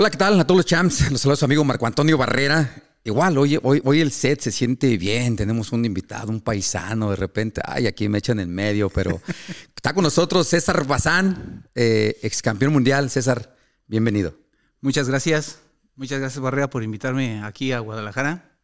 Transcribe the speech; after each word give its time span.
Hola, 0.00 0.08
¿qué 0.08 0.16
tal? 0.16 0.40
A 0.40 0.46
todos 0.46 0.56
los 0.56 0.64
champs. 0.64 1.10
Los 1.10 1.20
saludos 1.20 1.36
a 1.36 1.40
su 1.40 1.44
amigo 1.44 1.62
Marco 1.62 1.86
Antonio 1.86 2.16
Barrera. 2.16 2.74
Igual, 3.04 3.36
hoy, 3.36 3.58
hoy, 3.62 3.82
hoy 3.84 4.00
el 4.00 4.12
set 4.12 4.40
se 4.40 4.50
siente 4.50 4.96
bien. 4.96 5.36
Tenemos 5.36 5.72
un 5.72 5.84
invitado, 5.84 6.30
un 6.30 6.40
paisano. 6.40 7.10
De 7.10 7.16
repente, 7.16 7.60
ay, 7.62 7.86
aquí 7.86 8.08
me 8.08 8.16
echan 8.16 8.40
en 8.40 8.48
medio, 8.48 8.88
pero 8.88 9.20
está 9.76 9.92
con 9.92 10.02
nosotros 10.02 10.48
César 10.48 10.86
Bazán, 10.86 11.68
eh, 11.74 12.16
ex 12.22 12.40
campeón 12.40 12.72
mundial. 12.72 13.10
César, 13.10 13.54
bienvenido. 13.88 14.38
Muchas 14.80 15.06
gracias. 15.06 15.58
Muchas 15.96 16.18
gracias, 16.18 16.40
Barrera, 16.40 16.70
por 16.70 16.82
invitarme 16.82 17.42
aquí 17.44 17.72
a 17.72 17.80
Guadalajara. 17.80 18.56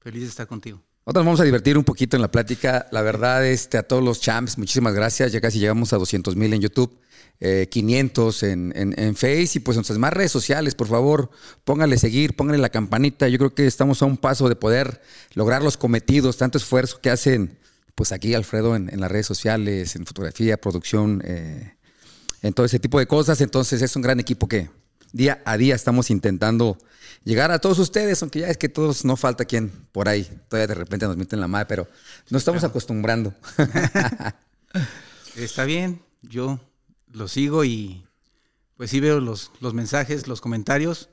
Feliz 0.00 0.22
de 0.22 0.28
estar 0.28 0.48
contigo. 0.48 0.82
Nosotros 1.08 1.24
vamos 1.24 1.40
a 1.40 1.44
divertir 1.44 1.78
un 1.78 1.84
poquito 1.84 2.18
en 2.18 2.20
la 2.20 2.30
plática. 2.30 2.86
La 2.90 3.00
verdad, 3.00 3.46
este, 3.46 3.78
a 3.78 3.82
todos 3.82 4.04
los 4.04 4.20
champs, 4.20 4.58
muchísimas 4.58 4.92
gracias. 4.92 5.32
Ya 5.32 5.40
casi 5.40 5.58
llegamos 5.58 5.94
a 5.94 5.96
200 5.96 6.36
mil 6.36 6.52
en 6.52 6.60
YouTube. 6.60 6.94
500 7.70 8.42
eh, 8.42 8.52
en, 8.52 8.74
en, 8.76 8.94
en, 8.98 9.16
Face 9.16 9.52
y 9.54 9.60
pues 9.60 9.76
en 9.76 9.78
nuestras 9.78 9.98
más 9.98 10.12
redes 10.12 10.30
sociales, 10.30 10.74
por 10.74 10.86
favor, 10.86 11.30
póngale 11.64 11.96
seguir, 11.96 12.36
póngale 12.36 12.58
la 12.58 12.68
campanita. 12.68 13.26
Yo 13.26 13.38
creo 13.38 13.54
que 13.54 13.66
estamos 13.66 14.02
a 14.02 14.04
un 14.04 14.18
paso 14.18 14.50
de 14.50 14.56
poder 14.56 15.00
lograr 15.32 15.62
los 15.62 15.78
cometidos, 15.78 16.36
tanto 16.36 16.58
esfuerzo 16.58 17.00
que 17.00 17.08
hacen 17.08 17.56
pues 17.94 18.12
aquí 18.12 18.34
Alfredo 18.34 18.76
en, 18.76 18.90
las 19.00 19.10
redes 19.10 19.26
sociales, 19.26 19.96
en 19.96 20.04
fotografía, 20.04 20.58
producción, 20.58 21.22
eh, 21.24 21.72
en 22.42 22.52
todo 22.52 22.66
ese 22.66 22.80
tipo 22.80 22.98
de 22.98 23.06
cosas. 23.06 23.40
Entonces 23.40 23.80
es 23.80 23.96
un 23.96 24.02
gran 24.02 24.20
equipo 24.20 24.46
que 24.46 24.68
día 25.12 25.42
a 25.44 25.56
día 25.56 25.74
estamos 25.74 26.10
intentando 26.10 26.78
llegar 27.24 27.50
a 27.50 27.58
todos 27.58 27.78
ustedes, 27.78 28.22
aunque 28.22 28.40
ya 28.40 28.48
es 28.48 28.56
que 28.56 28.68
todos 28.68 29.04
no 29.04 29.16
falta 29.16 29.44
quien 29.44 29.70
por 29.92 30.08
ahí 30.08 30.24
todavía 30.48 30.66
de 30.66 30.74
repente 30.74 31.06
nos 31.06 31.16
meten 31.16 31.40
la 31.40 31.48
madre, 31.48 31.66
pero 31.66 31.88
nos 32.30 32.40
estamos 32.40 32.60
claro. 32.60 32.70
acostumbrando. 32.70 33.34
Está 35.36 35.64
bien, 35.64 36.02
yo 36.22 36.60
lo 37.12 37.28
sigo 37.28 37.64
y 37.64 38.04
pues 38.76 38.90
sí 38.90 39.00
veo 39.00 39.20
los, 39.20 39.50
los 39.60 39.74
mensajes, 39.74 40.28
los 40.28 40.40
comentarios. 40.40 41.10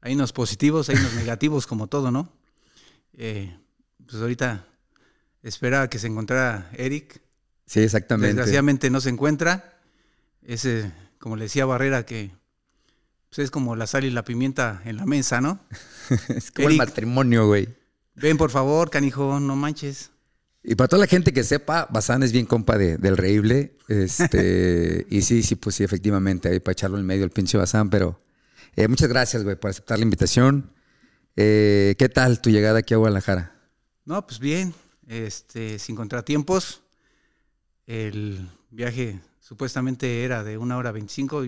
Hay 0.00 0.14
unos 0.14 0.32
positivos, 0.32 0.88
hay 0.88 0.96
unos 0.96 1.14
negativos, 1.14 1.66
como 1.66 1.86
todo, 1.86 2.10
¿no? 2.10 2.32
Eh, 3.14 3.56
pues 4.04 4.20
ahorita 4.20 4.66
esperaba 5.42 5.88
que 5.88 5.98
se 5.98 6.06
encontrara 6.06 6.70
Eric. 6.74 7.22
Sí, 7.66 7.80
exactamente. 7.80 8.28
Desgraciadamente 8.28 8.90
no 8.90 9.00
se 9.00 9.10
encuentra. 9.10 9.78
Ese, 10.42 10.92
como 11.18 11.36
le 11.36 11.44
decía 11.44 11.66
Barrera, 11.66 12.06
que 12.06 12.30
pues 13.36 13.44
es 13.44 13.50
como 13.50 13.76
la 13.76 13.86
sal 13.86 14.04
y 14.04 14.10
la 14.10 14.24
pimienta 14.24 14.80
en 14.86 14.96
la 14.96 15.04
mesa, 15.04 15.42
¿no? 15.42 15.60
es 16.28 16.50
como 16.50 16.68
Eric, 16.68 16.80
el 16.80 16.86
matrimonio, 16.86 17.46
güey. 17.46 17.68
Ven, 18.14 18.38
por 18.38 18.50
favor, 18.50 18.88
canijo, 18.88 19.38
no 19.40 19.54
manches. 19.56 20.10
Y 20.62 20.74
para 20.74 20.88
toda 20.88 21.00
la 21.00 21.06
gente 21.06 21.34
que 21.34 21.44
sepa, 21.44 21.86
Bazán 21.90 22.22
es 22.22 22.32
bien 22.32 22.46
compa 22.46 22.78
de, 22.78 22.96
del 22.96 23.18
Reible. 23.18 23.76
Este, 23.88 25.06
y 25.10 25.20
sí, 25.20 25.42
sí, 25.42 25.54
pues 25.54 25.76
sí, 25.76 25.84
efectivamente, 25.84 26.48
ahí 26.48 26.60
para 26.60 26.72
echarlo 26.72 26.98
en 26.98 27.04
medio 27.04 27.24
el 27.24 27.30
pinche 27.30 27.58
Bazán, 27.58 27.90
pero 27.90 28.18
eh, 28.74 28.88
muchas 28.88 29.10
gracias, 29.10 29.44
güey, 29.44 29.56
por 29.56 29.70
aceptar 29.70 29.98
la 29.98 30.04
invitación. 30.04 30.72
Eh, 31.36 31.94
¿Qué 31.98 32.08
tal 32.08 32.40
tu 32.40 32.48
llegada 32.48 32.78
aquí 32.78 32.94
a 32.94 32.96
Guadalajara? 32.96 33.54
No, 34.06 34.26
pues 34.26 34.40
bien, 34.40 34.72
este, 35.08 35.78
sin 35.78 35.94
contratiempos. 35.94 36.82
El 37.86 38.48
viaje 38.70 39.20
supuestamente 39.40 40.24
era 40.24 40.42
de 40.42 40.56
una 40.56 40.78
hora 40.78 40.90
veinticinco. 40.90 41.44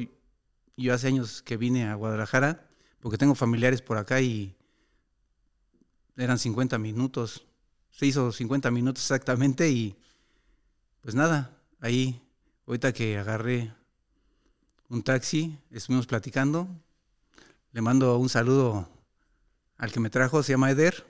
Yo 0.79 0.95
hace 0.95 1.09
años 1.09 1.43
que 1.43 1.57
vine 1.57 1.89
a 1.89 1.95
Guadalajara, 1.95 2.67
porque 3.01 3.19
tengo 3.19 3.35
familiares 3.35 3.83
por 3.83 3.99
acá 3.99 4.21
y 4.21 4.57
eran 6.17 6.39
50 6.39 6.79
minutos 6.79 7.45
se 7.99 8.07
hizo 8.07 8.31
50 8.31 8.71
minutos 8.71 9.03
exactamente 9.03 9.69
y 9.69 9.97
pues 11.01 11.17
nada, 11.17 11.59
ahí 11.81 12.23
ahorita 12.65 12.93
que 12.93 13.19
agarré 13.19 13.75
un 14.89 15.03
taxi, 15.03 15.59
estuvimos 15.73 16.07
platicando, 16.07 16.69
le 17.73 17.81
mando 17.81 18.17
un 18.19 18.29
saludo 18.29 18.89
al 19.77 19.91
que 19.91 19.99
me 19.99 20.11
trajo, 20.11 20.45
se 20.45 20.53
llama 20.53 20.71
Eder, 20.71 21.05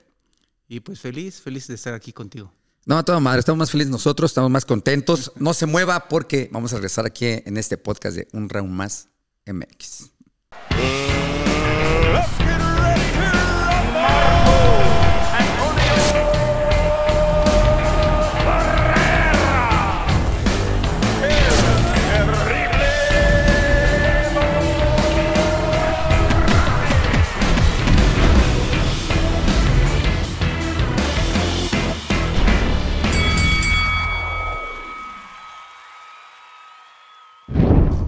y 0.67 0.79
pues 0.79 0.99
feliz, 0.99 1.41
feliz 1.41 1.67
de 1.67 1.75
estar 1.75 1.93
aquí 1.93 2.11
contigo. 2.11 2.51
No, 2.85 3.05
toda 3.05 3.19
madre, 3.19 3.39
estamos 3.39 3.59
más 3.59 3.71
felices 3.71 3.91
nosotros, 3.91 4.31
estamos 4.31 4.49
más 4.49 4.65
contentos. 4.65 5.31
No 5.39 5.53
se 5.53 5.67
mueva 5.67 6.07
porque 6.07 6.49
vamos 6.51 6.73
a 6.73 6.77
regresar 6.77 7.05
aquí 7.05 7.25
en 7.27 7.57
este 7.57 7.77
podcast 7.77 8.17
de 8.17 8.27
Un 8.33 8.49
Round 8.49 8.71
Más 8.71 9.09
MX. 9.47 10.09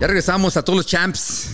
Ya 0.01 0.07
regresamos 0.07 0.57
a 0.57 0.63
todos 0.63 0.78
los 0.78 0.88
champs. 0.88 1.51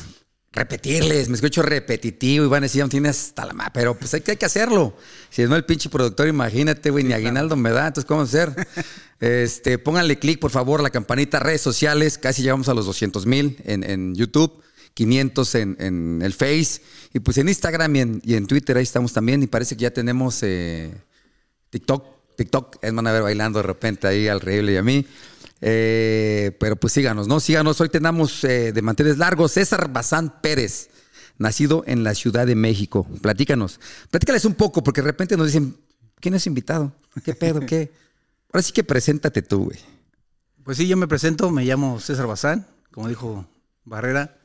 Repetirles, 0.53 1.27
me 1.27 1.35
escucho 1.35 1.61
repetitivo 1.61 2.45
y 2.45 2.47
van 2.47 2.63
a 2.63 2.67
decir, 2.67 2.81
no 2.81 2.87
tienes 2.87 3.19
hasta 3.19 3.45
la 3.45 3.71
pero 3.73 3.93
pues 3.99 4.13
hay 4.13 4.21
que, 4.21 4.31
hay 4.31 4.37
que 4.37 4.45
hacerlo. 4.45 4.95
Si 5.29 5.43
no, 5.43 5.57
el 5.57 5.65
pinche 5.65 5.89
productor, 5.89 6.29
imagínate, 6.29 6.89
güey, 6.89 7.03
ni 7.03 7.11
aguinaldo 7.11 7.57
me 7.57 7.71
da, 7.71 7.87
entonces, 7.87 8.07
¿cómo 8.07 8.21
hacer? 8.21 8.55
este, 9.19 9.77
pónganle 9.77 10.17
clic, 10.17 10.39
por 10.39 10.51
favor, 10.51 10.81
la 10.81 10.91
campanita, 10.91 11.39
redes 11.39 11.59
sociales, 11.59 12.17
casi 12.17 12.41
llegamos 12.41 12.69
a 12.69 12.73
los 12.73 12.85
200 12.85 13.25
mil 13.25 13.57
en, 13.65 13.83
en, 13.83 14.15
YouTube, 14.15 14.63
500 14.93 15.55
en, 15.55 15.75
en, 15.81 16.21
el 16.21 16.31
Face, 16.31 16.81
y 17.13 17.19
pues 17.19 17.37
en 17.39 17.49
Instagram 17.49 17.93
y 17.97 17.99
en, 17.99 18.21
y 18.23 18.35
en, 18.35 18.47
Twitter 18.47 18.77
ahí 18.77 18.83
estamos 18.83 19.11
también, 19.11 19.43
y 19.43 19.47
parece 19.47 19.75
que 19.75 19.81
ya 19.81 19.91
tenemos 19.91 20.41
eh, 20.43 20.95
TikTok, 21.69 22.05
TikTok, 22.37 22.77
es 22.81 22.93
van 22.93 23.07
a 23.07 23.11
ver 23.11 23.23
bailando 23.23 23.59
de 23.59 23.63
repente 23.63 24.07
ahí 24.07 24.29
al 24.29 24.39
Reíble 24.39 24.71
y 24.71 24.77
a 24.77 24.83
mí. 24.83 25.05
Eh, 25.61 26.55
pero 26.59 26.75
pues 26.75 26.93
síganos, 26.93 27.27
¿no? 27.27 27.39
Síganos. 27.39 27.79
Hoy 27.81 27.89
tenemos 27.89 28.43
eh, 28.43 28.71
de 28.71 28.81
manteles 28.81 29.17
largos 29.17 29.53
César 29.53 29.91
Bazán 29.91 30.41
Pérez, 30.41 30.89
nacido 31.37 31.83
en 31.87 32.03
la 32.03 32.13
Ciudad 32.15 32.45
de 32.45 32.55
México. 32.55 33.07
Platícanos. 33.21 33.79
Platícales 34.09 34.45
un 34.45 34.55
poco, 34.55 34.83
porque 34.83 35.01
de 35.01 35.07
repente 35.07 35.37
nos 35.37 35.47
dicen, 35.47 35.77
¿quién 36.19 36.35
es 36.35 36.47
invitado? 36.47 36.93
¿Qué 37.23 37.33
pedo? 37.33 37.61
¿Qué? 37.61 37.91
Ahora 38.51 38.61
sí 38.61 38.71
que 38.71 38.83
preséntate 38.83 39.41
tú, 39.41 39.65
güey. 39.65 39.79
Pues 40.63 40.77
sí, 40.77 40.87
yo 40.87 40.97
me 40.97 41.07
presento, 41.07 41.49
me 41.49 41.63
llamo 41.63 41.99
César 41.99 42.27
Bazán, 42.27 42.67
como 42.91 43.07
dijo 43.07 43.47
Barrera. 43.83 44.37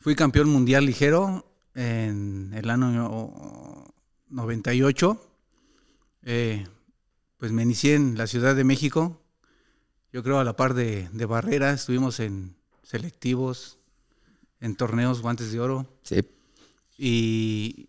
Fui 0.00 0.16
campeón 0.16 0.48
mundial 0.48 0.84
ligero 0.84 1.46
en 1.74 2.52
el 2.54 2.68
año 2.68 3.92
98. 4.28 5.28
Eh, 6.24 6.66
pues 7.38 7.52
me 7.52 7.62
inicié 7.62 7.94
en 7.94 8.16
la 8.18 8.26
Ciudad 8.26 8.56
de 8.56 8.64
México, 8.64 9.21
yo 10.12 10.22
creo 10.22 10.38
a 10.38 10.44
la 10.44 10.54
par 10.54 10.74
de, 10.74 11.08
de, 11.12 11.26
Barrera, 11.26 11.72
estuvimos 11.72 12.20
en 12.20 12.54
selectivos, 12.82 13.78
en 14.60 14.76
torneos 14.76 15.22
guantes 15.22 15.52
de 15.52 15.60
oro. 15.60 15.86
Sí. 16.02 16.20
Y 16.98 17.88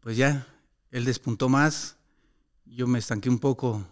pues 0.00 0.16
ya, 0.16 0.46
él 0.92 1.04
despuntó 1.04 1.48
más, 1.48 1.96
yo 2.64 2.86
me 2.86 3.00
estanqué 3.00 3.28
un 3.28 3.40
poco 3.40 3.84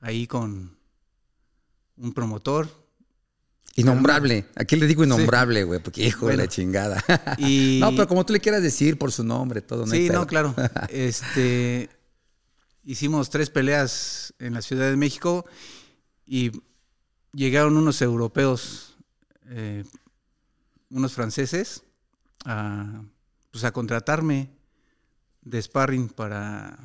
ahí 0.00 0.26
con 0.26 0.74
un 1.98 2.12
promotor. 2.14 2.68
Innombrable, 3.74 4.46
aquí 4.54 4.76
le 4.76 4.86
digo 4.86 5.04
innombrable, 5.04 5.64
güey, 5.64 5.80
sí. 5.80 5.84
porque 5.84 6.06
hijo 6.06 6.24
bueno, 6.24 6.38
de 6.38 6.44
la 6.44 6.48
chingada. 6.48 7.04
Y... 7.36 7.78
no, 7.82 7.90
pero 7.90 8.08
como 8.08 8.24
tú 8.24 8.32
le 8.32 8.40
quieras 8.40 8.62
decir 8.62 8.96
por 8.96 9.12
su 9.12 9.22
nombre, 9.22 9.60
todo. 9.60 9.84
No 9.84 9.92
sí, 9.92 10.08
no, 10.08 10.26
claro. 10.26 10.54
este, 10.88 11.90
hicimos 12.84 13.28
tres 13.28 13.50
peleas 13.50 14.32
en 14.38 14.54
la 14.54 14.62
Ciudad 14.62 14.88
de 14.88 14.96
México 14.96 15.44
y 16.26 16.52
llegaron 17.32 17.76
unos 17.76 18.02
europeos, 18.02 18.96
eh, 19.46 19.84
unos 20.90 21.12
franceses, 21.12 21.82
a, 22.44 23.02
pues 23.50 23.64
a 23.64 23.72
contratarme 23.72 24.50
de 25.42 25.62
sparring 25.62 26.08
para... 26.08 26.76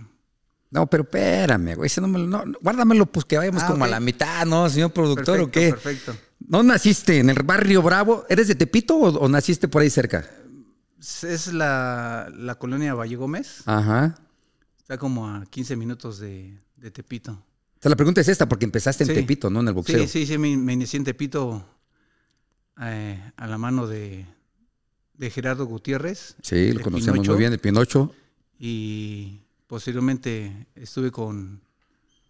No, 0.69 0.88
pero 0.88 1.04
espérame, 1.04 1.75
güey, 1.75 1.89
no, 2.00 2.07
no, 2.07 2.44
guárdamelo 2.62 3.06
pues 3.06 3.25
que 3.25 3.38
vayamos 3.38 3.63
ah, 3.63 3.68
como 3.68 3.83
okay. 3.83 3.92
a 3.92 3.95
la 3.95 4.00
mitad, 4.00 4.45
¿no, 4.45 4.69
señor 4.69 4.94
productor 4.94 5.38
perfecto, 5.38 5.48
o 5.48 5.51
qué? 5.51 5.69
Perfecto. 5.71 6.15
¿No 6.48 6.63
naciste 6.63 7.19
en 7.19 7.30
el 7.30 7.44
barrio 7.44 7.81
Bravo? 7.81 8.25
¿Eres 8.30 8.48
de 8.48 8.56
Tepito 8.56 8.95
o, 8.95 9.10
o 9.10 9.27
naciste 9.27 9.68
por 9.68 9.81
ahí 9.81 9.89
cerca? 9.89 10.30
Es 11.00 11.51
la, 11.51 12.31
la, 12.33 12.56
colonia 12.56 12.94
Valle 12.94 13.15
Gómez. 13.15 13.63
Ajá. 13.65 14.15
Está 14.77 14.98
como 14.98 15.27
a 15.27 15.45
15 15.45 15.75
minutos 15.75 16.19
de, 16.19 16.57
de 16.77 16.92
Tepito. 16.92 17.44
O 17.81 17.83
sea, 17.83 17.89
la 17.89 17.95
pregunta 17.95 18.22
es 18.22 18.28
esta, 18.28 18.48
porque 18.48 18.66
empezaste 18.66 19.06
en 19.06 19.07
sí. 19.10 19.16
Tepito, 19.16 19.50
¿no? 19.50 19.62
En 19.62 19.69
el 19.69 19.74
boxeo. 19.74 20.00
Sí, 20.01 20.07
sí, 20.07 20.25
sí, 20.28 20.38
me, 20.38 20.56
me 20.56 20.74
inicié 20.74 20.98
en 20.98 21.04
Tepito 21.04 21.66
eh, 22.80 23.19
a 23.36 23.48
la 23.48 23.57
mano 23.57 23.88
de, 23.88 24.24
de, 25.16 25.30
Gerardo 25.31 25.66
Gutiérrez. 25.66 26.36
Sí, 26.44 26.74
lo 26.74 26.81
conocemos 26.81 27.13
Pinocho, 27.13 27.31
muy 27.31 27.39
bien, 27.39 27.54
el 27.54 27.57
Pinocho. 27.60 28.13
Y 28.60 29.39
posteriormente 29.66 30.68
estuve 30.75 31.10
con, 31.10 31.60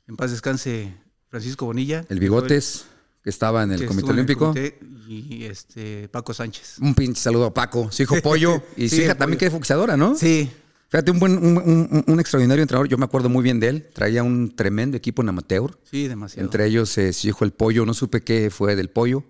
en 0.07 0.15
paz 0.15 0.31
descanse, 0.31 0.93
Francisco 1.27 1.65
Bonilla. 1.65 2.05
El 2.07 2.21
Bigotes. 2.21 2.85
que 3.21 3.29
estaba 3.29 3.63
en 3.63 3.73
el 3.73 3.85
Comité 3.85 4.07
el 4.07 4.13
Olímpico. 4.13 4.53
comité, 4.53 4.79
y 5.09 5.43
este 5.43 6.07
Paco 6.07 6.33
Sánchez. 6.33 6.77
Un 6.79 6.95
pinche 6.95 7.21
saludo 7.21 7.47
a 7.47 7.53
Paco, 7.53 7.91
su 7.91 8.03
hijo 8.03 8.15
Pollo. 8.23 8.63
Y 8.77 8.87
su 8.87 8.95
Sí, 8.95 9.01
hija 9.01 9.11
el 9.11 9.17
también 9.17 9.37
que 9.37 9.47
es 9.47 9.51
boxeadora, 9.51 9.97
¿no? 9.97 10.15
Sí, 10.15 10.49
Fíjate, 10.91 11.09
un, 11.11 11.19
buen, 11.19 11.37
un, 11.37 11.57
un- 11.57 12.03
un 12.05 12.19
extraordinario 12.19 12.61
entrenador. 12.61 12.89
Yo 12.89 12.97
me 12.97 13.05
acuerdo 13.05 13.29
muy 13.29 13.41
bien 13.43 13.61
de 13.61 13.69
él. 13.69 13.89
Traía 13.93 14.23
un 14.23 14.53
tremendo 14.55 14.97
equipo 14.97 15.21
en 15.21 15.29
amateur. 15.29 15.79
sí, 15.89 16.07
demasiado. 16.09 16.45
Entre 16.45 16.65
ellos 16.65 16.97
eh, 16.97 17.13
su 17.13 17.29
hijo 17.29 17.45
el 17.45 17.51
Pollo. 17.51 17.85
No 17.85 17.93
supe 17.93 18.21
qué 18.21 18.49
fue 18.51 18.75
del 18.75 18.89
Pollo. 18.89 19.23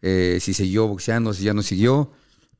Eh, 0.00 0.38
si 0.40 0.52
siguió 0.54 0.88
boxeando, 0.88 1.32
si 1.32 1.44
ya 1.44 1.54
no 1.54 1.62
siguió. 1.62 2.10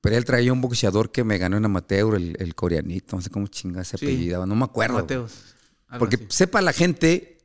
Pero 0.01 0.17
él 0.17 0.25
traía 0.25 0.53
un 0.53 0.61
boxeador 0.61 1.11
que 1.11 1.25
me 1.25 1.39
ganó 1.39 1.57
en 1.57 1.65
amateur, 1.65 2.15
el, 2.15 2.37
el 2.39 2.55
coreanito. 2.55 3.17
No 3.17 3.23
sé 3.23 3.31
cómo 3.31 3.49
chingas 3.49 3.89
se 3.89 3.99
Sí. 3.99 4.07
apellidaba. 4.07 4.47
No 4.47 4.55
me 4.55 4.65
acuerdo. 4.65 4.95
Mateos. 4.99 5.55
Porque 5.99 6.17
así. 6.17 6.27
sepa 6.29 6.63
la 6.63 6.73
gente, 6.73 7.39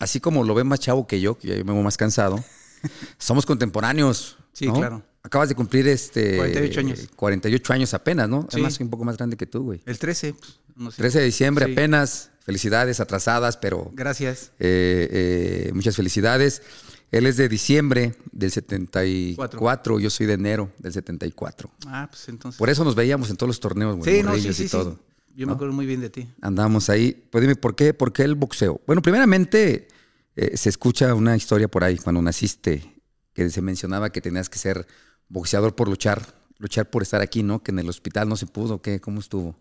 así 0.00 0.18
como 0.20 0.42
lo 0.44 0.54
ve 0.54 0.64
más 0.64 0.80
chavo 0.80 1.06
que 1.06 1.20
yo, 1.20 1.38
que 1.38 1.48
ya 1.48 1.54
me 1.64 1.72
veo 1.72 1.82
más 1.82 1.96
cansado, 1.96 2.42
somos 3.18 3.46
contemporáneos. 3.46 4.36
Sí, 4.52 4.66
¿no? 4.66 4.74
claro. 4.74 5.02
Acabas 5.22 5.48
de 5.48 5.54
cumplir 5.54 5.86
este 5.88 6.36
48 6.36 6.80
años. 6.80 7.08
48 7.16 7.72
años 7.72 7.94
apenas, 7.94 8.28
¿no? 8.28 8.42
Sí. 8.42 8.48
Además, 8.52 8.74
soy 8.74 8.84
un 8.84 8.90
poco 8.90 9.04
más 9.04 9.16
grande 9.16 9.36
que 9.36 9.46
tú, 9.46 9.62
güey. 9.64 9.80
El 9.84 9.98
13, 9.98 10.34
pues, 10.34 10.58
no 10.76 10.90
sé. 10.90 10.96
13 10.98 11.18
de 11.20 11.24
diciembre 11.26 11.66
Sí. 11.66 11.72
apenas. 11.72 12.30
Felicidades 12.44 12.98
atrasadas, 12.98 13.58
pero 13.58 13.90
Gracias. 13.94 14.52
eh, 14.58 15.66
eh, 15.68 15.70
muchas 15.74 15.94
felicidades. 15.96 16.62
Él 17.10 17.26
es 17.26 17.36
de 17.36 17.46
diciembre 17.46 18.14
del 18.32 18.50
74, 18.50 19.98
yo 20.00 20.08
soy 20.08 20.24
de 20.26 20.32
enero 20.34 20.72
del 20.78 20.92
74. 20.92 21.70
Ah, 21.86 22.06
pues 22.10 22.26
entonces. 22.28 22.58
Por 22.58 22.70
eso 22.70 22.84
nos 22.84 22.94
veíamos 22.94 23.28
en 23.28 23.36
todos 23.36 23.48
los 23.48 23.60
torneos, 23.60 23.96
güey, 23.96 24.16
sí, 24.18 24.22
no, 24.22 24.34
sí, 24.36 24.64
y 24.64 24.68
todo. 24.68 24.98
Yo 25.36 25.46
me 25.46 25.52
acuerdo 25.52 25.72
muy 25.74 25.86
bien 25.86 26.00
de 26.00 26.10
ti. 26.10 26.26
Andamos 26.40 26.88
ahí. 26.90 27.12
Pues 27.30 27.42
dime, 27.42 27.54
¿por 27.54 27.76
qué? 27.76 27.92
¿Por 27.94 28.12
qué 28.12 28.22
el 28.22 28.34
boxeo? 28.34 28.80
Bueno, 28.86 29.02
primeramente 29.02 29.86
eh, 30.34 30.56
se 30.56 30.68
escucha 30.68 31.14
una 31.14 31.36
historia 31.36 31.68
por 31.68 31.84
ahí 31.84 31.96
cuando 31.98 32.20
naciste 32.22 32.94
que 33.34 33.48
se 33.50 33.60
mencionaba 33.62 34.10
que 34.10 34.20
tenías 34.20 34.48
que 34.48 34.58
ser 34.58 34.86
boxeador 35.28 35.74
por 35.74 35.88
luchar, 35.88 36.34
luchar 36.58 36.90
por 36.90 37.02
estar 37.02 37.20
aquí, 37.20 37.42
¿no? 37.42 37.62
Que 37.62 37.70
en 37.70 37.78
el 37.80 37.88
hospital 37.88 38.28
no 38.28 38.36
se 38.36 38.46
pudo, 38.46 38.82
¿qué? 38.82 39.00
¿Cómo 39.00 39.20
estuvo? 39.20 39.56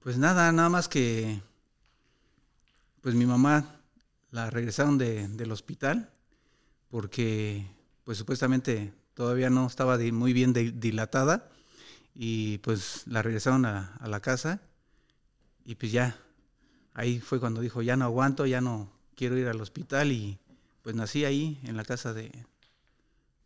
Pues 0.00 0.18
nada, 0.18 0.52
nada 0.52 0.68
más 0.68 0.88
que. 0.88 1.40
Pues 3.00 3.14
mi 3.14 3.26
mamá 3.26 3.80
la 4.30 4.50
regresaron 4.50 4.98
de- 4.98 5.28
del 5.28 5.52
hospital 5.52 6.10
porque, 6.90 7.66
pues 8.04 8.18
supuestamente 8.18 8.92
todavía 9.14 9.50
no 9.50 9.66
estaba 9.66 9.98
muy 9.98 10.32
bien 10.32 10.52
di- 10.52 10.72
dilatada 10.72 11.48
y 12.14 12.58
pues 12.58 13.04
la 13.06 13.22
regresaron 13.22 13.66
a, 13.66 13.96
a 13.96 14.08
la 14.08 14.20
casa 14.20 14.60
y 15.64 15.74
pues 15.76 15.92
ya, 15.92 16.18
ahí 16.94 17.20
fue 17.20 17.40
cuando 17.40 17.60
dijo, 17.60 17.82
ya 17.82 17.96
no 17.96 18.04
aguanto, 18.06 18.46
ya 18.46 18.60
no 18.60 18.90
quiero 19.14 19.38
ir 19.38 19.48
al 19.48 19.60
hospital 19.60 20.12
y 20.12 20.38
pues 20.82 20.94
nací 20.96 21.24
ahí 21.24 21.60
en 21.64 21.76
la 21.76 21.84
casa 21.84 22.12
de, 22.12 22.46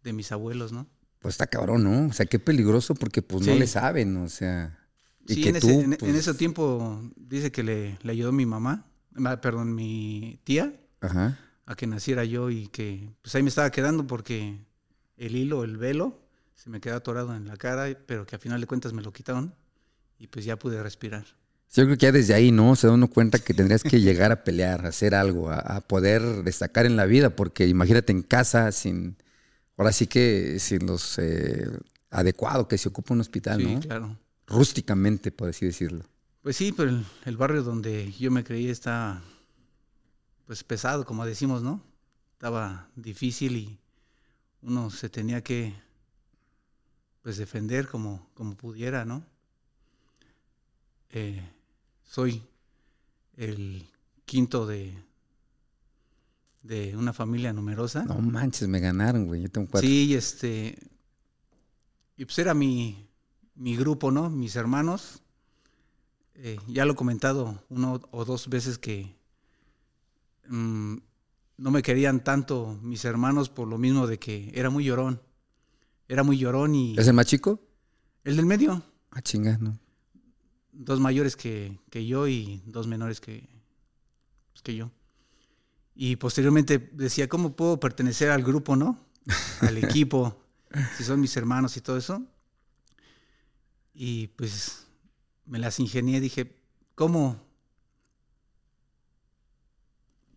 de 0.02 0.12
mis 0.12 0.32
abuelos, 0.32 0.72
¿no? 0.72 0.86
Pues 1.20 1.34
está 1.34 1.46
cabrón, 1.46 1.84
¿no? 1.84 2.08
O 2.08 2.12
sea, 2.12 2.26
qué 2.26 2.38
peligroso 2.38 2.94
porque 2.94 3.20
pues 3.22 3.46
no 3.46 3.54
le 3.54 3.66
saben, 3.66 4.16
o 4.16 4.28
sea. 4.28 4.78
Y 5.26 5.34
Sí, 5.34 5.42
que 5.42 5.48
en, 5.50 5.56
ese, 5.56 5.74
en- 5.74 5.92
en 5.92 5.98
pues, 5.98 6.14
ese 6.14 6.34
tiempo 6.34 7.02
dice 7.16 7.52
que 7.52 7.62
le, 7.62 7.98
le 8.02 8.12
ayudó 8.12 8.32
mi 8.32 8.46
mamá, 8.46 8.86
ma- 9.12 9.40
perdón, 9.40 9.74
mi 9.74 10.40
tía, 10.44 10.72
Ajá. 11.00 11.38
a 11.66 11.74
que 11.76 11.86
naciera 11.86 12.24
yo 12.24 12.50
y 12.50 12.68
que 12.68 13.10
pues 13.22 13.34
ahí 13.34 13.42
me 13.42 13.50
estaba 13.50 13.70
quedando 13.70 14.06
porque 14.06 14.58
el 15.18 15.36
hilo, 15.36 15.62
el 15.64 15.76
velo, 15.76 16.22
se 16.54 16.70
me 16.70 16.80
quedaba 16.80 16.98
atorado 16.98 17.36
en 17.36 17.46
la 17.46 17.56
cara, 17.58 17.86
pero 18.06 18.24
que 18.26 18.36
a 18.36 18.38
final 18.38 18.60
de 18.60 18.66
cuentas 18.66 18.92
me 18.94 19.02
lo 19.02 19.12
quitaron 19.12 19.54
y 20.18 20.26
pues 20.26 20.44
ya 20.46 20.58
pude 20.58 20.82
respirar. 20.82 21.26
Yo 21.72 21.84
creo 21.84 21.96
que 21.96 22.06
ya 22.06 22.12
desde 22.12 22.34
ahí, 22.34 22.50
¿no? 22.50 22.74
Se 22.74 22.86
da 22.88 22.94
uno 22.94 23.08
cuenta 23.08 23.38
que 23.38 23.54
tendrías 23.54 23.82
que 23.84 24.00
llegar 24.00 24.32
a 24.32 24.42
pelear, 24.42 24.84
a 24.86 24.88
hacer 24.88 25.14
algo, 25.14 25.50
a, 25.50 25.58
a 25.58 25.80
poder 25.82 26.22
destacar 26.42 26.84
en 26.86 26.96
la 26.96 27.04
vida, 27.06 27.36
porque 27.36 27.68
imagínate 27.68 28.10
en 28.10 28.22
casa 28.22 28.72
sin, 28.72 29.16
ahora 29.80 29.92
sí 29.92 30.06
que 30.06 30.58
sin 30.58 30.86
los 30.86 31.18
eh, 31.18 31.66
adecuado 32.10 32.68
que 32.68 32.76
se 32.76 32.90
ocupa 32.90 33.14
un 33.14 33.22
hospital, 33.22 33.62
sí, 33.62 33.74
¿no? 33.74 33.80
claro. 33.80 34.18
Rústicamente, 34.46 35.32
por 35.32 35.48
así 35.48 35.64
decirlo. 35.64 36.04
Pues 36.42 36.56
sí, 36.56 36.70
pero 36.72 36.90
el, 36.90 37.06
el 37.24 37.36
barrio 37.38 37.62
donde 37.62 38.12
yo 38.12 38.30
me 38.30 38.44
creí 38.44 38.68
está 38.68 39.22
pues 40.44 40.64
pesado, 40.64 41.06
como 41.06 41.24
decimos, 41.24 41.62
¿no? 41.62 41.82
Estaba 42.34 42.90
difícil 42.94 43.56
y 43.56 43.78
uno 44.60 44.90
se 44.90 45.08
tenía 45.08 45.42
que 45.42 45.72
pues 47.22 47.38
defender 47.38 47.88
como, 47.88 48.28
como 48.34 48.58
pudiera, 48.58 49.06
¿no? 49.06 49.24
Eh, 51.08 51.42
soy 52.04 52.42
el 53.38 53.88
quinto 54.26 54.66
de, 54.66 54.92
de 56.62 56.96
una 56.96 57.12
familia 57.12 57.52
numerosa. 57.52 58.04
No 58.04 58.20
manches, 58.20 58.68
me 58.68 58.80
ganaron, 58.80 59.26
güey. 59.26 59.42
Yo 59.42 59.50
tengo 59.50 59.68
cuatro. 59.68 59.88
Sí, 59.88 60.14
este. 60.14 60.78
Y 62.16 62.24
pues 62.24 62.38
era 62.38 62.54
mi, 62.54 63.08
mi 63.54 63.76
grupo, 63.76 64.10
¿no? 64.10 64.30
Mis 64.30 64.56
hermanos. 64.56 65.22
Eh, 66.34 66.58
ya 66.68 66.84
lo 66.84 66.92
he 66.92 66.96
comentado 66.96 67.62
uno 67.68 68.00
o 68.12 68.24
dos 68.24 68.48
veces 68.48 68.78
que 68.78 69.14
mm, 70.48 70.96
no 71.58 71.70
me 71.70 71.82
querían 71.82 72.24
tanto 72.24 72.78
mis 72.82 73.04
hermanos 73.04 73.50
por 73.50 73.68
lo 73.68 73.76
mismo 73.76 74.06
de 74.06 74.18
que 74.18 74.50
era 74.54 74.70
muy 74.70 74.84
llorón. 74.84 75.20
Era 76.08 76.22
muy 76.22 76.38
llorón 76.38 76.74
y. 76.74 76.96
¿Es 76.98 77.06
el 77.06 77.14
más 77.14 77.26
chico? 77.26 77.60
El 78.24 78.36
del 78.36 78.46
medio. 78.46 78.82
Ah, 79.10 79.22
chinga, 79.22 79.58
no. 79.58 79.78
Dos 80.72 81.00
mayores 81.00 81.36
que, 81.36 81.78
que 81.90 82.06
yo 82.06 82.28
y 82.28 82.62
dos 82.66 82.86
menores 82.86 83.20
que, 83.20 83.48
pues, 84.52 84.62
que 84.62 84.74
yo. 84.74 84.90
Y 86.02 86.16
posteriormente 86.16 86.78
decía, 86.94 87.28
¿cómo 87.28 87.54
puedo 87.54 87.78
pertenecer 87.78 88.30
al 88.30 88.42
grupo, 88.42 88.74
no? 88.74 88.98
Al 89.60 89.76
equipo, 89.84 90.42
si 90.96 91.04
son 91.04 91.20
mis 91.20 91.36
hermanos 91.36 91.76
y 91.76 91.82
todo 91.82 91.98
eso. 91.98 92.26
Y 93.92 94.28
pues 94.28 94.86
me 95.44 95.58
las 95.58 95.78
ingenié, 95.78 96.18
dije, 96.22 96.56
¿cómo 96.94 97.38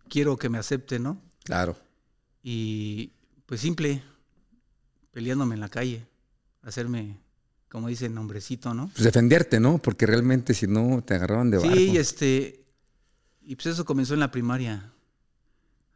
quiero 0.09 0.35
que 0.35 0.49
me 0.49 0.57
acepten, 0.57 1.03
no? 1.03 1.21
Claro. 1.45 1.77
Y 2.41 3.13
pues 3.45 3.61
simple, 3.61 4.03
peleándome 5.11 5.55
en 5.55 5.61
la 5.61 5.69
calle, 5.69 6.05
hacerme, 6.61 7.21
como 7.69 7.87
dicen, 7.87 8.17
hombrecito, 8.17 8.73
¿no? 8.73 8.89
Pues 8.89 9.05
defenderte, 9.05 9.61
¿no? 9.61 9.77
Porque 9.77 10.07
realmente 10.07 10.53
si 10.53 10.67
no 10.67 11.01
te 11.05 11.13
agarraban 11.13 11.51
de 11.51 11.59
barco. 11.59 11.73
Sí, 11.73 11.95
este. 11.95 12.65
Y 13.41 13.55
pues 13.55 13.67
eso 13.67 13.85
comenzó 13.85 14.13
en 14.13 14.19
la 14.19 14.29
primaria. 14.29 14.92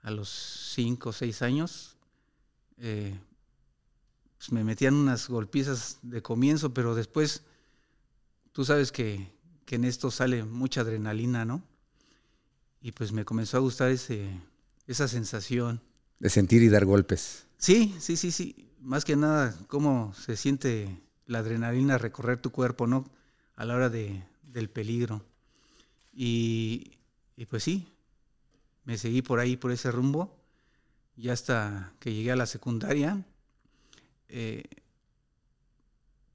A 0.08 0.12
los 0.12 0.30
cinco 0.74 1.10
o 1.10 1.14
seis 1.14 1.42
años. 1.42 1.98
eh, 2.78 3.20
pues 4.38 4.52
me 4.52 4.64
metían 4.64 4.94
unas 4.94 5.28
golpizas 5.28 5.98
de 6.02 6.22
comienzo, 6.22 6.74
pero 6.74 6.96
después. 6.96 7.44
Tú 8.54 8.64
sabes 8.64 8.92
que, 8.92 9.32
que 9.66 9.76
en 9.76 9.84
esto 9.84 10.10
sale 10.10 10.44
mucha 10.44 10.82
adrenalina, 10.82 11.44
¿no? 11.44 11.62
Y 12.82 12.92
pues 12.94 13.12
me 13.12 13.26
comenzó 13.26 13.58
a 13.58 13.60
gustar 13.60 13.90
ese, 13.90 14.30
esa 14.86 15.08
sensación. 15.08 15.82
De 16.20 16.30
sentir 16.30 16.62
y 16.64 16.70
dar 16.70 16.86
golpes. 16.86 17.46
Sí, 17.58 17.94
sí, 18.00 18.16
sí, 18.16 18.32
sí. 18.32 18.70
Más 18.80 19.04
que 19.04 19.16
nada, 19.16 19.58
cómo 19.68 20.14
se 20.14 20.38
siente 20.38 21.02
la 21.26 21.40
adrenalina 21.40 21.98
recorrer 21.98 22.40
tu 22.40 22.52
cuerpo, 22.52 22.88
¿no? 22.88 23.10
A 23.56 23.66
la 23.66 23.76
hora 23.76 23.90
de, 23.90 24.24
del 24.44 24.70
peligro. 24.70 25.26
Y, 26.14 26.92
y 27.36 27.46
pues 27.46 27.64
sí, 27.64 27.88
me 28.88 28.98
seguí 28.98 29.22
por 29.22 29.40
ahí, 29.40 29.58
por 29.58 29.72
ese 29.72 29.92
rumbo. 29.92 30.34
Y 31.18 31.28
hasta 31.30 31.94
que 32.00 32.14
llegué 32.14 32.32
a 32.32 32.36
la 32.38 32.46
secundaria, 32.46 33.22
eh, 34.30 34.64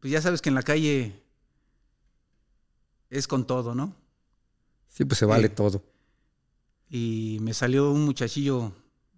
pues 0.01 0.13
ya 0.13 0.21
sabes 0.21 0.43
que 0.43 0.51
en 0.51 0.55
la 0.57 0.63
calle 0.63 1.23
es 3.09 3.27
con 3.27 3.47
todo, 3.47 3.75
¿no? 3.75 3.95
Sí, 4.89 5.05
pues 5.05 5.19
se 5.19 5.25
vale 5.25 5.47
Eh, 5.47 5.51
todo. 5.51 5.83
y 6.91 7.39
me 7.41 7.55
salió 7.55 7.91
un 7.91 8.05
muchachillo 8.05 8.73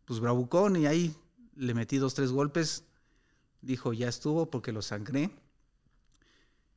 pues 0.05 0.21
bravucón 0.21 0.77
y 0.77 0.87
ahí 0.87 1.13
le 1.57 1.75
metí 1.75 1.97
dos, 1.99 2.15
tres 2.15 2.31
golpes. 2.31 2.85
Dijo, 3.63 3.93
ya 3.93 4.09
estuvo 4.09 4.47
porque 4.51 4.71
lo 4.71 4.81
sangré. 4.83 5.31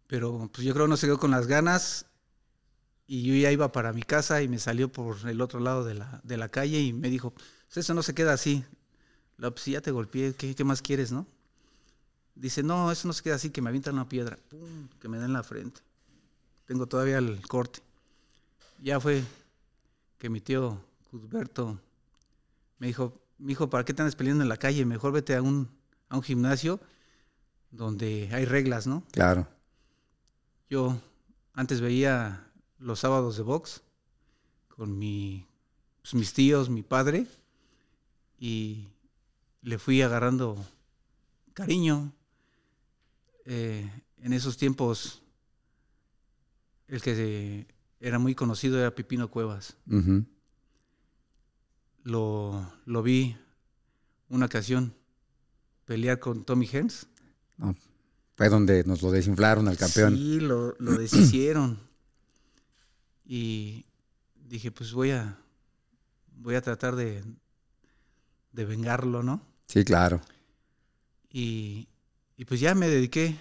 Pero 0.07 0.49
pues 0.51 0.65
yo 0.65 0.73
creo 0.73 0.87
no 0.87 0.97
se 0.97 1.05
quedó 1.05 1.19
con 1.19 1.31
las 1.31 1.45
ganas 1.45 2.05
y 3.07 3.23
yo 3.23 3.33
ya 3.35 3.51
iba 3.51 3.71
para 3.71 3.93
mi 3.93 4.03
casa 4.03 4.41
y 4.41 4.49
me 4.49 4.59
salió 4.59 4.91
por 4.91 5.27
el 5.27 5.39
otro 5.41 5.59
lado 5.61 5.85
de 5.85 5.93
la, 5.93 6.19
de 6.23 6.37
la 6.37 6.49
calle 6.49 6.81
y 6.81 6.91
me 6.91 7.09
dijo, 7.09 7.31
pues 7.31 7.77
eso 7.77 7.93
no 7.93 8.03
se 8.03 8.13
queda 8.13 8.33
así. 8.33 8.65
La, 9.37 9.51
pues 9.51 9.65
ya 9.65 9.81
te 9.81 9.91
golpeé, 9.91 10.33
¿qué, 10.33 10.53
qué 10.53 10.63
más 10.63 10.81
quieres, 10.81 11.11
no? 11.11 11.25
Dice, 12.35 12.63
no, 12.63 12.91
eso 12.91 13.07
no 13.07 13.13
se 13.13 13.23
queda 13.23 13.35
así, 13.35 13.49
que 13.49 13.61
me 13.61 13.69
avientan 13.69 13.95
una 13.95 14.09
piedra, 14.09 14.37
pum, 14.49 14.89
que 14.99 15.07
me 15.07 15.17
da 15.17 15.25
en 15.25 15.33
la 15.33 15.43
frente. 15.43 15.81
Tengo 16.65 16.85
todavía 16.85 17.17
el 17.17 17.47
corte. 17.47 17.79
Ya 18.83 18.99
fue 18.99 19.23
que 20.19 20.29
mi 20.29 20.41
tío 20.41 20.79
Cusberto 21.09 21.79
me 22.77 22.87
dijo, 22.87 23.19
mi 23.37 23.53
hijo, 23.53 23.69
¿para 23.69 23.85
qué 23.85 23.93
te 23.93 24.01
andas 24.01 24.15
peleando 24.15 24.43
en 24.43 24.49
la 24.49 24.57
calle? 24.57 24.85
Mejor 24.85 25.13
vete 25.13 25.35
a 25.35 25.41
un, 25.41 25.69
a 26.09 26.17
un 26.17 26.23
gimnasio 26.23 26.79
donde 27.71 28.29
hay 28.33 28.45
reglas, 28.45 28.85
¿no? 28.85 29.03
Claro. 29.11 29.47
Yo 30.69 30.99
antes 31.53 31.81
veía 31.81 32.46
los 32.79 32.99
sábados 32.99 33.37
de 33.37 33.43
box 33.43 33.81
con 34.69 34.97
mi, 34.97 35.45
pues, 36.01 36.13
mis 36.13 36.33
tíos, 36.33 36.69
mi 36.69 36.83
padre, 36.83 37.25
y, 38.39 38.87
le 39.63 39.77
fui 39.79 40.01
agarrando 40.01 40.55
cariño. 41.53 42.13
Eh, 43.45 43.89
en 44.19 44.33
esos 44.33 44.55
tiempos, 44.57 45.21
el 46.87 47.01
que 47.01 47.15
se- 47.15 47.67
era 47.99 48.19
muy 48.19 48.35
conocido 48.35 48.79
era 48.79 48.93
Pipino 48.95 49.29
Cuevas. 49.29 49.75
Lo, 52.03 52.71
lo 52.85 53.03
vi 53.03 53.35
una 54.29 54.45
ocasión 54.45 54.93
pelear 55.85 56.19
con 56.19 56.43
Tommy 56.45 56.67
Hearns. 56.67 57.07
No, 57.57 57.75
fue 58.35 58.49
donde 58.49 58.83
nos 58.85 59.01
lo 59.01 59.11
desinflaron 59.11 59.67
al 59.67 59.77
campeón. 59.77 60.15
Sí, 60.15 60.39
lo, 60.39 60.75
lo 60.79 60.93
deshicieron. 60.93 61.79
Y 63.27 63.85
dije, 64.35 64.71
pues 64.71 64.93
voy 64.93 65.11
a, 65.11 65.37
voy 66.37 66.55
a 66.55 66.61
tratar 66.61 66.95
de, 66.95 67.23
de 68.53 68.65
vengarlo, 68.65 69.21
¿no? 69.21 69.41
Sí, 69.67 69.83
claro. 69.83 70.21
Y, 71.29 71.87
y 72.37 72.45
pues 72.45 72.59
ya 72.61 72.73
me 72.73 72.87
dediqué 72.87 73.37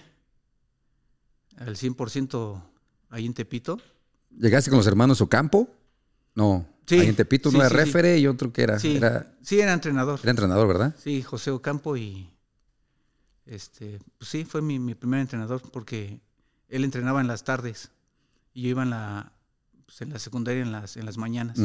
al 1.57 1.75
100% 1.77 2.61
ahí 3.09 3.25
en 3.25 3.33
Tepito. 3.33 3.79
¿Llegaste 4.37 4.69
con 4.69 4.77
los 4.77 4.87
hermanos 4.87 5.21
Ocampo? 5.21 5.69
No. 6.35 6.67
Sí, 6.85 6.99
Ahí 6.99 7.07
en 7.07 7.15
Tepito, 7.15 7.49
sí, 7.49 7.55
uno 7.55 7.65
era 7.65 7.69
sí, 7.69 7.75
sí. 7.75 7.85
refere 7.85 8.17
y 8.19 8.27
otro 8.27 8.51
que 8.53 8.61
era. 8.63 8.79
Sí, 8.79 8.97
Era, 8.97 9.35
sí, 9.41 9.59
era 9.59 9.73
entrenador. 9.73 10.19
era 10.21 10.29
entrenador, 10.31 10.67
¿verdad? 10.67 10.95
Sí, 11.01 11.21
José 11.21 11.51
Ocampo 11.51 11.97
y 11.97 12.29
este, 13.45 13.99
pues 14.17 14.29
sí, 14.29 14.43
fue 14.45 14.61
mi, 14.61 14.77
mi 14.79 14.95
primer 14.95 15.21
entrenador 15.21 15.61
porque 15.71 16.19
él 16.67 16.83
entrenaba 16.83 17.21
en 17.21 17.27
las 17.27 17.43
tardes 17.43 17.91
y 18.53 18.63
yo 18.63 18.69
iba 18.69 18.83
en 18.83 18.89
la, 18.91 19.31
pues 19.87 20.01
en 20.01 20.09
la 20.11 20.19
secundaria 20.19 20.61
en 20.61 20.71
las, 20.71 20.95
en 20.97 21.05
las 21.07 21.17
mañanas. 21.17 21.57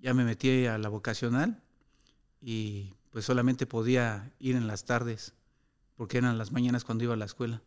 Ya 0.00 0.14
me 0.14 0.24
metí 0.24 0.64
a 0.66 0.78
la 0.78 0.88
vocacional 0.88 1.62
y 2.40 2.94
pues 3.10 3.24
solamente 3.26 3.66
podía 3.66 4.32
ir 4.38 4.56
en 4.56 4.66
las 4.66 4.84
tardes 4.86 5.34
porque 5.96 6.18
eran 6.18 6.38
las 6.38 6.50
mañanas 6.52 6.84
cuando 6.84 7.04
iba 7.04 7.12
a 7.14 7.16
la 7.18 7.26
escuela. 7.26 7.62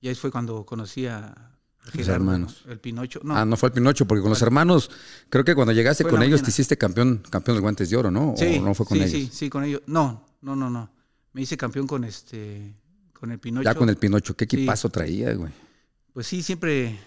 Y 0.00 0.08
ahí 0.08 0.14
fue 0.14 0.30
cuando 0.32 0.64
conocí 0.66 1.06
a, 1.06 1.50
Gerardo, 1.84 2.12
hermanos. 2.14 2.64
el 2.68 2.78
Pinocho. 2.80 3.20
No, 3.22 3.36
Ah, 3.36 3.44
no 3.44 3.56
fue 3.56 3.68
el 3.68 3.72
Pinocho, 3.72 4.06
porque 4.06 4.22
con 4.22 4.30
los 4.30 4.40
hermanos, 4.42 4.90
creo 5.28 5.44
que 5.44 5.54
cuando 5.54 5.72
llegaste 5.72 6.04
Fue 6.04 6.10
con 6.12 6.22
ellos 6.22 6.40
mañana. 6.40 6.44
te 6.46 6.50
hiciste 6.50 6.78
campeón, 6.78 7.22
campeón 7.28 7.56
del 7.56 7.62
guantes 7.62 7.90
de 7.90 7.96
oro, 7.96 8.10
¿no? 8.10 8.34
sí, 8.36 8.58
¿O 8.58 8.62
no 8.64 8.74
fue 8.74 8.86
con 8.86 8.98
sí, 8.98 9.04
ellos? 9.04 9.12
sí, 9.12 9.30
sí, 9.32 9.50
con 9.50 9.62
ellos. 9.64 9.82
No, 9.86 10.24
no, 10.40 10.56
no, 10.56 10.70
no. 10.70 10.90
Me 11.32 11.42
hice 11.42 11.56
campeón 11.56 11.86
con 11.86 12.04
este, 12.04 12.74
con 13.12 13.30
el 13.32 13.38
Pinocho. 13.38 13.64
Ya 13.64 13.74
con 13.74 13.88
el 13.88 13.96
Pinocho, 13.96 14.36
¿qué 14.36 14.46
Sí. 14.48 14.56
equipazo 14.56 14.88
traía, 14.90 15.34
güey? 15.34 15.52
Pues 16.12 16.26
sí, 16.26 16.42
siempre 16.42 16.98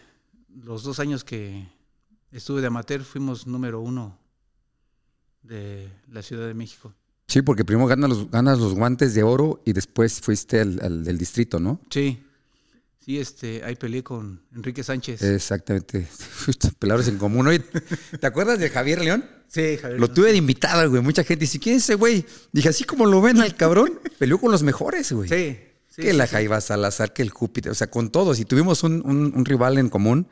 los 0.64 0.84
dos 0.84 1.00
años 1.00 1.24
que 1.24 1.68
estuve 2.38 2.62
de 2.62 2.68
amateur 2.68 3.04
fuimos 3.04 3.48
número 3.48 3.80
uno 3.82 4.18
de 5.44 5.90
la 6.12 6.22
Ciudad 6.22 6.48
de 6.48 6.54
México. 6.54 6.94
Sí, 7.28 7.42
porque 7.42 7.66
primero 7.66 7.88
ganas 7.88 8.10
los, 8.10 8.32
ganas 8.32 8.60
los 8.60 8.74
guantes 8.76 9.14
de 9.14 9.24
oro 9.24 9.62
y 9.66 9.74
después 9.74 10.22
fuiste 10.22 10.60
al, 10.62 10.80
al 10.84 11.04
del 11.04 11.18
distrito, 11.18 11.60
¿no? 11.60 11.80
Sí, 11.90 12.24
sí, 13.00 13.20
este, 13.20 13.64
ahí 13.64 13.76
peleé 13.76 14.04
con 14.04 14.42
Enrique 14.56 14.84
Sánchez. 14.84 15.22
Exactamente. 15.24 16.08
Peladores 16.80 17.08
en 17.08 17.18
común. 17.18 17.48
Oye, 17.48 17.60
¿te 18.20 18.28
acuerdas 18.28 18.60
de 18.60 18.70
Javier 18.70 19.04
León? 19.04 19.26
sí, 19.48 19.78
Javier. 19.82 20.00
Lo 20.00 20.10
tuve 20.12 20.32
de 20.32 20.38
invitado, 20.38 20.88
güey. 20.90 21.02
Mucha 21.02 21.24
gente 21.24 21.42
dice, 21.46 21.60
¿quién 21.60 21.78
es 21.78 21.84
ese 21.84 21.96
güey? 21.96 22.26
Dije, 22.52 22.70
así 22.70 22.84
como 22.84 23.06
lo 23.06 23.22
ven 23.22 23.40
al 23.42 23.56
cabrón, 23.56 24.00
peleó 24.20 24.40
con 24.40 24.52
los 24.52 24.62
mejores, 24.64 25.12
güey. 25.12 25.28
Sí, 25.30 25.58
sí, 25.90 26.02
que 26.04 26.12
sí, 26.12 26.18
la 26.18 26.28
sí. 26.28 26.34
Jaiba 26.34 26.62
Salazar, 26.62 27.12
que 27.14 27.22
el 27.24 27.30
Júpiter, 27.32 27.72
o 27.72 27.76
sea, 27.76 27.90
con 27.90 28.10
todos. 28.12 28.40
Y 28.40 28.46
tuvimos 28.46 28.84
un, 28.84 29.02
un- 29.06 29.34
un 29.36 29.46
rival 29.46 29.78
en 29.80 29.90
común, 29.90 30.28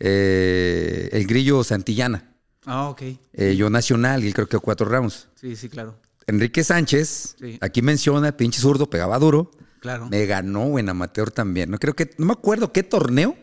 eh, 0.00 1.08
el 1.12 1.26
Grillo 1.26 1.62
Santillana. 1.64 2.34
Ah, 2.66 2.88
ok. 2.88 3.02
Eh, 3.32 3.56
yo 3.56 3.68
Nacional, 3.70 4.24
y 4.24 4.28
él 4.28 4.34
creo 4.34 4.48
que 4.48 4.58
cuatro 4.58 4.86
rounds. 4.86 5.28
Sí, 5.34 5.54
sí, 5.56 5.68
claro. 5.68 5.98
Enrique 6.26 6.64
Sánchez, 6.64 7.36
Sí. 7.38 7.58
aquí 7.60 7.82
menciona, 7.82 8.36
pinche 8.36 8.60
zurdo, 8.60 8.88
pegaba 8.88 9.18
duro. 9.18 9.50
Claro. 9.80 10.08
Me 10.08 10.24
ganó 10.24 10.78
en 10.78 10.88
amateur 10.88 11.30
también. 11.30 11.70
No 11.70 11.78
creo 11.78 11.94
que, 11.94 12.10
no 12.16 12.24
me 12.26 12.32
acuerdo 12.32 12.72
qué 12.72 12.82
torneo 12.82 13.36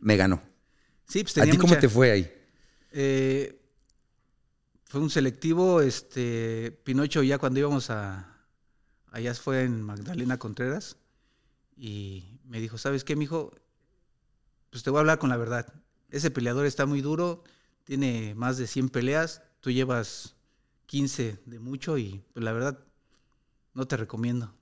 me 0.00 0.16
ganó. 0.16 0.40
Sí, 1.08 1.22
pues 1.22 1.36
¿A 1.36 1.40
tenía 1.40 1.52
ti 1.52 1.58
cómo 1.58 1.76
te 1.76 1.88
fue 1.88 2.12
ahí? 2.12 2.32
Eh, 2.92 3.60
fue 4.84 5.00
un 5.00 5.10
selectivo, 5.10 5.80
este, 5.80 6.78
Pinocho 6.84 7.24
ya 7.24 7.38
cuando 7.38 7.58
íbamos 7.58 7.90
a, 7.90 8.36
allá 9.10 9.34
fue 9.34 9.64
en 9.64 9.82
Magdalena 9.82 10.38
Contreras 10.38 10.96
y 11.76 12.38
me 12.44 12.60
dijo, 12.60 12.78
¿sabes 12.78 13.02
qué, 13.02 13.16
mijo? 13.16 13.52
Pues 14.74 14.82
te 14.82 14.90
voy 14.90 14.98
a 14.98 15.00
hablar 15.02 15.20
con 15.20 15.30
la 15.30 15.36
verdad. 15.36 15.72
Ese 16.10 16.32
peleador 16.32 16.66
está 16.66 16.84
muy 16.84 17.00
duro, 17.00 17.44
tiene 17.84 18.34
más 18.34 18.56
de 18.56 18.66
100 18.66 18.88
peleas, 18.88 19.40
tú 19.60 19.70
llevas 19.70 20.34
15 20.86 21.38
de 21.46 21.60
mucho 21.60 21.96
y 21.96 22.24
pues 22.32 22.44
la 22.44 22.50
verdad 22.50 22.80
no 23.72 23.86
te 23.86 23.96
recomiendo. 23.96 24.52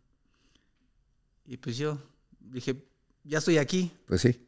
Y 1.46 1.56
pues 1.56 1.78
yo 1.78 1.98
dije, 2.40 2.86
ya 3.24 3.38
estoy 3.38 3.56
aquí, 3.56 3.90
Pues 4.04 4.20
sí. 4.20 4.46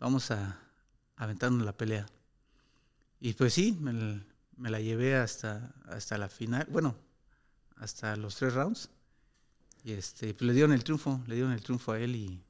vamos 0.00 0.32
a 0.32 0.60
aventarnos 1.14 1.64
la 1.64 1.76
pelea. 1.76 2.04
Y 3.20 3.34
pues 3.34 3.54
sí, 3.54 3.78
me, 3.80 4.24
la 4.68 4.80
llevé 4.80 5.14
hasta, 5.14 5.76
hasta 5.84 6.18
la 6.18 6.28
final, 6.28 6.66
bueno, 6.72 6.96
hasta 7.76 8.16
los 8.16 8.34
tres 8.34 8.52
rounds. 8.52 8.90
Y 9.84 9.92
este, 9.92 10.34
pues 10.34 10.48
le 10.48 10.54
dieron 10.54 10.72
el 10.72 10.82
triunfo, 10.82 11.22
le 11.28 11.36
dieron 11.36 11.52
el 11.52 11.62
triunfo 11.62 11.92
a 11.92 12.00
él 12.00 12.16
y 12.16 12.42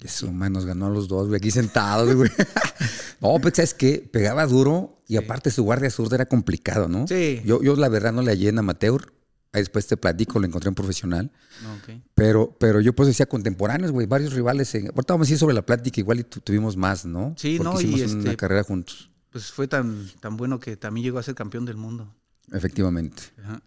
Eso, 0.00 0.32
man, 0.32 0.52
nos 0.52 0.64
ganó 0.66 0.86
a 0.86 0.90
los 0.90 1.06
dos, 1.08 1.28
güey, 1.28 1.36
aquí 1.38 1.50
sentados, 1.50 2.12
güey. 2.14 2.30
no, 3.20 3.38
pues, 3.40 3.54
¿sabes 3.54 3.74
qué? 3.74 4.08
Pegaba 4.12 4.46
duro 4.46 5.00
y 5.06 5.16
aparte 5.16 5.50
su 5.50 5.62
guardia 5.62 5.90
zurda 5.90 6.16
era 6.16 6.26
complicado, 6.26 6.88
¿no? 6.88 7.06
Sí. 7.06 7.40
Yo, 7.44 7.62
yo 7.62 7.76
la 7.76 7.88
verdad 7.88 8.12
no 8.12 8.22
le 8.22 8.30
hallé 8.32 8.48
en 8.48 8.58
amateur. 8.58 9.12
Ahí 9.54 9.60
después 9.60 9.86
te 9.86 9.96
platico, 9.98 10.40
lo 10.40 10.46
encontré 10.46 10.68
en 10.70 10.74
profesional. 10.74 11.30
no, 11.62 11.74
ok. 11.74 12.00
Pero, 12.14 12.56
pero 12.58 12.80
yo 12.80 12.94
pues 12.94 13.06
decía 13.08 13.26
contemporáneos, 13.26 13.92
güey, 13.92 14.06
varios 14.06 14.32
rivales. 14.32 14.74
En... 14.74 14.86
Ahorita 14.86 15.12
vamos 15.14 15.28
a 15.28 15.32
ir 15.32 15.38
sobre 15.38 15.54
la 15.54 15.60
plática, 15.64 16.00
igual 16.00 16.20
y 16.20 16.24
tu- 16.24 16.40
tuvimos 16.40 16.76
más, 16.76 17.04
¿no? 17.04 17.34
Sí, 17.36 17.58
Porque 17.58 17.72
no, 17.74 17.80
y 17.80 17.84
hicimos 17.84 18.12
una 18.14 18.22
este- 18.24 18.36
carrera 18.38 18.62
juntos, 18.64 19.10
Pues 19.30 19.52
fue 19.52 19.68
tan, 19.68 20.08
tan 20.20 20.36
bueno 20.38 20.58
que 20.58 20.76
también 20.78 21.04
llegó 21.04 21.18
a 21.18 21.22
ser 21.22 21.34
campeón 21.34 21.66
del 21.66 21.76
mundo. 21.76 22.12
efectivamente. 22.50 23.22
Ajá. 23.44 23.62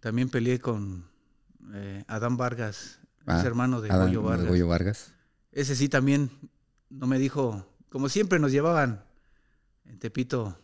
También 0.00 0.28
peleé 0.28 0.58
con 0.58 1.04
eh, 1.72 2.04
Adán 2.08 2.36
Vargas, 2.36 2.98
Ah, 3.26 3.38
es 3.40 3.46
hermano 3.46 3.80
de 3.80 3.90
Adán, 3.90 4.08
Goyo 4.08 4.20
de 4.20 4.26
Vargas. 4.28 4.48
Goyo 4.48 4.66
Vargas. 4.68 5.12
Ese 5.54 5.76
sí 5.76 5.88
también 5.88 6.30
no 6.90 7.06
me 7.06 7.16
dijo, 7.16 7.64
como 7.88 8.08
siempre 8.08 8.40
nos 8.40 8.50
llevaban 8.50 9.04
en 9.84 10.00
Tepito 10.00 10.58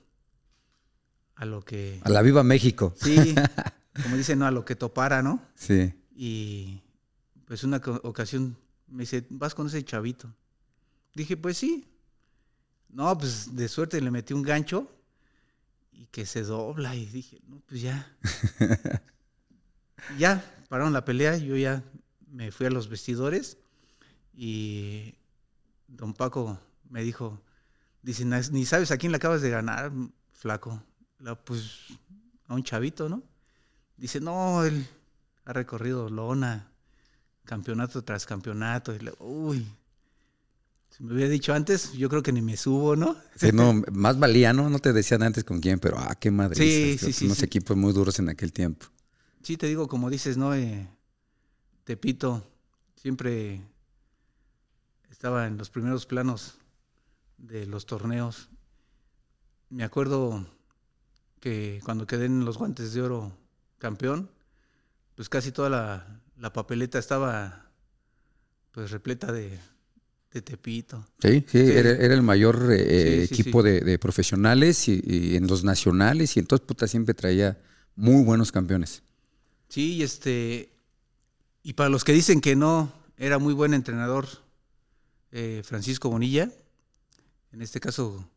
a 1.36 1.44
lo 1.44 1.64
que... 1.64 2.00
A 2.02 2.08
la 2.08 2.22
Viva 2.22 2.42
México. 2.42 2.92
Sí, 3.00 3.36
como 4.02 4.16
dicen, 4.16 4.40
no, 4.40 4.46
a 4.46 4.50
lo 4.50 4.64
que 4.64 4.74
topara, 4.74 5.22
¿no? 5.22 5.40
Sí. 5.54 5.94
Y 6.12 6.82
pues 7.44 7.62
una 7.62 7.76
ocasión 8.02 8.56
me 8.88 9.04
dice, 9.04 9.24
vas 9.30 9.54
con 9.54 9.68
ese 9.68 9.84
chavito. 9.84 10.34
Dije, 11.14 11.36
pues 11.36 11.56
sí. 11.56 11.86
No, 12.88 13.16
pues 13.16 13.54
de 13.54 13.68
suerte 13.68 14.00
le 14.00 14.10
metí 14.10 14.34
un 14.34 14.42
gancho 14.42 14.90
y 15.92 16.06
que 16.06 16.26
se 16.26 16.42
dobla 16.42 16.96
y 16.96 17.06
dije, 17.06 17.40
no, 17.46 17.62
pues 17.68 17.80
ya. 17.80 18.12
ya, 20.18 20.44
pararon 20.68 20.92
la 20.92 21.04
pelea, 21.04 21.36
yo 21.36 21.56
ya 21.56 21.84
me 22.26 22.50
fui 22.50 22.66
a 22.66 22.70
los 22.70 22.88
vestidores 22.88 23.56
y 24.34 25.14
don 25.88 26.14
Paco 26.14 26.58
me 26.88 27.02
dijo, 27.02 27.40
dice, 28.02 28.24
"Na- 28.24 28.40
ni 28.52 28.64
sabes 28.64 28.90
a 28.90 28.96
quién 28.98 29.12
le 29.12 29.16
acabas 29.16 29.42
de 29.42 29.50
ganar, 29.50 29.92
flaco. 30.32 30.82
La, 31.18 31.34
pues 31.34 31.98
a 32.48 32.54
un 32.54 32.62
chavito, 32.64 33.08
¿no? 33.08 33.22
Dice, 33.96 34.20
no, 34.20 34.64
él 34.64 34.86
ha 35.44 35.52
recorrido 35.52 36.08
lona, 36.08 36.70
campeonato 37.44 38.02
tras 38.02 38.24
campeonato. 38.26 38.94
Y 38.94 39.00
le- 39.00 39.12
uy, 39.18 39.66
si 40.90 41.04
me 41.04 41.12
hubiera 41.14 41.30
dicho 41.30 41.52
antes, 41.52 41.92
yo 41.92 42.08
creo 42.08 42.22
que 42.22 42.32
ni 42.32 42.40
me 42.42 42.56
subo, 42.56 42.96
¿no? 42.96 43.16
Sí, 43.36 43.52
no, 43.52 43.72
más 43.92 44.18
valía, 44.18 44.52
¿no? 44.52 44.68
No 44.70 44.78
te 44.78 44.92
decían 44.92 45.22
antes 45.22 45.44
con 45.44 45.60
quién, 45.60 45.78
pero 45.78 45.98
ah, 45.98 46.14
qué 46.18 46.30
madre. 46.30 46.56
Sí, 46.56 46.98
sí, 46.98 47.12
sí, 47.12 47.26
Unos 47.26 47.38
sí. 47.38 47.44
equipos 47.44 47.76
muy 47.76 47.92
duros 47.92 48.18
en 48.18 48.28
aquel 48.28 48.52
tiempo. 48.52 48.86
Sí, 49.42 49.56
te 49.56 49.66
digo, 49.66 49.88
como 49.88 50.10
dices, 50.10 50.36
¿no? 50.36 50.54
Eh, 50.54 50.88
Tepito 51.84 52.44
siempre 52.96 53.62
estaba 55.20 55.46
en 55.46 55.58
los 55.58 55.68
primeros 55.68 56.06
planos 56.06 56.54
de 57.36 57.66
los 57.66 57.84
torneos. 57.84 58.48
Me 59.68 59.84
acuerdo 59.84 60.46
que 61.40 61.78
cuando 61.84 62.06
quedé 62.06 62.24
en 62.24 62.46
los 62.46 62.56
guantes 62.56 62.94
de 62.94 63.02
oro 63.02 63.30
campeón, 63.76 64.30
pues 65.16 65.28
casi 65.28 65.52
toda 65.52 65.68
la, 65.68 66.22
la 66.38 66.54
papeleta 66.54 66.98
estaba 66.98 67.66
pues 68.70 68.92
repleta 68.92 69.30
de, 69.30 69.58
de 70.32 70.40
Tepito. 70.40 71.04
Sí, 71.20 71.44
sí, 71.46 71.66
Sí. 71.66 71.70
Era, 71.70 71.90
era 71.90 72.14
el 72.14 72.22
mayor 72.22 72.70
eh, 72.72 73.26
Sí, 73.28 73.34
sí, 73.34 73.42
equipo 73.42 73.62
de 73.62 73.98
profesionales 73.98 74.88
y, 74.88 75.02
y 75.04 75.36
en 75.36 75.46
los 75.46 75.64
nacionales 75.64 76.34
y 76.38 76.40
entonces 76.40 76.66
puta 76.66 76.86
siempre 76.86 77.12
traía 77.12 77.58
muy 77.94 78.24
buenos 78.24 78.52
campeones. 78.52 79.02
Sí, 79.68 79.96
y 79.96 80.02
este. 80.02 80.72
Y 81.62 81.74
para 81.74 81.90
los 81.90 82.04
que 82.04 82.14
dicen 82.14 82.40
que 82.40 82.56
no, 82.56 82.90
era 83.18 83.38
muy 83.38 83.52
buen 83.52 83.74
entrenador 83.74 84.26
eh, 85.32 85.62
Francisco 85.64 86.08
Bonilla. 86.10 86.50
En 87.52 87.62
este 87.62 87.80
caso, 87.80 88.28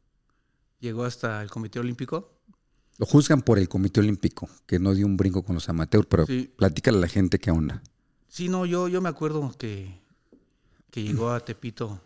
llegó 0.80 1.06
hasta 1.06 1.42
el 1.42 1.50
Comité 1.50 1.80
Olímpico. 1.80 2.32
Lo 2.98 3.06
juzgan 3.06 3.42
por 3.42 3.58
el 3.60 3.68
Comité 3.70 4.00
Olímpico, 4.02 4.48
que 4.66 4.80
no 4.80 4.94
dio 4.94 5.06
un 5.06 5.18
brinco 5.18 5.44
con 5.44 5.56
los 5.56 5.68
amateurs, 5.70 6.08
pero 6.08 6.26
Sí. 6.26 6.52
platícale 6.56 6.98
a 6.98 7.02
la 7.02 7.08
gente 7.08 7.40
qué 7.40 7.52
onda. 7.52 7.82
Sí, 8.28 8.50
no, 8.50 8.66
yo, 8.66 8.88
yo 8.88 9.02
me 9.02 9.10
acuerdo 9.10 9.52
que, 9.58 10.00
que 10.92 11.04
llegó 11.04 11.30
a 11.32 11.40
Tepito, 11.44 12.02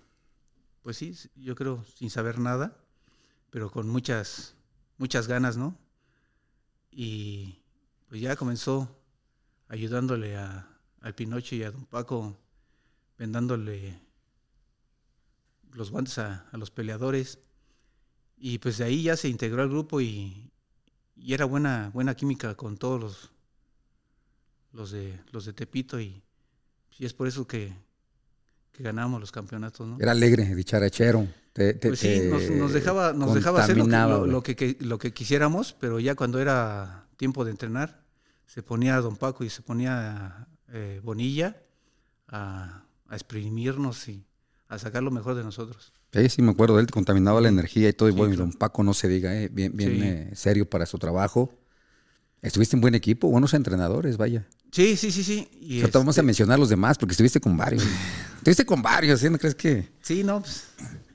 pues 0.83 0.97
sí, 0.97 1.13
yo 1.35 1.55
creo 1.55 1.83
sin 1.95 2.09
saber 2.09 2.39
nada, 2.39 2.77
pero 3.49 3.69
con 3.71 3.87
muchas, 3.89 4.55
muchas 4.97 5.27
ganas, 5.27 5.57
¿no? 5.57 5.77
Y 6.91 7.59
pues 8.07 8.21
ya 8.21 8.35
comenzó 8.35 8.89
ayudándole 9.67 10.37
a, 10.37 10.67
al 11.01 11.15
Pinocho 11.15 11.55
y 11.55 11.63
a 11.63 11.71
Don 11.71 11.85
Paco, 11.85 12.37
vendándole 13.17 13.99
los 15.73 15.91
guantes 15.91 16.17
a, 16.17 16.47
a 16.51 16.57
los 16.57 16.71
peleadores. 16.71 17.39
Y 18.37 18.59
pues 18.59 18.77
de 18.77 18.85
ahí 18.85 19.03
ya 19.03 19.15
se 19.17 19.29
integró 19.29 19.61
al 19.63 19.69
grupo 19.69 19.99
y, 20.01 20.51
y 21.15 21.33
era 21.33 21.45
buena, 21.45 21.89
buena 21.93 22.15
química 22.15 22.55
con 22.55 22.77
todos 22.77 23.01
los, 23.01 23.31
los 24.73 24.91
de 24.91 25.19
los 25.31 25.45
de 25.45 25.53
Tepito 25.53 25.99
y, 25.99 26.21
y 26.99 27.05
es 27.05 27.13
por 27.13 27.27
eso 27.27 27.47
que, 27.47 27.73
que 28.71 28.83
ganamos 28.83 29.19
los 29.19 29.31
campeonatos, 29.31 29.87
¿no? 29.87 29.97
Era 29.99 30.11
alegre, 30.11 30.53
dicharachero. 30.53 31.27
Te, 31.53 31.73
te- 31.73 31.87
Pues 31.89 31.99
sí, 31.99 32.19
nos, 32.29 32.43
nos 32.51 32.73
dejaba, 32.73 33.13
nos 33.13 33.29
dejaba 33.35 33.59
hacer 33.63 33.77
lo 33.77 33.83
que, 33.85 33.89
lo, 34.31 34.43
que- 34.43 34.77
lo 34.81 34.97
que 34.99 35.13
quisiéramos, 35.13 35.73
pero 35.73 35.99
ya 35.99 36.13
cuando 36.13 36.39
era 36.39 37.07
tiempo 37.17 37.43
de 37.43 37.51
entrenar, 37.51 38.03
se 38.45 38.61
ponía 38.61 38.97
Don 39.01 39.15
Paco 39.17 39.43
y 39.43 39.49
se 39.49 39.63
ponía 39.63 40.47
eh, 40.67 41.01
Bonilla 41.03 41.57
a, 42.27 42.83
a 43.07 43.15
exprimirnos 43.15 44.07
y 44.09 44.26
a 44.69 44.77
sacar 44.79 45.01
lo 45.03 45.11
mejor 45.11 45.35
de 45.35 45.43
nosotros. 45.43 45.93
Sí, 46.13 46.29
sí, 46.29 46.41
me 46.41 46.51
acuerdo 46.51 46.75
de 46.75 46.81
él, 46.83 46.91
contaminaba 46.91 47.39
la 47.41 47.49
energía 47.49 47.89
y 47.89 47.93
todo. 47.93 48.09
Y 48.09 48.11
bueno, 48.11 48.33
claro. 48.35 48.49
don 48.49 48.57
Paco 48.57 48.83
no 48.83 48.93
se 48.93 49.07
diga, 49.07 49.35
eh, 49.35 49.49
bien, 49.51 49.75
bien 49.75 49.91
Sí. 49.91 50.01
eh, 50.03 50.31
serio 50.35 50.69
para 50.69 50.85
su 50.85 50.97
trabajo. 50.97 51.53
Estuviste 52.41 52.75
en 52.75 52.81
buen 52.81 52.95
equipo, 52.95 53.29
buenos 53.29 53.53
entrenadores, 53.53 54.17
vaya. 54.17 54.47
Sí, 54.71 54.95
sí, 54.95 55.11
sí, 55.11 55.23
sí. 55.23 55.47
Y 55.59 55.79
Ahorita 55.81 55.99
vamos 55.99 56.17
a 56.17 56.21
este, 56.21 56.25
mencionar 56.25 56.59
los 56.59 56.69
demás 56.69 56.97
porque 56.97 57.13
estuviste 57.13 57.39
con 57.39 57.57
varios. 57.57 57.83
estuviste 58.37 58.65
con 58.65 58.81
varios, 58.81 59.19
¿sí? 59.19 59.29
¿No 59.29 59.37
crees 59.37 59.55
que...? 59.55 59.87
Sí, 60.01 60.23
no, 60.23 60.41
pues 60.41 60.65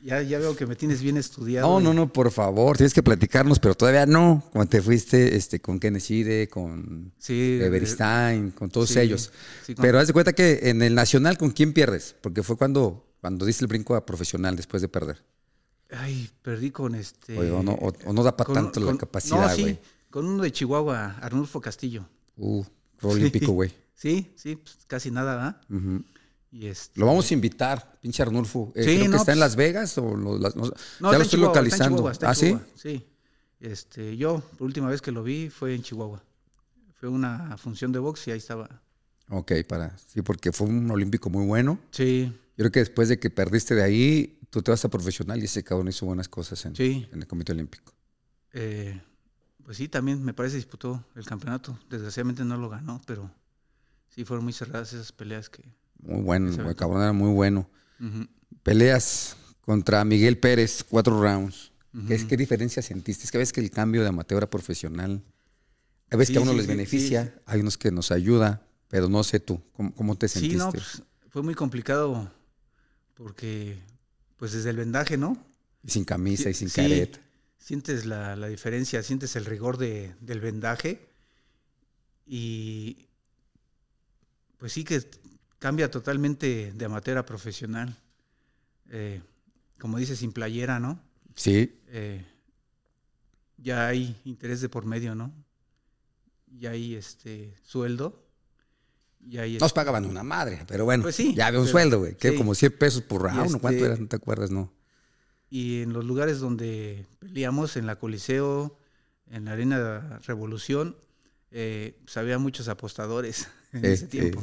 ya, 0.03 0.21
ya 0.23 0.39
veo 0.39 0.57
que 0.57 0.67
me 0.67 0.75
tienes 0.75 1.01
bien 1.01 1.17
estudiado. 1.17 1.69
No, 1.69 1.81
y- 1.81 1.85
no, 1.85 1.95
no, 1.95 2.13
por 2.13 2.31
favor, 2.33 2.77
tienes 2.77 2.93
que 2.93 3.03
platicarnos, 3.05 3.61
pero 3.61 3.75
todavía 3.75 4.05
no. 4.07 4.43
Cuando 4.53 4.69
te 4.69 4.83
fuiste 4.83 5.37
este, 5.37 5.61
con 5.61 5.79
Kennedy, 5.79 6.49
con 6.49 7.13
Sí, 7.19 7.59
Everstein, 7.63 8.51
con 8.51 8.69
todos 8.71 8.89
sí, 8.91 8.99
ellos. 8.99 9.31
sí, 9.65 9.75
con- 9.75 9.83
Pero 9.83 10.01
haz 10.01 10.09
de 10.09 10.13
cuenta 10.13 10.33
que 10.33 10.61
en 10.71 10.83
el 10.83 10.95
Nacional, 10.95 11.39
¿con 11.39 11.51
quién 11.51 11.73
pierdes? 11.73 12.17
Porque 12.21 12.43
fue 12.43 12.57
cuando, 12.57 13.07
cuando 13.23 13.47
diste 13.47 13.65
el 13.65 13.69
brinco 13.69 13.95
a 13.95 14.05
profesional 14.05 14.55
después 14.57 14.83
de 14.83 14.89
perder. 14.89 15.25
Ay, 15.91 16.29
perdí 16.43 16.71
con 16.71 16.95
este. 16.95 17.39
Oye, 17.39 17.51
o 17.51 17.63
no, 17.63 17.73
o- 17.73 17.93
o 18.07 18.13
no 18.13 18.23
da 18.23 18.37
para 18.37 18.47
con- 18.49 18.55
tanto 18.57 18.81
la 18.81 18.97
capacidad, 18.99 19.49
no, 19.49 19.55
sí, 19.55 19.63
güey. 19.63 19.79
con 20.11 20.27
uno 20.27 20.43
de 20.43 20.51
Chihuahua, 20.53 21.17
Arnulfo 21.23 21.61
Castillo. 21.61 22.05
Uh, 22.37 22.63
olímpico, 23.03 23.53
güey. 23.53 23.73
Sí, 23.95 24.33
sí, 24.37 24.57
pues, 24.57 24.79
casi 24.87 25.11
nada, 25.11 25.37
¿verdad? 25.69 26.03
Y 26.51 26.67
este, 26.67 26.99
Lo 27.01 27.07
vamos 27.07 27.31
a 27.31 27.35
invitar, 27.35 27.99
pinche 28.03 28.23
Arnulfo. 28.23 28.73
Eh, 28.75 28.83
Sí, 28.85 28.97
creo 28.99 29.11
que 29.13 29.17
está 29.17 29.33
en 29.33 29.37
pues- 29.37 29.39
Las 29.39 29.57
Vegas 29.57 29.97
o 29.99 30.17
lo, 30.17 30.39
las- 30.39 30.57
no- 30.57 30.65
ya 30.65 30.71
está 30.75 31.01
lo 31.01 31.13
en 31.15 31.23
estoy 31.23 31.29
Chihuahua, 31.39 31.55
localizando. 31.55 32.11
Está 32.11 32.29
en 32.29 32.35
Chihuahua, 32.35 32.59
está 32.67 32.81
en 32.81 32.81
¿Ah, 32.81 32.81
sí? 32.83 32.99
Sí. 32.99 33.07
Este, 33.61 34.17
yo, 34.17 34.43
la 34.59 34.67
última 34.67 34.89
vez 34.89 35.01
que 35.01 35.13
lo 35.13 35.23
vi 35.23 35.49
fue 35.49 35.75
en 35.75 35.83
Chihuahua. 35.83 36.21
Fue 36.99 37.09
una 37.09 37.57
función 37.59 37.93
de 37.93 37.99
box 38.01 38.27
y 38.29 38.33
ahí 38.33 38.39
estaba. 38.39 38.81
Ok, 39.29 39.53
para. 39.69 39.97
Sí, 39.99 40.21
porque 40.23 40.53
fue 40.53 40.67
un 40.67 40.91
olímpico 40.91 41.31
muy 41.31 41.47
bueno. 41.47 41.79
Sí, 41.91 42.33
Yo 42.57 42.65
creo 42.65 42.73
que 42.73 42.81
después 42.81 43.09
de 43.09 43.19
que 43.19 43.31
perdiste 43.31 43.75
de 43.75 43.83
ahí, 43.83 44.39
tú 44.51 44.63
te 44.63 44.71
vas 44.71 44.85
a 44.85 44.89
profesional 44.91 45.41
y 45.41 45.47
ese 45.47 45.65
cabrón 45.65 45.89
hizo 45.89 46.05
buenas 46.07 46.29
cosas 46.29 46.65
en, 46.67 46.77
sí. 46.77 47.09
en 47.13 47.21
el 47.21 47.27
Comité 47.27 47.53
Olímpico. 47.53 47.93
eh, 48.53 49.01
pues 49.65 49.77
sí, 49.77 49.89
también 49.89 50.23
me 50.23 50.35
parece 50.35 50.57
disputó 50.57 51.05
el 51.15 51.25
campeonato. 51.25 51.79
Desgraciadamente 51.89 52.45
no 52.45 52.57
lo 52.57 52.69
ganó, 52.69 53.01
pero 53.07 53.31
sí 54.09 54.25
fueron 54.25 54.45
muy 54.45 54.53
cerradas 54.53 54.93
esas 54.93 55.13
peleas 55.13 55.49
que. 55.49 55.63
Muy 56.01 56.21
bueno, 56.21 56.75
cabrón 56.75 57.03
era 57.03 57.13
muy 57.13 57.33
bueno. 57.33 57.71
Peleas 58.63 59.37
contra 59.61 60.05
Miguel 60.05 60.39
Pérez, 60.39 60.85
cuatro 60.89 61.21
rounds. 61.21 61.71
¿Qué, 62.09 62.15
es. 62.15 62.25
¿Qué 62.25 62.37
diferencia 62.37 62.83
sentiste? 62.83 63.25
Es 63.25 63.31
que 63.31 63.39
ves 63.39 63.53
que 63.53 63.61
el 63.61 63.71
cambio 63.71 64.03
de 64.03 64.09
amateur 64.09 64.43
a 64.43 64.51
profesional, 64.51 65.23
a 66.11 66.17
veces 66.17 66.29
Sí, 66.29 66.33
que 66.33 66.39
a 66.41 66.43
uno 66.43 66.53
sí, 66.53 66.57
les 66.57 66.67
beneficia, 66.67 67.41
hay 67.47 67.61
unos 67.61 67.79
que 67.79 67.93
nos 67.93 68.11
ayuda, 68.11 68.67
pero 68.89 69.09
no 69.09 69.23
sé 69.23 69.39
tú, 69.41 69.63
¿cómo, 69.73 69.95
cómo 69.95 70.17
te 70.19 70.27
sentiste? 70.27 70.57
Sí, 70.57 70.59
no, 70.59 70.71
pues, 70.73 71.03
fue 71.29 71.43
muy 71.43 71.55
complicado 71.55 72.31
porque, 73.23 73.79
pues 74.37 74.53
desde 74.53 74.71
el 74.71 74.77
vendaje, 74.77 75.17
¿no? 75.17 75.37
Y 75.83 75.91
sin 75.91 76.05
camisa 76.05 76.51
y 76.51 76.55
sin 76.55 76.69
Sí, 76.69 76.77
careta. 76.77 77.21
Sientes 77.59 78.07
la, 78.07 78.37
la 78.37 78.49
diferencia, 78.49 79.03
sientes 79.03 79.37
el 79.37 79.45
rigor 79.45 79.79
de- 79.79 80.15
del 80.21 80.41
vendaje 80.41 81.09
y 82.27 83.09
pues 84.59 84.73
sí 84.73 84.85
que 84.85 85.03
cambia 85.59 85.91
totalmente 85.91 86.73
de 86.73 86.85
amateur 86.85 87.19
a 87.19 87.27
profesional. 87.27 87.97
Eh, 88.91 89.23
como 89.79 89.99
dices, 89.99 90.19
sin 90.21 90.33
playera, 90.33 90.79
¿no? 90.81 91.01
Sí, 91.35 91.73
Eh, 91.89 92.25
ya 93.57 93.87
hay 93.89 94.21
interés 94.25 94.61
de 94.61 94.69
por 94.69 94.85
medio, 94.85 95.15
¿no? 95.15 95.33
Ya 96.59 96.71
hay 96.71 96.95
este 96.95 97.55
sueldo. 97.65 98.22
Nos 99.25 99.45
este- 99.47 99.69
pagaban 99.75 100.05
una 100.05 100.23
madre, 100.23 100.65
pero 100.67 100.85
bueno, 100.85 101.03
Pues 101.05 101.15
sí, 101.17 101.35
ya 101.35 101.47
había 101.47 101.61
un 101.61 101.67
pero- 101.67 101.73
sueldo, 101.73 101.99
güey, 102.01 102.17
que 102.17 102.31
sí. 102.31 102.37
como 102.37 102.55
100 102.55 102.77
pesos 102.77 103.03
por 103.03 103.23
round, 103.23 103.53
¿no? 103.53 103.59
¿cuánto 103.61 103.77
este- 103.79 103.87
era? 103.87 103.97
No 103.97 104.09
te 104.09 104.17
acuerdas, 104.17 104.51
¿no? 104.51 104.73
Y 105.49 105.83
en 105.83 105.93
los 105.93 106.05
lugares 106.05 106.41
donde 106.41 107.07
peleamos, 107.19 107.77
en 107.77 107.87
la 107.87 107.97
Coliseo, 107.97 108.79
en 109.31 109.45
la 109.45 109.53
Arena 109.53 110.19
Revolución, 110.27 110.97
eh, 111.51 111.99
pues 112.05 112.17
había 112.17 112.39
muchos 112.39 112.69
apostadores 112.69 113.49
en 113.73 113.83
Sí, 113.83 113.87
ese 113.89 114.07
tiempo. 114.09 114.41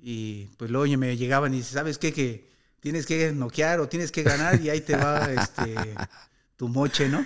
Y 0.00 0.46
pues 0.58 0.70
luego 0.70 0.96
me 0.98 1.16
llegaban 1.16 1.54
y 1.54 1.62
¿sabes 1.62 1.98
qué? 1.98 2.12
Que 2.12 2.48
tienes 2.80 3.06
que 3.06 3.32
noquear 3.32 3.80
o 3.80 3.88
tienes 3.88 4.12
que 4.12 4.22
ganar 4.22 4.60
y 4.60 4.70
ahí 4.70 4.80
te 4.80 4.96
va 4.96 5.32
este, 5.32 5.74
tu 6.56 6.68
moche, 6.68 7.08
¿no? 7.08 7.24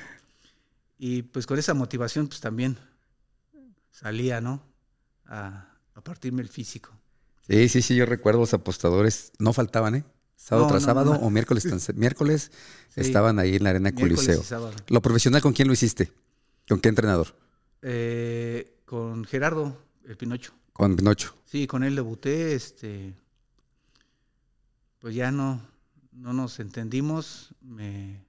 Y 0.99 1.23
pues 1.23 1.47
con 1.47 1.59
esa 1.59 1.75
motivación 1.75 2.29
pues 2.29 2.41
también 2.41 2.79
salía, 3.91 4.41
¿no? 4.41 4.63
A, 5.27 5.69
a 5.95 6.01
partirme 6.03 6.43
el 6.43 6.49
físico. 6.49 6.91
Sí, 7.49 7.69
sí, 7.69 7.83
sí, 7.83 7.97
yo 7.97 8.07
recuerdo 8.07 8.41
los 8.41 8.55
apostadores, 8.55 9.33
no 9.39 9.53
faltaban, 9.53 9.97
¿eh? 9.97 10.05
Sábado 10.37 10.67
No, 10.67 10.71
tras 10.71 10.83
no, 10.83 10.87
sábado 10.87 11.15
no. 11.15 11.21
o 11.21 11.31
miércoles 11.31 11.63
tras 11.65 11.95
miércoles 11.95 12.51
Sí. 12.89 13.01
estaban 13.01 13.39
ahí 13.39 13.57
en 13.57 13.65
la 13.65 13.71
arena 13.71 13.93
Coliseo. 13.95 14.43
Lo 14.89 15.01
profesional, 15.03 15.41
¿con 15.41 15.53
quién 15.53 15.69
lo 15.69 15.75
hiciste? 15.75 16.13
¿Con 16.69 16.81
qué 16.81 16.89
entrenador? 16.89 17.35
Eh, 17.83 18.81
con 18.85 19.25
Gerardo, 19.25 19.77
el 20.05 20.17
Pinocho. 20.17 20.53
Con 20.73 20.97
Pinocho. 20.97 21.35
Sí, 21.45 21.67
con 21.67 21.85
él 21.85 21.95
debuté, 21.97 22.55
este, 22.55 23.15
pues 24.99 25.15
ya 25.15 25.31
no, 25.31 25.61
no 26.13 26.33
nos 26.33 26.61
entendimos, 26.61 27.55
me, 27.61 28.25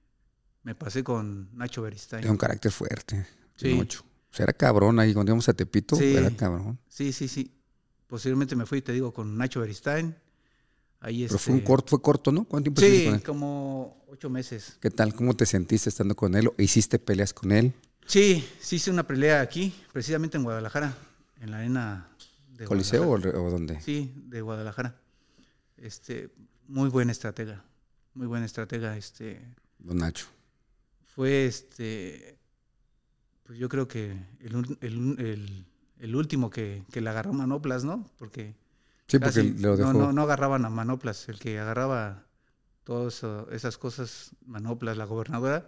me 0.62 0.74
pasé 0.74 1.04
con 1.04 1.48
Nacho 1.56 1.82
Beristain. 1.82 2.22
Tiene 2.22 2.32
un 2.32 2.38
carácter 2.38 2.72
fuerte. 2.72 3.26
Sí. 3.56 3.68
Pinocho. 3.68 4.04
O 4.34 4.36
sea, 4.36 4.44
era 4.44 4.52
cabrón 4.52 4.98
ahí 4.98 5.14
cuando 5.14 5.30
íbamos 5.30 5.48
a 5.48 5.52
Tepito, 5.54 5.94
Sí. 5.94 6.12
era 6.16 6.28
cabrón. 6.32 6.76
Sí, 6.88 7.12
sí, 7.12 7.28
sí. 7.28 7.52
Posteriormente 8.08 8.56
me 8.56 8.66
fui, 8.66 8.82
te 8.82 8.90
digo, 8.92 9.12
con 9.14 9.38
Nacho 9.38 9.60
Beristain. 9.60 10.12
Ahí 10.98 11.22
Pero 11.22 11.36
este, 11.36 11.38
fue 11.38 11.54
un 11.54 11.60
corto, 11.60 11.90
fue 11.90 12.02
corto, 12.02 12.32
¿no? 12.32 12.44
¿Cuánto 12.44 12.72
tiempo 12.72 12.80
Sí, 12.80 13.04
con 13.04 13.14
él? 13.14 13.22
como 13.22 14.04
ocho 14.08 14.28
meses. 14.28 14.76
¿Qué 14.80 14.90
tal? 14.90 15.14
¿Cómo 15.14 15.36
te 15.36 15.46
sentiste 15.46 15.88
estando 15.88 16.16
con 16.16 16.34
él? 16.34 16.50
¿Hiciste 16.58 16.98
peleas 16.98 17.32
con 17.32 17.52
él? 17.52 17.74
Sí, 18.06 18.44
sí 18.60 18.74
hice 18.76 18.90
una 18.90 19.06
pelea 19.06 19.40
aquí, 19.40 19.72
precisamente 19.92 20.36
en 20.36 20.42
Guadalajara, 20.42 20.96
en 21.40 21.52
la 21.52 21.58
arena 21.58 22.08
de 22.54 22.64
¿Coliseo 22.64 23.08
o 23.08 23.18
dónde? 23.50 23.80
Sí, 23.82 24.12
de 24.16 24.40
Guadalajara. 24.40 24.96
Este, 25.76 26.34
muy 26.66 26.88
buen 26.88 27.08
estratega, 27.08 27.62
muy 28.14 28.26
buen 28.26 28.42
estratega, 28.42 28.96
este, 28.96 29.40
Don 29.78 29.98
Nacho. 29.98 30.26
fue 31.06 31.46
este 31.46 32.36
pues 33.44 33.58
yo 33.58 33.68
creo 33.68 33.86
que 33.88 34.12
el, 34.40 34.76
el 34.80 35.20
el- 35.20 35.66
el 36.00 36.16
último 36.16 36.50
que, 36.50 36.84
que 36.90 37.00
le 37.00 37.08
agarró 37.08 37.32
manoplas, 37.32 37.84
¿no? 37.84 38.10
Porque 38.18 38.54
Sí, 39.06 39.18
porque 39.18 39.40
casi 39.40 39.58
lo 39.58 39.76
dejó. 39.76 39.92
no, 39.92 39.98
no, 40.06 40.12
no 40.12 40.22
agarraban 40.22 40.64
a 40.64 40.70
manoplas, 40.70 41.28
el 41.28 41.38
que 41.38 41.58
agarraba 41.60 42.26
todas 42.82 43.22
esas 43.52 43.78
cosas, 43.78 44.32
manoplas, 44.44 44.96
la 44.96 45.04
gobernadora, 45.06 45.66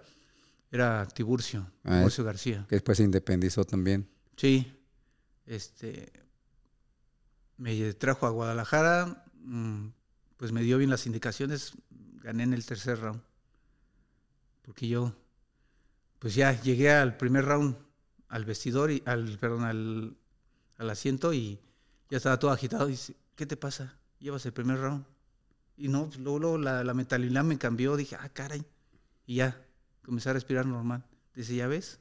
era 0.70 1.06
Tiburcio, 1.06 1.70
Ah, 1.84 1.96
Tiburcio 1.98 2.24
García. 2.24 2.66
Que 2.68 2.74
después 2.76 2.98
se 2.98 3.04
independizó 3.04 3.64
también. 3.64 4.08
Sí, 4.36 4.70
este, 5.46 6.12
me 7.56 7.94
trajo 7.94 8.26
a 8.26 8.30
Guadalajara, 8.30 9.24
mm, 9.42 9.86
pues 10.36 10.52
me 10.52 10.62
dio 10.62 10.76
bien 10.76 10.90
las 10.90 11.06
indicaciones, 11.06 11.72
gané 12.22 12.42
en 12.42 12.52
el 12.52 12.66
tercer 12.66 12.98
round. 13.00 13.22
Porque 14.62 14.88
yo, 14.88 15.14
pues 16.18 16.34
ya 16.34 16.60
llegué 16.60 16.90
al 16.90 17.16
primer 17.16 17.44
round, 17.44 17.76
al 18.28 18.44
vestidor, 18.44 18.90
y, 18.90 19.02
al, 19.06 19.38
perdón, 19.38 19.64
al, 19.64 20.16
al 20.78 20.90
asiento 20.90 21.32
y 21.32 21.60
ya 22.10 22.16
estaba 22.16 22.38
todo 22.38 22.50
agitado. 22.50 22.88
Y 22.88 22.92
dice, 22.92 23.16
¿qué 23.34 23.46
te 23.46 23.56
pasa? 23.56 23.98
Llevas 24.18 24.46
el 24.46 24.52
primer 24.52 24.78
round. 24.78 25.04
Y 25.76 25.88
no, 25.88 26.06
pues, 26.06 26.18
luego, 26.18 26.38
luego 26.38 26.58
la, 26.58 26.94
mentalidad 26.94 27.44
me 27.44 27.58
cambió, 27.58 27.96
dije, 27.96 28.16
ah, 28.18 28.28
caray. 28.30 28.64
Y 29.26 29.36
ya, 29.36 29.62
comencé 30.02 30.30
a 30.30 30.32
respirar 30.32 30.66
normal. 30.66 31.04
Dice, 31.34 31.54
¿ya 31.54 31.66
ves? 31.66 32.00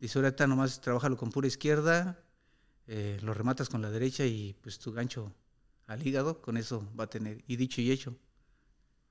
Dice, 0.00 0.18
ahorita 0.18 0.46
nomás 0.46 0.80
trabajalo 0.80 1.16
con 1.16 1.30
pura 1.30 1.46
izquierda, 1.46 2.18
eh, 2.86 3.18
lo 3.22 3.34
rematas 3.34 3.68
con 3.68 3.82
la 3.82 3.90
derecha 3.90 4.24
y 4.26 4.54
pues 4.62 4.78
tu 4.78 4.92
gancho 4.92 5.34
al 5.86 6.06
hígado, 6.06 6.40
con 6.40 6.56
eso 6.56 6.90
va 6.98 7.04
a 7.04 7.10
tener. 7.10 7.44
Y 7.46 7.56
dicho 7.56 7.80
y 7.80 7.90
hecho, 7.90 8.16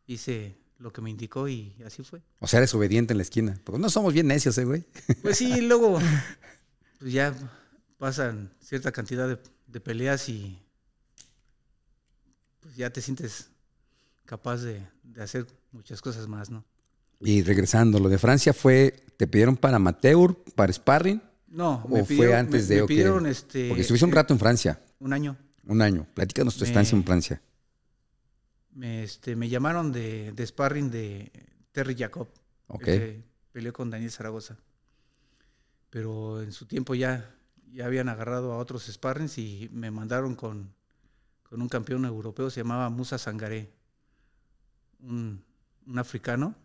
hice 0.07 0.57
lo 0.83 0.91
que 0.91 1.01
me 1.01 1.09
indicó 1.09 1.47
y 1.47 1.73
así 1.85 2.03
fue. 2.03 2.21
O 2.39 2.47
sea, 2.47 2.59
eres 2.59 2.73
obediente 2.75 3.13
en 3.13 3.17
la 3.17 3.23
esquina. 3.23 3.57
Porque 3.63 3.79
no 3.79 3.89
somos 3.89 4.13
bien 4.13 4.27
necios, 4.27 4.57
¿eh, 4.57 4.65
güey? 4.65 4.83
Pues 5.21 5.37
sí, 5.37 5.61
luego 5.61 5.97
pues 6.99 7.13
ya 7.13 7.33
pasan 7.97 8.51
cierta 8.59 8.91
cantidad 8.91 9.27
de, 9.29 9.39
de 9.67 9.79
peleas 9.79 10.27
y 10.27 10.59
pues 12.59 12.75
ya 12.75 12.89
te 12.91 13.01
sientes 13.01 13.49
capaz 14.25 14.57
de, 14.57 14.81
de 15.03 15.23
hacer 15.23 15.45
muchas 15.71 16.01
cosas 16.01 16.27
más, 16.27 16.49
¿no? 16.49 16.65
Y 17.21 17.41
regresando, 17.43 17.99
lo 17.99 18.09
de 18.09 18.17
Francia 18.17 18.53
fue, 18.53 19.05
¿te 19.15 19.25
pidieron 19.27 19.55
para 19.55 19.77
amateur, 19.77 20.35
para 20.55 20.73
sparring? 20.73 21.21
No, 21.47 21.85
¿O 21.89 22.03
fue 22.03 22.35
antes 22.35 22.67
de, 22.67 22.81
me 22.81 22.87
pidieron 22.87 23.25
este 23.25 23.69
Porque 23.69 23.81
estuviste 23.83 24.05
un 24.05 24.11
rato 24.11 24.33
en 24.33 24.39
Francia, 24.39 24.81
un 24.99 25.13
año. 25.13 25.37
un 25.65 25.81
año. 25.81 26.05
Platícanos 26.13 26.55
tu 26.55 26.61
Me- 26.63 26.67
estancia 26.67 26.97
en 26.97 27.03
Francia. 27.05 27.41
Me, 28.73 29.03
este, 29.03 29.35
me 29.35 29.49
llamaron 29.49 29.91
de, 29.91 30.31
de 30.31 30.47
sparring 30.47 30.89
de 30.89 31.31
Terry 31.71 31.95
Jacob. 31.95 32.27
Ok. 32.67 32.83
que 32.83 33.23
peleó 33.51 33.73
con 33.73 33.89
Daniel 33.89 34.11
Zaragoza. 34.11 34.57
Pero 35.89 36.41
en 36.41 36.51
su 36.51 36.65
tiempo 36.65 36.95
ya, 36.95 37.35
ya 37.71 37.85
habían 37.85 38.09
agarrado 38.09 38.53
a 38.53 38.57
otros 38.57 38.85
sparrings 38.85 39.37
y 39.37 39.69
me 39.71 39.91
mandaron 39.91 40.35
con, 40.35 40.73
con 41.43 41.61
un 41.61 41.69
campeón 41.69 42.05
europeo, 42.05 42.49
se 42.49 42.61
llamaba 42.61 42.89
Musa 42.89 43.17
Sangaré, 43.17 43.71
un, 45.01 45.43
un 45.85 45.99
africano. 45.99 46.55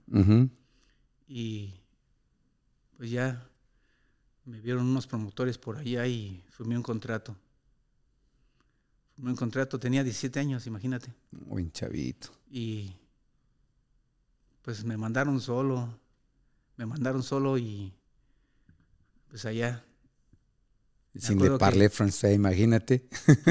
Y 1.27 1.75
pues 2.97 3.11
ya 3.11 3.47
me 4.47 4.61
vieron 4.61 4.87
unos 4.87 5.07
promotores 5.07 5.59
por 5.59 5.77
allá 5.77 6.07
y 6.07 6.43
firmé 6.49 6.77
un 6.77 6.83
contrato. 6.83 7.37
Firmé 9.19 9.31
un 9.33 9.37
contrato, 9.37 9.81
tenía 9.81 10.05
17 10.05 10.39
años, 10.39 10.65
imagínate. 10.69 11.13
Buen 11.33 11.73
chavito. 11.73 12.29
Y 12.53 12.95
pues 14.63 14.85
me 14.85 14.97
mandaron 14.97 15.41
solo, 15.41 15.99
me 16.77 16.87
mandaron 16.87 17.25
solo 17.25 17.59
y 17.59 17.93
pues 19.29 19.45
allá, 19.45 19.85
Sin 21.19 21.43
le 21.43 21.59
parler 21.59 21.91
francés, 21.91 22.33
imagínate. 22.33 23.09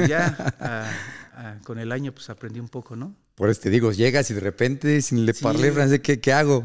ya 0.08 0.28
a- 0.58 1.50
a- 1.50 1.58
con 1.64 1.78
el 1.78 1.92
año 1.92 2.12
pues 2.14 2.30
aprendí 2.30 2.60
un 2.60 2.70
poco, 2.70 2.96
¿no? 2.96 3.14
Por 3.34 3.50
eso 3.50 3.60
te 3.60 3.68
digo, 3.68 3.92
llegas 3.92 4.30
y 4.30 4.34
de 4.34 4.40
repente 4.40 5.02
sin 5.02 5.26
le 5.26 5.34
Sí. 5.34 5.42
parler 5.44 5.74
francés, 5.74 6.00
¿qué, 6.00 6.18
qué 6.18 6.32
hago? 6.32 6.64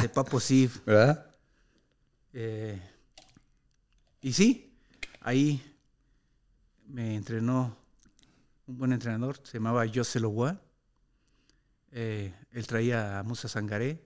C'est 0.00 0.12
pas 0.12 0.24
possible. 0.30 0.78
¿Verdad? 0.86 1.26
Eh, 2.32 2.80
y 4.22 4.32
sí, 4.32 4.72
ahí 5.22 5.60
me 6.86 7.16
entrenó 7.16 7.76
un 8.66 8.78
buen 8.78 8.92
entrenador, 8.92 9.38
se 9.42 9.54
llamaba 9.58 9.84
José 9.92 10.20
Lowa. 10.20 10.60
Eh, 11.92 12.34
él 12.50 12.66
traía 12.66 13.18
a 13.18 13.22
Musa 13.22 13.48
Sangaré. 13.48 14.04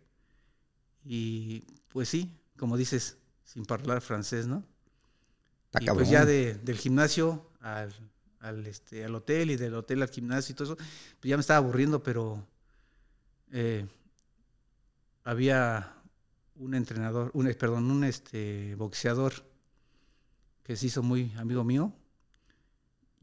Y 1.04 1.60
pues 1.88 2.08
sí, 2.08 2.38
como 2.56 2.76
dices, 2.76 3.16
sin 3.44 3.64
hablar 3.70 4.00
francés, 4.02 4.46
¿no? 4.46 4.64
Está 5.66 5.82
y 5.82 5.86
cabrón. 5.86 6.04
pues 6.04 6.10
ya 6.10 6.24
de- 6.24 6.54
del 6.54 6.76
gimnasio 6.76 7.50
al, 7.60 7.94
al, 8.40 8.66
este, 8.66 9.04
al 9.04 9.14
hotel 9.14 9.50
y 9.50 9.56
del 9.56 9.74
hotel 9.74 10.02
al 10.02 10.10
gimnasio 10.10 10.52
y 10.52 10.56
todo 10.56 10.74
eso, 10.74 10.76
pues 10.76 11.30
ya 11.30 11.36
me 11.36 11.40
estaba 11.40 11.58
aburriendo, 11.58 12.02
pero 12.02 12.44
eh, 13.52 13.86
había 15.24 15.94
un 16.56 16.74
entrenador, 16.74 17.30
un, 17.34 17.46
eh, 17.48 17.54
perdón, 17.54 17.90
un 17.90 18.04
este, 18.04 18.74
boxeador 18.76 19.32
que 20.64 20.76
se 20.76 20.86
hizo 20.86 21.02
muy 21.02 21.32
amigo 21.38 21.64
mío. 21.64 21.92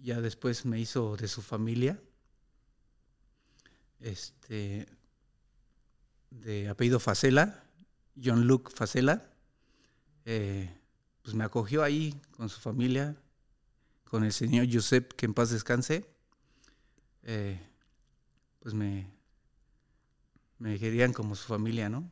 Ya 0.06 0.22
después 0.22 0.66
me 0.66 0.80
hizo 0.80 1.18
de 1.18 1.28
su 1.28 1.42
familia. 1.42 2.00
Este, 4.00 4.86
de 6.30 6.70
apellido 6.70 7.00
Facela, 7.00 7.64
John 8.24 8.46
Luke 8.46 8.72
Facela. 8.72 9.28
Eh, 10.26 10.70
pues 11.24 11.34
me 11.34 11.44
acogió 11.44 11.82
ahí 11.82 12.14
con 12.38 12.50
su 12.50 12.62
familia, 12.62 13.16
con 14.04 14.24
el 14.24 14.32
señor 14.32 14.68
Josep, 14.72 15.12
que 15.14 15.26
en 15.26 15.34
paz 15.34 15.50
descanse. 15.50 16.06
Eh, 17.24 17.60
pues 18.60 18.76
me, 18.76 19.08
me 20.60 20.78
querían 20.78 21.14
como 21.14 21.36
su 21.36 21.48
familia, 21.48 21.90
¿no? 21.90 22.12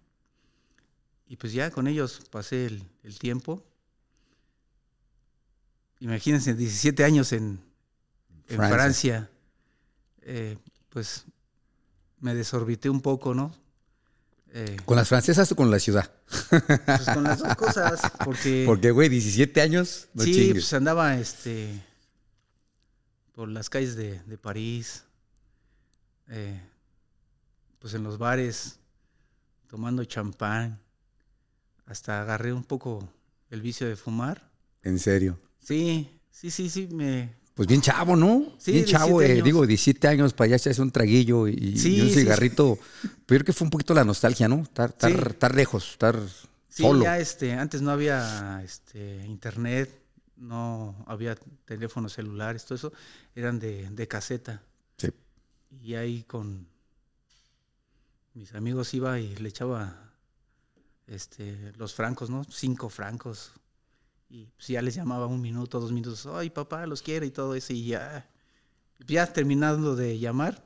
Y 1.27 1.38
pues 1.38 1.53
ya 1.53 1.69
con 1.69 1.86
ellos 1.86 2.23
pasé 2.32 2.65
el, 2.65 2.89
el 3.03 3.19
tiempo. 3.19 3.63
Imagínense, 5.99 6.56
17 6.56 7.03
años 7.03 7.32
en, 7.34 7.71
en 8.49 8.58
Francia. 8.58 8.75
Francia. 8.75 9.29
Eh, 10.21 10.58
pues 10.89 11.25
me 12.19 12.34
desorbité 12.34 12.89
un 12.89 13.01
poco, 13.01 13.34
¿no? 13.34 13.53
Eh, 14.53 14.77
¿Con 14.86 14.97
las 14.97 15.10
francesas 15.10 15.51
o 15.51 15.56
con 15.56 15.71
la 15.71 15.79
ciudad? 15.79 16.12
pues 16.86 17.10
con 17.13 17.23
las 17.23 17.39
dos 17.39 17.56
cosas, 17.56 18.01
porque... 18.23 18.63
Porque, 18.67 18.91
güey, 18.91 19.10
17 19.10 19.62
años, 19.62 20.08
no 20.13 20.23
sí, 20.23 20.34
chingues. 20.34 20.53
pues 20.53 20.73
andaba 20.73 21.17
este 21.17 21.84
por 23.34 23.49
las 23.49 23.69
calles 23.69 23.95
de, 23.95 24.19
de 24.19 24.38
París, 24.38 25.03
eh, 26.29 26.62
pues 27.79 27.93
en 27.95 28.03
los 28.03 28.17
bares, 28.17 28.79
tomando 29.67 30.06
champán, 30.06 30.79
hasta 31.86 32.21
agarré 32.21 32.53
un 32.53 32.63
poco 32.63 33.10
el 33.49 33.62
vicio 33.62 33.88
de 33.88 33.95
fumar. 33.95 34.51
En 34.84 34.99
serio. 34.99 35.39
Sí, 35.60 36.21
sí, 36.29 36.51
sí, 36.51 36.69
sí, 36.69 36.88
me... 36.91 37.36
Pues 37.55 37.67
bien 37.67 37.81
chavo, 37.81 38.15
¿no? 38.15 38.51
Sí, 38.57 38.71
bien 38.71 38.85
chavo, 38.85 39.19
17 39.19 39.39
eh, 39.39 39.43
digo, 39.43 39.65
17 39.67 40.07
años 40.07 40.33
para 40.33 40.47
allá 40.47 40.55
echarse 40.55 40.81
un 40.81 40.91
traguillo 40.91 41.47
y, 41.47 41.53
y 41.53 41.77
Sí, 41.77 42.01
un 42.01 42.07
sí, 42.07 42.13
sí. 42.15 42.19
cigarrito. 42.21 42.79
Pero 43.25 43.39
creo 43.39 43.43
que 43.45 43.53
fue 43.53 43.65
un 43.65 43.71
poquito 43.71 43.93
la 43.93 44.03
nostalgia, 44.03 44.47
¿no? 44.47 44.61
Estar, 44.63 44.89
estar, 44.89 45.11
Sí. 45.11 45.17
estar 45.29 45.53
lejos, 45.55 45.91
estar 45.91 46.19
Sí, 46.69 46.81
solo. 46.81 47.03
ya 47.03 47.19
este, 47.19 47.53
antes 47.53 47.81
no 47.83 47.91
había 47.91 48.61
este, 48.63 49.23
internet, 49.27 49.93
no 50.35 50.95
había 51.05 51.35
teléfonos 51.65 52.13
celulares, 52.13 52.65
todo 52.65 52.75
eso, 52.75 52.93
eran 53.35 53.59
de, 53.59 53.87
de 53.91 54.07
caseta. 54.07 54.63
Sí. 54.97 55.09
Y 55.83 55.93
ahí 55.93 56.23
con 56.23 56.65
mis 58.33 58.55
amigos 58.55 58.91
iba 58.95 59.19
y 59.19 59.35
le 59.35 59.49
echaba 59.49 60.11
este, 61.05 61.71
los 61.77 61.93
francos, 61.93 62.31
¿no? 62.31 62.43
Cinco 62.49 62.89
francos. 62.89 63.51
Y 64.33 64.47
pues 64.47 64.67
ya 64.67 64.81
les 64.81 64.95
llamaba 64.95 65.27
un 65.27 65.39
minuto, 65.39 65.79
dos 65.79 65.91
minutos, 65.91 66.25
ay 66.25 66.49
papá, 66.49 66.87
los 66.87 67.03
quiero 67.03 67.23
y 67.23 67.29
todo 67.29 67.53
eso. 67.53 67.71
Y 67.71 67.85
ya, 67.85 68.27
ya 69.05 69.31
terminando 69.31 69.95
de 69.95 70.17
llamar, 70.17 70.65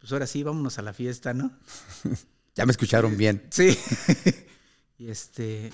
pues 0.00 0.10
ahora 0.10 0.26
sí, 0.26 0.42
vámonos 0.42 0.80
a 0.80 0.82
la 0.82 0.92
fiesta, 0.92 1.32
¿no? 1.32 1.52
Ya 2.56 2.66
me 2.66 2.72
escucharon 2.72 3.16
bien. 3.16 3.46
Sí. 3.50 3.78
y 4.98 5.10
este. 5.10 5.70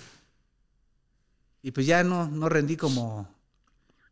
Y 1.62 1.70
pues 1.70 1.86
ya 1.86 2.04
no, 2.04 2.28
no 2.28 2.50
rendí 2.50 2.76
como 2.76 3.26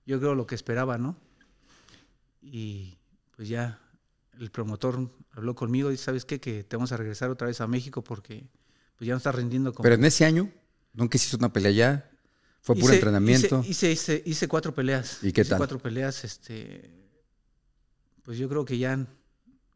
yo 0.07 0.19
creo 0.19 0.35
lo 0.35 0.47
que 0.47 0.55
esperaba, 0.55 0.97
¿no? 0.97 1.19
Y 2.41 2.97
pues 3.37 3.47
ya 3.47 3.79
el 4.41 4.51
promotor 4.51 5.11
habló 5.33 5.55
conmigo 5.55 5.91
y 5.91 5.93
dice, 5.93 6.05
¿sabes 6.05 6.25
qué? 6.25 6.41
Que 6.41 6.65
te 6.65 6.77
vamos 6.77 6.93
a 6.93 6.97
regresar 6.97 7.29
otra 7.29 7.47
vez 7.47 7.61
a 7.61 7.67
México 7.67 8.03
porque 8.03 8.49
pues 8.97 9.07
ya 9.07 9.13
no 9.13 9.19
estás 9.19 9.35
rindiendo 9.35 9.75
como... 9.75 9.83
Pero 9.83 9.97
en 9.97 10.07
ese 10.07 10.25
año, 10.25 10.51
nunca 10.95 11.19
hiciste 11.19 11.37
una 11.37 11.53
pelea 11.53 11.73
ya. 11.73 12.12
Fue 12.63 12.75
puro 12.77 12.87
Hice- 12.87 12.95
entrenamiento. 12.95 13.63
Hice, 13.67 13.91
hice, 13.93 14.23
hice- 14.25 14.49
cuatro 14.49 14.73
peleas. 14.75 15.19
¿Y 15.23 15.33
qué 15.33 15.41
Hice 15.43 15.51
tal? 15.51 15.59
cuatro 15.59 15.79
peleas, 15.79 16.25
este... 16.25 16.91
Pues 18.23 18.39
yo 18.39 18.49
creo 18.49 18.65
que 18.65 18.79
ya, 18.79 19.05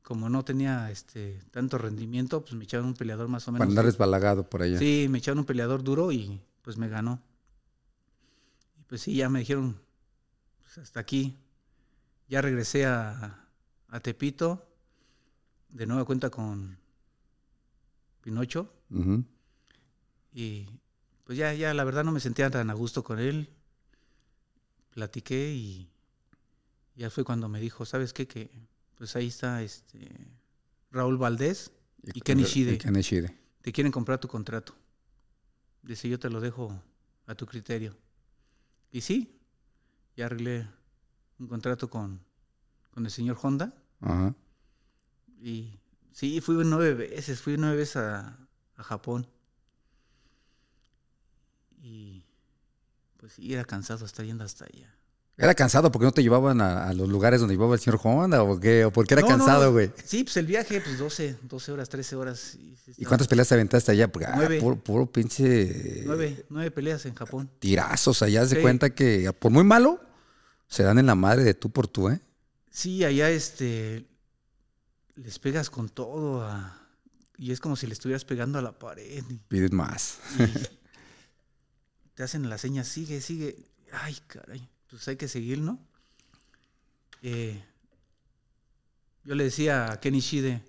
como 0.03 0.29
no 0.29 0.45
tenía 0.45 0.89
este 0.93 1.43
tanto 1.51 1.79
rendimiento, 1.79 2.43
pues 2.43 2.55
me 2.55 2.63
echaron 2.63 2.87
un 2.87 2.95
peleador 2.95 3.27
más 3.27 3.47
o 3.49 3.53
menos... 3.53 3.59
para 3.67 3.69
andar 3.71 3.85
resbalagado 3.87 4.49
por 4.49 4.63
allá. 4.63 4.79
Sí, 4.79 5.09
me 5.11 5.19
echaron 5.19 5.41
un 5.41 5.45
peleador 5.47 5.83
duro 5.83 6.13
y 6.13 6.41
pues 6.63 6.77
me 6.77 6.89
ganó. 6.89 7.21
Y 8.79 8.85
pues 8.85 9.01
sí, 9.03 9.17
ya 9.17 9.29
me 9.29 9.41
dijeron, 9.41 9.81
pues 10.63 10.79
hasta 10.79 11.01
aquí. 11.01 11.37
Ya 12.29 12.41
regresé 12.41 12.87
a, 12.87 13.49
a 13.89 14.01
Tepito, 14.01 14.65
de 15.71 15.87
nueva 15.87 16.05
cuenta 16.05 16.31
con 16.31 16.79
Pinocho. 18.21 18.73
Y 20.33 20.69
pues 21.27 21.37
ya, 21.37 21.53
ya, 21.53 21.75
la 21.75 21.83
verdad 21.83 22.05
no 22.05 22.13
me 22.13 22.21
sentía 22.21 22.49
tan 22.51 22.71
a 22.71 22.75
gusto 22.75 23.03
con 23.03 23.19
él. 23.19 23.51
Platiqué 24.91 25.53
y 25.53 25.91
ya 26.95 27.11
fue 27.11 27.25
cuando 27.25 27.49
me 27.49 27.61
dijo, 27.61 27.85
¿sabes 27.85 28.13
qué? 28.13 28.29
Que 28.29 28.49
pues 28.95 29.17
ahí 29.17 29.27
está 29.27 29.61
este 29.63 30.09
Raúl 30.93 31.19
Valdés, 31.19 31.73
Y. 32.05 32.21
Y 32.79 32.79
Ken 32.79 32.97
Ishide. 32.97 33.37
te 33.61 33.73
quieren 33.73 33.91
comprar 33.91 34.21
tu 34.21 34.29
contrato. 34.29 34.75
Dice, 35.83 36.09
yo 36.09 36.19
te 36.21 36.31
lo 36.31 36.41
dejo 36.41 36.81
a 37.27 37.35
tu 37.35 37.45
criterio. 37.45 37.97
Y 38.93 39.01
sí, 39.01 39.41
ya 40.17 40.27
arreglé 40.27 40.69
un 41.41 41.49
contrato 41.49 41.91
con, 41.91 42.21
con 42.93 43.05
el 43.05 43.11
señor 43.11 43.37
Honda. 43.43 43.75
Ajá. 44.01 44.33
Y 45.41 45.81
sí, 46.13 46.41
fui 46.41 46.55
nueve 46.65 46.95
veces, 46.95 47.43
fui 47.43 47.57
nueve 47.57 47.79
veces 47.79 47.97
a, 47.97 48.39
a 48.77 48.83
Japón. 48.85 49.27
Y 51.87 52.25
pues 53.17 53.35
sí, 53.35 53.53
era 53.55 53.65
cansado 53.65 54.05
estar 54.05 54.27
yendo 54.27 54.43
hasta 54.45 54.65
allá. 54.65 54.93
¿Era 55.39 55.55
cansado 55.55 55.93
porque 55.93 56.07
no 56.07 56.13
te 56.13 56.23
llevaban 56.23 56.61
a, 56.63 56.89
a 56.89 56.93
los 56.95 57.09
lugares 57.09 57.41
donde 57.41 57.55
llevaba 57.55 57.75
el 57.75 57.81
señor 57.81 58.01
Honda 58.03 58.43
o 58.43 58.59
qué? 58.59 58.87
¿O 58.87 58.91
porque 58.91 59.15
era 59.15 59.21
No, 59.21 59.29
cansado, 59.29 59.67
no. 59.67 59.73
güey? 59.73 59.93
Sí, 60.05 60.25
pues 60.25 60.37
el 60.39 60.47
viaje, 60.47 60.81
pues 60.81 60.99
12, 60.99 61.37
12 61.43 61.73
horas, 61.73 61.89
13 61.91 62.17
horas. 62.17 62.55
Y, 62.55 62.75
sí 62.77 62.83
¿Y 62.87 62.91
estaba- 62.93 63.09
cuántas 63.09 63.29
peleas 63.29 63.49
te 63.49 63.55
aventaste 63.55 63.93
allá? 63.93 64.11
Porque, 64.11 64.27
ah, 64.27 64.33
Nueve. 64.35 64.61
puro, 64.61 64.77
puro 64.83 65.07
pinche 65.13 66.03
Nueve, 66.07 66.45
nueve 66.49 66.71
peleas 66.71 67.05
en 67.07 67.15
Japón. 67.15 67.51
tirazos 67.59 68.23
allá. 68.23 68.47
Se 68.47 68.57
Sí. 68.57 68.63
cuenta 68.63 68.91
que 68.95 69.31
por 69.39 69.53
muy 69.53 69.63
malo, 69.65 70.01
se 70.69 70.83
dan 70.83 70.99
en 70.99 71.07
la 71.07 71.15
madre 71.15 71.45
de 71.45 71.55
tú 71.55 71.71
por 71.71 71.87
tú, 71.87 72.09
¿eh? 72.09 72.19
Sí, 72.71 73.05
allá 73.05 73.31
este 73.31 74.07
les 75.17 75.39
pegas 75.39 75.71
con 75.71 75.89
todo 75.91 76.43
a- 76.43 76.81
y 77.39 77.53
es 77.53 77.61
como 77.61 77.77
si 77.77 77.87
le 77.87 77.93
estuvieras 77.93 78.25
pegando 78.25 78.59
a 78.59 78.63
la 78.63 78.73
pared 78.79 79.23
Pides 79.49 79.73
más. 79.73 80.19
Te 82.17 82.25
hacen 82.25 82.49
la 82.51 82.59
seña, 82.59 82.83
sigue, 82.83 83.21
sigue. 83.21 83.57
Ay, 83.93 84.17
caray, 84.27 84.69
pues 84.91 85.07
hay 85.07 85.17
que 85.17 85.29
seguir, 85.29 85.61
¿no? 85.61 85.79
Eh, 87.23 87.63
yo 89.25 89.35
le 89.35 89.45
decía 89.45 89.93
a 89.93 90.01
Kenny 90.01 90.21
Shide 90.21 90.63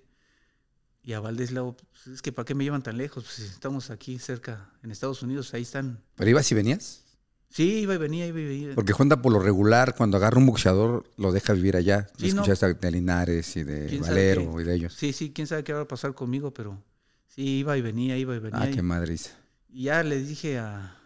y 1.02 1.12
a 1.14 1.20
Valdés 1.20 1.50
Lau, 1.52 1.76
pues, 1.76 2.06
es 2.16 2.22
que 2.22 2.32
¿para 2.32 2.44
qué 2.44 2.54
me 2.54 2.64
llevan 2.64 2.82
tan 2.82 2.96
lejos? 2.96 3.24
Pues 3.24 3.38
estamos 3.40 3.90
aquí 3.90 4.18
cerca, 4.18 4.70
en 4.82 4.90
Estados 4.90 5.22
Unidos, 5.22 5.52
ahí 5.54 5.62
están. 5.62 6.02
¿Pero 6.16 6.30
ibas 6.30 6.50
y 6.52 6.54
venías? 6.54 7.04
Sí, 7.50 7.78
iba 7.80 7.94
y 7.94 7.98
venía, 7.98 8.26
iba 8.26 8.38
y 8.40 8.44
venía. 8.44 8.74
Porque 8.74 8.92
Honda 8.96 9.22
por 9.22 9.32
lo 9.32 9.38
regular, 9.40 9.94
cuando 9.96 10.18
agarra 10.18 10.36
un 10.38 10.44
boxeador, 10.46 11.10
lo 11.16 11.32
deja 11.32 11.54
vivir 11.54 11.76
allá. 11.76 12.06
Sí, 12.18 12.32
no. 12.34 12.42
Escuchaste 12.42 12.74
de 12.74 12.90
Linares 12.90 13.56
y 13.56 13.64
de 13.64 13.86
¿Quién 13.86 14.04
sabe 14.04 14.34
Valero 14.34 14.56
qué? 14.56 14.62
y 14.62 14.64
de 14.66 14.74
ellos. 14.74 14.94
Sí, 14.94 15.12
sí, 15.14 15.32
quién 15.32 15.46
sabe 15.46 15.64
qué 15.64 15.72
va 15.72 15.80
a 15.82 15.88
pasar 15.88 16.12
conmigo, 16.14 16.52
pero 16.52 16.82
sí, 17.28 17.60
iba 17.60 17.74
y 17.78 17.80
venía, 17.80 18.18
iba 18.18 18.36
y 18.36 18.38
venía. 18.38 18.60
Ah, 18.60 18.68
y- 18.70 18.74
qué 18.74 18.82
madriz. 18.82 19.32
Y 19.70 19.84
ya 19.84 20.02
le 20.02 20.22
dije 20.22 20.58
a, 20.58 20.97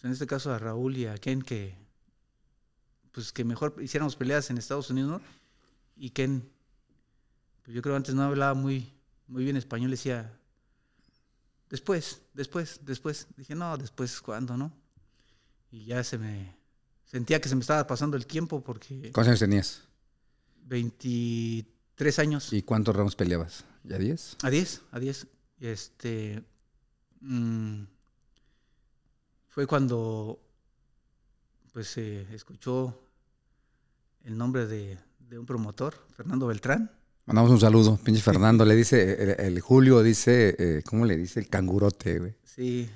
pues 0.00 0.08
en 0.08 0.12
este 0.12 0.26
caso 0.26 0.50
a 0.50 0.58
Raúl 0.58 0.96
y 0.96 1.06
a 1.06 1.18
Ken 1.18 1.42
que, 1.42 1.74
pues 3.12 3.32
que 3.32 3.44
mejor 3.44 3.76
hiciéramos 3.82 4.16
peleas 4.16 4.48
en 4.48 4.56
Estados 4.56 4.88
Unidos, 4.88 5.10
¿no? 5.10 5.20
Y 5.94 6.08
Ken, 6.10 6.50
pues 7.62 7.74
yo 7.74 7.82
creo 7.82 7.96
antes 7.96 8.14
no 8.14 8.22
hablaba 8.22 8.54
muy, 8.54 8.94
muy 9.26 9.44
bien 9.44 9.58
español, 9.58 9.90
decía, 9.90 10.32
después, 11.68 12.22
después, 12.32 12.80
después. 12.82 13.26
Dije, 13.36 13.54
no, 13.54 13.76
después, 13.76 14.22
¿cuándo, 14.22 14.56
no? 14.56 14.72
Y 15.70 15.84
ya 15.84 16.02
se 16.02 16.16
me, 16.16 16.56
sentía 17.04 17.38
que 17.38 17.50
se 17.50 17.54
me 17.54 17.60
estaba 17.60 17.86
pasando 17.86 18.16
el 18.16 18.26
tiempo 18.26 18.62
porque 18.62 19.12
¿Cuántos 19.12 19.28
años 19.28 19.40
tenías? 19.40 19.82
23 20.64 22.18
años. 22.20 22.52
¿Y 22.54 22.62
cuántos 22.62 22.96
rounds 22.96 23.16
peleabas? 23.16 23.66
¿Ya 23.84 23.98
10? 23.98 24.38
A 24.44 24.48
10, 24.48 24.82
a 24.92 24.98
10. 24.98 25.26
Este. 25.60 26.42
mm, 27.20 27.82
fue 29.60 29.66
cuando. 29.66 30.40
Pues 31.74 31.88
se 31.88 32.22
escuchó 32.34 32.98
el 34.24 34.38
nombre 34.38 34.66
de, 34.66 34.98
de 35.28 35.38
un 35.38 35.44
promotor, 35.44 35.94
Fernando 36.16 36.46
Beltrán. 36.46 36.90
Mandamos 37.26 37.50
un 37.50 37.60
saludo, 37.60 37.98
pinche 38.02 38.22
Fernando. 38.22 38.64
Le 38.64 38.74
dice, 38.74 39.22
el, 39.22 39.28
el 39.54 39.60
Julio 39.60 40.02
dice, 40.02 40.56
eh, 40.58 40.82
¿cómo 40.82 41.04
le 41.04 41.18
dice? 41.18 41.40
El 41.40 41.48
cangurote, 41.48 42.18
güey. 42.20 42.34
Sí. 42.42 42.88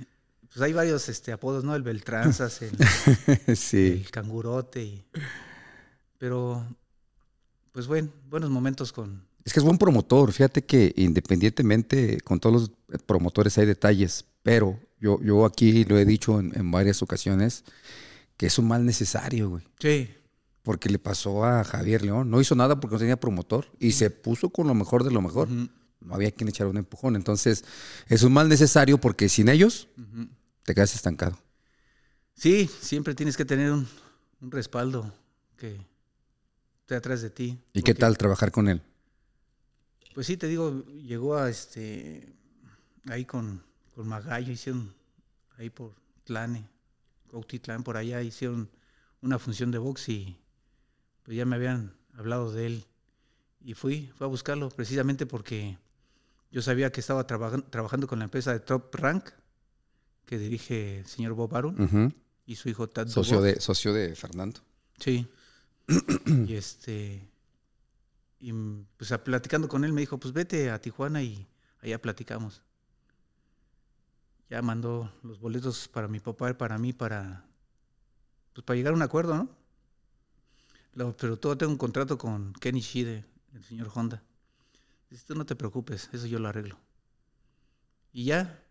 Pues 0.49 0.63
hay 0.63 0.73
varios 0.73 1.07
este, 1.11 1.33
apodos, 1.33 1.65
¿no? 1.65 1.75
El 1.77 1.83
Beltranzas, 1.83 2.63
el, 2.63 3.57
sí. 3.57 4.03
el 4.05 4.11
Cangurote. 4.11 4.83
y- 4.83 5.05
pero. 6.17 6.65
Pues 7.73 7.87
bueno, 7.87 8.09
buenos 8.31 8.49
momentos 8.49 8.91
con. 8.91 9.23
Es 9.45 9.53
que 9.53 9.61
es 9.61 9.65
buen 9.67 9.77
promotor. 9.77 10.33
Fíjate 10.33 10.65
que 10.65 10.95
independientemente, 10.97 12.23
con 12.23 12.41
todos 12.41 12.71
los 12.89 13.03
promotores 13.03 13.59
hay 13.59 13.67
detalles, 13.67 14.25
pero 14.43 14.79
yo, 15.05 15.21
yo 15.21 15.45
aquí 15.45 15.85
lo 15.85 15.99
he 15.99 16.07
dicho 16.07 16.41
en, 16.41 16.59
en 16.59 16.71
varias 16.71 17.03
ocasiones, 17.03 17.65
que 18.39 18.47
es 18.47 18.59
un 18.59 18.69
mal 18.69 18.87
necesario, 18.87 19.51
güey. 19.51 19.63
Sí. 19.79 20.09
Porque 20.63 20.89
le 20.89 20.99
pasó 20.99 21.45
a 21.45 21.63
Javier 21.63 22.03
León. 22.03 22.31
No 22.31 22.41
hizo 22.41 22.55
nada 22.55 22.81
porque 22.81 22.95
no 22.95 23.01
tenía 23.01 23.21
promotor 23.21 23.67
y 23.79 23.93
se 23.93 24.09
puso 24.09 24.49
con 24.49 24.67
lo 24.67 24.75
mejor 24.75 25.05
de 25.05 25.11
lo 25.11 25.21
mejor. 25.21 25.51
No 25.51 26.15
había 26.15 26.31
quien 26.31 26.49
echar 26.49 26.69
un 26.69 26.79
empujón. 26.79 27.17
Entonces, 27.17 27.67
es 28.09 28.23
un 28.23 28.33
mal 28.33 28.49
necesario 28.49 28.99
porque 28.99 29.29
sin 29.29 29.51
ellos 29.51 29.89
te 30.63 30.75
quedas 30.75 30.95
estancado. 30.95 31.39
Sí, 32.35 32.71
siempre 32.81 33.15
tienes 33.15 33.37
que 33.37 33.45
tener 33.45 33.73
un, 33.73 33.87
un 34.41 34.51
respaldo 34.51 35.13
que 35.59 35.77
esté 36.81 36.95
atrás 36.95 37.21
de 37.21 37.29
ti. 37.29 37.59
¿Y 37.75 37.83
qué 37.83 37.93
tal 37.93 38.17
trabajar 38.17 38.51
con 38.51 38.71
él? 38.71 38.81
Pues 40.15 40.27
sí, 40.27 40.39
te 40.39 40.49
digo, 40.49 40.83
llegó 40.87 41.37
a 41.37 41.51
este 41.51 42.33
ahí 43.07 43.27
con, 43.27 43.63
con 43.95 44.09
Magallo, 44.09 44.53
hicieron 44.53 44.93
ahí 45.57 45.71
por 45.71 45.95
Tlane, 46.25 46.67
Cuautitlán, 47.29 47.83
por 47.83 47.97
allá 47.97 48.23
hicieron 48.23 48.69
una 49.21 49.39
función 49.39 49.71
de 49.71 49.79
box 49.79 50.09
y 50.09 50.37
pues 51.23 51.37
ya 51.37 51.45
me 51.45 51.57
habían 51.57 51.95
hablado 52.15 52.53
de 52.53 52.67
él. 52.67 52.85
Y 53.61 53.75
fui, 53.75 54.11
fui 54.17 54.25
a 54.27 54.29
buscarlo 54.29 54.69
precisamente 54.69 55.27
porque 55.27 55.79
yo 56.51 56.61
sabía 56.63 56.93
que 56.93 57.01
estaba 57.01 57.27
trabajan- 57.27 57.65
trabajando 57.71 58.07
con 58.07 58.19
la 58.19 58.27
empresa 58.27 58.53
de 58.53 58.61
Top 58.61 58.95
Rank 58.95 59.31
que 60.27 60.39
dirige 60.39 60.99
el 61.01 61.07
señor 61.07 61.33
Bob 61.35 61.55
Arum 61.57 62.11
y 62.47 62.57
su 62.57 62.69
hijo 62.69 62.89
Tad 62.89 63.09
socio, 63.09 63.41
de, 63.41 63.61
socio 63.61 63.93
de 63.93 64.15
Fernando. 64.15 64.61
Sí. 64.99 65.27
y 66.47 66.55
este. 66.55 67.29
Y 68.41 68.53
pues 68.97 69.13
platicando 69.25 69.69
con 69.69 69.85
él 69.85 69.93
me 69.93 70.01
dijo, 70.03 70.19
pues 70.19 70.35
vete 70.35 70.71
a 70.71 70.79
Tijuana 70.81 71.23
y 71.23 71.47
allá 71.81 72.01
platicamos. 72.01 72.63
Ya 74.55 74.63
mandó 74.63 75.13
los 75.25 75.41
boletos 75.41 75.89
para 75.89 76.07
mi 76.07 76.21
papá 76.21 76.51
y 76.51 76.55
para 76.55 76.79
mí 76.79 76.93
para. 76.93 77.45
Pues 78.53 78.65
para 78.65 78.77
llegar 78.77 78.93
a 78.93 78.97
un 78.97 79.03
acuerdo, 79.03 79.35
¿no? 79.35 81.13
Pero 81.19 81.37
todo 81.37 81.59
tengo 81.59 81.73
un 81.73 81.77
contrato 81.77 82.17
con 82.17 82.53
Kenny 82.53 82.79
Shide, 82.79 83.25
el 83.53 83.65
señor 83.65 83.91
Honda. 83.93 84.23
Dice, 85.11 85.25
tú 85.27 85.35
no 85.35 85.45
te 85.45 85.57
preocupes, 85.57 86.09
eso 86.13 86.29
yo 86.29 86.39
lo 86.39 86.47
arreglo. 86.47 86.79
Y 88.13 88.27
ya. 88.27 88.63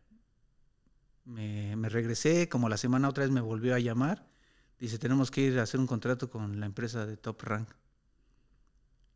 Me, 1.26 1.76
me 1.76 1.90
regresé, 1.90 2.48
como 2.48 2.70
la 2.70 2.78
semana 2.78 3.10
otra 3.10 3.26
vez 3.26 3.32
me 3.32 3.42
volvió 3.42 3.76
a 3.76 3.80
llamar. 3.80 4.26
Dice, 4.80 4.98
tenemos 4.98 5.32
que 5.32 5.42
ir 5.42 5.60
a 5.60 5.64
hacer 5.64 5.82
un 5.82 5.88
contrato 5.88 6.30
con 6.30 6.62
la 6.62 6.66
empresa 6.66 7.06
de 7.06 7.18
Top 7.18 7.42
Rank. 7.44 7.68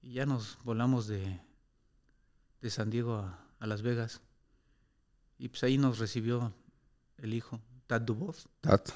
Y 0.01 0.15
ya 0.15 0.25
nos 0.25 0.57
volamos 0.65 1.07
de, 1.07 1.39
de 2.59 2.69
San 2.69 2.89
Diego 2.89 3.15
a, 3.15 3.39
a 3.57 3.67
Las 3.67 3.83
Vegas. 3.83 4.19
Y 5.39 5.49
pues 5.49 5.63
ahí 5.63 5.77
nos 5.77 5.99
recibió 5.99 6.53
el 7.17 7.33
hijo, 7.33 7.61
Tad 7.87 8.01
Dubois. 8.01 8.47
Tat. 8.61 8.89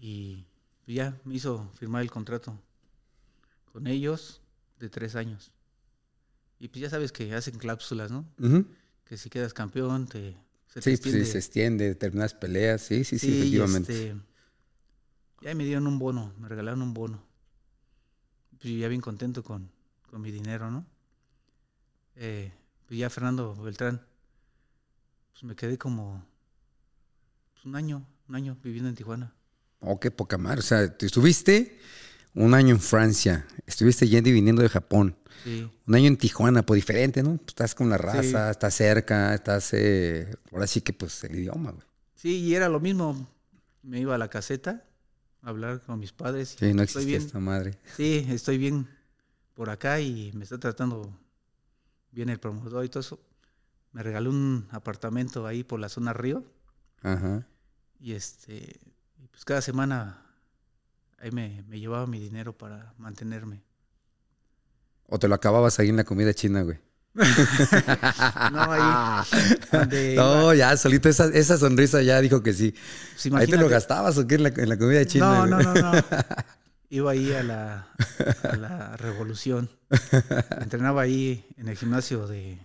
Y 0.00 0.44
ya 0.86 1.18
me 1.24 1.34
hizo 1.34 1.70
firmar 1.74 2.02
el 2.02 2.10
contrato 2.10 2.58
con 3.72 3.86
ellos 3.86 4.40
de 4.78 4.88
tres 4.88 5.14
años. 5.16 5.52
Y 6.58 6.68
pues 6.68 6.82
ya 6.82 6.90
sabes 6.90 7.12
que 7.12 7.34
hacen 7.34 7.58
cláusulas, 7.58 8.10
¿no? 8.10 8.26
Que 9.04 9.16
si 9.16 9.30
quedas 9.30 9.52
campeón, 9.54 10.06
te, 10.06 10.36
se 10.68 10.80
te 10.80 10.96
Sí, 10.96 10.96
pues, 10.96 11.02
sí, 11.02 11.08
extiende. 11.20 11.24
se 11.26 11.38
extiende, 11.38 11.84
determinadas 11.88 12.34
peleas. 12.34 12.82
Sí, 12.82 13.04
sí, 13.04 13.18
sí, 13.18 13.26
Sí, 13.30 13.38
efectivamente. 13.38 14.08
este, 14.10 14.20
ya 15.42 15.54
me 15.54 15.64
dieron 15.64 15.86
un 15.86 15.98
bono, 15.98 16.32
me 16.38 16.48
regalaron 16.48 16.82
un 16.82 16.94
bono. 16.94 17.22
Pues 18.60 18.74
ya 18.78 18.88
bien 18.88 19.00
contento 19.00 19.42
con, 19.42 19.70
con 20.10 20.20
mi 20.20 20.30
dinero, 20.30 20.70
¿no? 20.70 20.86
Eh, 22.16 22.52
pues 22.86 22.98
ya 23.00 23.10
Fernando 23.10 23.54
Beltrán, 23.56 24.06
pues 25.32 25.44
me 25.44 25.54
quedé 25.56 25.78
como 25.78 26.24
pues, 27.52 27.64
un 27.64 27.76
año, 27.76 28.06
un 28.28 28.34
año 28.34 28.56
viviendo 28.62 28.88
en 28.88 28.94
Tijuana. 28.94 29.34
Oh, 29.80 29.98
qué 29.98 30.10
poca 30.10 30.38
madre. 30.38 30.60
O 30.60 30.62
sea, 30.62 30.96
tú 30.96 31.06
estuviste 31.06 31.78
un 32.34 32.54
año 32.54 32.70
en 32.74 32.80
Francia, 32.80 33.46
estuviste 33.66 34.08
yendo 34.08 34.30
y 34.30 34.32
viniendo 34.32 34.62
de 34.62 34.68
Japón, 34.68 35.16
Sí, 35.44 35.68
un 35.86 35.94
año 35.94 36.06
en 36.06 36.16
Tijuana, 36.16 36.64
pues 36.64 36.78
diferente, 36.78 37.22
¿no? 37.22 37.36
Pues, 37.36 37.48
estás 37.48 37.74
con 37.74 37.90
la 37.90 37.98
raza, 37.98 38.50
estás 38.50 38.74
cerca, 38.74 39.34
estás. 39.34 39.70
Eh, 39.72 40.32
ahora 40.52 40.66
sí 40.68 40.82
que, 40.82 40.92
pues, 40.92 41.24
el 41.24 41.34
idioma, 41.34 41.72
güey. 41.72 41.84
sí, 42.14 42.36
y 42.38 42.54
era 42.54 42.68
lo 42.68 42.78
mismo. 42.78 43.28
Me 43.82 43.98
iba 43.98 44.14
a 44.14 44.18
la 44.18 44.28
caseta 44.28 44.84
a 45.42 45.48
hablar 45.48 45.82
con 45.82 45.98
mis 45.98 46.12
padres. 46.12 46.54
y 46.54 46.66
Sí, 46.66 46.74
no 46.74 46.84
bien, 47.04 47.20
esta 47.20 47.40
madre. 47.40 47.76
Sí, 47.96 48.24
estoy 48.30 48.58
bien 48.58 48.86
por 49.54 49.70
acá 49.70 50.00
y 50.00 50.30
me 50.34 50.44
está 50.44 50.58
tratando 50.58 51.12
bien 52.12 52.28
el 52.28 52.38
promotor 52.38 52.84
y 52.84 52.88
todo 52.88 53.00
eso. 53.00 53.20
Me 53.92 54.02
regaló 54.02 54.30
un 54.30 54.68
apartamento 54.70 55.46
ahí 55.46 55.64
por 55.64 55.78
la 55.80 55.88
zona 55.88 56.12
Río 56.12 56.44
Ajá. 57.02 57.46
y 58.00 58.12
este, 58.12 58.80
pues 59.30 59.44
cada 59.44 59.60
semana 59.60 60.24
ahí 61.18 61.30
me, 61.30 61.62
me 61.68 61.78
llevaba 61.78 62.06
mi 62.06 62.18
dinero 62.18 62.56
para 62.56 62.94
mantenerme. 62.98 63.62
O 65.06 65.18
te 65.18 65.28
lo 65.28 65.34
acababas 65.34 65.78
ahí 65.78 65.90
en 65.90 65.96
la 65.96 66.04
comida 66.04 66.32
china, 66.32 66.62
güey. 66.62 66.78
No, 68.52 68.72
ahí 68.72 69.26
donde 69.70 70.14
No, 70.16 70.54
ya, 70.54 70.76
solito 70.78 71.10
esa, 71.10 71.26
esa 71.26 71.58
sonrisa 71.58 72.00
ya 72.02 72.20
dijo 72.20 72.42
que 72.42 72.54
sí. 72.54 72.74
pues, 73.28 73.34
¿Ahí 73.34 73.46
te 73.46 73.58
lo 73.58 73.68
gastabas 73.68 74.16
o 74.16 74.26
qué 74.26 74.36
en 74.36 74.44
la, 74.44 74.48
en 74.48 74.68
la 74.68 74.78
comida 74.78 75.04
china? 75.04 75.46
No, 75.46 75.56
güey? 75.56 75.64
no, 75.66 75.74
no, 75.74 75.92
no. 75.92 76.02
Iba 76.88 77.12
ahí 77.12 77.32
a 77.32 77.42
la, 77.42 77.88
a 78.42 78.56
la 78.56 78.96
revolución. 78.98 79.70
Entrenaba 80.60 81.02
ahí 81.02 81.46
en 81.56 81.68
el 81.68 81.76
gimnasio 81.76 82.26
de, 82.26 82.58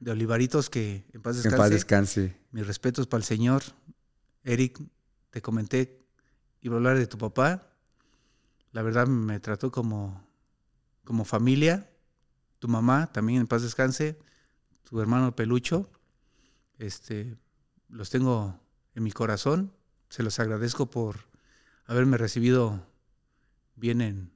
de 0.00 0.10
Olivaritos, 0.10 0.68
que 0.70 1.04
en 1.12 1.22
paz 1.22 1.36
En 1.36 1.42
descanse. 1.42 1.56
paz 1.58 1.70
descanse. 1.70 2.36
Mis 2.50 2.66
respetos 2.66 3.06
para 3.06 3.18
el 3.20 3.24
señor. 3.24 3.62
Eric, 4.42 4.80
te 5.30 5.40
comenté 5.42 6.00
iba 6.62 6.74
a 6.74 6.78
hablar 6.78 6.98
de 6.98 7.06
tu 7.06 7.18
papá. 7.18 7.72
La 8.72 8.82
verdad 8.82 9.06
me 9.06 9.40
trató 9.40 9.70
como, 9.72 10.22
como 11.04 11.24
familia. 11.24 11.90
Tu 12.58 12.68
mamá, 12.68 13.10
también 13.12 13.40
en 13.40 13.46
paz 13.46 13.62
descanse. 13.62 14.18
Tu 14.84 15.00
hermano 15.00 15.34
Pelucho. 15.34 15.90
Este, 16.78 17.36
los 17.88 18.10
tengo 18.10 18.58
en 18.94 19.02
mi 19.02 19.12
corazón. 19.12 19.72
Se 20.08 20.22
los 20.22 20.38
agradezco 20.38 20.90
por 20.90 21.16
haberme 21.86 22.16
recibido 22.16 22.86
bien 23.76 24.00
en, 24.00 24.32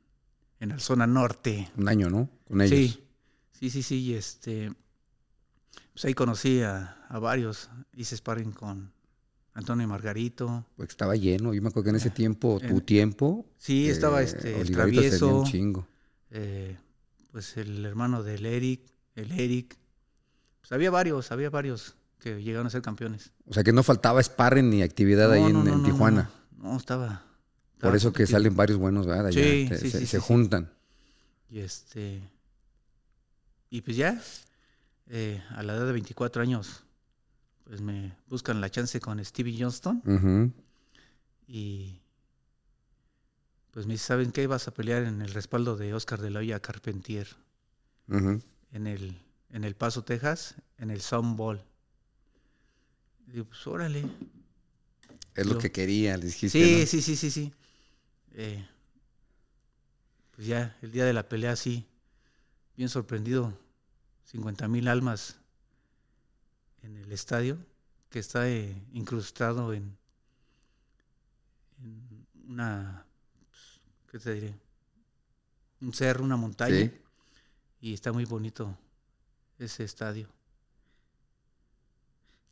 en 0.61 0.69
la 0.71 0.79
zona 0.79 1.07
norte. 1.07 1.71
Un 1.77 1.89
año, 1.89 2.09
¿no? 2.11 2.31
Con 2.49 2.61
ellos. 2.61 2.79
Sí, 2.79 3.05
sí, 3.53 3.71
sí, 3.71 3.83
sí. 3.83 3.97
y 4.01 4.15
Este, 4.15 4.73
pues 5.93 6.05
ahí 6.05 6.15
conocí 6.15 6.63
a, 6.63 7.05
a 7.09 7.19
varios. 7.19 7.71
Hice 7.95 8.17
sparring 8.17 8.53
con 8.53 8.93
Antonio 9.55 9.85
y 9.85 9.89
Margarito. 9.89 10.67
Porque 10.77 10.91
estaba 10.93 11.15
lleno. 11.17 11.55
Yo 11.55 11.63
me 11.63 11.69
acuerdo 11.69 11.85
que 11.85 11.91
en 11.91 11.97
ese 11.97 12.11
tiempo, 12.11 12.61
tu 12.67 12.81
tiempo. 12.81 13.47
Sí, 13.59 13.89
estaba 13.89 14.21
eh, 14.23 14.25
este, 14.25 14.61
el 14.61 14.71
travieso. 14.71 15.41
un 15.41 15.47
chingo. 15.47 15.87
eh, 16.31 16.77
pues 17.33 17.57
el 17.57 17.85
hermano 17.85 18.23
del 18.23 18.47
Eric, 18.47 18.81
el 19.17 19.33
Eric. 19.33 19.77
Pues 20.61 20.73
había 20.73 20.91
varios, 20.91 21.31
había 21.33 21.51
varios 21.51 21.97
que 22.21 22.43
llegaron 22.43 22.67
a 22.69 22.71
ser 22.71 22.81
campeones. 22.81 23.33
O 23.47 23.53
sea 23.53 23.63
que 23.65 23.73
no 23.73 23.83
faltaba 23.83 24.23
sparring 24.23 24.71
ni 24.71 24.83
actividad 24.83 25.31
ahí 25.33 25.53
No, 25.53 25.61
en, 25.61 25.65
no, 25.65 25.83
Tijuana. 25.83 26.31
No, 26.57 26.71
no, 26.73 26.77
estaba. 26.77 27.23
Por 27.81 27.95
estaba 27.95 27.97
eso 27.97 28.13
que 28.13 28.27
salen 28.27 28.57
varios 28.57 28.79
buenos, 28.79 29.07
¿verdad? 29.07 29.27
Allá, 29.27 29.43
Sí, 29.43 29.67
te- 29.69 29.79
sí, 29.79 29.91
se, 29.91 30.07
sí, 30.07 30.17
juntan. 30.19 30.73
Y 31.51 31.59
este. 31.59 32.23
Y 33.71 33.81
pues 33.83 33.97
ya, 33.97 34.23
eh, 35.09 35.43
a 35.51 35.63
la 35.63 35.75
edad 35.75 35.87
de 35.87 35.93
24 35.93 36.43
años, 36.43 36.85
pues 37.65 37.81
me 37.81 38.17
buscan 38.29 38.61
la 38.61 38.71
chance 38.71 39.01
con 39.01 39.23
Stevie 39.25 39.57
Johnston. 39.59 40.55
Y 41.47 42.01
pues 43.71 43.87
me 43.87 43.95
dice, 43.95 44.07
¿saben 44.07 44.33
qué? 44.33 44.47
Vas 44.47 44.69
a 44.69 44.75
pelear 44.75 45.03
en 45.03 45.21
el 45.21 45.33
respaldo 45.35 45.77
de 45.77 45.95
Oscar 45.95 46.21
de 46.21 46.31
la 46.31 46.41
Hoya 46.41 46.61
Carpentier, 46.61 47.29
en 48.09 48.87
el, 48.87 49.21
en 49.51 49.65
el 49.65 49.75
Paso, 49.75 50.05
Texas, 50.05 50.55
en 50.79 50.91
el 50.91 51.01
Soundball. 51.01 51.63
Y 53.27 53.33
digo, 53.33 53.47
pues 53.47 53.67
órale. 53.67 54.05
Es 55.35 55.47
lo 55.47 55.59
que 55.59 55.73
quería, 55.73 56.17
le 56.17 56.27
dijiste. 56.27 56.59
Sí, 56.59 56.81
¿no? 56.81 56.87
sí, 56.87 57.03
sí, 57.03 57.17
sí, 57.17 57.31
sí. 57.31 57.53
Eh, 58.35 58.65
pues 60.33 60.47
ya, 60.47 60.77
el 60.83 60.93
día 60.93 61.05
de 61.05 61.13
la 61.13 61.29
pelea, 61.29 61.57
sí, 61.57 61.87
bien 62.77 62.89
sorprendido. 62.89 63.57
50 64.25 64.69
mil 64.69 64.89
almas 64.89 65.39
en 66.83 66.97
el 66.97 67.13
estadio, 67.13 67.59
que 68.11 68.19
está 68.19 68.49
eh, 68.49 68.75
incrustado 68.93 69.73
en, 69.73 69.97
en 71.83 72.27
una, 72.49 73.07
pues, 73.49 73.81
¿qué 74.11 74.19
te 74.19 74.35
diré? 74.35 74.55
Un 75.81 75.93
cerro, 75.93 76.25
una 76.25 76.37
montaña. 76.37 76.75
Sí. 76.77 76.91
Y 77.81 77.95
está 77.95 78.13
muy 78.13 78.25
bonito 78.25 78.77
ese 79.59 79.85
estadio. 79.85 80.29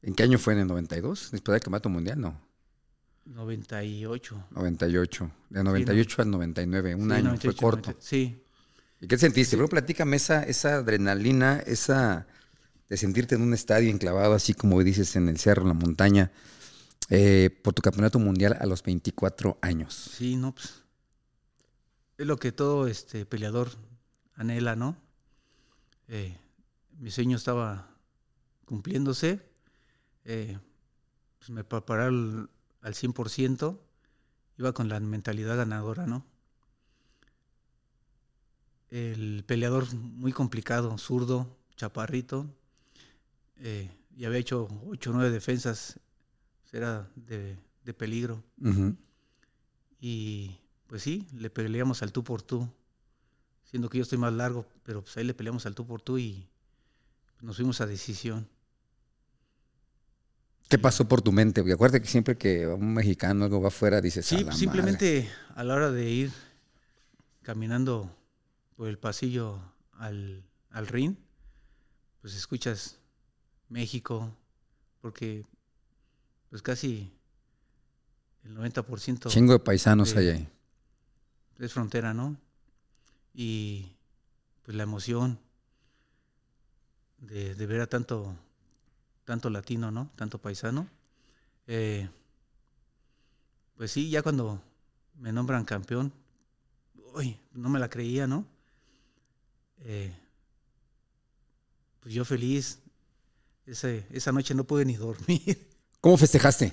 ¿En 0.02 0.14
qué 0.14 0.24
año 0.24 0.38
fue? 0.38 0.52
¿En 0.54 0.60
el 0.60 0.66
92? 0.66 1.30
Después 1.30 1.54
del 1.54 1.62
campeonato 1.62 1.88
mundial, 1.88 2.20
no. 2.20 2.40
98. 3.24 4.44
98. 4.50 5.30
De 5.50 5.62
98 5.62 6.22
al 6.22 6.30
99, 6.30 6.94
un 6.94 7.08
Sí, 7.08 7.12
año, 7.12 7.24
98, 7.24 7.40
fue 7.40 7.54
corto. 7.54 7.90
90, 7.90 8.06
Sí, 8.06 8.42
¿Y 9.02 9.08
qué 9.08 9.18
sentiste? 9.18 9.56
Pero 9.56 9.68
platícame 9.68 10.16
esa, 10.16 10.44
esa 10.44 10.76
adrenalina, 10.76 11.58
esa 11.66 12.28
de 12.88 12.96
sentirte 12.96 13.34
en 13.34 13.42
un 13.42 13.52
estadio 13.52 13.90
enclavado, 13.90 14.32
así 14.34 14.54
como 14.54 14.80
dices, 14.84 15.16
en 15.16 15.28
el 15.28 15.38
cerro, 15.38 15.62
en 15.62 15.68
la 15.68 15.74
montaña, 15.74 16.30
eh, 17.10 17.50
por 17.64 17.74
tu 17.74 17.82
campeonato 17.82 18.20
mundial 18.20 18.56
a 18.60 18.64
los 18.64 18.84
24 18.84 19.58
años. 19.60 19.92
Sí, 20.16 20.36
no, 20.36 20.54
pues. 20.54 20.84
Es 22.16 22.26
lo 22.28 22.36
que 22.36 22.52
todo 22.52 22.86
este 22.86 23.26
peleador 23.26 23.72
anhela, 24.34 24.76
¿no? 24.76 24.96
Eh, 26.06 26.38
mi 27.00 27.10
sueño 27.10 27.36
estaba 27.36 27.88
cumpliéndose. 28.66 29.40
eh, 30.24 30.60
pues 31.38 31.50
me 31.50 31.64
preparé 31.64 32.04
al, 32.04 32.50
al 32.82 32.94
100%. 32.94 33.80
Iba 34.58 34.72
con 34.72 34.88
la 34.88 35.00
mentalidad 35.00 35.56
ganadora, 35.56 36.06
¿no? 36.06 36.24
El 38.92 39.42
peleador 39.46 39.92
muy 39.94 40.32
complicado, 40.32 40.96
zurdo, 40.98 41.56
chaparrito. 41.76 42.46
eh, 43.58 43.90
y 44.14 44.26
había 44.26 44.38
hecho 44.38 44.68
8 44.88 45.10
o 45.10 45.12
9 45.14 45.30
defensas. 45.30 45.98
Era 46.72 47.08
de, 47.16 47.56
de 47.84 47.94
peligro. 47.94 48.42
Y 50.00 50.56
pues 50.86 51.02
sí, 51.02 51.26
le 51.32 51.48
peleamos 51.50 52.02
al 52.02 52.12
tú 52.12 52.22
por 52.22 52.42
tú. 52.42 52.68
Siendo 53.64 53.88
que 53.88 53.96
yo 53.98 54.02
estoy 54.02 54.18
más 54.18 54.32
largo, 54.34 54.66
pero 54.82 55.00
pues 55.02 55.16
ahí 55.16 55.24
le 55.24 55.32
peleamos 55.32 55.64
al 55.64 55.74
tú 55.74 55.86
por 55.86 56.02
tú 56.02 56.18
y 56.18 56.46
nos 57.40 57.56
fuimos 57.56 57.80
a 57.80 57.86
decisión. 57.86 58.46
¿Qué 60.68 60.78
pasó 60.78 61.06
por 61.08 61.22
tu 61.22 61.32
mente? 61.32 61.62
Porque 61.62 61.74
acuérdate 61.74 62.02
que 62.02 62.08
siempre 62.08 62.36
que 62.36 62.66
un 62.66 62.92
mexicano 62.94 63.44
algo 63.44 63.60
va 63.62 63.68
afuera, 63.68 64.00
dices, 64.02 64.24
Sí, 64.26 64.36
"A 64.36 64.38
la 64.40 64.44
madre". 64.46 64.58
simplemente 64.58 65.30
a 65.54 65.64
la 65.64 65.74
hora 65.74 65.90
de 65.90 66.10
ir 66.10 66.32
caminando 67.42 68.10
por 68.82 68.88
el 68.88 68.98
pasillo 68.98 69.60
al, 69.92 70.42
al 70.70 70.88
ring, 70.88 71.14
pues 72.20 72.34
escuchas 72.34 72.98
México, 73.68 74.36
porque 75.00 75.46
pues 76.50 76.62
casi 76.62 77.12
el 78.42 78.56
90% 78.56 79.28
Chingo 79.28 79.52
de 79.52 79.60
paisanos 79.60 80.16
hay 80.16 80.30
ahí. 80.30 80.48
es 81.60 81.72
frontera, 81.72 82.12
¿no? 82.12 82.36
Y 83.32 83.86
pues 84.64 84.76
la 84.76 84.82
emoción 84.82 85.38
de, 87.18 87.54
de 87.54 87.66
ver 87.66 87.82
a 87.82 87.86
tanto, 87.86 88.34
tanto 89.24 89.48
latino, 89.48 89.92
¿no? 89.92 90.10
Tanto 90.16 90.38
paisano. 90.38 90.88
Eh, 91.68 92.10
pues 93.76 93.92
sí, 93.92 94.10
ya 94.10 94.22
cuando 94.22 94.60
me 95.20 95.32
nombran 95.32 95.64
campeón, 95.64 96.12
uy, 97.14 97.38
no 97.52 97.68
me 97.68 97.78
la 97.78 97.88
creía, 97.88 98.26
¿no? 98.26 98.44
Eh, 99.84 100.12
pues 102.00 102.14
yo 102.14 102.24
feliz. 102.24 102.78
Ese- 103.66 104.04
esa 104.10 104.32
noche 104.32 104.54
no 104.54 104.64
pude 104.64 104.84
ni 104.84 104.94
dormir. 104.96 105.68
¿Cómo 106.00 106.16
festejaste? 106.16 106.72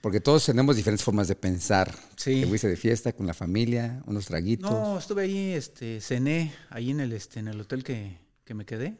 Porque 0.00 0.20
todos 0.20 0.46
tenemos 0.46 0.76
diferentes 0.76 1.04
formas 1.04 1.26
de 1.26 1.34
pensar. 1.34 1.92
Sí. 2.16 2.42
Te 2.42 2.46
fuiste 2.46 2.68
de 2.68 2.76
fiesta 2.76 3.12
con 3.12 3.26
la 3.26 3.34
familia, 3.34 4.00
unos 4.06 4.26
traguitos. 4.26 4.70
No, 4.70 4.96
estuve 4.98 5.22
ahí, 5.22 5.52
este, 5.54 6.00
cené 6.00 6.54
ahí 6.70 6.90
en 6.92 7.00
el, 7.00 7.12
este, 7.12 7.40
en 7.40 7.48
el 7.48 7.60
hotel 7.60 7.82
que, 7.82 8.16
que 8.44 8.54
me 8.54 8.64
quedé. 8.64 8.96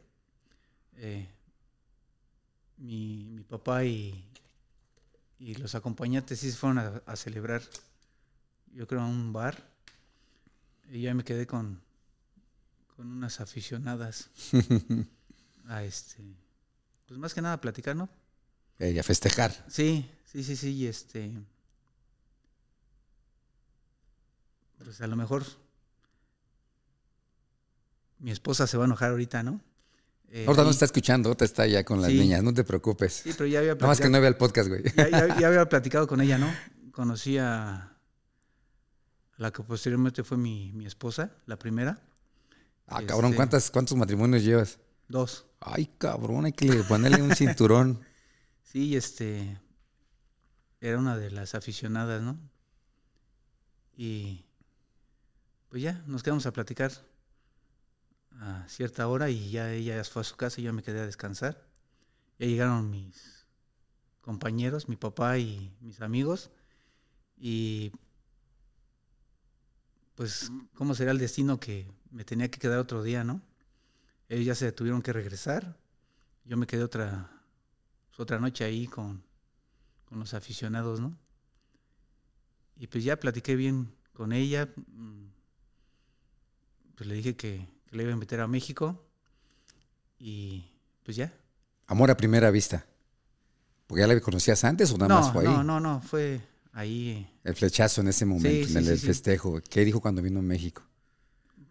Eh, 0.96 1.28
mi, 2.78 3.24
mi 3.30 3.42
papá 3.44 3.84
y, 3.84 4.24
y 5.38 5.54
los 5.54 5.76
acompañantes 5.76 6.40
sí 6.40 6.50
se 6.50 6.56
fueron 6.56 6.78
a, 6.78 7.02
a 7.06 7.14
celebrar, 7.14 7.62
yo 8.72 8.88
creo, 8.88 9.02
a 9.02 9.06
un 9.06 9.32
bar. 9.32 9.64
Y 10.90 11.02
ya 11.02 11.14
me 11.14 11.22
quedé 11.22 11.46
con, 11.46 11.80
con 12.98 13.12
unas 13.12 13.38
aficionadas 13.40 14.28
a 15.68 15.84
este, 15.84 16.20
pues 17.06 17.20
más 17.20 17.32
que 17.32 17.40
nada 17.40 17.54
a 17.54 17.60
platicar, 17.60 17.94
¿no? 17.94 18.08
Eh, 18.80 18.90
y 18.90 18.98
a 18.98 19.04
festejar. 19.04 19.52
Sí, 19.68 20.10
sí, 20.24 20.42
sí, 20.42 20.56
sí, 20.56 20.70
y 20.72 20.86
este. 20.86 21.32
Pues 24.82 25.00
a 25.00 25.06
lo 25.06 25.14
mejor 25.14 25.44
mi 28.18 28.32
esposa 28.32 28.66
se 28.66 28.76
va 28.76 28.82
a 28.84 28.86
enojar 28.86 29.10
ahorita, 29.12 29.44
¿no? 29.44 29.60
Eh, 30.30 30.44
Ahorita 30.48 30.64
no 30.64 30.70
está 30.70 30.84
escuchando, 30.84 31.28
ahorita 31.28 31.44
está 31.44 31.66
ya 31.68 31.84
con 31.84 32.02
las 32.02 32.10
Sí. 32.10 32.18
niñas, 32.18 32.42
no 32.42 32.52
te 32.52 32.64
preocupes. 32.64 33.12
Sí, 33.22 33.30
pero 33.32 33.46
ya 33.46 33.60
había 33.60 33.74
Nada 33.76 33.86
más 33.86 33.98
que 33.98 34.08
platicado, 34.08 34.10
no 34.18 34.20
vea 34.20 34.28
el 34.28 34.36
podcast, 34.36 34.68
güey. 34.68 34.82
ya, 34.96 35.08
ya- 35.08 35.38
ya 35.40 35.46
había 35.46 35.68
platicado 35.68 36.08
con 36.08 36.20
ella, 36.20 36.36
¿no? 36.36 36.52
Conocí 36.90 37.38
a 37.38 37.96
la 39.36 39.52
que 39.52 39.62
posteriormente 39.62 40.24
fue 40.24 40.36
mi, 40.36 40.72
mi 40.72 40.84
esposa, 40.84 41.30
la 41.46 41.56
primera. 41.56 42.02
Ah, 42.88 43.02
cabrón, 43.06 43.26
Este- 43.26 43.36
¿cuántas, 43.36 43.70
¿cuántos 43.70 43.96
matrimonios 43.96 44.42
llevas? 44.42 44.78
Dos. 45.08 45.46
Ay, 45.60 45.86
cabrón, 45.98 46.46
hay 46.46 46.52
que 46.52 46.82
ponerle 46.84 47.22
un 47.22 47.34
cinturón. 47.34 48.00
Sí, 48.62 48.96
este. 48.96 49.58
Era 50.82 50.98
una 50.98 51.16
de 51.16 51.30
las 51.30 51.54
aficionadas, 51.54 52.20
¿no? 52.20 52.38
Y. 53.96 54.44
Pues 55.70 55.82
ya, 55.82 56.02
nos 56.06 56.22
quedamos 56.22 56.44
a 56.44 56.52
platicar 56.52 56.92
a 58.40 58.66
cierta 58.68 59.08
hora 59.08 59.30
y 59.30 59.50
ya 59.50 59.72
ella 59.72 60.04
fue 60.04 60.20
a 60.20 60.24
su 60.24 60.36
casa 60.36 60.60
y 60.60 60.64
yo 60.64 60.74
me 60.74 60.82
quedé 60.82 61.00
a 61.00 61.06
descansar. 61.06 61.66
Ya 62.38 62.46
llegaron 62.46 62.90
mis 62.90 63.46
compañeros, 64.20 64.86
mi 64.90 64.96
papá 64.96 65.38
y 65.38 65.74
mis 65.80 66.02
amigos. 66.02 66.50
Y. 67.38 67.92
Pues, 70.14 70.50
¿cómo 70.74 70.94
será 70.94 71.12
el 71.12 71.18
destino 71.18 71.58
que 71.58 71.90
me 72.10 72.24
tenía 72.24 72.50
que 72.50 72.58
quedar 72.58 72.78
otro 72.78 73.02
día, 73.02 73.24
no? 73.24 73.40
Ellos 74.28 74.46
ya 74.46 74.54
se 74.54 74.72
tuvieron 74.72 75.02
que 75.02 75.12
regresar. 75.12 75.76
Yo 76.44 76.56
me 76.56 76.66
quedé 76.66 76.82
otra, 76.82 77.30
pues, 78.08 78.20
otra 78.20 78.38
noche 78.38 78.64
ahí 78.64 78.86
con, 78.86 79.22
con 80.06 80.18
los 80.20 80.34
aficionados, 80.34 81.00
¿no? 81.00 81.16
Y 82.76 82.86
pues 82.86 83.04
ya 83.04 83.18
platiqué 83.18 83.56
bien 83.56 83.92
con 84.12 84.32
ella. 84.32 84.68
mm, 84.76 85.26
Pues 86.96 87.08
le 87.08 87.14
dije 87.14 87.36
que, 87.36 87.66
que 87.86 87.96
le 87.96 88.02
iba 88.02 88.10
a 88.10 88.14
invitar 88.14 88.40
a 88.40 88.48
México. 88.48 89.04
Y 90.18 90.64
pues 91.04 91.16
ya. 91.16 91.32
Amor 91.86 92.10
a 92.10 92.16
primera 92.16 92.50
vista. 92.50 92.86
Porque 93.86 94.00
ya 94.02 94.06
la 94.06 94.20
conocías 94.20 94.64
antes 94.64 94.90
o 94.92 94.98
nada 94.98 95.08
no, 95.08 95.20
más 95.20 95.32
fue 95.32 95.46
ahí. 95.46 95.48
no, 95.54 95.64
no, 95.64 95.80
no, 95.80 96.00
fue 96.02 96.40
ahí. 96.72 97.26
El 97.44 97.54
flechazo 97.54 98.00
en 98.02 98.08
ese 98.08 98.26
momento, 98.26 98.68
Sí, 98.68 98.76
en 98.76 98.86
el, 98.86 98.98
sí. 98.98 99.06
festejo. 99.06 99.60
¿Qué 99.70 99.84
dijo 99.84 100.00
cuando 100.00 100.20
vino 100.22 100.40
a 100.40 100.42
México? 100.42 100.82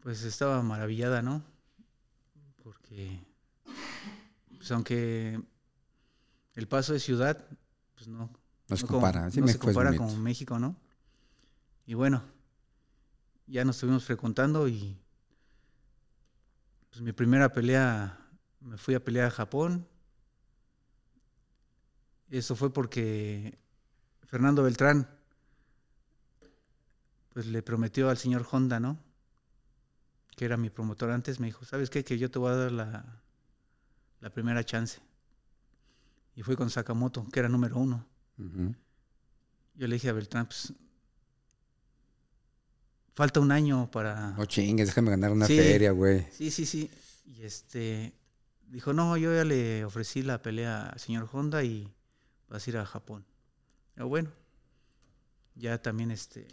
Pues 0.07 0.23
estaba 0.23 0.61
maravillada, 0.61 1.21
¿no? 1.21 1.43
Porque, 2.63 3.19
pues 4.55 4.71
aunque 4.71 5.37
el 6.55 6.67
paso 6.69 6.93
de 6.93 7.01
ciudad, 7.01 7.45
pues 7.93 8.07
no, 8.07 8.31
No 8.69 8.77
se 8.77 8.83
no 8.83 8.87
como- 8.87 9.01
compara. 9.01 9.29
Sí, 9.29 9.41
no 9.41 9.49
se 9.49 9.59
compara 9.59 9.89
bonito. 9.91 10.05
con 10.07 10.23
México, 10.23 10.59
¿no? 10.59 10.77
Y 11.85 11.93
bueno, 11.93 12.23
ya 13.47 13.65
nos 13.65 13.75
estuvimos 13.75 14.05
frecuentando 14.05 14.69
y 14.69 14.97
pues 16.89 17.01
mi 17.01 17.11
primera 17.11 17.51
pelea, 17.51 18.17
me 18.61 18.77
fui 18.77 18.95
a 18.95 19.03
pelear 19.03 19.27
a 19.27 19.31
Japón. 19.31 19.85
Eso 22.29 22.55
fue 22.55 22.71
porque 22.71 23.57
Fernando 24.23 24.63
Beltrán, 24.63 25.05
pues 27.33 27.45
le 27.47 27.61
prometió 27.61 28.09
al 28.09 28.17
señor 28.17 28.47
Honda, 28.49 28.79
¿no? 28.79 29.05
Que 30.37 30.45
era 30.45 30.55
mi 30.55 30.69
promotor 30.69 31.09
antes, 31.11 31.39
me 31.41 31.47
dijo, 31.47 31.65
¿sabes 31.65 31.89
qué? 31.89 32.03
Que 32.05 32.17
yo 32.17 32.31
te 32.31 32.37
voy 32.39 32.51
a 32.51 32.55
dar 32.55 32.71
la, 32.71 33.21
la 34.21 34.29
primera 34.29 34.63
chance. 34.63 34.99
Y 36.35 36.43
fue 36.43 36.55
con 36.55 36.69
Sakamoto, 36.69 37.27
que 37.29 37.39
era 37.39 37.49
número 37.49 37.77
uno. 37.77 38.05
Yo 38.37 39.87
le 39.87 39.95
dije 39.95 40.09
a 40.09 40.13
Beltrán, 40.13 40.45
pues 40.45 40.71
falta 43.15 43.39
un 43.39 43.51
año 43.51 43.89
para... 43.89 44.31
No 44.37 44.45
chingues, 44.45 44.87
déjame 44.89 45.09
ganar 45.09 45.31
una 45.31 45.47
Sí. 45.47 45.57
feria, 45.57 45.91
güey. 45.91 46.27
Sí, 46.31 46.51
sí, 46.51 46.65
sí. 46.67 46.89
Y 47.25 47.41
este 47.43 48.13
dijo, 48.67 48.93
no, 48.93 49.17
yo 49.17 49.33
ya 49.33 49.43
le 49.43 49.83
ofrecí 49.85 50.21
la 50.21 50.41
pelea 50.41 50.87
al 50.89 50.99
señor 50.99 51.27
Honda 51.31 51.63
y 51.63 51.91
vas 52.47 52.65
a 52.65 52.69
ir 52.69 52.77
a 52.77 52.85
Japón. 52.85 53.25
Pero 53.95 54.07
bueno, 54.07 54.29
ya 55.55 55.81
también 55.81 56.11
este 56.11 56.47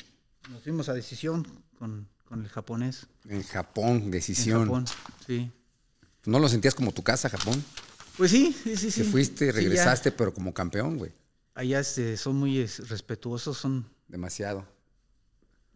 nos 0.50 0.62
fuimos 0.62 0.88
a 0.88 0.94
decisión 0.94 1.46
con, 1.78 2.08
con 2.24 2.42
el 2.42 2.48
japonés. 2.48 3.06
En 3.28 3.42
Japón, 3.42 3.96
En 4.04 4.10
decisión. 4.10 4.64
Japón, 4.64 4.84
sí. 5.26 5.50
¿No 6.24 6.38
lo 6.38 6.48
sentías 6.48 6.74
como 6.74 6.92
tu 6.92 7.02
casa, 7.02 7.28
Japón? 7.28 7.62
Pues 8.16 8.30
sí, 8.30 8.52
sí, 8.64 8.76
sí. 8.76 8.90
Te 8.90 9.04
fuiste, 9.04 9.46
Sí, 9.46 9.50
regresaste, 9.50 10.12
pero 10.12 10.32
como 10.32 10.52
campeón, 10.54 10.96
güey. 10.98 11.12
Allá 11.54 11.80
este, 11.80 12.16
son 12.16 12.36
muy 12.36 12.58
es, 12.58 12.88
respetuosos, 12.88 13.58
son 13.58 13.86
Demasiado. 14.08 14.66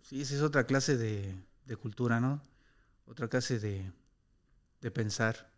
Sí, 0.03 0.23
esa 0.23 0.35
es 0.37 0.43
otra 0.43 0.65
clase 0.65 0.97
de, 0.97 1.35
de 1.67 1.77
cultura, 1.77 2.21
¿no? 2.21 2.41
Otra 3.07 3.29
clase 3.29 3.59
de, 3.59 3.91
de 4.81 4.91
pensar. 4.91 5.51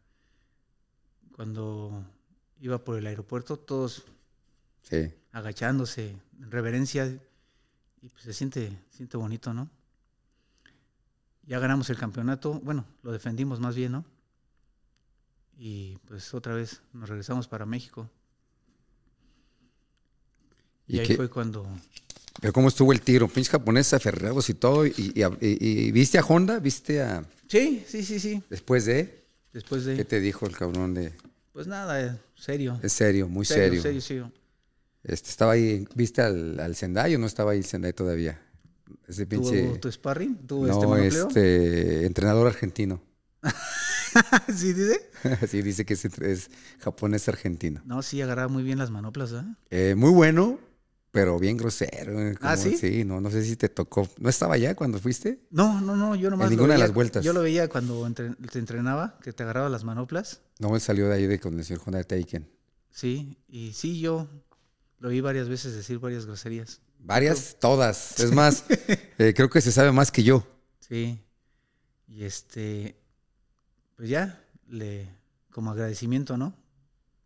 Cuando 1.36 2.04
iba 2.60 2.84
por 2.84 2.98
el 2.98 3.06
aeropuerto, 3.06 3.56
todos 3.56 4.04
Sí. 4.82 5.12
agachándose, 5.32 6.16
en 6.40 6.50
reverencia, 6.50 7.06
y 8.02 8.08
pues 8.08 8.22
se 8.24 8.32
siente, 8.32 8.76
siente 8.90 9.16
bonito, 9.16 9.52
¿no? 9.52 9.70
Ya 11.46 11.58
ganamos 11.58 11.90
el 11.90 11.96
campeonato, 11.96 12.60
bueno, 12.60 12.84
lo 13.02 13.12
defendimos 13.12 13.58
más 13.60 13.74
bien, 13.74 13.92
¿no? 13.92 14.04
Y 15.58 15.98
pues 16.06 16.32
otra 16.32 16.54
vez 16.54 16.80
nos 16.92 17.08
regresamos 17.08 17.48
para 17.48 17.66
México. 17.66 18.08
Y, 20.86 20.96
¿Y 20.96 21.00
ahí 21.00 21.06
qué- 21.08 21.16
fue 21.16 21.28
cuando 21.28 21.66
Pero 22.40 22.52
cómo 22.52 22.68
estuvo 22.68 22.92
el 22.92 23.00
tiro, 23.02 23.28
pinches 23.28 23.50
japoneses 23.50 23.92
aferrados 23.94 24.48
y 24.48 24.54
todo. 24.54 24.86
Y, 24.86 24.92
y- 24.96 25.22
y- 25.22 25.58
y 25.88 25.92
viste 25.92 26.18
a 26.18 26.22
Honda? 26.24 26.58
¿Viste 26.58 27.02
a. 27.02 27.24
Sí, 27.48 27.84
sí, 27.86 28.02
sí, 28.04 28.18
sí. 28.18 28.42
Después 28.48 28.86
de. 28.86 29.24
Después 29.52 29.84
¿Qué 29.84 29.90
de. 29.96 30.04
te 30.04 30.20
dijo 30.20 30.46
el 30.46 30.56
cabrón 30.56 30.94
de.? 30.94 31.12
Pues 31.52 31.66
nada, 31.66 32.00
eh, 32.02 32.16
serio. 32.36 32.78
Es 32.82 32.92
serio, 32.92 33.28
muy 33.28 33.44
serio. 33.44 33.82
Serio, 33.82 34.00
serio. 34.00 34.32
Este, 35.02 35.28
estaba 35.30 35.52
ahí, 35.52 35.86
¿viste 35.94 36.22
al, 36.22 36.58
al 36.60 36.76
Sendai 36.76 37.14
o 37.14 37.18
no 37.18 37.26
estaba 37.26 37.52
ahí 37.52 37.58
el 37.58 37.64
Sendai 37.64 37.92
todavía? 37.92 38.40
Ese 39.08 39.26
pinche. 39.26 39.68
¿Tu, 39.72 39.78
tu 39.78 39.92
sparring? 39.92 40.36
¿Tu 40.46 40.66
este 40.66 40.86
monopleo? 40.86 41.28
este, 41.28 42.06
entrenador 42.06 42.46
argentino. 42.46 43.02
¿Sí 44.54 44.72
dice? 44.72 45.08
sí, 45.48 45.62
dice 45.62 45.84
que 45.84 45.94
es, 45.94 46.04
es 46.04 46.50
japonés 46.80 47.28
argentino. 47.28 47.80
No, 47.84 48.02
sí, 48.02 48.20
agarraba 48.22 48.48
muy 48.48 48.62
bien 48.62 48.78
las 48.78 48.90
manoplas, 48.90 49.32
¿eh? 49.32 49.44
Eh, 49.70 49.94
muy 49.94 50.10
bueno, 50.10 50.58
pero 51.12 51.38
bien 51.38 51.56
grosero. 51.56 52.20
eh, 52.20 52.34
¿Ah, 52.40 52.56
como- 52.56 52.76
sí? 52.76 53.04
no, 53.04 53.20
no 53.20 53.30
sé 53.30 53.44
si 53.44 53.56
te 53.56 53.68
tocó. 53.68 54.08
¿No 54.18 54.28
estaba 54.28 54.54
allá 54.54 54.74
cuando 54.74 54.98
fuiste? 54.98 55.40
No, 55.50 55.80
no, 55.80 55.94
no, 55.96 56.16
yo 56.16 56.30
nomás 56.30 56.46
lo 56.46 56.50
ninguna 56.50 56.74
de 56.74 56.78
veía- 56.78 56.86
las 56.86 56.94
vueltas. 56.94 57.24
Yo 57.24 57.32
lo 57.32 57.42
veía 57.42 57.68
cuando 57.68 58.06
entre- 58.06 58.30
te 58.34 58.58
entrenaba, 58.58 59.18
que 59.22 59.32
te 59.32 59.42
agarraba 59.44 59.68
las 59.68 59.84
manoplas. 59.84 60.40
No, 60.58 60.74
él 60.74 60.80
salió 60.80 61.08
de 61.08 61.14
ahí 61.14 61.26
de 61.26 61.38
con 61.38 61.58
el 61.58 61.64
señor 61.64 61.82
Honda 61.86 61.98
de 61.98 62.04
Taken. 62.04 62.48
Sí, 62.90 63.38
y 63.48 63.72
sí, 63.72 64.00
yo 64.00 64.28
lo 64.98 65.08
vi 65.10 65.20
varias 65.20 65.48
veces 65.48 65.74
decir 65.74 65.98
varias 66.00 66.26
groserías. 66.26 66.80
Varias, 67.02 67.56
todas. 67.58 68.20
Es 68.20 68.32
más, 68.32 68.64
eh, 69.18 69.34
creo 69.34 69.50
que 69.50 69.60
se 69.60 69.72
sabe 69.72 69.92
más 69.92 70.10
que 70.10 70.22
yo. 70.22 70.46
Sí. 70.80 71.18
Y 72.06 72.24
este, 72.24 72.96
pues 73.96 74.08
ya, 74.08 74.42
le, 74.68 75.08
como 75.50 75.70
agradecimiento, 75.70 76.36
¿no? 76.36 76.54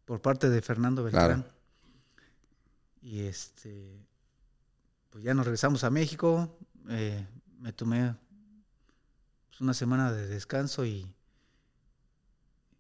Por 0.05 0.21
parte 0.21 0.51
de 0.51 0.63
Fernando 0.63 1.03
Beltrán. 1.03 1.43
Claro. 1.43 1.55
Y 3.01 3.23
este, 3.23 3.99
pues 5.11 5.25
ya 5.25 5.35
nos 5.35 5.47
regresamos 5.47 5.85
a 5.85 5.91
México. 5.91 6.59
eh, 6.89 7.27
me 7.59 7.73
tomé 7.73 8.15
pues, 9.49 9.61
una 9.61 9.73
semana 9.73 10.13
de 10.13 10.27
descanso 10.27 10.85
y 10.85 11.11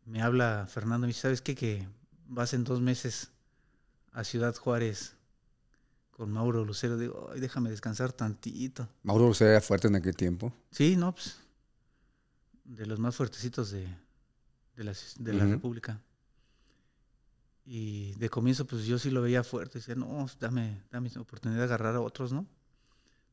me 0.04 0.20
habla 0.20 0.66
Fernando 0.68 1.06
y 1.06 1.08
me 1.08 1.08
dice, 1.08 1.22
¿sabes 1.22 1.40
qué? 1.40 1.54
Que 1.54 1.88
vas 2.26 2.52
en 2.52 2.64
dos 2.64 2.80
meses 2.80 3.30
a 4.12 4.24
Ciudad 4.24 4.54
Juárez 4.54 5.16
con 6.16 6.30
Mauro 6.30 6.64
Lucero. 6.64 6.96
Digo, 6.96 7.30
Ay, 7.32 7.40
déjame 7.40 7.70
descansar 7.70 8.12
tantito. 8.12 8.88
Mauro 9.02 9.26
Lucero 9.26 9.50
era 9.50 9.60
fuerte 9.60 9.88
en 9.88 9.96
aquel 9.96 10.16
tiempo. 10.16 10.52
Sí, 10.70 10.96
no, 10.96 11.14
pues. 11.14 11.38
De 12.64 12.86
los 12.86 12.98
más 12.98 13.14
fuertecitos 13.16 13.70
de, 13.70 13.86
de, 14.76 14.96
de 15.18 15.32
la. 15.32 15.44
República. 15.44 16.00
Y 17.66 18.12
de 18.12 18.28
comienzo, 18.28 18.66
pues 18.66 18.84
yo 18.84 18.98
sí 18.98 19.10
lo 19.10 19.22
veía 19.22 19.42
fuerte. 19.42 19.78
Decía, 19.78 19.94
no, 19.94 20.26
dame, 20.38 20.82
dame 20.90 21.10
oportunidad 21.18 21.60
de 21.60 21.64
agarrar 21.64 21.96
a 21.96 22.00
otros, 22.00 22.32
¿no? 22.32 22.46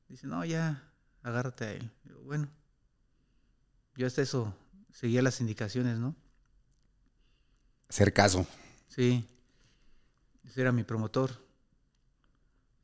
Dice, 0.10 0.28
no, 0.28 0.44
ya, 0.44 0.92
agárrate 1.22 1.66
a 1.66 1.72
él. 1.74 1.92
Bueno. 2.26 2.50
Yo 3.96 4.08
hasta 4.08 4.22
eso 4.22 4.54
seguía 4.92 5.22
las 5.22 5.40
indicaciones, 5.42 6.00
¿no? 6.00 6.16
Hacer 7.90 8.14
caso. 8.14 8.48
Sí. 8.88 9.28
Ese 10.46 10.62
era 10.62 10.72
mi 10.72 10.84
promotor. 10.84 11.32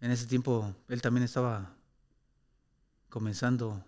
En 0.01 0.11
ese 0.11 0.25
tiempo 0.27 0.73
él 0.87 1.01
también 1.01 1.23
estaba 1.23 1.73
comenzando 3.09 3.83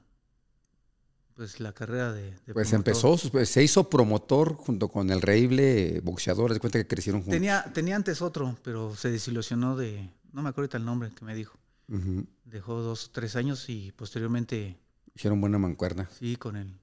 pues 1.36 1.60
la 1.60 1.72
carrera 1.74 2.12
de, 2.12 2.32
de 2.46 2.54
Pues 2.54 2.70
promotor. 2.70 2.76
empezó, 2.76 3.16
pues, 3.32 3.50
se 3.50 3.64
hizo 3.64 3.90
promotor 3.90 4.56
junto 4.56 4.90
con 4.90 5.10
el 5.10 5.22
reíble 5.22 6.02
boxeador. 6.04 6.54
De 6.54 6.60
cuenta 6.60 6.80
que 6.80 6.88
crecieron 6.88 7.22
juntos. 7.22 7.34
Tenía, 7.36 7.64
tenía 7.74 7.96
antes 7.96 8.22
otro, 8.22 8.58
pero 8.62 8.94
se 8.96 9.10
desilusionó 9.10 9.78
de, 9.78 10.10
no 10.34 10.42
me 10.42 10.50
acuerdo 10.50 10.66
ahorita 10.66 10.78
el 10.78 10.86
nombre 10.86 11.12
que 11.16 11.24
me 11.26 11.34
dijo. 11.36 11.58
Dejó 12.46 12.82
dos 12.82 13.10
tres 13.12 13.36
años 13.36 13.68
y 13.70 13.92
posteriormente 13.94 14.78
Hicieron 15.16 15.42
buena 15.42 15.58
mancuerna. 15.58 16.08
sí 16.20 16.36
con 16.36 16.56
el, 16.56 16.78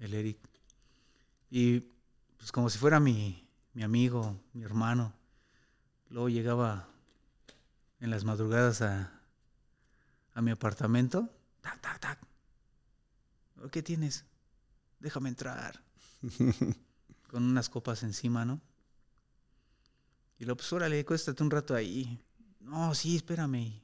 el 0.00 0.14
Eric. 0.14 0.38
Y 1.50 1.80
pues 2.36 2.50
como 2.50 2.68
si 2.70 2.78
fuera 2.78 2.98
mi, 3.00 3.46
mi 3.74 3.82
amigo, 3.84 4.36
mi 4.54 4.64
hermano. 4.64 5.12
Luego 6.08 6.28
llegaba 6.30 6.88
en 8.00 8.10
las 8.10 8.24
madrugadas 8.24 8.82
a, 8.82 9.12
a 10.34 10.42
mi 10.42 10.50
apartamento. 10.50 11.28
Tac, 11.60 11.80
tac, 11.80 12.00
tac. 12.00 12.18
"Oh, 13.62 13.68
¿Qué 13.68 13.82
tienes? 13.82 14.24
Déjame 15.00 15.28
entrar. 15.28 15.82
Con 17.30 17.42
unas 17.42 17.68
copas 17.68 18.02
encima, 18.02 18.44
¿no? 18.44 18.60
Y 20.38 20.44
lo 20.44 20.56
pues 20.56 20.72
órale, 20.72 21.04
cuéstate 21.04 21.42
un 21.42 21.50
rato 21.50 21.74
ahí. 21.74 22.20
No, 22.60 22.94
sí, 22.94 23.16
espérame. 23.16 23.80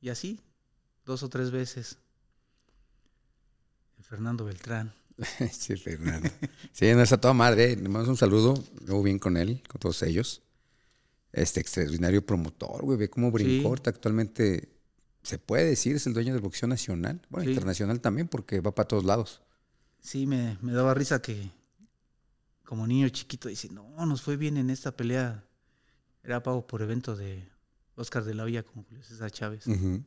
Y 0.00 0.08
así, 0.08 0.40
dos 1.04 1.22
o 1.22 1.28
tres 1.28 1.50
veces. 1.50 1.98
El 3.98 4.04
Fernando 4.04 4.44
Beltrán. 4.44 4.94
sí, 5.52 5.76
Fernando. 5.76 6.30
Sí, 6.72 6.92
no 6.94 7.02
está 7.02 7.20
toda 7.20 7.34
madre. 7.34 7.76
Le 7.76 7.82
mandamos 7.82 8.08
un 8.08 8.16
saludo. 8.16 8.54
Luego 8.86 9.02
bien 9.02 9.18
con 9.18 9.36
él, 9.36 9.62
con 9.68 9.80
todos 9.80 10.02
ellos. 10.02 10.42
Este 11.32 11.60
extraordinario 11.60 12.24
promotor, 12.24 12.82
güey. 12.82 12.98
Ve 12.98 13.10
cómo 13.10 13.30
brincó. 13.30 13.76
Sí. 13.76 13.82
Actualmente 13.86 14.68
se 15.22 15.38
puede 15.38 15.64
decir, 15.66 15.96
es 15.96 16.06
el 16.06 16.14
dueño 16.14 16.32
del 16.32 16.42
boxeo 16.42 16.68
nacional. 16.68 17.20
Bueno, 17.28 17.44
Sí. 17.44 17.50
internacional 17.50 18.00
también, 18.00 18.28
porque 18.28 18.60
va 18.60 18.74
para 18.74 18.88
todos 18.88 19.04
lados. 19.04 19.42
Sí, 20.00 20.26
me, 20.26 20.58
me 20.62 20.72
daba 20.72 20.94
risa 20.94 21.20
que 21.20 21.50
como 22.64 22.86
niño 22.86 23.08
chiquito 23.08 23.48
dice, 23.48 23.68
no, 23.68 24.06
nos 24.06 24.22
fue 24.22 24.36
bien 24.36 24.56
en 24.56 24.70
esta 24.70 24.96
pelea. 24.96 25.44
Era 26.22 26.42
pago 26.42 26.66
por 26.66 26.82
evento 26.82 27.16
de 27.16 27.48
Oscar 27.96 28.24
de 28.24 28.34
la 28.34 28.44
Hoya 28.44 28.62
con 28.62 28.84
Julio 28.84 29.02
César 29.02 29.30
Chávez. 29.30 29.66
Ujú. 29.66 30.02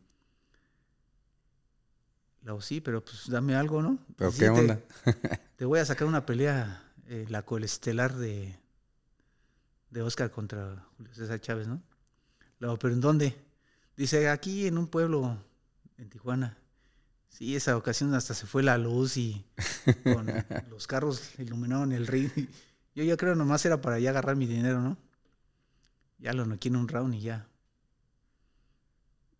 La 2.43 2.59
sí, 2.61 2.81
pero 2.81 3.03
pues 3.03 3.29
dame 3.29 3.55
algo, 3.55 3.81
¿no? 3.81 3.99
¿Pero 4.17 4.31
Sí, 4.31 4.39
qué 4.39 4.49
onda? 4.49 4.79
Te, 5.55 5.65
voy 5.65 5.79
a 5.79 5.85
sacar 5.85 6.07
una 6.07 6.25
pelea, 6.25 6.83
eh, 7.07 7.25
la 7.29 7.43
coestelar 7.43 8.15
de, 8.15 8.57
de 9.93 10.01
Oscar 10.01 10.31
contra 10.31 10.83
Julio 10.97 11.13
César 11.13 11.39
Chávez, 11.39 11.67
¿no? 11.67 11.81
¿pero 12.79 12.93
en 12.93 13.01
dónde? 13.01 13.35
Dice, 13.95 14.29
aquí 14.29 14.65
en 14.65 14.77
un 14.77 14.87
pueblo 14.87 15.37
en 15.97 16.09
Tijuana. 16.09 16.57
Sí, 17.29 17.55
esa 17.55 17.77
ocasión 17.77 18.13
hasta 18.13 18.33
se 18.33 18.45
fue 18.45 18.63
la 18.63 18.77
luz 18.77 19.17
y 19.17 19.45
con 20.03 20.27
los 20.69 20.87
carros 20.87 21.31
iluminaron 21.37 21.91
el 21.91 22.07
ring. 22.07 22.29
Yo 22.95 23.03
ya 23.03 23.17
creo 23.17 23.35
nomás 23.35 23.65
era 23.65 23.81
para 23.81 23.99
ya 23.99 24.11
agarrar 24.11 24.35
mi 24.35 24.45
dinero, 24.45 24.81
¿no? 24.81 24.97
Ya 26.19 26.33
lo 26.33 26.45
noqué 26.45 26.69
en 26.69 26.77
un 26.77 26.87
round 26.87 27.15
y 27.15 27.21
ya. 27.21 27.47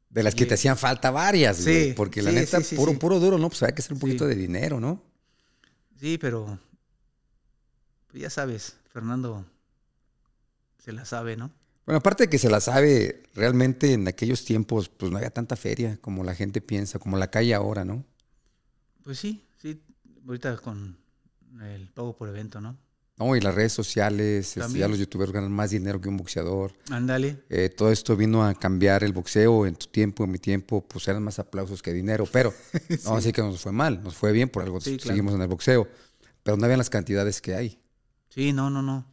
De 0.10 0.22
las 0.22 0.36
que 0.36 0.46
te 0.46 0.54
hacían 0.54 0.78
falta 0.78 1.10
varias, 1.10 1.58
Sí, 1.58 1.64
güey. 1.64 1.96
Porque 1.96 2.22
la 2.22 2.32
neta, 2.32 2.62
sí, 2.62 2.76
puro, 2.76 2.98
puro 3.00 3.20
duro, 3.20 3.38
¿no? 3.40 3.50
Pues 3.50 3.64
hay 3.64 3.74
que 3.74 3.82
hacer 3.82 3.94
un 3.94 4.00
poquito 4.00 4.28
de 4.28 4.36
dinero, 4.36 4.80
¿no? 4.80 5.02
Sí, 6.00 6.18
pero 6.20 6.60
pues 8.08 8.22
ya 8.22 8.30
sabes, 8.30 8.76
Fernando 8.92 9.46
se 10.84 10.92
la 10.92 11.06
sabe, 11.06 11.38
¿no? 11.38 11.52
Bueno, 11.86 11.98
aparte 12.00 12.24
de 12.24 12.30
que 12.30 12.38
se 12.38 12.50
la 12.50 12.60
sabe, 12.60 13.24
realmente 13.36 13.94
en 13.94 14.08
aquellos 14.08 14.44
tiempos, 14.46 14.90
pues 14.90 15.12
no 15.12 15.18
había 15.18 15.30
tanta 15.30 15.56
feria 15.56 15.98
como 16.02 16.24
la 16.24 16.36
gente 16.36 16.62
piensa, 16.62 17.00
como 17.00 17.18
la 17.18 17.30
calle 17.30 17.54
ahora, 17.54 17.86
¿no? 17.86 18.06
Pues 19.04 19.20
sí, 19.20 19.46
sí, 19.62 19.82
ahorita 20.26 20.58
con 20.58 20.98
el 21.62 21.90
pago 21.90 22.16
por 22.16 22.30
evento, 22.30 22.60
¿no? 22.62 22.78
No, 23.18 23.36
y 23.36 23.42
las 23.42 23.54
redes 23.54 23.72
sociales, 23.74 24.58
este, 24.58 24.80
ya 24.80 24.88
los 24.88 24.98
youtubers 24.98 25.32
ganan 25.32 25.52
más 25.52 25.70
dinero 25.70 26.02
que 26.02 26.10
un 26.10 26.18
boxeador. 26.18 26.74
Ándale. 26.90 27.44
Eh, 27.50 27.70
todo 27.70 27.92
esto 27.92 28.18
vino 28.18 28.44
a 28.44 28.56
cambiar 28.56 29.04
el 29.04 29.14
boxeo. 29.14 29.68
En 29.68 29.76
tu 29.76 29.86
tiempo, 29.86 30.24
en 30.24 30.32
mi 30.32 30.40
tiempo, 30.40 30.84
pues 30.86 31.08
eran 31.08 31.22
más 31.22 31.38
aplausos 31.38 31.84
que 31.84 31.94
dinero. 31.94 32.26
Pero 32.32 32.52
no 33.06 33.16
así 33.16 33.32
que 33.32 33.42
nos 33.44 33.62
fue 33.62 33.72
mal, 33.72 34.04
nos 34.04 34.16
fue 34.16 34.32
bien, 34.32 34.50
por 34.50 34.64
algo 34.64 34.82
Sí, 34.82 34.98
claro. 34.98 35.10
seguimos 35.10 35.36
en 35.36 35.44
el 35.44 35.48
boxeo. 35.48 35.88
Pero 36.42 36.58
no 36.58 36.66
habían 36.66 36.80
las 36.80 36.90
cantidades 36.90 37.40
que 37.40 37.54
hay. 37.54 37.80
Sí, 38.30 38.52
no, 38.52 38.72
no, 38.72 38.82
no. 38.82 39.13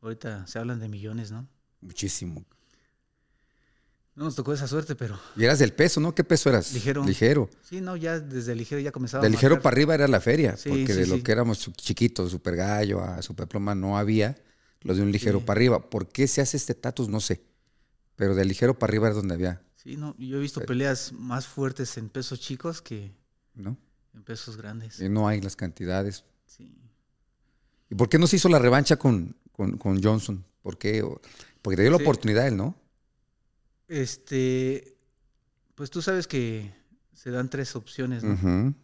Ahorita 0.00 0.46
se 0.46 0.58
hablan 0.58 0.80
de 0.80 0.88
millones, 0.88 1.30
¿no? 1.30 1.48
Muchísimo. 1.80 2.44
No 4.14 4.24
nos 4.24 4.34
tocó 4.34 4.52
esa 4.52 4.66
suerte, 4.66 4.96
pero 4.96 5.18
Y 5.36 5.44
eras 5.44 5.58
del 5.58 5.72
peso, 5.72 6.00
¿no? 6.00 6.14
¿Qué 6.14 6.24
peso 6.24 6.48
eras? 6.50 6.72
Ligero. 6.72 7.04
Ligero. 7.04 7.48
sí, 7.62 7.80
no, 7.80 7.96
ya 7.96 8.18
desde 8.18 8.54
ligero 8.54 8.80
ya 8.80 8.92
comenzaba 8.92 9.22
De 9.22 9.30
ligero 9.30 9.62
para 9.62 9.74
arriba 9.74 9.94
era 9.94 10.08
la 10.08 10.20
feria, 10.20 10.56
Sí, 10.56 10.68
porque 10.68 10.92
sí, 10.92 11.00
de 11.00 11.06
lo 11.06 11.22
que 11.22 11.32
éramos 11.32 11.70
chiquitos, 11.76 12.30
super 12.30 12.56
gallo, 12.56 13.02
a 13.02 13.22
super 13.22 13.46
pluma, 13.46 13.74
no 13.74 13.96
había. 13.96 14.36
Los 14.82 14.96
de 14.96 15.02
un 15.02 15.12
ligero 15.12 15.44
para 15.44 15.58
arriba. 15.58 15.90
¿Por 15.90 16.08
qué 16.08 16.26
se 16.26 16.40
hace 16.40 16.56
este 16.56 16.74
tatus? 16.74 17.08
No 17.08 17.20
sé. 17.20 17.42
Pero 18.16 18.34
de 18.34 18.44
ligero 18.44 18.78
para 18.78 18.90
arriba 18.90 19.06
era 19.08 19.16
donde 19.16 19.34
había, 19.34 19.62
Sí, 19.76 19.96
no, 19.96 20.14
yo 20.18 20.36
he 20.36 20.40
visto 20.40 20.60
peleas 20.60 21.12
más 21.12 21.46
fuertes 21.46 21.96
en 21.96 22.10
pesos 22.10 22.38
chicos 22.38 22.82
que 22.82 23.14
¿no? 23.54 23.78
en 24.12 24.22
pesos 24.22 24.58
grandes. 24.58 25.00
Y 25.00 25.08
no 25.08 25.26
hay 25.26 25.40
las 25.40 25.56
cantidades. 25.56 26.24
Sí. 26.44 26.76
¿Y 27.88 27.94
por 27.94 28.10
qué 28.10 28.18
no 28.18 28.26
se 28.26 28.36
hizo 28.36 28.50
la 28.50 28.58
revancha 28.58 28.98
con, 28.98 29.36
con, 29.60 29.76
con 29.76 30.02
Johnson? 30.02 30.42
¿Por 30.62 30.78
qué? 30.78 31.04
Porque 31.60 31.76
te 31.76 31.82
dio 31.82 31.90
la 31.90 31.98
oportunidad 31.98 32.48
él, 32.48 32.56
¿no? 32.56 32.74
Este, 33.88 34.96
pues 35.74 35.90
tú 35.90 36.00
sabes 36.00 36.26
que 36.26 36.72
se 37.12 37.30
dan 37.30 37.50
tres 37.50 37.76
opciones, 37.76 38.24
¿no? 38.24 38.74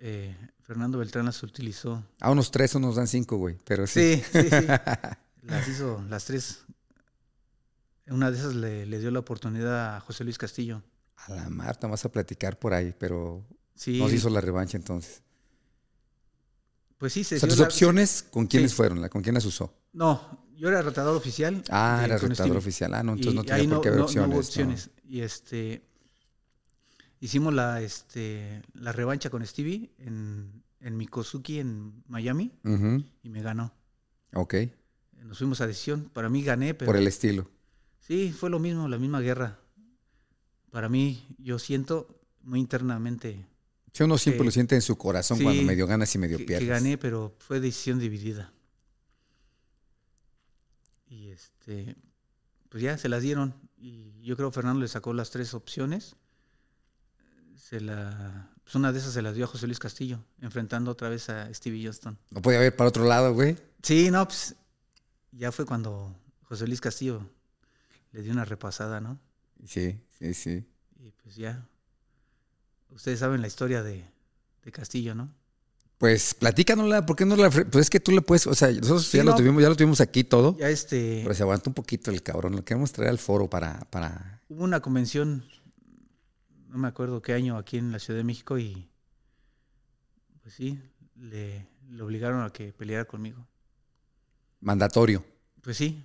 Eh, 0.00 0.36
Fernando 0.62 0.98
Beltrán 0.98 1.26
las 1.26 1.40
utilizó. 1.44 2.02
A 2.18 2.32
unos 2.32 2.50
tres 2.50 2.74
o 2.74 2.80
nos 2.80 2.96
dan 2.96 3.06
cinco, 3.06 3.36
güey. 3.36 3.58
Pero 3.64 3.86
sí. 3.86 4.16
Sí, 4.32 4.42
sí, 4.42 4.48
sí. 4.48 4.66
las 5.42 5.68
hizo 5.68 6.02
las 6.08 6.24
tres. 6.24 6.64
Una 8.08 8.32
de 8.32 8.38
esas 8.38 8.56
le, 8.56 8.86
le 8.86 8.98
dio 8.98 9.12
la 9.12 9.20
oportunidad 9.20 9.94
a 9.94 10.00
José 10.00 10.24
Luis 10.24 10.38
Castillo. 10.38 10.82
A 11.14 11.32
la 11.32 11.48
Marta, 11.48 11.86
vas 11.86 12.04
a 12.04 12.10
platicar 12.10 12.58
por 12.58 12.74
ahí, 12.74 12.92
pero 12.98 13.44
Sí, 13.76 14.00
no 14.00 14.08
se 14.08 14.16
hizo 14.16 14.30
la 14.30 14.40
revancha 14.40 14.76
entonces. 14.76 15.22
Pues 17.00 17.12
sí, 17.14 17.24
se 17.24 17.36
O 17.36 17.38
sea, 17.38 17.46
dio 17.48 17.54
tus 17.54 17.60
la- 17.60 17.66
opciones, 17.66 18.24
¿con 18.30 18.46
quiénes 18.46 18.70
Sí. 18.72 18.76
fueron? 18.76 19.00
¿La- 19.00 19.08
¿Con 19.08 19.22
quién 19.22 19.34
las 19.34 19.44
usó? 19.46 19.74
No, 19.94 20.44
yo 20.54 20.68
era 20.68 20.82
retador 20.82 21.16
oficial. 21.16 21.64
Ah, 21.70 21.96
de- 22.00 22.04
era 22.04 22.18
retador 22.18 22.56
oficial. 22.58 22.92
Ah, 22.94 23.02
no, 23.02 23.12
entonces 23.14 23.32
Y 23.32 23.36
no 23.36 23.42
tenía 23.44 23.70
por 23.74 23.80
qué 23.80 23.88
haber 23.88 23.98
no- 24.00 24.04
no 24.04 24.06
opciones. 24.06 24.30
hubo 24.34 24.38
opciones. 24.38 24.90
Y 25.04 25.20
este 25.22 25.82
hicimos 27.20 27.52
la 27.54 27.80
este 27.82 28.62
la 28.74 28.92
revancha 28.92 29.30
con 29.30 29.44
Stevie 29.46 29.90
en, 29.98 30.62
en 30.80 30.96
Mikosuki 30.96 31.58
en 31.58 32.02
Miami 32.06 32.52
y 33.22 33.28
me 33.30 33.42
ganó. 33.42 33.72
Ok, 34.34 34.54
Nos 35.24 35.38
fuimos 35.38 35.60
a 35.62 35.66
decisión. 35.66 36.10
Para 36.12 36.28
mí 36.28 36.42
gané, 36.42 36.74
pero 36.74 36.86
por 36.90 36.96
el 36.96 37.06
estilo. 37.06 37.50
sí, 38.00 38.30
fue 38.32 38.48
lo 38.50 38.58
mismo, 38.58 38.88
la 38.88 38.98
misma 38.98 39.20
guerra. 39.20 39.58
Para 40.70 40.88
mí, 40.88 41.26
yo 41.38 41.58
siento 41.58 42.20
muy 42.42 42.60
internamente 42.60 43.44
Si 43.92 44.02
uno 44.02 44.16
siempre 44.18 44.38
que- 44.40 44.44
lo 44.44 44.50
siente 44.50 44.74
en 44.76 44.82
su 44.82 44.96
corazón 44.96 45.38
sí, 45.38 45.44
cuando 45.44 45.62
medio 45.62 45.86
ganas 45.86 46.14
y 46.14 46.18
medio 46.18 46.38
que, 46.38 46.44
que 46.44 46.48
pierdes. 46.48 46.68
gané, 46.68 46.96
pero 46.98 47.34
fue 47.38 47.60
decisión 47.60 47.98
dividida. 47.98 48.52
Y 51.08 51.30
este, 51.30 51.96
pues 52.68 52.82
ya 52.82 52.96
se 52.98 53.08
las 53.08 53.22
dieron. 53.22 53.54
Y 53.78 54.12
yo 54.22 54.36
creo 54.36 54.50
que 54.50 54.54
Fernando 54.54 54.80
le 54.80 54.88
sacó 54.88 55.12
las 55.12 55.30
tres 55.30 55.54
opciones. 55.54 56.16
Se 57.56 57.80
la, 57.80 58.50
pues 58.64 58.74
una 58.74 58.92
de 58.92 58.98
esas 58.98 59.12
se 59.12 59.22
las 59.22 59.34
dio 59.34 59.44
a 59.44 59.48
José 59.48 59.66
Luis 59.66 59.78
Castillo, 59.78 60.24
enfrentando 60.40 60.90
otra 60.90 61.08
vez 61.08 61.28
a 61.28 61.52
Stevie 61.52 61.84
Johnston. 61.84 62.18
No 62.30 62.40
podía 62.42 62.58
haber 62.58 62.74
para 62.74 62.88
otro 62.88 63.04
lado, 63.04 63.34
güey. 63.34 63.56
Sí, 63.82 64.10
no, 64.10 64.26
pues 64.26 64.54
ya 65.32 65.52
fue 65.52 65.66
cuando 65.66 66.16
José 66.44 66.66
Luis 66.66 66.80
Castillo 66.80 67.28
le 68.12 68.22
dio 68.22 68.32
una 68.32 68.44
repasada, 68.44 69.00
¿no? 69.00 69.18
Sí, 69.66 70.00
sí, 70.18 70.32
sí. 70.34 70.64
Y 70.98 71.10
pues 71.12 71.36
ya. 71.36 71.66
Ustedes 72.90 73.18
saben 73.20 73.40
la 73.40 73.46
historia 73.46 73.82
de, 73.82 74.04
de 74.64 74.72
Castillo, 74.72 75.14
¿no? 75.14 75.32
Pues 75.98 76.32
platícanosla, 76.34 77.04
¿por 77.04 77.14
qué 77.16 77.26
no 77.26 77.36
la.? 77.36 77.50
Pues 77.50 77.76
es 77.76 77.90
que 77.90 78.00
tú 78.00 78.10
le 78.12 78.22
puedes. 78.22 78.46
O 78.46 78.54
sea, 78.54 78.70
nosotros 78.72 79.06
Sí, 79.06 79.18
ya, 79.18 79.24
lo 79.24 79.34
tuvimos, 79.34 79.62
ya 79.62 79.68
lo 79.68 79.76
tuvimos 79.76 80.00
aquí 80.00 80.24
todo. 80.24 80.56
Ya 80.58 80.70
este. 80.70 81.20
Pero 81.22 81.34
se 81.34 81.42
aguanta 81.42 81.68
un 81.68 81.74
poquito 81.74 82.10
el 82.10 82.22
cabrón. 82.22 82.56
Lo 82.56 82.64
queremos 82.64 82.90
traer 82.92 83.10
al 83.10 83.18
foro 83.18 83.48
para. 83.50 83.80
para... 83.90 84.40
Hubo 84.48 84.64
una 84.64 84.80
convención, 84.80 85.44
no 86.68 86.78
me 86.78 86.88
acuerdo 86.88 87.20
qué 87.20 87.34
año, 87.34 87.58
aquí 87.58 87.76
en 87.76 87.92
la 87.92 87.98
Ciudad 87.98 88.18
de 88.18 88.24
México 88.24 88.58
y 88.58 88.88
pues 90.42 90.54
sí, 90.54 90.80
le, 91.16 91.66
le 91.90 92.02
obligaron 92.02 92.42
a 92.42 92.50
que 92.50 92.72
peleara 92.72 93.04
conmigo. 93.04 93.46
Mandatorio. 94.60 95.24
Pues 95.60 95.76
sí, 95.76 96.02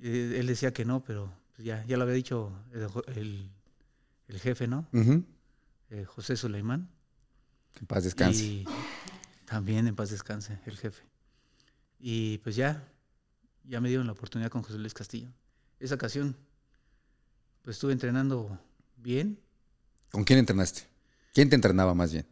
eh, 0.00 0.36
él 0.38 0.46
decía 0.46 0.72
que 0.72 0.84
no, 0.84 1.02
pero 1.02 1.32
pues 1.56 1.66
ya, 1.66 1.84
ya 1.86 1.96
lo 1.96 2.04
había 2.04 2.14
dicho 2.14 2.52
el, 2.72 2.86
el- 3.16 3.50
el 4.28 4.40
jefe, 4.40 4.68
¿no? 4.68 4.86
Ujú. 4.92 5.24
Eh, 5.90 6.04
José 6.04 6.36
Suleimán. 6.36 6.88
Que 7.74 7.80
en 7.80 7.86
paz 7.86 8.04
descanse. 8.04 8.44
Y 8.44 8.64
también 9.46 9.86
en 9.86 9.96
paz 9.96 10.10
descanse 10.10 10.58
el 10.66 10.76
jefe. 10.76 11.02
Y 11.98 12.38
pues 12.38 12.56
ya, 12.56 12.86
ya 13.64 13.80
me 13.80 13.88
dieron 13.88 14.06
la 14.06 14.12
oportunidad 14.12 14.50
con 14.50 14.62
José 14.62 14.78
Luis 14.78 14.94
Castillo. 14.94 15.28
Esa 15.80 15.94
ocasión, 15.94 16.36
pues 17.62 17.76
estuve 17.76 17.92
entrenando 17.92 18.58
bien, 18.96 19.38
¿Con 20.10 20.24
quién 20.24 20.38
entrenaste? 20.38 20.82
¿Quién 21.34 21.50
te 21.50 21.54
entrenaba 21.54 21.92
más 21.94 22.12
bien? 22.12 22.26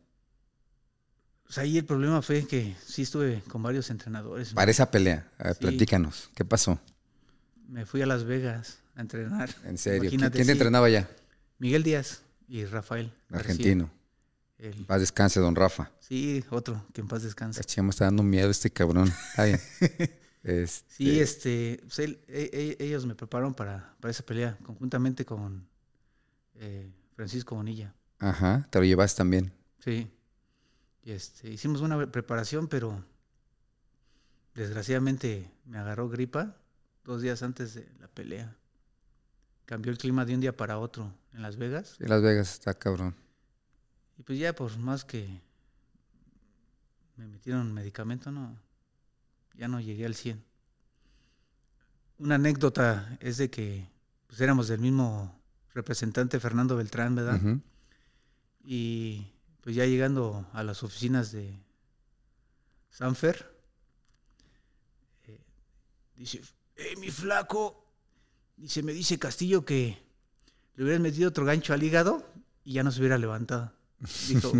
Pues 1.44 1.58
ahí 1.58 1.76
el 1.76 1.84
problema 1.84 2.22
fue 2.22 2.46
que 2.46 2.74
sí 2.84 3.02
estuve 3.02 3.42
con 3.48 3.62
varios 3.62 3.90
entrenadores. 3.90 4.54
Para 4.54 4.70
esa 4.70 4.90
pelea. 4.90 5.30
A 5.38 5.44
ver, 5.48 5.54
Sí. 5.54 5.60
platícanos. 5.60 6.30
¿Qué 6.34 6.44
pasó? 6.44 6.80
Me 7.68 7.84
fui 7.84 8.00
a 8.00 8.06
Las 8.06 8.24
Vegas 8.24 8.78
a 8.94 9.02
entrenar. 9.02 9.54
En 9.64 9.76
serio. 9.76 10.04
¿Qui- 10.04 10.14
Imagínate, 10.14 10.36
¿Quién 10.36 10.46
te 10.46 10.52
sí. 10.52 10.58
entrenaba 10.58 10.88
ya? 10.88 11.08
Miguel 11.58 11.82
Díaz 11.82 12.22
y 12.48 12.64
Rafael. 12.64 13.12
Argentino. 13.30 13.90
El- 14.58 14.72
En 14.72 14.84
paz 14.86 15.00
descanse, 15.00 15.38
don 15.40 15.54
Rafa. 15.54 15.90
sí, 16.00 16.42
otro, 16.50 16.82
que 16.94 17.02
en 17.02 17.08
paz 17.08 17.22
descanse. 17.22 17.60
Caché, 17.60 17.82
me 17.82 17.90
está 17.90 18.06
dando 18.06 18.22
miedo 18.22 18.48
este 18.50 18.70
cabrón. 18.70 19.12
Bien. 19.36 19.60
Este, 20.42 20.94
Sí, 20.94 21.18
este, 21.18 21.80
pues 21.82 21.98
él- 21.98 22.20
e- 22.28 22.76
e- 22.78 22.84
ellos 22.84 23.04
me 23.04 23.16
prepararon 23.16 23.52
para, 23.52 23.96
para 24.00 24.12
esa 24.12 24.24
pelea, 24.24 24.56
conjuntamente 24.62 25.24
con 25.24 25.66
eh, 26.54 26.88
Francisco 27.16 27.56
Bonilla. 27.56 27.92
Ajá, 28.20 28.68
te 28.70 28.78
lo 28.78 28.84
llevas 28.84 29.16
también. 29.16 29.52
Sí. 29.84 30.08
Y 31.02 31.10
este, 31.10 31.50
hicimos 31.50 31.80
una 31.80 32.10
preparación, 32.12 32.68
pero 32.68 33.04
desgraciadamente 34.54 35.50
me 35.64 35.78
agarró 35.78 36.08
gripa 36.08 36.56
dos 37.04 37.22
días 37.22 37.42
antes 37.42 37.74
de 37.74 37.88
la 38.00 38.06
pelea. 38.08 38.56
Cambió 39.66 39.90
el 39.92 39.98
clima 39.98 40.24
de 40.24 40.34
un 40.34 40.40
día 40.40 40.56
para 40.56 40.78
otro 40.78 41.12
en 41.32 41.42
Las 41.42 41.56
Vegas. 41.56 41.96
En 42.00 42.08
Las 42.08 42.22
Vegas 42.22 42.52
está 42.52 42.72
cabrón. 42.74 43.14
Y 44.16 44.22
pues 44.22 44.38
ya 44.38 44.54
por 44.54 44.76
más 44.78 45.04
que 45.04 45.40
me 47.16 47.26
metieron 47.26 47.72
medicamento, 47.74 48.30
no, 48.30 48.56
ya 49.54 49.68
no 49.68 49.80
llegué 49.80 50.06
al 50.06 50.14
100. 50.14 50.42
Una 52.18 52.36
anécdota 52.36 53.16
es 53.20 53.36
de 53.36 53.50
que 53.50 53.88
pues 54.26 54.40
éramos 54.40 54.68
del 54.68 54.80
mismo 54.80 55.38
representante 55.74 56.40
Fernando 56.40 56.76
Beltrán, 56.76 57.14
¿verdad? 57.14 57.40
Y 58.64 59.32
pues 59.60 59.74
ya 59.76 59.84
llegando 59.84 60.48
a 60.52 60.62
las 60.62 60.82
oficinas 60.82 61.32
de 61.32 61.58
Sanfer, 62.90 63.52
eh, 65.26 65.40
dice, 66.14 66.40
"Eh, 66.76 66.94
mi 66.98 67.10
flaco, 67.10 67.85
dice, 68.56 68.82
me 68.82 68.92
dice 68.92 69.18
Castillo 69.18 69.64
que 69.64 69.98
le 70.74 70.84
hubieran 70.84 71.02
metido 71.02 71.28
otro 71.28 71.44
gancho 71.44 71.72
al 71.72 71.82
hígado 71.82 72.26
y 72.64 72.74
ya 72.74 72.82
no 72.82 72.90
se 72.92 73.00
hubiera 73.00 73.18
levantado. 73.18 73.72
Dijo, 74.28 74.52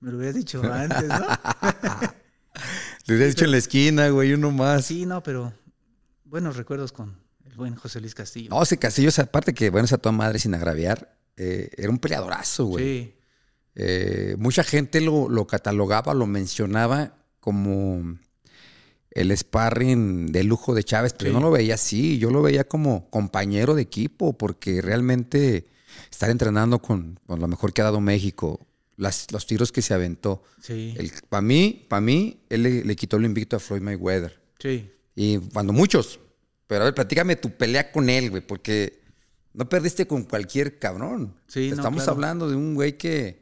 me 0.00 0.10
lo 0.10 0.16
hubieras 0.18 0.36
dicho 0.36 0.62
antes, 0.62 1.08
¿no? 1.08 1.26
Le 3.06 3.14
hubieras 3.14 3.34
dicho 3.34 3.44
en 3.44 3.50
la 3.52 3.56
esquina, 3.56 4.08
güey, 4.10 4.32
uno 4.34 4.50
más. 4.50 4.84
Sí, 4.86 5.06
no, 5.06 5.22
pero 5.22 5.52
buenos 6.24 6.56
recuerdos 6.56 6.92
con 6.92 7.16
el 7.44 7.54
buen 7.56 7.74
José 7.74 8.00
Luis 8.00 8.14
Castillo. 8.14 8.50
No, 8.50 8.62
ese 8.62 8.78
Castillo, 8.78 9.08
esa 9.08 9.26
parte 9.26 9.54
que, 9.54 9.70
bueno, 9.70 9.86
esa 9.86 9.98
toda 9.98 10.12
madre 10.12 10.38
sin 10.38 10.54
agraviar, 10.54 11.16
eh, 11.36 11.70
era 11.76 11.90
un 11.90 11.98
peleadorazo, 11.98 12.66
güey. 12.66 12.84
sí, 12.84 13.14
Eh, 13.74 14.36
mucha 14.38 14.62
gente 14.62 15.00
lo, 15.00 15.28
lo 15.28 15.46
catalogaba, 15.46 16.12
lo 16.14 16.26
mencionaba 16.26 17.16
como 17.40 18.18
el 19.12 19.36
sparring 19.36 20.26
de 20.32 20.44
lujo 20.44 20.74
de 20.74 20.84
Chávez, 20.84 21.14
pero 21.14 21.30
Sí. 21.30 21.34
yo 21.34 21.40
no 21.40 21.46
lo 21.46 21.52
veía 21.52 21.74
así, 21.74 22.18
yo 22.18 22.30
lo 22.30 22.42
veía 22.42 22.64
como 22.64 23.10
compañero 23.10 23.74
de 23.74 23.82
equipo, 23.82 24.32
porque 24.38 24.80
realmente 24.82 25.66
estar 26.10 26.30
entrenando 26.30 26.78
con, 26.80 27.18
con 27.26 27.40
lo 27.40 27.48
mejor 27.48 27.72
que 27.72 27.80
ha 27.80 27.84
dado 27.84 28.00
México, 28.00 28.66
las- 28.96 29.26
los 29.32 29.46
tiros 29.46 29.72
que 29.72 29.82
se 29.82 29.94
aventó. 29.94 30.42
sí, 30.62 30.94
Para 31.28 31.40
mí, 31.42 31.86
para 31.88 32.00
mí, 32.00 32.40
él 32.50 32.62
le, 32.62 32.84
le 32.84 32.96
quitó 32.96 33.16
el 33.16 33.24
invicto 33.24 33.56
a 33.56 33.60
Floyd 33.60 33.82
Mayweather. 33.82 34.38
sí. 34.58 34.90
Y 35.16 35.38
cuando 35.38 35.72
muchos. 35.72 36.18
Pero 36.66 36.82
a 36.82 36.84
ver, 36.84 36.94
platícame 36.94 37.34
tu 37.36 37.50
pelea 37.50 37.90
con 37.90 38.08
él, 38.08 38.30
güey, 38.30 38.46
porque 38.46 39.00
no 39.52 39.68
perdiste 39.68 40.06
con 40.06 40.22
cualquier 40.22 40.78
cabrón. 40.78 41.34
Sí, 41.48 41.68
no, 41.68 41.74
Estamos 41.76 42.04
claro. 42.04 42.12
hablando 42.12 42.48
de 42.48 42.54
un 42.56 42.74
güey 42.74 42.96
que. 42.96 43.39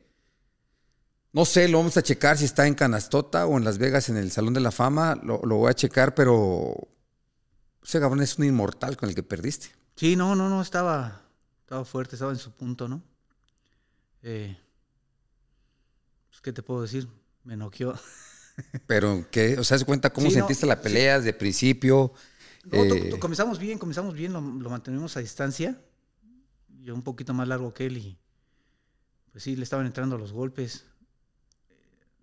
No 1.33 1.45
sé, 1.45 1.68
lo 1.68 1.79
vamos 1.79 1.97
a 1.97 2.03
checar 2.03 2.39
si 2.39 2.45
está 2.47 2.66
en 2.66 2.74
Canastota 2.74 3.47
o 3.47 3.59
en 3.59 3.64
Las 3.64 3.79
Vegas 3.79 4.09
en 4.09 4.16
el 4.16 4.31
Salón 4.31 4.55
de 4.55 4.61
la 4.61 4.70
Fama. 4.72 5.18
Lo, 5.22 5.41
lo 5.45 5.57
voy 5.57 5.70
a 5.70 5.74
checar, 5.74 6.14
pero. 6.14 6.74
Ese 7.83 8.01
cabrón 8.01 8.22
es 8.22 8.39
un 8.39 8.45
inmortal 8.45 8.97
con 8.97 9.09
el 9.09 9.14
que 9.14 9.22
perdiste. 9.22 9.68
Sí, 9.97 10.16
no, 10.16 10.35
no, 10.35 10.49
no, 10.49 10.62
estaba, 10.62 11.29
estaba 11.61 11.85
fuerte, 11.85 12.16
estaba 12.16 12.33
en 12.33 12.39
su 12.39 12.53
punto, 12.53 12.89
¿no? 12.89 13.03
Eh, 14.22 14.57
pues, 16.29 16.41
¿Qué 16.41 16.53
te 16.53 16.62
puedo 16.62 16.83
decir? 16.83 17.09
Me 17.45 17.57
noqueó. 17.57 17.95
Pero, 18.87 19.26
¿qué? 19.31 19.59
O 19.59 19.64
sea, 19.64 19.79
¿se 19.79 19.85
cuenta 19.85 20.12
cómo 20.12 20.26
Sí, 20.26 20.35
no, 20.35 20.35
sentiste 20.41 20.66
la 20.66 20.76
sí. 20.76 20.83
pelea 20.83 21.18
desde 21.18 21.33
principio? 21.33 22.12
No, 22.64 22.85
Eh, 22.85 23.11
comenzamos 23.18 23.59
bien, 23.59 23.79
comenzamos 23.79 24.14
bien, 24.14 24.33
lo, 24.33 24.41
lo 24.41 24.70
mantenimos 24.70 25.16
a 25.16 25.20
distancia. 25.20 25.81
Yo 26.81 26.95
un 26.95 27.03
poquito 27.03 27.35
más 27.35 27.49
largo 27.49 27.74
que 27.74 27.87
él 27.87 27.99
y 27.99 28.18
pues 29.33 29.45
sí, 29.45 29.57
le 29.57 29.62
estaban 29.64 29.87
entrando 29.87 30.18
los 30.18 30.33
golpes. 30.33 30.85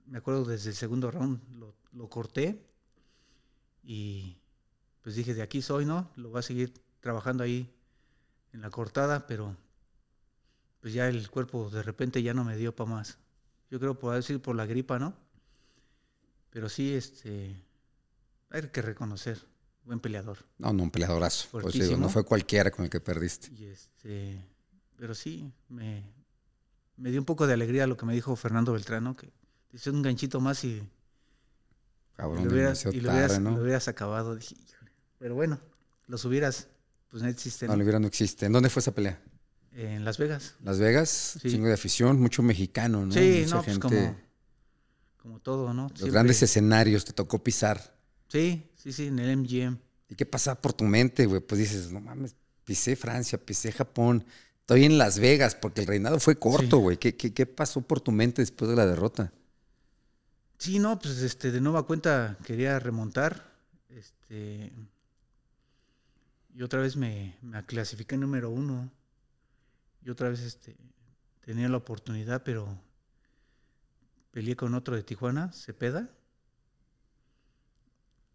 Me 0.07 0.17
acuerdo 0.19 0.45
desde 0.45 0.69
el 0.69 0.75
segundo 0.75 1.09
round 1.11 1.39
lo, 1.57 1.73
lo 1.93 2.09
corté 2.09 2.63
y 3.83 4.37
pues 5.01 5.15
dije, 5.15 5.33
de 5.33 5.41
aquí 5.41 5.61
soy, 5.61 5.85
¿no? 5.85 6.09
Lo 6.15 6.29
voy 6.29 6.39
a 6.39 6.41
seguir 6.41 6.73
trabajando 6.99 7.43
ahí 7.43 7.71
en 8.53 8.61
la 8.61 8.69
cortada, 8.69 9.27
pero 9.27 9.55
pues 10.81 10.93
ya 10.93 11.07
el 11.07 11.29
cuerpo 11.29 11.69
de 11.69 11.83
repente 11.83 12.21
ya 12.23 12.33
no 12.33 12.43
me 12.43 12.57
dio 12.57 12.75
para 12.75 12.89
más. 12.89 13.17
Yo 13.69 13.79
creo 13.79 13.97
por 13.97 14.15
decir 14.15 14.41
por 14.41 14.55
la 14.55 14.65
gripa, 14.65 14.99
¿no? 14.99 15.13
Pero 16.49 16.69
sí, 16.69 16.93
este, 16.93 17.55
hay 18.49 18.61
que 18.69 18.81
reconocer, 18.81 19.39
buen 19.83 19.99
peleador. 19.99 20.37
No, 20.57 20.71
no, 20.71 20.83
un 20.83 20.91
peleadorazo. 20.91 21.47
Pues 21.51 21.65
digo, 21.65 21.71
Fuertísimo. 21.73 22.01
no 22.01 22.09
fue 22.09 22.23
cualquiera 22.23 22.71
con 22.71 22.85
el 22.85 22.91
que 22.91 23.01
perdiste. 23.01 23.51
Y 23.53 23.65
este, 23.65 24.43
pero 24.95 25.13
sí, 25.13 25.51
me, 25.69 26.03
me 26.97 27.11
dio 27.11 27.19
un 27.19 27.25
poco 27.25 27.45
de 27.45 27.53
alegría 27.53 27.87
lo 27.87 27.97
que 27.97 28.05
me 28.05 28.13
dijo 28.13 28.35
Fernando 28.35 28.73
Beltrano, 28.73 29.15
que 29.15 29.31
dice 29.75 29.89
un 29.91 30.01
ganchito 30.01 30.39
más 30.39 30.63
y, 30.63 30.67
y 30.69 30.89
Cabrón, 32.15 32.45
lo, 32.45 32.51
hubieras, 32.53 32.79
demasiado 32.83 32.95
y 32.95 33.01
lo, 33.01 33.09
hubieras, 33.11 33.31
tarde, 33.33 33.43
¿no? 33.43 33.51
lo 33.57 33.61
hubieras 33.63 33.87
acabado. 33.87 34.35
Dije, 34.35 34.55
pero 35.19 35.35
bueno, 35.35 35.59
los 36.07 36.23
hubieras, 36.25 36.67
pues 37.09 37.21
no 37.23 37.29
existen. 37.29 37.67
No, 37.67 37.75
lo 37.75 37.83
hubiera 37.83 37.99
no 37.99 38.07
existe. 38.07 38.45
¿En 38.45 38.53
dónde 38.53 38.69
fue 38.69 38.79
esa 38.79 38.93
pelea? 38.93 39.21
En 39.73 40.05
Las 40.05 40.17
Vegas. 40.17 40.55
Las 40.63 40.79
Vegas, 40.79 41.37
Sí. 41.41 41.49
chingo 41.51 41.67
de 41.67 41.73
afición, 41.73 42.19
mucho 42.21 42.41
mexicano, 42.41 43.05
¿no? 43.05 43.11
sí, 43.11 43.41
Mucha 43.43 43.55
no, 43.57 43.63
pues 43.63 43.79
como, 43.79 44.15
como 45.17 45.39
todo, 45.41 45.73
¿no? 45.73 45.83
Los 45.89 45.91
Siempre- 45.99 46.11
grandes 46.11 46.41
escenarios 46.41 47.03
te 47.03 47.11
tocó 47.11 47.43
pisar. 47.43 47.93
Sí, 48.29 48.69
sí, 48.75 48.93
sí, 48.93 49.07
en 49.07 49.19
el 49.19 49.37
MGM. 49.37 49.77
¿Y 50.07 50.15
qué 50.15 50.25
pasa 50.25 50.55
por 50.61 50.71
tu 50.71 50.85
mente, 50.85 51.25
güey? 51.25 51.41
Pues 51.41 51.59
dices, 51.59 51.91
no 51.91 51.99
mames, 51.99 52.35
pisé 52.63 52.95
Francia, 52.95 53.37
pisé 53.37 53.71
Japón, 53.73 54.23
estoy 54.61 54.85
en 54.85 54.97
Las 54.97 55.19
Vegas, 55.19 55.55
porque 55.55 55.81
el 55.81 55.87
reinado 55.87 56.19
fue 56.21 56.39
corto, 56.39 56.77
Sí. 56.77 56.81
güey. 56.81 56.97
¿Qué, 56.97 57.17
qué, 57.17 57.33
qué 57.33 57.45
pasó 57.45 57.81
por 57.81 57.99
tu 57.99 58.13
mente 58.13 58.41
después 58.41 58.69
de 58.69 58.77
la 58.77 58.85
derrota? 58.85 59.33
Sí, 60.65 60.79
no, 60.79 60.97
pues 60.97 61.21
este, 61.21 61.51
de 61.51 61.61
nueva 61.61 61.85
cuenta 61.85 62.39
quería 62.43 62.79
remontar. 62.79 63.53
Este. 63.87 64.73
Y 66.55 66.63
otra 66.63 66.81
vez 66.81 66.95
me, 66.95 67.37
me 67.43 67.63
clasifiqué 67.63 68.17
número 68.17 68.49
uno. 68.49 68.91
Y 70.01 70.09
otra 70.09 70.27
vez 70.27 70.39
este, 70.39 70.75
tenía 71.41 71.69
la 71.69 71.77
oportunidad, 71.77 72.41
pero 72.41 72.67
peleé 74.31 74.55
con 74.55 74.73
otro 74.73 74.95
de 74.95 75.03
Tijuana, 75.03 75.51
Cepeda. 75.51 76.09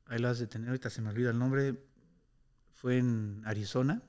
Ahí 0.07 0.21
lo 0.21 0.29
has 0.29 0.39
de 0.39 0.47
tener, 0.47 0.69
ahorita 0.69 0.89
se 0.89 1.03
me 1.03 1.11
olvida 1.11 1.31
el 1.31 1.39
nombre. 1.41 1.83
Fue 2.75 2.99
en 2.99 3.43
Arizona. 3.45 4.05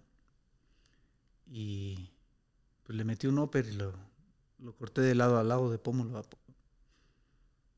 Y 1.47 2.11
pues 2.84 2.95
le 2.95 3.03
metí 3.03 3.26
un 3.26 3.39
upper 3.39 3.65
y 3.65 3.72
lo, 3.72 3.95
lo 4.59 4.76
corté 4.76 5.01
de 5.01 5.15
lado 5.15 5.39
a 5.39 5.43
lado, 5.43 5.72
de 5.72 5.80
pómulo 5.80 6.19
a 6.19 6.24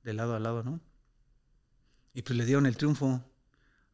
de 0.04 0.14
lado 0.14 0.36
a 0.36 0.40
lado, 0.40 0.64
¿no? 0.64 0.80
Y 2.14 2.22
pues 2.22 2.38
le 2.38 2.46
dieron 2.46 2.66
el 2.66 2.78
triunfo. 2.78 3.22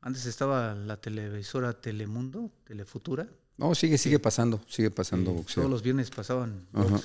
Antes 0.01 0.25
estaba 0.25 0.73
la 0.75 0.97
televisora 0.97 1.73
Telemundo, 1.79 2.51
Telefutura. 2.63 3.27
No, 3.57 3.75
sigue, 3.75 3.97
sigue 3.97 4.19
pasando, 4.19 4.61
sigue 4.67 4.89
pasando 4.91 5.31
boxeo. 5.33 5.63
todos 5.63 5.71
los 5.71 5.81
viernes 5.81 6.09
pasaban 6.09 6.67
Ajá. 6.73 6.99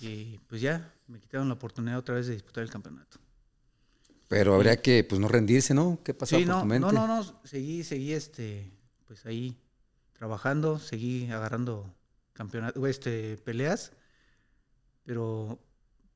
Y 0.00 0.38
pues 0.48 0.60
ya, 0.60 0.92
me 1.08 1.18
quitaron 1.20 1.48
la 1.48 1.54
oportunidad 1.54 1.98
otra 1.98 2.14
vez 2.14 2.26
de 2.26 2.34
disputar 2.34 2.62
el 2.62 2.70
campeonato. 2.70 3.18
Pero 4.28 4.54
habría 4.54 4.80
que, 4.80 5.02
pues, 5.04 5.20
no 5.20 5.28
rendirse, 5.28 5.74
¿no? 5.74 5.98
¿Qué 6.04 6.14
pasó 6.14 6.38
Sí, 6.38 6.44
por 6.44 6.54
no, 6.54 6.60
tu 6.60 6.66
mente? 6.66 6.86
no, 6.86 7.06
no, 7.06 7.06
no, 7.06 7.40
seguí, 7.44 7.82
seguí 7.84 8.12
este, 8.12 8.70
pues 9.06 9.26
ahí 9.26 9.56
trabajando, 10.12 10.78
seguí 10.78 11.30
agarrando 11.30 11.92
campeonato, 12.32 12.86
este, 12.86 13.36
peleas, 13.38 13.92
pero 15.04 15.58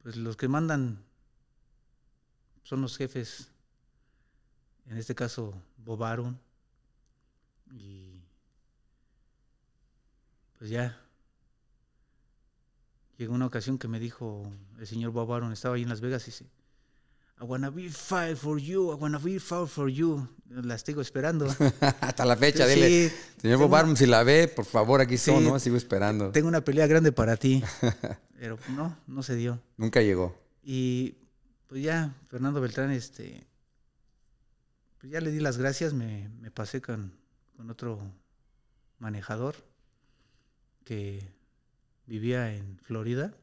pues 0.04 0.16
los 0.16 0.36
que 0.36 0.46
mandan 0.48 1.02
son 2.62 2.82
los 2.82 2.96
jefes, 2.96 3.48
en 4.86 4.98
este 4.98 5.14
caso 5.14 5.54
Bob 5.78 6.04
Arum, 6.04 6.36
y 7.72 8.20
pues 10.58 10.68
ya 10.70 11.00
llegó 13.16 13.32
una 13.34 13.46
ocasión 13.46 13.78
que 13.78 13.88
me 13.88 13.98
dijo 13.98 14.42
el 14.78 14.86
señor 14.86 15.10
Bob 15.12 15.32
Arum, 15.32 15.52
estaba 15.52 15.74
ahí 15.76 15.82
en 15.82 15.88
Las 15.88 16.00
Vegas 16.02 16.22
y 16.24 16.26
dice, 16.26 16.44
I 17.40 17.44
wanna 17.44 17.70
be 17.70 17.88
fight 17.88 18.36
for 18.36 18.58
you, 18.58 18.92
I 18.92 18.96
wanna 18.96 19.18
be 19.18 19.40
fight 19.40 19.68
for 19.68 19.88
you. 19.88 20.28
La 20.50 20.74
estoy 20.76 21.00
esperando. 21.00 21.46
Hasta 22.00 22.24
la 22.24 22.36
fecha, 22.36 22.68
Sí, 22.68 22.74
dile. 22.74 23.12
Señor 23.40 23.58
Bob 23.58 23.74
Arum, 23.74 23.96
si 23.96 24.06
la 24.06 24.22
ve, 24.22 24.46
por 24.48 24.64
favor, 24.64 25.00
aquí 25.00 25.16
Sí. 25.18 25.30
estoy, 25.30 25.44
¿no? 25.48 25.58
Sigo 25.58 25.76
esperando. 25.76 26.30
Tengo 26.30 26.46
una 26.48 26.60
pelea 26.62 26.86
grande 26.86 27.10
para 27.10 27.36
ti. 27.36 27.62
Pero 28.44 28.58
no, 28.76 28.94
no 29.06 29.22
se 29.22 29.36
dio. 29.36 29.58
Nunca 29.78 30.02
llegó. 30.02 30.38
Y 30.62 31.16
pues 31.66 31.82
ya, 31.82 32.14
Fernando 32.28 32.60
Beltrán, 32.60 32.90
este, 32.90 33.46
pues 35.00 35.10
ya 35.10 35.22
le 35.22 35.30
di 35.30 35.40
las 35.40 35.56
gracias, 35.56 35.94
me, 35.94 36.28
me 36.42 36.50
pasé 36.50 36.82
con, 36.82 37.16
con 37.56 37.70
otro 37.70 38.02
manejador 38.98 39.54
que 40.84 41.26
vivía 42.04 42.54
en 42.54 42.78
Florida, 42.80 43.34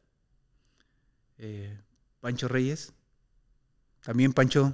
eh, 1.40 1.76
Pancho 2.20 2.48
Reyes. 2.48 2.94
También 4.02 4.34
Pancho, 4.34 4.72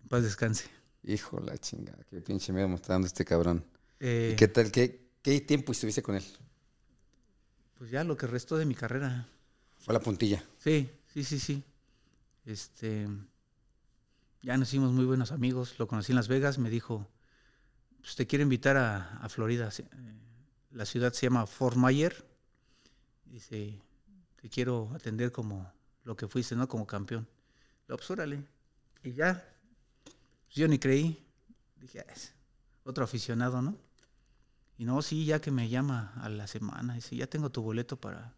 en 0.00 0.08
paz 0.08 0.22
descanse. 0.22 0.70
Hijo 1.02 1.38
la 1.40 1.58
chingada, 1.58 2.02
qué 2.04 2.22
pinche 2.22 2.54
miedo 2.54 2.66
me 2.66 2.76
está 2.76 2.94
dando 2.94 3.08
este 3.08 3.26
cabrón. 3.26 3.62
Eh, 4.00 4.30
¿Y 4.32 4.36
qué 4.36 4.48
tal? 4.48 4.72
¿Qué, 4.72 5.10
¿Qué 5.20 5.38
tiempo 5.42 5.72
estuviste 5.72 6.02
con 6.02 6.14
él? 6.14 6.24
Pues 7.78 7.90
ya 7.90 8.04
lo 8.04 8.16
que 8.16 8.26
restó 8.26 8.56
de 8.56 8.66
mi 8.66 8.74
carrera. 8.74 9.28
Fue 9.78 9.94
la 9.94 10.00
puntilla. 10.00 10.44
Sí, 10.58 10.90
sí, 11.12 11.22
sí, 11.22 11.38
sí. 11.38 11.62
Este, 12.44 13.06
ya 14.42 14.56
nos 14.56 14.68
hicimos 14.68 14.92
muy 14.92 15.04
buenos 15.04 15.30
amigos. 15.32 15.78
Lo 15.78 15.86
conocí 15.86 16.12
en 16.12 16.16
Las 16.16 16.28
Vegas. 16.28 16.58
Me 16.58 16.70
dijo, 16.70 17.06
pues 18.00 18.16
te 18.16 18.26
quiero 18.26 18.42
invitar 18.42 18.76
a, 18.76 19.18
a 19.18 19.28
Florida. 19.28 19.70
Eh, 19.78 19.84
La 20.72 20.84
ciudad 20.84 21.12
se 21.12 21.26
llama 21.26 21.46
Fort 21.46 21.76
Myers. 21.76 22.24
Dice, 23.26 23.80
te 24.40 24.48
quiero 24.48 24.90
atender 24.94 25.30
como 25.30 25.70
lo 26.04 26.16
que 26.16 26.26
fuiste, 26.26 26.56
¿no? 26.56 26.66
Como 26.66 26.86
campeón. 26.86 27.28
Lo 27.86 27.96
pues 27.96 28.10
órale. 28.10 28.42
Y 29.04 29.12
ya, 29.12 29.44
pues, 30.44 30.56
yo 30.56 30.66
ni 30.66 30.78
creí. 30.78 31.24
Dije, 31.76 32.00
"Ah, 32.00 32.12
es 32.12 32.32
otro 32.82 33.04
aficionado, 33.04 33.62
¿no? 33.62 33.76
Y 34.78 34.84
no, 34.84 35.02
sí, 35.02 35.24
ya 35.24 35.40
que 35.40 35.50
me 35.50 35.68
llama 35.68 36.12
a 36.22 36.28
la 36.28 36.46
semana. 36.46 36.94
Dice, 36.94 37.16
ya 37.16 37.26
tengo 37.26 37.50
tu 37.50 37.62
boleto 37.62 38.00
para 38.00 38.32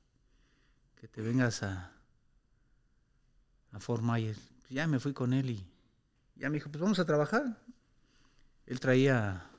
que 0.97 1.07
te 1.07 1.21
vengas 1.21 1.63
a, 1.63 1.93
a 3.73 3.79
Fort 3.79 4.03
Myers. 4.03 4.41
Pues 4.61 4.71
ya 4.71 4.87
me 4.87 4.99
fui 4.99 5.13
con 5.13 5.35
él 5.35 5.51
y 5.51 5.67
ya 6.37 6.49
me 6.49 6.55
dijo, 6.55 6.71
pues 6.71 6.81
vamos 6.81 6.99
a 6.99 7.05
trabajar. 7.05 7.59
Él 8.65 8.81
traía 8.81 9.51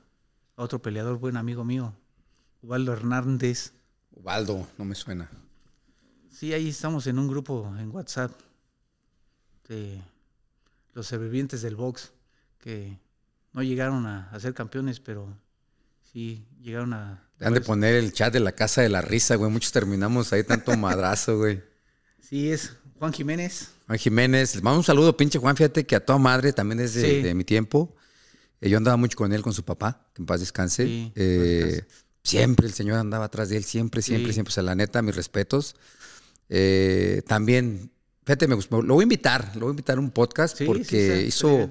a 0.56 0.62
otro 0.62 0.82
peleador, 0.82 1.18
buen 1.18 1.36
amigo 1.36 1.64
mío, 1.64 1.94
Ubaldo 2.62 2.92
Hernández. 2.92 3.72
Ubaldo, 4.10 4.66
no 4.76 4.84
me 4.84 4.96
suena. 4.96 5.30
Sí, 6.30 6.52
ahí 6.52 6.68
estamos 6.70 7.06
en 7.06 7.18
un 7.20 7.28
grupo 7.28 7.72
en 7.78 7.92
WhatsApp 7.92 8.32
de 9.68 10.02
los 10.94 11.06
sobrevivientes 11.06 11.62
del 11.62 11.76
box 11.76 12.12
que 12.58 12.98
no 13.52 13.62
llegaron 13.62 14.06
a, 14.06 14.30
a 14.30 14.40
ser 14.40 14.52
campeones, 14.52 14.98
pero 14.98 15.28
sí 16.12 16.46
llegaron 16.60 16.92
a. 16.94 17.28
Han 17.40 17.54
de 17.54 17.60
poner 17.60 17.94
el 17.96 18.12
chat 18.12 18.32
de 18.32 18.40
la 18.40 18.52
casa 18.52 18.82
de 18.82 18.88
la 18.88 19.00
risa, 19.02 19.34
güey. 19.36 19.50
Muchos 19.50 19.72
terminamos 19.72 20.32
ahí 20.32 20.44
tanto 20.44 20.76
madrazo, 20.76 21.38
güey. 21.38 21.60
Sí, 22.20 22.50
es 22.50 22.72
Juan 22.98 23.12
Jiménez. 23.12 23.70
Juan 23.86 23.98
Jiménez. 23.98 24.54
Les 24.54 24.62
mando 24.62 24.78
un 24.78 24.84
saludo, 24.84 25.16
pinche 25.16 25.38
Juan. 25.38 25.56
Fíjate 25.56 25.84
que 25.84 25.96
a 25.96 26.04
toda 26.04 26.18
madre 26.18 26.52
también 26.52 26.80
es 26.80 26.94
de, 26.94 27.02
Sí. 27.02 27.22
de 27.22 27.34
mi 27.34 27.44
tiempo. 27.44 27.94
Eh, 28.60 28.70
yo 28.70 28.76
andaba 28.78 28.96
mucho 28.96 29.18
con 29.18 29.32
él, 29.32 29.42
con 29.42 29.52
su 29.52 29.64
papá, 29.64 30.06
que 30.14 30.22
en 30.22 30.26
paz 30.26 30.38
descanse. 30.40 30.84
Sí, 30.86 31.12
Eh, 31.16 31.82
siempre 32.22 32.66
el 32.68 32.72
señor 32.74 32.98
andaba 32.98 33.24
atrás 33.24 33.48
de 33.48 33.56
él, 33.56 33.64
siempre, 33.64 34.02
siempre, 34.02 34.28
Sí. 34.28 34.34
siempre. 34.34 34.52
O 34.52 34.54
sea, 34.54 34.62
la 34.62 34.76
neta, 34.76 35.02
mis 35.02 35.16
respetos. 35.16 35.74
Eh, 36.48 37.22
también, 37.26 37.90
fíjate, 38.24 38.46
me 38.46 38.54
gustó. 38.54 38.82
Lo 38.82 38.94
voy 38.94 39.02
a 39.02 39.04
invitar, 39.04 39.50
lo 39.54 39.62
voy 39.62 39.70
a 39.70 39.72
invitar 39.72 39.96
a 39.96 40.00
un 40.00 40.10
podcast 40.10 40.60
porque 40.64 41.24
hizo 41.26 41.70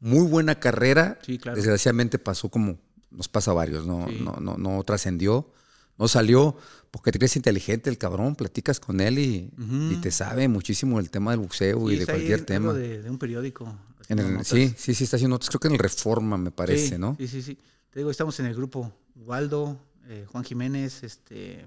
muy 0.00 0.26
buena 0.26 0.58
carrera. 0.58 1.18
Sí, 1.24 1.38
claro. 1.38 1.54
Desgraciadamente 1.56 2.18
pasó 2.18 2.48
como 2.48 2.78
nos 3.12 3.28
pasa 3.28 3.50
a 3.50 3.54
varios, 3.54 3.86
no, 3.86 4.06
Sí. 4.08 4.18
no, 4.22 4.36
no, 4.40 4.56
no 4.56 4.82
trascendió, 4.84 5.50
no 5.98 6.08
salió, 6.08 6.56
porque 6.90 7.12
te 7.12 7.18
crees 7.18 7.36
inteligente 7.36 7.88
el 7.90 7.98
cabrón, 7.98 8.34
platicas 8.34 8.80
con 8.80 9.00
él 9.00 9.18
y, 9.18 9.50
y 9.90 9.96
te 10.00 10.10
sabe 10.10 10.48
muchísimo 10.48 10.96
del 10.98 11.10
tema 11.10 11.30
del 11.30 11.40
boxeo 11.40 11.90
y 11.90 11.94
de 11.96 12.00
ahí 12.00 12.06
cualquier 12.06 12.34
algo 12.40 12.46
tema. 12.46 12.72
De, 12.72 13.02
de 13.02 13.10
un 13.10 13.18
periódico. 13.18 13.64
En 13.64 14.18
haciendo 14.18 14.22
el- 14.26 14.32
notas. 14.34 14.48
sí, 14.48 14.74
sí, 14.76 14.94
sí, 14.94 15.04
está 15.04 15.16
haciendo 15.16 15.36
otros. 15.36 15.48
Creo 15.50 15.60
que 15.60 15.68
en 15.68 15.74
el 15.74 15.78
Reforma, 15.78 16.36
me 16.36 16.50
parece, 16.50 16.94
Sí, 16.96 16.98
¿no? 16.98 17.14
Sí, 17.18 17.28
sí, 17.28 17.42
sí. 17.42 17.58
Te 17.90 18.00
digo, 18.00 18.10
estamos 18.10 18.38
en 18.40 18.46
el 18.46 18.54
grupo 18.54 18.92
Waldo, 19.14 19.78
eh, 20.08 20.26
Juan 20.30 20.42
Jiménez, 20.44 21.02
este. 21.04 21.64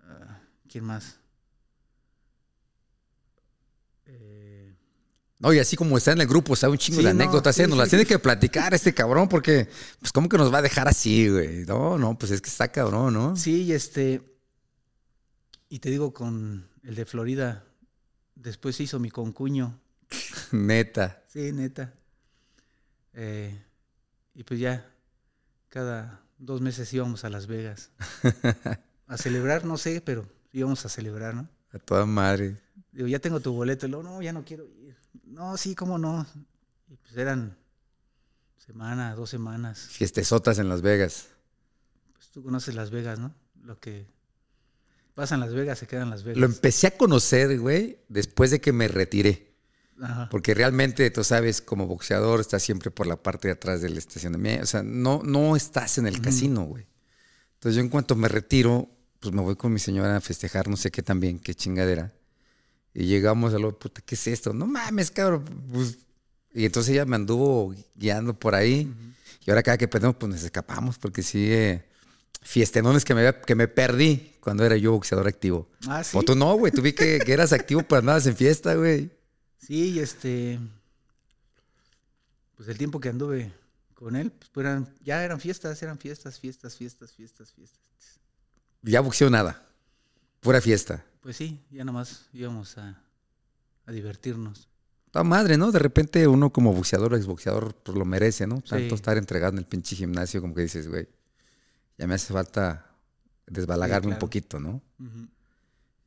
ah, 0.00 0.40
¿Quién 0.68 0.84
más? 0.84 1.16
Eh, 4.06 4.37
No, 5.40 5.52
y 5.52 5.58
así 5.60 5.76
como 5.76 5.96
está 5.96 6.12
en 6.12 6.20
el 6.20 6.26
grupo, 6.26 6.56
sabe 6.56 6.72
un 6.72 6.78
chingo 6.78 6.98
Sí, 7.00 7.06
de 7.06 7.14
no, 7.14 7.22
anécdotas, 7.22 7.54
sí, 7.54 7.62
¿eh? 7.62 7.66
Nos 7.68 7.76
sí, 7.76 7.78
las 7.78 7.88
tiene 7.90 8.06
que 8.06 8.18
platicar 8.18 8.74
este 8.74 8.92
cabrón, 8.92 9.28
porque, 9.28 9.68
pues, 10.00 10.10
¿cómo 10.10 10.28
que 10.28 10.36
nos 10.36 10.52
va 10.52 10.58
a 10.58 10.62
dejar 10.62 10.88
así, 10.88 11.28
güey? 11.28 11.64
No, 11.64 11.96
no, 11.96 12.18
pues 12.18 12.32
es 12.32 12.40
que 12.40 12.50
está 12.50 12.68
cabrón, 12.68 13.14
¿no? 13.14 13.36
sí, 13.36 13.62
y 13.62 13.72
este. 13.72 14.22
Y 15.68 15.78
te 15.80 15.90
digo, 15.90 16.12
con 16.12 16.66
el 16.82 16.94
de 16.94 17.04
Florida, 17.04 17.64
después 18.34 18.80
hizo 18.80 18.98
mi 18.98 19.10
concuño. 19.10 19.78
Neta. 20.52 21.22
Sí, 21.28 21.52
neta. 21.52 21.92
Eh, 23.12 23.62
y 24.34 24.44
pues 24.44 24.58
ya, 24.58 24.90
cada 25.68 26.22
dos 26.38 26.60
meses 26.60 26.92
íbamos 26.92 27.24
a 27.24 27.30
Las 27.30 27.46
Vegas. 27.46 27.90
A 29.08 29.16
celebrar, 29.16 29.64
no 29.64 29.78
sé, 29.78 30.02
pero 30.02 30.28
íbamos 30.52 30.84
a 30.84 30.90
celebrar, 30.90 31.34
¿no? 31.34 31.48
A 31.72 31.78
toda 31.78 32.04
madre. 32.04 32.58
Digo, 32.98 33.06
ya 33.06 33.20
tengo 33.20 33.38
tu 33.38 33.52
boleto. 33.52 33.86
Y 33.86 33.90
luego, 33.90 34.02
no, 34.02 34.20
ya 34.20 34.32
no 34.32 34.44
quiero 34.44 34.64
ir. 34.64 34.96
No, 35.22 35.56
sí, 35.56 35.76
cómo 35.76 35.98
no. 35.98 36.26
Y 36.88 36.96
pues 36.96 37.16
eran 37.16 37.56
semana, 38.56 39.14
dos 39.14 39.30
semanas. 39.30 39.78
Fiestesotas 39.78 40.58
en 40.58 40.68
Las 40.68 40.82
Vegas. 40.82 41.28
Pues 42.12 42.28
tú 42.30 42.42
conoces 42.42 42.74
Las 42.74 42.90
Vegas, 42.90 43.20
¿no? 43.20 43.32
Lo 43.62 43.78
que 43.78 44.08
pasa 45.14 45.36
en 45.36 45.42
Las 45.42 45.54
Vegas 45.54 45.78
se 45.78 45.86
queda 45.86 46.02
en 46.02 46.10
Las 46.10 46.24
Vegas. 46.24 46.40
Lo 46.40 46.46
empecé 46.46 46.88
a 46.88 46.96
conocer, 46.96 47.60
güey, 47.60 48.00
después 48.08 48.50
de 48.50 48.60
que 48.60 48.72
me 48.72 48.88
retiré. 48.88 49.54
Ajá. 50.02 50.28
Porque 50.28 50.52
realmente, 50.52 51.08
tú 51.12 51.22
sabes, 51.22 51.62
como 51.62 51.86
boxeador, 51.86 52.40
estás 52.40 52.64
siempre 52.64 52.90
por 52.90 53.06
la 53.06 53.22
parte 53.22 53.46
de 53.46 53.52
atrás 53.52 53.80
del 53.80 53.96
estacionamiento. 53.96 54.64
O 54.64 54.66
sea, 54.66 54.82
no, 54.82 55.22
no 55.22 55.54
estás 55.54 55.98
en 55.98 56.08
el 56.08 56.20
casino, 56.20 56.64
güey. 56.64 56.84
Entonces, 57.54 57.76
yo 57.76 57.80
en 57.80 57.90
cuanto 57.90 58.16
me 58.16 58.26
retiro, 58.26 58.90
pues 59.20 59.32
me 59.32 59.40
voy 59.40 59.54
con 59.54 59.72
mi 59.72 59.78
señora 59.78 60.16
a 60.16 60.20
festejar, 60.20 60.66
no 60.66 60.76
sé 60.76 60.90
qué 60.90 61.04
también, 61.04 61.38
qué 61.38 61.54
chingadera. 61.54 62.17
Y 62.94 63.04
llegamos 63.04 63.54
a 63.54 63.58
lo, 63.58 63.78
puta, 63.78 64.00
¿qué 64.00 64.14
es 64.14 64.26
esto? 64.26 64.52
No 64.52 64.66
mames, 64.66 65.10
cabrón. 65.10 65.44
pues. 65.72 65.98
Y 66.52 66.64
entonces 66.64 66.92
ella 66.92 67.04
me 67.04 67.16
anduvo 67.16 67.74
guiando 67.94 68.34
por 68.34 68.54
ahí. 68.54 68.92
Y 69.44 69.50
ahora 69.50 69.62
cada 69.62 69.78
que 69.78 69.88
perdemos, 69.88 70.16
pues 70.16 70.32
nos 70.32 70.42
escapamos, 70.42 70.98
porque 70.98 71.22
sí, 71.22 71.52
eh, 71.52 71.84
fiestenones 72.42 73.04
que 73.04 73.14
me, 73.14 73.34
que 73.46 73.54
me 73.54 73.68
perdí 73.68 74.34
cuando 74.40 74.64
era 74.64 74.76
yo 74.76 74.92
boxeador 74.92 75.28
activo. 75.28 75.68
Ah, 75.86 76.02
sí. 76.02 76.16
O 76.16 76.22
tú 76.22 76.34
no, 76.34 76.54
güey. 76.56 76.72
Tú 76.72 76.82
vi 76.82 76.92
que, 76.92 77.18
que 77.18 77.32
eras 77.32 77.52
activo 77.52 77.82
para 77.82 78.02
nada 78.02 78.20
en 78.24 78.36
fiesta, 78.36 78.74
güey. 78.74 79.10
Sí, 79.58 79.90
y 79.90 79.98
este. 80.00 80.58
Pues 82.56 82.68
el 82.68 82.78
tiempo 82.78 82.98
que 82.98 83.08
anduve 83.08 83.52
con 83.94 84.16
él, 84.16 84.32
pues 84.52 84.66
eran, 84.66 84.88
ya 85.04 85.24
eran 85.24 85.40
fiestas, 85.40 85.80
eran 85.82 85.98
fiestas, 85.98 86.38
fiestas, 86.38 86.74
fiestas, 86.76 87.12
fiestas, 87.12 87.52
fiestas. 87.52 88.20
Ya 88.82 89.00
boxeo 89.00 89.30
nada. 89.30 89.64
Pura 90.40 90.60
fiesta. 90.60 91.04
Pues 91.20 91.36
sí, 91.36 91.60
ya 91.70 91.84
nomás 91.84 92.26
íbamos 92.32 92.78
a, 92.78 93.02
a 93.86 93.92
divertirnos. 93.92 94.68
Toda 95.10 95.24
madre, 95.24 95.56
¿no? 95.56 95.72
De 95.72 95.78
repente 95.78 96.26
uno 96.28 96.52
como 96.52 96.72
boxeador 96.72 97.14
o 97.14 97.16
exboxeador 97.16 97.74
pues 97.76 97.96
lo 97.96 98.04
merece, 98.04 98.46
¿no? 98.46 98.56
Tanto 98.60 98.88
Sí. 98.90 98.94
estar 98.94 99.16
entregado 99.16 99.52
en 99.52 99.58
el 99.58 99.64
pinche 99.66 99.96
gimnasio 99.96 100.40
como 100.40 100.54
que 100.54 100.62
dices, 100.62 100.86
güey, 100.88 101.08
ya 101.96 102.06
me 102.06 102.14
hace 102.14 102.32
falta 102.32 102.94
desbalagarme 103.46 104.08
un 104.08 104.12
claro. 104.12 104.20
poquito, 104.20 104.60
¿no? 104.60 104.82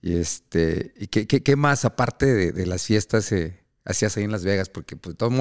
Y 0.01 0.13
este, 0.15 0.93
¿y 0.97 1.07
qué, 1.07 1.27
qué- 1.27 1.43
qué 1.43 1.55
más 1.55 1.83
aparte 1.85 2.25
de, 2.27 2.51
de 2.51 2.65
las 2.65 2.83
fiestas 2.85 3.31
eh, 3.31 3.59
hacías 3.85 4.15
ahí 4.17 4.23
en 4.23 4.31
Las 4.31 4.43
Vegas? 4.43 4.69
Porque 4.69 4.95
pues 4.95 5.17
todos 5.17 5.31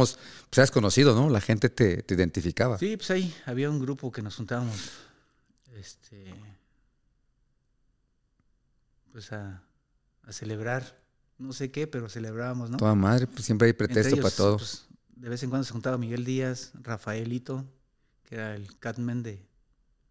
pues 0.48 0.58
eras 0.58 0.70
conocido, 0.70 1.14
¿no? 1.14 1.28
La 1.30 1.40
gente 1.40 1.68
te, 1.70 2.02
te 2.02 2.14
identificaba. 2.14 2.78
Sí, 2.78 2.96
pues 2.96 3.10
ahí 3.10 3.34
había 3.46 3.70
un 3.70 3.78
grupo 3.78 4.10
que 4.10 4.20
nos 4.22 4.36
juntábamos. 4.36 4.90
Este. 5.76 6.34
Pues 9.12 9.32
a, 9.32 9.62
a 10.22 10.32
celebrar. 10.32 10.98
No 11.38 11.52
sé 11.52 11.70
qué, 11.70 11.86
pero 11.86 12.08
celebrábamos, 12.08 12.70
¿no? 12.70 12.76
Toda 12.76 12.94
madre, 12.94 13.26
pues 13.26 13.44
siempre 13.44 13.66
hay 13.66 13.72
pretexto 13.72 14.14
ellos, 14.16 14.22
para 14.24 14.36
todo. 14.36 14.56
pues, 14.58 14.86
de 15.16 15.28
vez 15.28 15.42
en 15.42 15.50
cuando 15.50 15.64
se 15.64 15.72
juntaba 15.72 15.96
Miguel 15.98 16.24
Díaz, 16.24 16.72
Rafaelito, 16.82 17.66
que 18.24 18.34
era 18.36 18.54
el 18.54 18.78
Catman 18.78 19.22
de. 19.22 19.46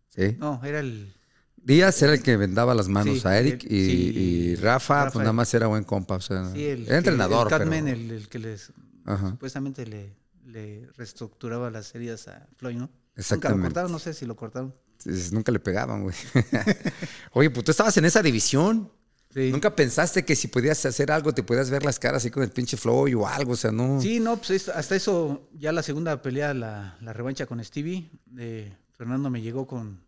¿sí? 0.10 0.36
No, 0.39 0.60
era 0.64 0.80
el. 0.80 1.14
Díaz 1.62 2.02
era 2.02 2.14
el 2.14 2.24
que 2.24 2.38
vendaba 2.38 2.74
las 2.74 2.88
manos 2.88 3.20
Sí, 3.20 3.28
a 3.28 3.38
Eric 3.38 3.64
y, 3.66 3.68
sí, 3.86 4.14
y 4.16 4.56
Rafa, 4.56 5.06
Rafa. 5.06 5.12
pues 5.14 5.24
nada 5.24 5.34
más 5.34 5.54
era 5.54 5.68
buen 5.68 5.84
compa. 5.84 6.16
O 6.16 6.22
sea, 6.22 6.50
Sí, 6.52 6.66
el, 6.66 6.88
era 6.88 6.97
entrenador, 6.97 7.47
el 7.47 7.50
Catman, 7.60 7.84
pero... 7.86 7.97
el, 7.97 8.12
el 8.12 8.30
que 8.30 8.39
les. 8.39 8.72
Ajá. 9.06 9.30
Supuestamente 9.32 9.86
le, 9.86 10.16
le 10.45 10.88
reestructuraba 10.95 11.70
las 11.70 11.93
heridas 11.95 12.28
a 12.28 12.47
Floyd, 12.58 12.76
¿no? 12.78 12.82
Nunca 12.82 12.95
lo 13.16 13.22
Exactamente. 13.22 13.64
cortaron, 13.68 13.91
no 13.91 14.00
sé 14.00 14.14
si 14.14 14.26
lo 14.26 14.36
cortaron. 14.36 14.74
Entonces, 15.00 15.32
Nunca 15.32 15.52
le 15.52 15.60
pegaban, 15.60 16.04
güey. 16.04 16.16
Oye, 17.34 17.50
pues 17.50 17.64
tú 17.66 17.72
estabas 17.72 17.95
en 17.97 18.06
esa 18.06 18.22
división. 18.22 18.91
Sí. 19.34 19.52
Nunca 19.52 19.76
pensaste 19.76 20.26
que 20.26 20.36
si 20.36 20.47
podías 20.47 20.84
hacer 20.86 21.12
algo, 21.12 21.34
te 21.34 21.43
podías 21.43 21.70
ver 21.70 21.84
las 21.86 22.00
caras 22.00 22.24
así 22.24 22.32
con 22.32 22.41
el 22.43 22.50
pinche 22.50 22.78
Floyd 22.78 23.16
o 23.16 23.28
algo, 23.28 23.52
o 23.52 23.56
sea, 23.56 23.72
no. 23.72 24.02
Sí, 24.02 24.20
no, 24.20 24.38
pues 24.38 24.50
es- 24.52 24.70
hasta 24.70 24.95
eso, 24.95 25.47
ya 25.54 25.72
la 25.72 25.84
segunda 25.84 26.20
pelea, 26.22 26.54
la, 26.56 26.97
la 27.02 27.14
revancha 27.14 27.45
con 27.45 27.64
Stevie, 27.64 28.10
eh, 28.38 28.76
Fernando 28.97 29.30
me 29.30 29.41
llegó 29.41 29.68
con, 29.68 30.02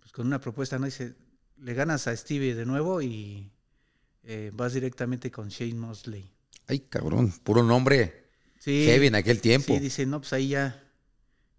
pues 0.00 0.12
con 0.12 0.26
una 0.26 0.40
propuesta, 0.40 0.78
¿no? 0.78 0.84
Dice, 0.84 1.14
le 1.58 1.74
ganas 1.74 2.06
a 2.06 2.14
Stevie 2.16 2.54
de 2.54 2.66
nuevo 2.66 3.00
y 3.00 3.50
eh, 4.24 4.50
vas 4.52 4.74
directamente 4.74 5.30
con 5.30 5.48
Shane 5.48 5.74
Mosley. 5.74 6.30
Ay, 6.66 6.80
cabrón, 6.80 7.32
puro 7.42 7.62
nombre 7.62 8.24
Sí, 8.58 8.84
heavy 8.86 9.06
en 9.08 9.14
aquel 9.14 9.40
tiempo. 9.40 9.74
sí, 9.74 9.80
dice, 9.80 10.06
no, 10.06 10.20
pues 10.20 10.32
ahí 10.34 10.48
ya, 10.48 10.82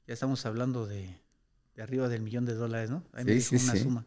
ya 0.07 0.13
estamos 0.13 0.45
hablando 0.45 0.85
de, 0.87 1.19
de 1.75 1.83
arriba 1.83 2.07
del 2.09 2.21
millón 2.21 2.45
de 2.45 2.53
dólares, 2.55 2.89
¿no? 2.89 3.03
Ahí 3.13 3.25
me 3.25 3.33
Sí, 3.33 3.37
dijo 3.37 3.57
sí, 3.57 3.57
una 3.57 3.73
sí. 3.73 3.79
suma. 3.83 4.05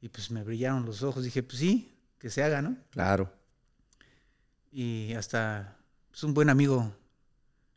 Y 0.00 0.08
pues 0.10 0.30
me 0.30 0.44
brillaron 0.44 0.86
los 0.86 1.02
ojos, 1.02 1.24
dije, 1.24 1.42
pues 1.42 1.58
sí, 1.58 1.96
que 2.18 2.30
se 2.30 2.42
haga, 2.44 2.62
¿no? 2.62 2.76
Claro. 2.90 3.32
Y 4.70 5.12
hasta 5.14 5.78
es 6.12 6.22
un 6.24 6.34
buen 6.34 6.50
amigo, 6.50 6.94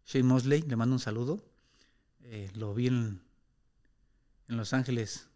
Shane 0.05 0.25
Mosley, 0.25 0.61
le 0.63 0.75
mando 0.75 0.95
un 0.95 0.99
saludo. 0.99 1.43
Eh, 2.23 2.49
lo 2.55 2.73
vi 2.73 2.87
en, 2.87 3.21
en 4.47 4.57
Los 4.57 4.73
Ángeles 4.73 5.27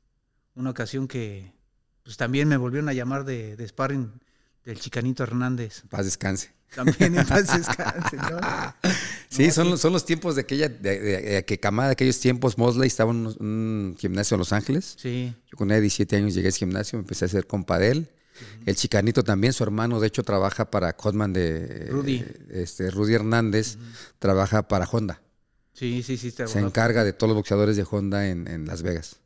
una 0.55 0.69
ocasión 0.69 1.07
que 1.07 1.53
pues 2.03 2.17
también 2.17 2.47
me 2.47 2.57
volvieron 2.57 2.87
a 2.89 2.93
llamar 2.93 3.25
de, 3.25 3.55
de 3.55 3.67
sparring 3.67 4.11
del 4.65 4.79
Chicanito 4.79 5.23
Hernández. 5.23 5.83
Paz 5.89 6.05
descanse. 6.05 6.51
También 6.75 7.17
en 7.17 7.25
paz 7.25 7.47
descanse, 7.57 8.17
¿no? 8.17 8.39
Sí, 9.29 9.47
No, 9.47 9.53
son, 9.53 9.71
sí. 9.71 9.77
son 9.77 9.93
los 9.93 10.05
tiempos 10.05 10.35
de 10.35 10.41
aquella, 10.41 10.67
de, 10.67 10.99
de- 10.99 11.21
de 11.21 11.45
que 11.45 11.59
Camada, 11.59 11.89
de 11.89 11.93
aquellos 11.93 12.19
tiempos, 12.19 12.57
Mosley 12.57 12.87
estaba 12.87 13.11
en 13.11 13.27
un, 13.27 13.35
un 13.39 13.95
gimnasio 13.97 14.35
en 14.35 14.39
Los 14.39 14.51
Ángeles. 14.51 14.95
Sí, 14.97 15.33
Yo 15.51 15.57
con 15.57 15.71
él 15.71 15.81
17 15.81 16.15
años 16.17 16.33
llegué 16.33 16.47
a 16.47 16.49
ese 16.49 16.59
gimnasio, 16.59 16.97
me 16.97 17.03
empecé 17.03 17.25
a 17.25 17.27
hacer 17.27 17.47
compa 17.47 17.79
de 17.79 17.91
él. 17.91 18.09
El 18.65 18.75
chicanito 18.75 19.23
también, 19.23 19.53
su 19.53 19.63
hermano, 19.63 20.01
de 20.01 20.07
hecho, 20.07 20.23
trabaja 20.23 20.69
para 20.69 20.91
Codman 20.97 21.31
de 21.31 21.87
Rudy. 21.89 22.15
eh, 22.17 22.47
este, 22.63 22.91
Rudy 22.91 23.13
Hernández, 23.13 23.77
trabaja 24.19 24.67
para 24.67 24.85
Honda. 24.85 25.21
sí, 25.71 26.03
sí, 26.03 26.17
sí. 26.17 26.31
Se 26.31 26.35
trabajó. 26.37 26.59
encarga 26.59 27.03
de 27.05 27.13
todos 27.13 27.29
los 27.29 27.35
boxeadores 27.37 27.77
de 27.77 27.85
Honda 27.89 28.27
en, 28.27 28.49
en 28.49 28.65
Las 28.65 28.81
Vegas. 28.81 29.21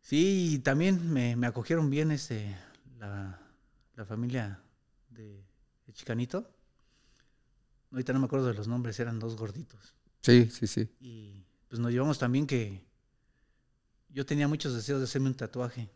Sí, 0.00 0.54
y 0.54 0.58
también 0.58 1.12
me, 1.12 1.36
me 1.36 1.46
acogieron 1.46 1.88
bien 1.90 2.10
este, 2.10 2.56
la, 2.98 3.38
la 4.02 4.06
familia 4.06 4.60
de, 5.10 5.44
de 5.86 5.92
Chicanito. 5.92 6.44
Ahorita 7.92 8.12
no 8.12 8.18
me 8.18 8.26
acuerdo 8.26 8.48
de 8.48 8.54
los 8.54 8.66
nombres, 8.66 8.98
eran 8.98 9.20
dos 9.20 9.36
gorditos. 9.36 9.94
Sí, 10.22 10.50
sí, 10.50 10.66
sí. 10.66 10.88
Y 10.98 11.44
pues 11.68 11.78
nos 11.80 11.92
llevamos 11.92 12.18
también 12.18 12.44
que 12.48 12.84
yo 14.08 14.26
tenía 14.26 14.48
muchos 14.48 14.74
deseos 14.74 14.98
de 14.98 15.04
hacerme 15.04 15.28
un 15.28 15.36
tatuaje. 15.36 15.88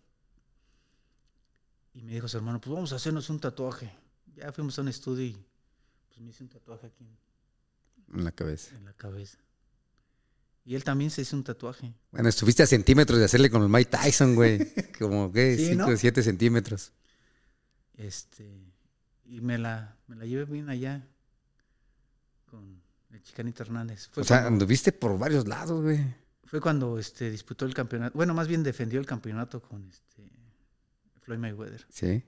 Y 1.94 2.02
me 2.02 2.12
dijo 2.12 2.28
su 2.28 2.36
hermano, 2.36 2.61
pues 2.61 2.72
vamos 2.72 2.92
a 2.92 2.96
hacernos 2.96 3.28
un 3.28 3.40
tatuaje. 3.40 3.92
Ya 4.36 4.52
fuimos 4.52 4.78
a 4.78 4.82
un 4.82 4.88
estudio 4.88 5.24
y 5.24 5.44
pues 6.09 6.20
me 6.20 6.30
hice 6.30 6.44
un 6.44 6.48
tatuaje 6.50 6.86
aquí 6.86 7.09
En 8.14 8.22
la 8.22 8.30
cabeza. 8.30 8.76
en 8.76 8.84
la 8.84 8.92
cabeza. 8.92 9.38
Y 10.64 10.76
él 10.76 10.84
también 10.84 11.11
se 11.11 11.22
hizo 11.22 11.34
un 11.36 11.42
tatuaje. 11.42 11.92
Bueno, 12.12 12.28
estuviste 12.28 12.62
a 12.62 12.66
centímetros 12.66 13.18
de 13.18 13.24
hacerle 13.24 13.50
con 13.50 13.62
el 13.62 13.68
Mike 13.68 13.90
Tyson, 13.90 14.36
güey. 14.36 14.61
Como 14.98 15.32
que 15.32 15.57
Sí, 15.57 15.66
5 15.70 15.90
¿no? 15.90 15.96
7 15.96 16.22
centímetros. 16.22 16.92
Este, 17.97 18.44
y 19.24 19.40
me 19.40 19.59
la, 19.59 19.97
me 20.07 20.16
la 20.16 20.24
llevé 20.26 20.44
bien 20.44 20.68
allá 20.68 21.07
con 22.51 22.80
el 23.11 23.22
Chicanito 23.22 23.62
Hernández. 23.62 24.09
Fue 24.12 24.22
O 24.22 24.26
sea, 24.26 24.47
anduviste 24.47 24.92
por 24.92 25.18
varios 25.18 25.47
lados, 25.49 25.82
güey. 25.82 25.99
fue 26.44 26.61
cuando 26.61 26.99
este, 26.99 27.30
disputó 27.30 27.64
el 27.64 27.74
campeonato. 27.74 28.14
Bueno, 28.16 28.34
más 28.34 28.49
bien 28.49 28.62
defendió 28.62 29.01
el 29.01 29.07
campeonato 29.07 29.61
con 29.62 29.88
este, 29.88 30.22
Floyd 31.22 31.38
Mayweather. 31.38 31.86
Sí. 31.88 32.22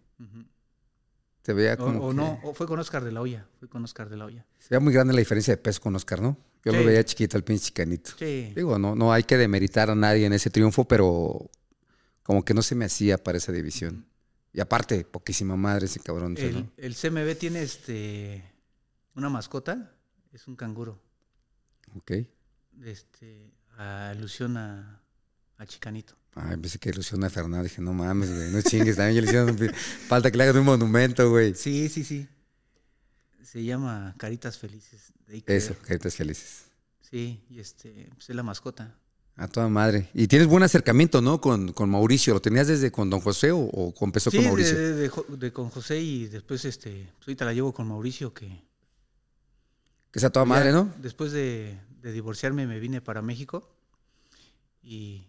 Se 1.43 1.53
veía 1.53 1.75
O, 1.75 1.77
como. 1.79 2.01
o 2.07 2.11
que- 2.11 2.17
no, 2.17 2.41
o 2.43 2.55
fue 2.55 2.67
con 2.67 2.79
Oscar 2.79 3.05
de 3.05 3.13
la 3.13 3.21
Hoya. 3.21 3.47
Fue 3.59 3.69
con 3.69 3.85
Oscar 3.85 4.09
de 4.09 4.17
la 4.17 4.25
Hoya. 4.27 4.47
Se 4.59 4.69
veía 4.71 4.81
muy 4.81 4.93
grande 4.93 5.13
la 5.15 5.21
diferencia 5.21 5.53
de 5.55 5.59
peso 5.59 5.81
con 5.81 5.95
Oscar, 5.97 6.21
¿no? 6.21 6.37
Yo 6.65 6.73
lo 6.73 6.85
veía 6.85 7.03
chiquito, 7.05 7.37
el 7.39 7.45
pinche 7.45 7.67
chicanito. 7.67 8.11
Sí. 8.19 8.53
Digo, 8.55 8.79
no, 8.79 8.95
no 8.95 9.11
hay 9.13 9.23
que 9.23 9.39
demeritar 9.39 9.89
a 9.89 9.95
nadie 9.95 10.27
en 10.27 10.33
ese 10.35 10.51
triunfo, 10.51 10.87
pero 10.87 11.49
como 12.23 12.45
que 12.45 12.53
no 12.53 12.61
se 12.61 12.75
me 12.75 12.85
hacía 12.85 13.17
para 13.17 13.39
esa 13.39 13.53
división. 13.53 14.05
Y 14.53 14.61
aparte, 14.61 15.05
poquísima 15.05 15.57
madre 15.57 15.87
ese 15.87 16.01
cabrón. 16.01 16.35
¿no? 16.35 16.41
El, 16.41 16.71
el 16.77 16.95
CMB 16.97 17.39
tiene 17.39 17.63
este 17.63 18.43
una 19.15 19.29
mascota, 19.29 19.93
es 20.33 20.47
un 20.47 20.57
canguro. 20.57 21.01
Ok. 21.97 22.13
Este, 22.85 23.51
alusión 23.77 24.57
a, 24.57 25.01
a 25.57 25.67
Chicanito. 25.67 26.15
Ay, 26.35 26.57
pensé 26.57 26.79
que 26.79 26.91
ilusiona 26.91 27.27
a 27.27 27.31
Fernando. 27.31 27.65
Dije, 27.65 27.83
no 27.83 27.93
mames, 27.93 28.33
güey, 28.35 28.51
no 28.51 28.63
chingues. 28.63 28.97
También 28.97 29.25
le 29.25 29.29
hicieron 29.29 29.57
falta 30.09 30.31
que 30.31 30.37
le 30.39 30.45
hagan 30.45 30.59
un 30.59 30.65
monumento, 30.67 31.29
güey. 31.31 31.55
Sí, 31.55 31.89
sí, 31.89 32.05
sí. 32.05 32.29
Se 33.43 33.65
llama 33.65 34.15
Caritas 34.19 34.59
Felices. 34.59 35.13
de 35.27 35.43
Eso, 35.47 35.75
caritas 35.83 36.15
felices. 36.15 36.67
Sí, 37.01 37.43
y 37.49 37.61
este, 37.61 38.11
pues 38.15 38.29
es 38.29 38.37
la 38.37 38.43
mascota. 38.43 38.95
A 39.41 39.47
toda 39.47 39.69
madre. 39.69 40.11
Y 40.15 40.27
tienes 40.27 40.49
buen 40.49 40.65
acercamiento, 40.65 41.23
¿no? 41.23 41.41
Con, 41.41 41.73
con 41.73 41.89
Mauricio. 41.89 42.35
¿Lo 42.35 42.41
tenías 42.41 42.67
desde 42.67 42.91
con 42.91 43.09
Don 43.09 43.21
José 43.21 43.53
o, 43.53 43.59
o 43.59 43.95
empezó 44.05 44.31
Sí, 44.33 44.37
con 44.39 44.47
Mauricio? 44.47 44.77
de- 44.77 45.09
de 45.39 45.53
con 45.53 45.71
José 45.71 46.01
y 46.01 46.27
después 46.27 46.65
este, 46.65 47.09
pues 47.17 47.29
ahorita 47.29 47.45
la 47.45 47.53
llevo 47.53 47.73
con 47.73 47.87
Mauricio 47.87 48.35
que 48.35 48.49
Que 50.11 50.19
es 50.19 50.25
a 50.25 50.31
toda 50.31 50.45
ya 50.45 50.49
madre, 50.49 50.73
¿no? 50.73 50.93
Después 50.99 51.31
de, 51.33 51.79
de 52.03 52.13
divorciarme 52.13 52.67
me 52.67 52.81
vine 52.81 53.01
para 53.01 53.23
México 53.23 53.71
y 54.83 55.25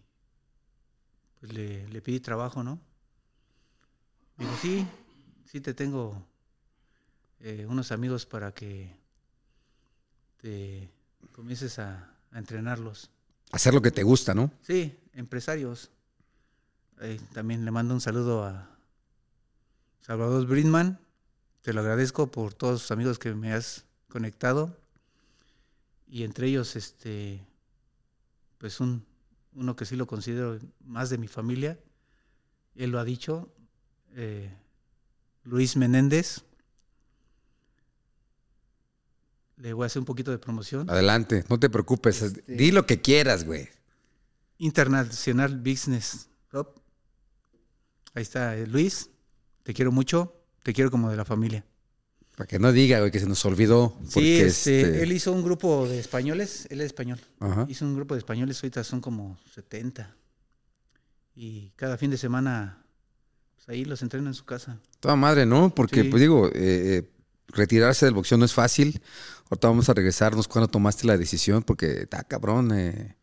pues 1.38 1.52
le, 1.52 1.88
le 1.88 2.02
pedí 2.02 2.18
trabajo, 2.18 2.64
¿no? 2.64 2.80
Me 4.38 4.44
dijo, 4.44 4.56
sí, 4.60 4.86
sí 5.44 5.60
te 5.60 5.72
tengo 5.72 6.26
eh, 7.40 7.64
unos 7.68 7.92
amigos 7.92 8.26
para 8.26 8.52
que 8.52 8.92
te 10.38 10.90
comiences 11.32 11.78
a, 11.78 12.12
a 12.32 12.38
entrenarlos. 12.38 13.08
Hacer 13.52 13.74
lo 13.74 13.82
que 13.82 13.90
te 13.90 14.02
gusta, 14.02 14.34
¿no? 14.34 14.50
Sí, 14.62 14.96
empresarios. 15.14 15.90
Eh, 17.00 17.18
también 17.32 17.64
le 17.64 17.70
mando 17.70 17.94
un 17.94 18.00
saludo 18.00 18.44
a 18.44 18.68
Salvador 20.00 20.46
Brinman. 20.46 20.98
Te 21.62 21.72
lo 21.72 21.80
agradezco 21.80 22.30
por 22.30 22.54
todos 22.54 22.74
los 22.74 22.90
amigos 22.90 23.18
que 23.18 23.34
me 23.34 23.52
has 23.52 23.84
conectado. 24.08 24.76
Y 26.06 26.24
entre 26.24 26.46
ellos, 26.48 26.76
este, 26.76 27.44
pues 28.58 28.80
un, 28.80 29.04
uno 29.54 29.76
que 29.76 29.84
sí 29.84 29.96
lo 29.96 30.06
considero 30.06 30.58
más 30.84 31.10
de 31.10 31.18
mi 31.18 31.28
familia. 31.28 31.78
Él 32.74 32.90
lo 32.90 32.98
ha 32.98 33.04
dicho. 33.04 33.52
eh, 34.14 34.52
Luis 35.44 35.76
Menéndez. 35.76 36.44
Le 39.60 39.72
voy 39.74 39.84
a 39.84 39.86
hacer 39.86 40.00
un 40.00 40.06
poquito 40.06 40.30
de 40.30 40.38
promoción. 40.38 40.88
Adelante, 40.88 41.44
no 41.48 41.58
te 41.60 41.68
preocupes. 41.68 42.22
Este- 42.22 42.54
Di 42.54 42.70
lo 42.72 42.86
que 42.86 43.00
quieras, 43.00 43.44
güey. 43.44 43.68
Internacional 44.58 45.56
Business 45.58 46.28
Club. 46.48 46.68
Ahí 48.14 48.22
está 48.22 48.56
eh, 48.56 48.66
Luis. 48.66 49.10
Te 49.62 49.74
quiero 49.74 49.92
mucho. 49.92 50.34
Te 50.62 50.72
quiero 50.72 50.90
como 50.90 51.10
de 51.10 51.16
la 51.16 51.24
familia. 51.24 51.64
Para 52.36 52.46
que 52.46 52.58
no 52.58 52.72
diga, 52.72 53.00
güey, 53.00 53.10
que 53.10 53.20
se 53.20 53.26
nos 53.26 53.44
olvidó. 53.44 53.98
Sí, 54.08 54.40
este, 54.40 54.80
este, 54.80 55.02
él 55.02 55.12
hizo 55.12 55.30
un 55.32 55.42
grupo 55.42 55.86
de 55.86 55.98
españoles. 56.00 56.66
Él 56.70 56.80
es 56.80 56.86
español. 56.86 57.20
Ajá. 57.38 57.66
Hizo 57.68 57.84
un 57.84 57.94
grupo 57.94 58.14
de 58.14 58.18
españoles. 58.18 58.56
Ahorita 58.62 58.82
son 58.82 59.00
como 59.02 59.38
70. 59.54 60.16
Y 61.34 61.70
cada 61.76 61.96
fin 61.98 62.10
de 62.10 62.16
semana, 62.18 62.82
pues 63.56 63.68
ahí 63.68 63.84
los 63.84 64.00
entrena 64.02 64.28
en 64.28 64.34
su 64.34 64.44
casa. 64.44 64.78
Toda 65.00 65.16
madre, 65.16 65.44
¿no? 65.44 65.74
Porque, 65.74 66.02
Sí. 66.02 66.08
pues 66.08 66.20
digo, 66.22 66.48
eh, 66.48 66.52
eh, 66.54 67.10
retirarse 67.52 68.06
del 68.06 68.14
boxeo 68.14 68.38
no 68.38 68.44
es 68.44 68.52
fácil. 68.54 69.00
Ahorita 69.50 69.68
vamos 69.68 69.88
a 69.88 69.94
regresarnos 69.94 70.48
cuando 70.48 70.68
tomaste 70.68 71.06
la 71.06 71.16
decisión, 71.16 71.62
porque 71.62 72.02
está 72.02 72.22
cabrón 72.24 72.70
eh, 72.72 73.16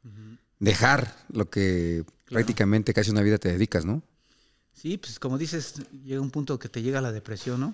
dejar 0.59 1.15
lo 1.29 1.49
que 1.49 2.03
prácticamente 2.25 2.93
casi 2.93 3.11
una 3.11 3.21
vida 3.21 3.37
te 3.37 3.49
dedicas, 3.51 3.85
¿no? 3.85 4.03
Sí, 4.73 4.97
pues 4.97 5.19
como 5.19 5.37
dices, 5.37 5.75
llega 6.03 6.21
un 6.21 6.31
punto 6.31 6.59
que 6.59 6.69
te 6.69 6.81
llega 6.81 7.01
la 7.01 7.11
depresión, 7.11 7.59
¿no? 7.59 7.73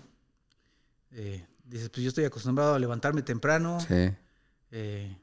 Eh, 1.12 1.46
dices, 1.66 1.90
pues 1.90 2.04
yo 2.04 2.10
estoy 2.10 2.26
acostumbrado 2.26 2.76
a 2.76 2.80
levantarme 2.80 3.22
temprano. 3.24 3.80
Sí. 3.82 4.12
eh, 4.72 5.18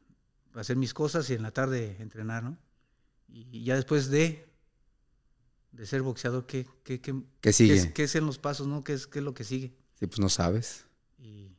hacer 0.55 0.77
mis 0.77 0.93
cosas 0.93 1.31
y 1.31 1.35
en 1.35 1.43
la 1.43 1.53
tarde 1.53 1.97
entrenar, 2.01 2.43
¿no? 2.43 2.59
Y 3.29 3.63
ya 3.63 3.77
después 3.77 4.11
de, 4.11 4.49
de 5.71 5.87
ser 5.87 6.03
boxeador, 6.03 6.45
¿qué, 6.47 6.67
qué, 6.83 7.01
qué, 7.01 7.15
¿Qué 7.41 7.53
sigue? 7.53 7.75
qué 7.75 7.79
es, 7.81 7.93
qué 7.93 8.03
es 8.03 8.15
en 8.17 8.27
los 8.27 8.39
pasos, 8.39 8.67
¿no? 8.67 8.83
¿Qué 8.83 8.93
es, 8.95 9.07
qué 9.07 9.21
es 9.21 9.25
lo 9.25 9.33
que 9.33 9.45
sigue? 9.45 9.73
Sí, 9.99 10.07
pues 10.09 10.19
no 10.19 10.29
sabes. 10.29 10.85
Y 11.23 11.51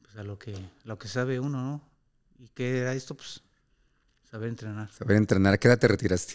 pues 0.00 0.16
a 0.16 0.22
lo 0.22 0.38
que, 0.38 0.56
lo 0.84 0.98
que 0.98 1.08
sabe 1.08 1.40
uno, 1.40 1.60
¿no? 1.60 1.82
¿Y 2.38 2.48
qué 2.48 2.78
era 2.78 2.94
esto? 2.94 3.14
Pues 3.14 3.42
saber 4.30 4.48
entrenar. 4.48 4.90
Saber 4.92 5.16
entrenar. 5.16 5.54
¿A 5.54 5.58
qué 5.58 5.68
edad 5.68 5.78
te 5.78 5.88
retiraste? 5.88 6.34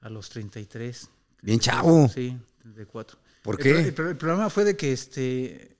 A 0.00 0.08
los 0.08 0.28
33. 0.30 1.08
Bien 1.42 1.60
chavo. 1.60 2.08
Sí, 2.08 2.36
34. 2.62 3.18
¿Por 3.42 3.58
qué? 3.58 3.80
el 3.80 3.94
problema 3.94 4.50
fue 4.50 4.64
de 4.64 4.76
que 4.76 4.92
este 4.92 5.76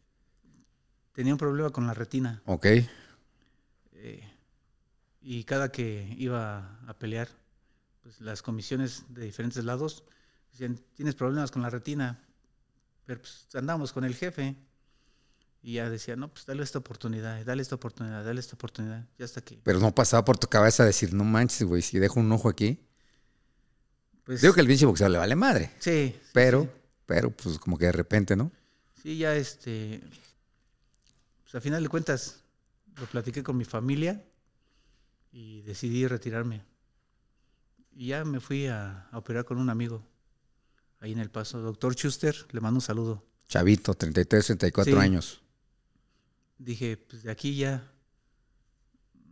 tenía 1.13 1.35
un 1.35 1.39
problema 1.39 1.71
con 1.71 1.87
la 1.87 1.95
retina. 1.95 2.41
Ok. 2.47 2.67
eh, 2.67 4.33
y 5.21 5.45
cada 5.45 5.71
que 5.71 6.15
iba 6.17 6.79
a 6.87 6.95
pelear, 6.99 7.29
pues 8.03 8.21
las 8.21 8.41
comisiones 8.41 9.05
de 9.09 9.25
diferentes 9.25 9.65
lados 9.65 10.05
decían, 10.53 10.79
tienes 10.95 11.15
problemas 11.15 11.51
con 11.51 11.61
la 11.61 11.71
retina, 11.71 12.25
pero 13.05 13.21
pues 13.21 13.49
andamos 13.55 13.93
con 13.93 14.05
el 14.05 14.15
jefe. 14.15 14.57
Y 15.61 15.75
ya 15.75 15.91
decía, 15.91 16.15
no, 16.17 16.29
pues 16.33 16.47
dale 16.47 16.63
esta 16.63 16.79
oportunidad, 16.79 17.45
dale 17.45 17.63
esta 17.63 17.75
oportunidad, 17.75 18.25
dale 18.25 18.39
esta 18.41 18.55
oportunidad. 18.55 19.07
Ya 19.19 19.25
hasta 19.25 19.41
que, 19.41 19.59
Pero 19.65 19.81
no 19.81 19.95
pasaba 19.95 20.25
por 20.25 20.39
tu 20.39 20.47
cabeza 20.47 20.85
decir, 20.85 21.13
no 21.13 21.25
manches, 21.25 21.67
güey, 21.67 21.83
si 21.83 21.99
dejo 21.99 22.21
un 22.21 22.31
ojo 22.33 22.49
aquí. 22.49 22.87
pues... 24.25 24.41
Digo 24.41 24.55
que 24.55 24.61
el 24.61 24.67
pinche 24.69 24.87
boxeo 24.87 25.09
le 25.09 25.19
vale 25.19 25.35
madre. 25.37 25.71
Sí, 25.81 26.15
sí, 26.15 26.21
Pero, 26.33 26.63
sí. 26.63 26.69
pero, 27.07 27.31
pues 27.31 27.59
como 27.59 27.77
que 27.77 27.87
de 27.87 27.93
repente, 27.93 28.37
¿no? 28.37 28.53
Sí, 29.03 29.19
ya 29.19 29.35
este. 29.35 30.01
Pues 31.43 31.55
a 31.55 31.61
final 31.61 31.83
de 31.83 31.89
cuentas, 31.89 32.41
lo 32.97 33.07
platiqué 33.07 33.43
con 33.43 33.57
mi 33.57 33.65
familia 33.65 34.23
y 35.33 35.63
decidí 35.63 36.07
retirarme. 36.07 36.63
Y 37.95 38.09
ya 38.09 38.25
me 38.25 38.39
fui 38.41 38.67
a, 38.69 39.09
a 39.11 39.19
operar 39.19 39.45
con 39.45 39.59
un 39.59 39.71
amigo 39.71 40.05
ahí 41.01 41.13
en 41.13 41.19
El 41.19 41.31
Paso, 41.31 41.59
doctor 41.61 41.95
Schuster, 41.95 42.35
le 42.53 42.61
mando 42.61 42.79
un 42.79 42.83
saludo. 42.83 43.25
Chavito, 43.49 43.95
33, 43.95 44.47
34 44.47 44.93
Sí. 44.95 44.99
años. 45.01 45.43
Dije, 46.59 46.97
pues 46.97 47.23
de 47.23 47.31
aquí 47.31 47.57
ya 47.57 47.91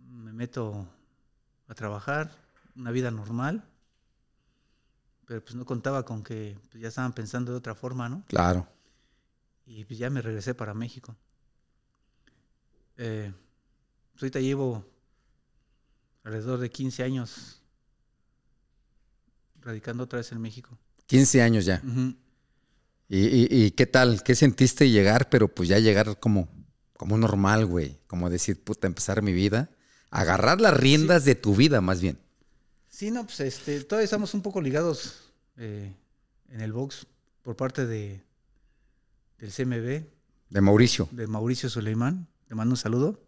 me 0.09 0.33
meto 0.33 0.89
a 1.68 1.74
trabajar, 1.74 2.31
una 2.77 2.91
vida 2.91 3.11
normal, 3.11 3.64
pero 5.27 5.43
pues 5.43 5.55
no 5.57 5.64
contaba 5.64 6.05
con 6.05 6.22
que 6.22 6.57
pues, 6.70 6.81
ya 6.81 6.89
estaban 6.89 7.12
pensando 7.12 7.51
de 7.53 7.59
otra 7.59 7.74
forma, 7.74 8.09
¿no? 8.09 8.24
Claro. 8.29 8.68
Y 9.66 9.85
pues 9.85 9.99
ya 9.99 10.09
me 10.09 10.22
regresé 10.22 10.55
para 10.55 10.72
México. 10.72 11.16
Eh, 12.97 13.33
pues 14.12 14.22
ahorita 14.22 14.41
llevo 14.41 14.87
alrededor 16.22 16.61
de 16.61 16.70
15 16.70 17.03
años 17.03 17.62
radicando 19.61 20.05
otra 20.05 20.18
vez 20.18 20.31
en 20.31 20.41
México. 20.41 20.79
15 21.07 21.43
años 21.43 21.64
ya. 21.64 21.83
Ujú. 21.85 22.14
¿Y, 23.09 23.18
y, 23.18 23.49
y 23.51 23.70
qué 23.72 23.87
tal? 23.87 24.22
¿Qué 24.22 24.35
sentiste 24.35 24.89
llegar? 24.89 25.29
Pero 25.29 25.53
pues 25.53 25.68
ya 25.68 25.79
llegar 25.79 26.18
como, 26.18 26.49
como 26.97 27.18
normal, 27.18 27.66
güey. 27.66 27.99
Como 28.07 28.30
decir, 28.30 28.62
puta, 28.62 28.86
empezar 28.86 29.22
mi 29.22 29.32
vida. 29.32 29.70
Agarrar 30.11 30.61
las 30.61 30.74
riendas 30.76 31.24
de 31.24 31.34
tu 31.34 31.55
vida, 31.55 31.80
más 31.80 32.01
bien. 32.01 32.18
Sí, 32.88 33.11
no, 33.11 33.24
pues 33.24 33.40
este, 33.40 33.82
todavía 33.84 34.05
estamos 34.05 34.32
un 34.34 34.42
poco 34.42 34.61
ligados 34.61 35.30
eh, 35.57 35.94
en 36.51 36.61
el 36.61 36.72
box 36.72 37.07
por 37.42 37.57
parte 37.57 37.86
de, 37.86 38.22
del 39.38 39.53
CMB, 39.53 40.07
De 40.51 40.61
Mauricio. 40.61 41.09
de 41.11 41.26
Mauricio 41.26 41.68
Suleimán. 41.68 42.26
Le 42.49 42.55
mando 42.55 42.72
un 42.72 42.78
saludo. 42.78 43.20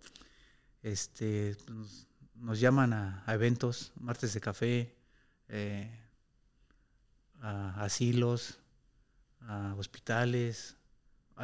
Este, 0.82 1.56
nos, 1.68 2.06
nos 2.36 2.60
llaman 2.60 2.92
a, 2.92 3.22
a 3.26 3.34
eventos, 3.34 3.92
martes 4.00 4.32
de 4.32 4.40
café, 4.40 4.94
eh, 5.48 5.90
a 7.40 7.82
asilos, 7.84 8.58
a 9.40 9.74
hospitales, 9.76 10.76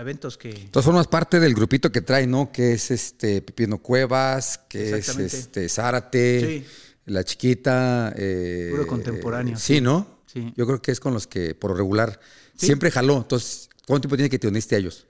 eventos 0.01 0.37
que... 0.39 0.51
Entonces 0.51 0.85
formas 0.85 1.07
parte 1.07 1.39
del 1.41 1.55
grupito 1.55 1.91
que 1.93 2.01
trae, 2.01 2.27
¿no? 2.27 2.51
Que 2.53 2.73
es 2.75 2.91
este 2.91 3.43
Pipino 3.43 3.79
Cuevas, 3.79 4.59
que 4.69 4.97
es 4.99 5.09
este 5.19 5.69
Zárate, 5.69 6.41
Sí, 6.41 6.67
La 7.07 7.25
Chiquita. 7.25 8.13
eh, 8.17 8.69
Puro 8.71 8.87
contemporáneo, 8.87 9.57
Sí, 9.57 9.75
sí. 9.77 9.81
¿no? 9.81 10.21
sí. 10.27 10.53
Yo 10.57 10.67
creo 10.67 10.81
que 10.83 10.91
es 10.93 11.01
con 11.01 11.15
los 11.15 11.27
que 11.27 11.55
por 11.55 11.77
regular 11.77 12.19
Sí. 12.57 12.67
siempre 12.67 12.91
jaló. 12.91 13.19
Entonces, 13.19 13.69
¿cuánto 13.87 14.03
tiempo 14.09 14.17
tiene 14.17 14.31
que 14.31 14.39
te 14.39 14.49
uniste 14.49 14.75
a 14.75 14.79
ellos? 14.79 15.07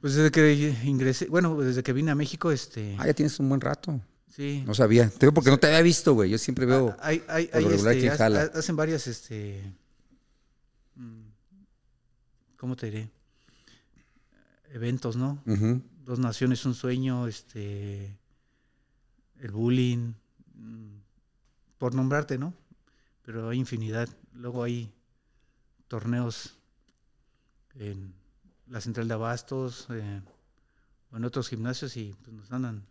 Pues 0.00 0.14
desde 0.14 0.30
que 0.30 0.74
ingresé, 0.84 1.26
bueno, 1.26 1.60
desde 1.60 1.82
que 1.82 1.92
vine 1.92 2.10
a 2.10 2.14
México, 2.14 2.50
este... 2.50 2.96
Ah, 2.98 3.06
ya 3.06 3.12
tienes 3.14 3.38
un 3.38 3.48
buen 3.48 3.60
rato. 3.60 4.00
sí. 4.34 4.62
No 4.66 4.72
sabía. 4.74 5.08
Te 5.10 5.26
digo 5.26 5.34
porque 5.34 5.50
no 5.50 5.58
te 5.58 5.66
había 5.66 5.82
visto, 5.82 6.14
güey. 6.14 6.30
Yo 6.30 6.38
siempre 6.38 6.64
veo. 6.64 6.96
Ah, 7.00 7.08
hay, 7.08 7.22
hay, 7.28 7.46
por 7.48 7.56
hay, 7.58 7.64
regular 7.68 7.92
este, 7.94 8.06
quien 8.06 8.16
jala. 8.16 8.40
ha- 8.54 8.58
hacen 8.58 8.76
varias, 8.76 9.06
este... 9.06 9.60
mm, 10.94 11.22
¿Cómo 12.56 12.76
te 12.76 12.86
diré? 12.86 13.10
Eventos, 14.70 15.16
¿no? 15.16 15.42
Dos 16.04 16.18
Naciones, 16.18 16.64
un 16.64 16.74
sueño, 16.74 17.26
este, 17.26 18.16
el 19.38 19.50
bullying, 19.50 20.12
mm, 20.54 20.96
por 21.78 21.94
nombrarte, 21.94 22.38
¿no? 22.38 22.54
Pero 23.22 23.48
hay 23.48 23.58
infinidad. 23.58 24.08
Luego 24.34 24.62
hay 24.62 24.92
torneos 25.88 26.54
en 27.74 28.12
la 28.68 28.80
central 28.80 29.08
de 29.08 29.14
abastos 29.14 29.86
eh, 29.90 30.20
o 31.12 31.16
en 31.16 31.24
otros 31.24 31.48
gimnasios 31.48 31.96
y 31.96 32.14
pues, 32.22 32.34
nos 32.36 32.50
andan 32.52 32.84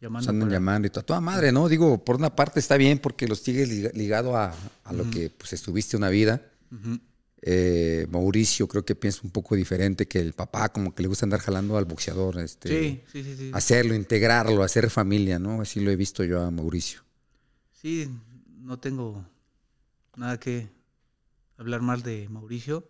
llamando. 0.00 0.26
Nos 0.26 0.28
andan 0.28 0.48
para- 0.48 0.58
llamando 0.58 0.86
y 0.86 0.90
todo. 0.90 1.00
A 1.00 1.06
toda 1.06 1.20
madre, 1.20 1.52
¿no? 1.52 1.68
Digo, 1.68 2.04
por 2.04 2.16
una 2.16 2.34
parte 2.34 2.60
está 2.60 2.76
bien 2.76 2.98
porque 2.98 3.26
los 3.28 3.38
sigues 3.40 3.68
liga- 3.68 3.90
ligado 3.94 4.36
a, 4.36 4.54
a 4.84 4.92
lo 4.92 5.08
que 5.10 5.30
pues 5.30 5.52
estuviste 5.52 5.96
una 5.96 6.08
vida. 6.08 6.42
Ujú. 6.70 6.98
Eh, 7.44 8.06
Mauricio 8.08 8.68
creo 8.68 8.84
que 8.84 8.94
piensa 8.94 9.20
un 9.24 9.30
poco 9.30 9.56
diferente 9.56 10.06
que 10.06 10.20
el 10.20 10.32
papá, 10.32 10.68
como 10.68 10.94
que 10.94 11.02
le 11.02 11.08
gusta 11.08 11.26
andar 11.26 11.40
jalando 11.40 11.76
al 11.76 11.86
boxeador, 11.86 12.38
este, 12.38 12.68
Sí, 12.68 13.02
sí, 13.10 13.24
sí, 13.24 13.36
sí. 13.36 13.50
hacerlo, 13.52 13.94
integrarlo, 13.94 14.62
hacer 14.62 14.88
familia, 14.90 15.40
¿no? 15.40 15.60
Así 15.60 15.80
lo 15.80 15.90
he 15.90 15.96
visto 15.96 16.22
yo 16.22 16.40
a 16.40 16.50
Mauricio. 16.52 17.02
Sí, 17.72 18.08
no 18.60 18.78
tengo 18.78 19.26
nada 20.16 20.38
que 20.38 20.70
hablar 21.56 21.82
mal 21.82 22.02
de 22.02 22.28
Mauricio. 22.28 22.86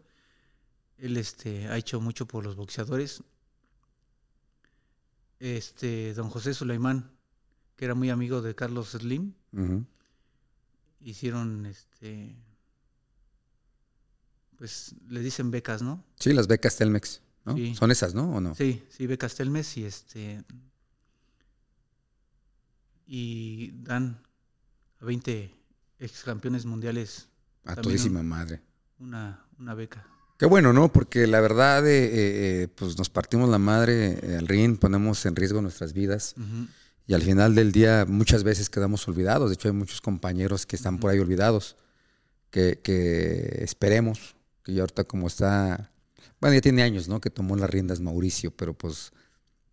Él 0.99 1.17
este, 1.17 1.69
ha 1.69 1.79
hecho 1.79 1.99
mucho 2.03 2.27
por 2.27 2.45
los 2.45 2.55
boxeadores. 2.55 3.23
Este, 5.41 6.13
don 6.13 6.29
José 6.29 6.53
Sulaimán, 6.53 7.11
que 7.77 7.87
era 7.87 7.95
muy 7.95 8.11
amigo 8.11 8.43
de 8.43 8.55
Carlos 8.55 8.91
Slim, 8.91 9.33
hicieron, 11.01 11.67
este, 11.67 12.37
pues 14.63 14.95
le 15.09 15.19
dicen 15.19 15.51
becas, 15.51 15.83
¿no? 15.83 16.05
Sí, 16.21 16.33
las 16.33 16.47
becas 16.47 16.77
Telmex, 16.77 17.21
¿no? 17.45 17.57
Sí. 17.57 17.75
Son 17.75 17.91
esas, 17.91 18.15
¿no? 18.15 18.33
¿O 18.37 18.41
no? 18.41 18.55
Sí, 18.55 18.81
sí, 18.91 19.09
becas 19.09 19.35
Telmes 19.35 19.77
y 19.77 19.85
este, 19.85 20.45
y 23.05 23.73
dan 23.83 24.23
a 25.01 25.05
20 25.05 25.53
ex 25.99 26.23
campeones 26.23 26.65
mundiales 26.65 27.27
a 27.65 27.75
todísima 27.75 28.23
madre. 28.23 28.61
una, 29.01 29.45
una 29.59 29.75
beca. 29.75 30.07
Qué 30.39 30.47
bueno, 30.47 30.73
¿no? 30.73 30.93
Porque 30.93 31.27
la 31.27 31.41
verdad, 31.41 31.85
eh, 31.85 32.05
eh, 32.05 32.13
eh, 32.63 32.69
pues 32.69 32.97
nos 32.97 33.11
partimos 33.11 33.51
la 33.51 33.59
madre 33.59 34.21
eh, 34.23 34.37
al 34.37 34.47
ring, 34.47 34.79
ponemos 34.79 35.27
en 35.27 35.35
riesgo 35.35 35.61
nuestras 35.61 35.93
vidas 35.93 36.37
y 37.09 37.15
al 37.15 37.23
final 37.23 37.57
del 37.57 37.73
día 37.73 38.07
muchas 38.09 38.45
veces 38.45 38.71
quedamos 38.71 39.09
olvidados. 39.09 39.51
De 39.51 39.55
hecho, 39.55 39.67
hay 39.67 39.75
muchos 39.75 40.01
compañeros 40.01 40.67
que 40.67 40.77
están 40.77 40.99
por 40.99 41.11
ahí 41.11 41.19
olvidados, 41.19 41.75
que, 42.51 42.79
que 42.81 43.59
esperemos, 43.65 44.37
que 44.63 44.75
ya 44.75 44.83
ahorita 44.83 45.05
como 45.05 45.27
está, 45.27 45.93
bueno, 46.41 46.55
ya 46.55 46.61
tiene 46.61 46.83
años, 46.83 47.09
¿no? 47.09 47.21
Que 47.21 47.31
tomó 47.31 47.57
las 47.57 47.71
riendas 47.71 48.01
Mauricio, 48.01 48.51
pero 48.57 48.75
pues 48.75 49.13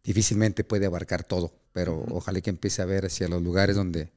difícilmente 0.03 0.63
puede 0.63 0.85
abarcar 0.85 1.23
todo. 1.23 1.53
Pero 1.71 2.03
ojalá 2.09 2.41
que 2.41 2.49
empiece 2.49 2.81
a 2.81 2.85
ver 2.85 3.05
hacia 3.05 3.27
los 3.27 3.41
lugares 3.41 3.75
donde 3.75 4.11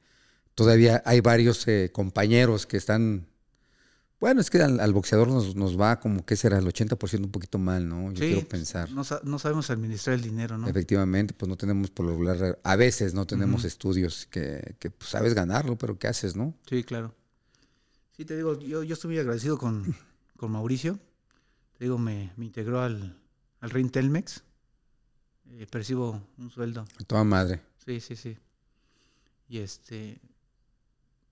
todavía 0.55 1.03
hay 1.05 1.21
varios 1.21 1.67
eh, 1.69 1.91
compañeros 1.93 2.67
que 2.67 2.77
están 2.77 3.27
bueno, 4.23 4.41
es 4.41 4.51
que 4.51 4.63
al, 4.63 4.79
al 4.79 4.93
boxeador 4.93 5.27
nos, 5.27 5.57
nos 5.57 5.77
va 5.79 5.99
como 5.99 6.25
que 6.25 6.37
será 6.37 6.57
el 6.59 6.65
80% 6.65 7.25
un 7.25 7.33
poquito 7.33 7.59
mal, 7.59 7.89
¿no? 7.89 8.13
Yo 8.13 8.21
Sí, 8.21 8.29
quiero 8.29 8.49
pensar. 8.49 8.89
No, 8.93 9.03
no 9.25 9.39
sabemos 9.41 9.69
administrar 9.69 10.15
el 10.15 10.23
dinero, 10.23 10.57
¿no? 10.57 10.69
Efectivamente, 10.69 11.35
pues 11.35 11.49
no 11.49 11.57
tenemos 11.57 11.91
por 11.91 12.07
lo 12.07 12.13
regular, 12.13 12.57
a 12.63 12.77
veces 12.77 13.15
no 13.15 13.27
tenemos 13.27 13.65
estudios 13.65 14.29
que, 14.31 14.77
que 14.79 14.93
pues, 14.93 15.11
sabes 15.11 15.35
ganarlo, 15.35 15.77
pero 15.77 15.99
¿qué 15.99 16.07
haces, 16.07 16.37
no? 16.37 16.55
Sí, 16.69 16.85
claro. 16.85 17.17
Sí, 18.17 18.25
te 18.25 18.37
digo, 18.37 18.57
yo, 18.61 18.85
yo 18.85 18.95
estoy 18.95 19.09
muy 19.09 19.19
agradecido 19.19 19.59
con, 19.59 19.93
con 20.43 20.51
Mauricio. 20.51 20.99
Te 21.79 21.85
digo, 21.85 21.99
me, 21.99 22.33
me 22.37 22.47
integró 22.47 22.81
al, 22.81 23.17
al 23.61 23.71
RIN 23.71 23.91
Telmex. 23.91 24.43
Eh, 25.53 25.67
percibo 25.71 26.21
un 26.37 26.51
sueldo. 26.51 26.85
A 27.01 27.05
toda 27.05 27.23
madre. 27.23 27.61
Sí, 27.87 28.01
sí, 28.01 28.17
sí. 28.17 28.37
Y 29.49 29.59
este, 29.59 30.21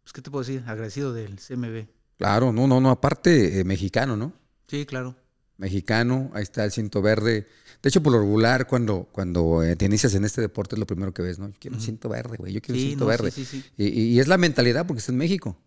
pues, 0.02 0.12
¿qué 0.12 0.22
te 0.22 0.30
puedo 0.30 0.44
decir? 0.44 0.62
Agradecido 0.64 1.12
del 1.12 1.38
CMB. 1.40 1.86
Claro, 2.18 2.52
no, 2.52 2.68
no, 2.68 2.80
no, 2.80 2.90
aparte 2.90 3.58
eh, 3.58 3.64
mexicano, 3.64 4.16
¿no? 4.16 4.32
Sí, 4.68 4.86
claro. 4.86 5.16
Mexicano, 5.56 6.30
ahí 6.32 6.44
está 6.44 6.64
el 6.64 6.70
cinto 6.70 7.02
verde. 7.02 7.48
De 7.82 7.88
hecho, 7.88 8.02
por 8.02 8.12
lo 8.12 8.20
regular, 8.20 8.68
cuando, 8.68 9.08
cuando 9.11 9.64
eh, 9.64 9.74
te 9.74 9.86
inicias 9.86 10.14
en 10.14 10.24
este 10.24 10.40
deporte 10.40 10.76
es 10.76 10.78
lo 10.78 10.86
primero 10.86 11.12
que 11.12 11.22
ves, 11.22 11.40
¿no? 11.40 11.48
Yo 11.48 11.54
quiero 11.58 11.76
un 11.76 11.82
cinto 11.82 12.08
verde, 12.08 12.36
güey, 12.36 12.52
yo 12.52 12.61
quiero 12.62 12.74
un 12.78 12.80
Sí, 12.84 12.88
cinto 12.90 13.04
no, 13.04 13.08
verde. 13.11 13.30
sí, 13.32 13.44
sí, 13.44 13.64
y- 13.76 13.88
y 13.88 14.20
es 14.20 14.28
la 14.28 14.38
mentalidad 14.38 14.86
porque 14.86 15.00
está 15.00 15.11
en 15.12 15.18
México, 15.18 15.58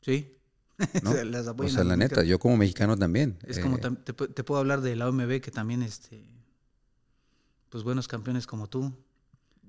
Sí. 0.00 0.34
¿no? 1.02 1.12
Se 1.12 1.24
las 1.24 1.46
o 1.46 1.68
sea, 1.68 1.84
la 1.84 1.96
neta, 1.96 2.22
yo 2.22 2.38
como 2.38 2.56
mexicano 2.56 2.96
también. 2.96 3.38
Es 3.46 3.58
eh, 3.58 3.60
como 3.60 3.78
tam- 3.78 4.02
te, 4.04 4.12
te 4.12 4.44
puedo 4.44 4.60
hablar 4.60 4.80
de 4.80 4.94
la 4.96 5.08
OMB, 5.08 5.40
que 5.40 5.50
también, 5.50 5.82
este, 5.82 6.24
pues 7.68 7.84
buenos 7.84 8.08
campeones 8.08 8.46
como 8.46 8.68
tú. 8.68 8.92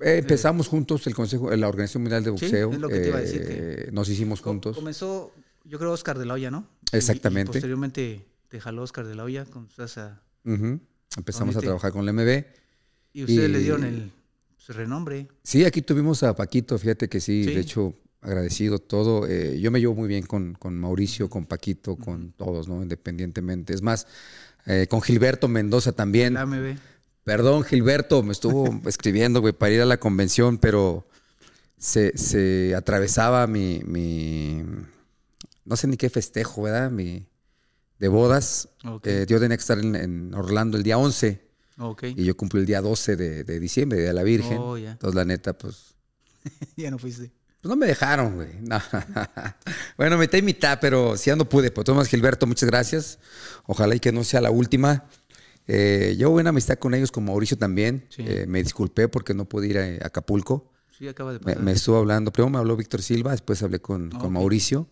Eh, 0.01 0.17
empezamos 0.19 0.67
juntos 0.67 1.05
el 1.07 1.13
Consejo, 1.15 1.53
la 1.55 1.67
Organización 1.67 2.03
Mundial 2.03 2.23
de 2.23 2.29
Sí, 2.37 2.45
Boxeo. 2.45 2.71
es 2.71 2.79
lo 2.79 2.87
que 2.87 2.99
te 2.99 3.07
iba 3.09 3.17
a 3.17 3.21
decir, 3.21 3.41
eh, 3.45 3.89
nos 3.91 4.07
hicimos 4.07 4.39
juntos. 4.41 4.75
Comenzó, 4.77 5.33
yo 5.65 5.77
creo, 5.77 5.91
Oscar 5.91 6.17
de 6.17 6.25
la 6.25 6.35
Hoya, 6.35 6.51
¿no? 6.51 6.67
Exactamente. 6.91 7.49
Y, 7.49 7.53
posteriormente 7.53 8.25
te 8.47 8.61
jaló 8.61 8.83
Oscar 8.83 9.05
de 9.05 9.15
la 9.15 9.23
Hoya 9.23 9.45
con 9.45 9.69
Sasa. 9.69 10.21
Ujú. 10.45 10.79
Empezamos 11.17 11.55
a 11.55 11.59
trabajar 11.59 11.91
con 11.91 12.05
la 12.05 12.13
MB. 12.13 12.45
Y 13.11 13.23
ustedes 13.23 13.49
le 13.49 13.59
dieron 13.59 13.83
el 13.83 14.11
pues, 14.65 14.77
renombre. 14.77 15.27
Sí, 15.43 15.65
aquí 15.65 15.81
tuvimos 15.81 16.23
a 16.23 16.35
Paquito, 16.35 16.77
fíjate 16.77 17.09
que 17.09 17.19
sí, 17.19 17.43
Sí. 17.43 17.53
de 17.55 17.59
hecho, 17.59 17.93
agradecido 18.21 18.79
todo. 18.79 19.27
Eh, 19.27 19.59
yo 19.59 19.71
me 19.71 19.79
llevo 19.79 19.95
muy 19.95 20.07
bien 20.07 20.25
con, 20.25 20.53
con 20.53 20.75
Mauricio, 20.75 21.29
con 21.29 21.45
Paquito, 21.45 21.95
con 21.95 22.31
todos, 22.33 22.67
¿no? 22.67 22.81
Independientemente. 22.81 23.73
Es 23.73 23.81
más, 23.81 24.07
eh, 24.65 24.87
con 24.89 25.01
Gilberto 25.01 25.47
Mendoza 25.47 25.91
también. 25.91 26.37
AMB. 26.37 26.77
Perdón, 27.23 27.63
Gilberto, 27.63 28.23
me 28.23 28.31
estuvo 28.31 28.81
escribiendo, 28.87 29.41
güey, 29.41 29.53
para 29.53 29.71
ir 29.71 29.81
a 29.81 29.85
la 29.85 29.99
convención, 29.99 30.57
pero 30.57 31.07
se, 31.77 32.17
se 32.17 32.75
atravesaba 32.75 33.45
mi, 33.47 33.81
mi, 33.85 34.63
no 35.65 35.75
sé 35.75 35.87
ni 35.87 35.97
qué 35.97 36.09
festejo, 36.09 36.63
¿verdad? 36.63 36.91
Mi, 36.91 37.25
de 37.99 38.07
bodas. 38.07 38.69
Ok. 38.85 39.07
Eh, 39.07 39.25
yo 39.27 39.39
tenía 39.39 39.57
que 39.57 39.61
estar 39.61 39.79
en, 39.79 39.95
en 39.95 40.33
Orlando 40.33 40.77
el 40.77 40.83
día 40.83 40.97
11 40.97 41.41
ok. 41.77 42.03
y 42.15 42.23
yo 42.23 42.35
cumplo 42.35 42.59
el 42.59 42.65
día 42.65 42.81
12 42.81 43.15
de, 43.15 43.43
de 43.43 43.59
diciembre, 43.59 43.99
Día 43.99 44.09
de 44.09 44.13
la 44.13 44.23
Virgen. 44.23 44.57
Oh, 44.57 44.77
ya. 44.77 44.91
Entonces, 44.91 45.15
la 45.15 45.25
neta, 45.25 45.57
pues, 45.57 45.95
ya 46.77 46.89
no 46.91 46.97
fuiste. 46.97 47.31
Pues 47.61 47.69
no 47.69 47.75
me 47.75 47.87
dejaron, 47.87 48.35
güey. 48.35 48.49
No. 48.61 48.81
bueno, 49.97 50.17
mitad 50.17 50.37
y 50.37 50.41
mitad, 50.41 50.79
pero 50.81 51.17
si 51.17 51.29
ya 51.29 51.35
no 51.35 51.47
pude. 51.47 51.71
Pues 51.71 51.85
Tomás 51.85 52.07
Gilberto, 52.07 52.47
muchas 52.47 52.69
gracias. 52.69 53.19
Ojalá 53.65 53.95
y 53.95 53.99
que 53.99 54.11
no 54.11 54.23
sea 54.23 54.41
la 54.41 54.51
última. 54.51 55.05
Eh, 55.67 56.15
yo 56.17 56.31
buena 56.31 56.49
amistad 56.49 56.77
con 56.79 56.93
ellos, 56.93 57.11
con 57.11 57.25
Mauricio 57.25 57.57
también. 57.57 58.07
Sí. 58.09 58.23
Eh, 58.25 58.45
me 58.47 58.63
disculpé 58.63 59.07
porque 59.07 59.33
no 59.33 59.45
pude 59.45 59.67
ir 59.67 59.77
a, 59.77 60.05
Acapulco. 60.07 60.71
Sí, 60.97 61.07
acaba 61.07 61.31
de 61.33 61.39
Me, 61.39 61.45
pasar. 61.45 61.61
me 61.63 61.71
estuvo 61.73 61.97
hablando, 61.97 62.31
primero 62.31 62.49
me 62.49 62.57
habló 62.57 62.75
Víctor 62.75 63.01
Silva, 63.01 63.31
después 63.31 63.61
hablé 63.61 63.79
con, 63.79 64.09
Ah, 64.13 64.19
con. 64.19 64.33
Mauricio. 64.33 64.89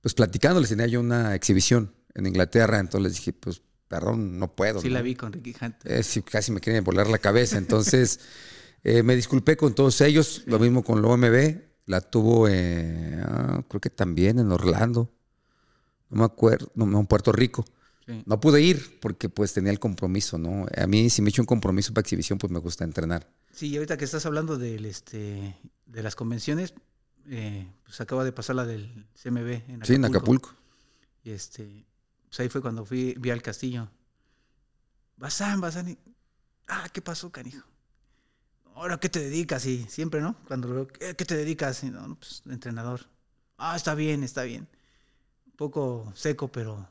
Pues 0.00 0.14
platicando, 0.14 0.60
les 0.60 0.70
tenía 0.70 0.86
yo 0.86 1.00
una 1.00 1.34
exhibición 1.34 1.94
en 2.14 2.26
Inglaterra, 2.26 2.78
entonces 2.78 3.02
les 3.02 3.16
dije, 3.18 3.32
pues, 3.34 3.60
perdón, 3.86 4.38
no 4.38 4.54
puedo. 4.54 4.80
sí, 4.80 4.88
¿no? 4.88 4.94
la 4.94 5.02
vi 5.02 5.14
con 5.14 5.32
Ricky 5.32 5.54
Hunt. 5.60 5.76
Eh, 5.84 6.02
sí, 6.02 6.22
casi 6.22 6.50
me 6.52 6.60
quieren 6.60 6.82
volar 6.82 7.08
la 7.08 7.18
cabeza. 7.18 7.58
Entonces, 7.58 8.20
eh, 8.84 9.02
me 9.02 9.14
disculpé 9.14 9.56
con 9.56 9.74
todos 9.74 10.00
ellos. 10.00 10.42
Lo 10.46 10.58
mismo 10.58 10.82
con 10.82 11.02
la 11.02 11.08
OMB. 11.08 11.69
La 11.86 12.00
tuvo, 12.00 12.46
eh, 12.48 13.20
ah, 13.24 13.62
creo 13.68 13.80
que 13.80 13.90
también 13.90 14.38
en 14.38 14.50
Orlando. 14.52 15.10
No 16.08 16.18
me 16.18 16.24
acuerdo, 16.24 16.70
no, 16.74 16.98
en 17.00 17.06
Puerto 17.06 17.32
Rico. 17.32 17.64
Sí. 18.06 18.22
No 18.26 18.40
pude 18.40 18.60
ir 18.62 18.98
porque 19.00 19.28
pues 19.28 19.52
tenía 19.52 19.70
el 19.70 19.78
compromiso, 19.78 20.38
¿no? 20.38 20.66
A 20.76 20.86
mí 20.86 21.10
si 21.10 21.22
me 21.22 21.30
echo 21.30 21.42
un 21.42 21.46
compromiso 21.46 21.92
para 21.94 22.02
exhibición, 22.02 22.38
pues 22.38 22.50
me 22.52 22.58
gusta 22.58 22.84
entrenar. 22.84 23.28
Sí, 23.52 23.68
y 23.68 23.76
ahorita 23.76 23.96
que 23.96 24.04
estás 24.04 24.26
hablando 24.26 24.56
del, 24.58 24.84
este, 24.86 25.56
de 25.86 26.02
las 26.02 26.16
convenciones, 26.16 26.74
eh, 27.28 27.68
pues 27.84 28.00
acaba 28.00 28.24
de 28.24 28.32
pasar 28.32 28.56
la 28.56 28.64
del 28.66 29.06
CMB 29.14 29.48
en 29.68 29.82
Acapulco. 29.82 29.84
Sí, 29.86 29.94
en 29.94 30.04
Acapulco. 30.04 30.54
Y 31.22 31.30
este, 31.30 31.86
pues 32.28 32.40
ahí 32.40 32.48
fue 32.48 32.60
cuando 32.62 32.84
fui, 32.84 33.14
vi 33.18 33.30
al 33.30 33.42
castillo. 33.42 33.88
Bazán, 35.16 35.60
Bazán. 35.60 35.88
y- 35.90 35.98
Ah, 36.68 36.88
¿qué 36.92 37.02
pasó, 37.02 37.30
canijo? 37.30 37.66
Ahora, 38.80 38.98
¿qué 38.98 39.10
te 39.10 39.20
dedicas? 39.20 39.66
Y 39.66 39.84
siempre, 39.90 40.22
¿no? 40.22 40.36
Cuando 40.48 40.68
lo 40.68 40.74
veo, 40.74 40.88
¿qué, 40.88 41.14
qué 41.14 41.24
te 41.26 41.36
dedicas? 41.36 41.84
Y 41.84 41.90
no, 41.90 42.16
pues 42.18 42.42
entrenador. 42.48 43.00
Ah, 43.58 43.76
está 43.76 43.94
bien, 43.94 44.24
está 44.24 44.42
bien. 44.44 44.66
Un 45.48 45.52
poco 45.56 46.10
seco, 46.16 46.48
pero 46.48 46.88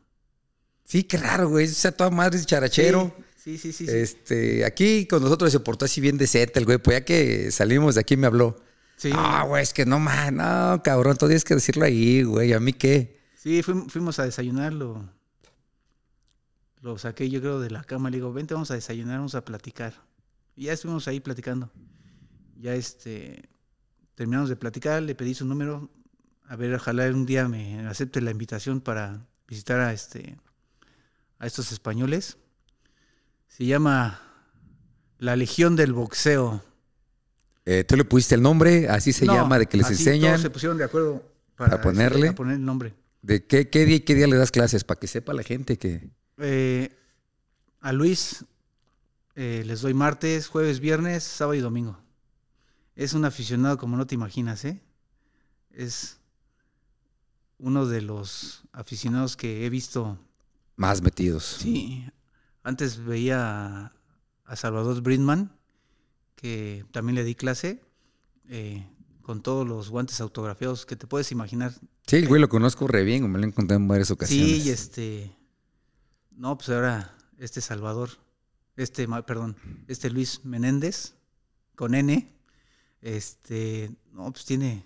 Sí, 0.83 1.03
qué 1.03 1.17
raro, 1.17 1.49
güey. 1.49 1.65
O 1.65 1.69
sea, 1.69 1.91
toda 1.91 2.11
madre 2.11 2.37
es 2.37 2.45
charachero. 2.45 3.11
Sí, 3.35 3.57
sí, 3.57 3.73
sí. 3.73 3.87
sí. 3.87 3.91
Este, 3.91 4.65
aquí 4.65 5.07
con 5.07 5.23
nosotros 5.23 5.51
se 5.51 5.59
portó 5.59 5.85
así 5.85 5.99
bien 5.99 6.19
de 6.19 6.29
el 6.53 6.65
güey. 6.65 6.77
Pues 6.77 6.99
ya 6.99 7.05
que 7.05 7.49
salimos 7.51 7.95
de 7.95 8.01
aquí 8.01 8.15
me 8.17 8.27
habló. 8.27 8.55
Sí. 8.95 9.09
Ah, 9.15 9.45
güey, 9.47 9.63
es 9.63 9.73
que 9.73 9.87
no, 9.87 9.97
man, 9.97 10.35
no, 10.35 10.83
cabrón, 10.83 11.17
tú 11.17 11.25
tienes 11.25 11.43
que 11.43 11.55
decirlo 11.55 11.85
ahí, 11.85 12.21
güey. 12.21 12.53
¿A 12.53 12.59
mí 12.59 12.73
qué? 12.73 13.19
Sí, 13.35 13.63
fuim- 13.63 13.89
fuimos 13.89 14.19
a 14.19 14.25
desayunar, 14.25 14.73
lo, 14.73 15.09
lo 16.81 16.97
saqué 16.99 17.29
yo 17.29 17.39
creo 17.39 17.59
de 17.59 17.71
la 17.71 17.83
cama, 17.83 18.09
le 18.11 18.17
digo, 18.17 18.31
vente, 18.31 18.53
vamos 18.53 18.69
a 18.69 18.75
desayunar, 18.75 19.17
vamos 19.17 19.33
a 19.33 19.43
platicar. 19.43 19.93
Y 20.59 20.65
ya 20.65 20.73
estuvimos 20.73 21.07
ahí 21.07 21.21
platicando. 21.21 21.71
Ya 22.57 22.75
este, 22.75 23.47
terminamos 24.13 24.49
de 24.49 24.57
platicar, 24.57 25.01
le 25.01 25.15
pedí 25.15 25.33
su 25.33 25.45
número, 25.45 25.89
a 26.43 26.57
ver, 26.57 26.73
ojalá 26.73 27.05
un 27.05 27.25
día 27.25 27.47
me 27.47 27.87
acepte 27.87 28.19
la 28.19 28.31
invitación 28.31 28.81
para 28.81 29.25
visitar 29.47 29.79
a 29.79 29.93
este, 29.93 30.35
a 31.37 31.47
estos 31.47 31.71
españoles. 31.71 32.35
Se 33.47 33.67
llama 33.67 34.19
La 35.17 35.37
Legión 35.37 35.77
del 35.77 35.93
Boxeo. 35.93 36.61
Eh, 37.63 37.85
¿Tú 37.85 37.95
le 37.95 38.03
pusiste 38.03 38.35
el 38.35 38.41
nombre? 38.41 38.89
Así 38.89 39.13
se 39.13 39.25
No, 39.25 39.35
llama, 39.35 39.59
de 39.59 39.65
que 39.65 39.77
les 39.77 39.85
así 39.85 39.93
enseñan. 39.93 40.31
Todos 40.31 40.41
se 40.41 40.49
pusieron 40.49 40.77
de 40.77 40.83
acuerdo 40.83 41.23
para, 41.55 41.69
¿Para 41.71 41.81
ponerle? 41.83 42.27
a 42.27 42.35
poner 42.35 42.55
el 42.55 42.65
nombre. 42.65 42.93
¿De 43.21 43.45
qué, 43.45 43.69
qué, 43.69 43.85
día, 43.85 44.03
qué 44.03 44.13
día 44.13 44.27
le 44.27 44.35
das 44.35 44.51
clases? 44.51 44.83
Para 44.83 44.99
que 44.99 45.07
sepa 45.07 45.31
la 45.31 45.43
gente 45.43 45.77
que. 45.77 46.09
Eh, 46.37 46.89
a 47.79 47.93
Luis 47.93 48.43
eh, 49.41 49.63
les 49.63 49.79
doy 49.79 49.93
martes, 49.93 50.49
jueves, 50.49 50.81
viernes, 50.81 51.23
sábado 51.23 51.55
y 51.55 51.61
domingo. 51.61 51.97
Es 52.97 53.13
un 53.13 53.23
aficionado 53.23 53.77
como 53.77 53.95
no 53.95 54.05
te 54.05 54.13
imaginas, 54.13 54.65
¿eh? 54.65 54.81
Es 55.71 56.19
uno 57.57 57.85
de 57.85 58.01
los 58.01 58.63
aficionados 58.73 59.37
que 59.37 59.65
he 59.65 59.69
visto. 59.69 60.19
Más 60.75 61.01
metidos. 61.01 61.45
Sí, 61.61 62.05
antes 62.63 63.01
veía 63.01 63.93
a, 64.43 64.55
Salvador 64.57 65.01
Bridman, 65.01 65.57
que 66.35 66.83
también 66.91 67.15
le 67.15 67.23
di 67.23 67.33
clase, 67.33 67.81
eh, 68.49 68.85
con 69.21 69.41
todos 69.41 69.65
los 69.65 69.89
guantes 69.89 70.19
autografiados 70.19 70.85
que 70.85 70.97
te 70.97 71.07
puedes 71.07 71.31
imaginar. 71.31 71.71
Sí, 72.07 72.17
el 72.17 72.27
güey 72.27 72.41
lo 72.41 72.49
conozco 72.49 72.89
re 72.89 73.05
bien, 73.05 73.31
me 73.31 73.39
lo 73.39 73.45
he 73.45 73.47
encontrado 73.47 73.79
en 73.79 73.87
varias 73.87 74.11
ocasiones. 74.11 74.63
Sí, 74.63 74.67
y 74.67 74.69
este. 74.69 75.33
No, 76.31 76.57
pues 76.57 76.67
ahora 76.67 77.15
este 77.37 77.61
Salvador, 77.61 78.09
este, 78.81 79.07
perdón, 79.27 79.55
este 79.87 80.09
Luis 80.09 80.43
Menéndez, 80.45 81.13
con 81.75 81.95
N, 81.95 82.27
este, 83.01 83.91
no, 84.11 84.31
pues 84.31 84.45
tiene 84.45 84.83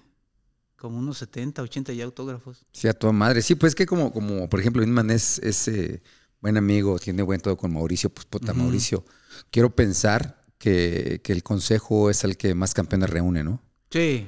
como 0.78 0.98
unos 1.00 1.18
70, 1.20 1.62
80 1.62 1.94
ya 1.94 2.04
autógrafos. 2.06 2.66
Sí, 2.72 2.88
a 2.88 2.94
toda 2.94 3.14
madre. 3.14 3.42
Sí, 3.42 3.56
pues 3.56 3.74
que 3.76 3.86
como, 3.86 4.12
como 4.12 4.50
por 4.50 4.60
ejemplo, 4.60 4.84
Inman 4.84 5.10
es, 5.12 5.40
es 5.40 5.68
eh, 5.68 6.02
buen 6.42 6.58
amigo, 6.58 7.00
tiene 7.00 7.24
buen 7.24 7.40
todo 7.42 7.56
con 7.58 7.74
Mauricio, 7.74 8.10
pues 8.10 8.26
puta. 8.26 8.54
Mauricio. 8.54 9.06
Quiero 9.50 9.74
pensar 9.76 10.44
que, 10.58 11.22
que 11.24 11.32
el 11.34 11.42
consejo 11.44 12.10
es 12.10 12.24
el 12.24 12.38
que 12.38 12.54
más 12.54 12.74
campeones 12.74 13.10
reúne, 13.10 13.44
¿no? 13.44 13.62
Sí, 13.90 14.28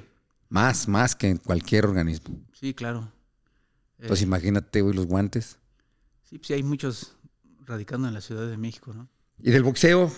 Más, 0.50 0.88
más 0.88 1.16
que 1.16 1.30
en 1.30 1.38
cualquier 1.38 1.86
organismo. 1.86 2.40
sí, 2.54 2.74
claro. 2.74 3.12
Entonces 4.00 4.24
Eh, 4.24 4.28
imagínate, 4.28 4.82
güey, 4.82 4.94
los 4.96 5.08
guantes. 5.08 5.58
sí, 6.24 6.38
pues 6.38 6.48
sí, 6.48 6.54
hay 6.54 6.64
muchos 6.64 7.16
radicando 7.66 8.08
en 8.08 8.14
la 8.14 8.22
Ciudad 8.22 8.48
de 8.48 8.58
México, 8.58 8.94
¿no? 8.94 9.10
Y 9.42 9.52
del 9.52 9.64
boxeo, 9.64 10.12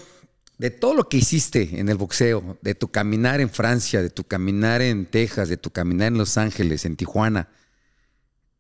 de 0.58 0.70
todo 0.72 0.94
lo 0.94 1.10
que 1.10 1.18
hiciste 1.18 1.80
en 1.80 1.90
el 1.90 1.98
boxeo, 1.98 2.58
de 2.62 2.76
tu 2.76 2.90
caminar 2.90 3.42
en 3.42 3.50
Francia, 3.50 4.02
de 4.02 4.10
tu 4.10 4.24
caminar 4.24 4.82
en 4.82 5.06
Texas, 5.06 5.50
de 5.50 5.58
tu 5.58 5.70
caminar 5.72 6.08
en 6.10 6.18
Los 6.18 6.38
Ángeles, 6.38 6.86
en 6.86 6.96
Tijuana, 6.96 7.50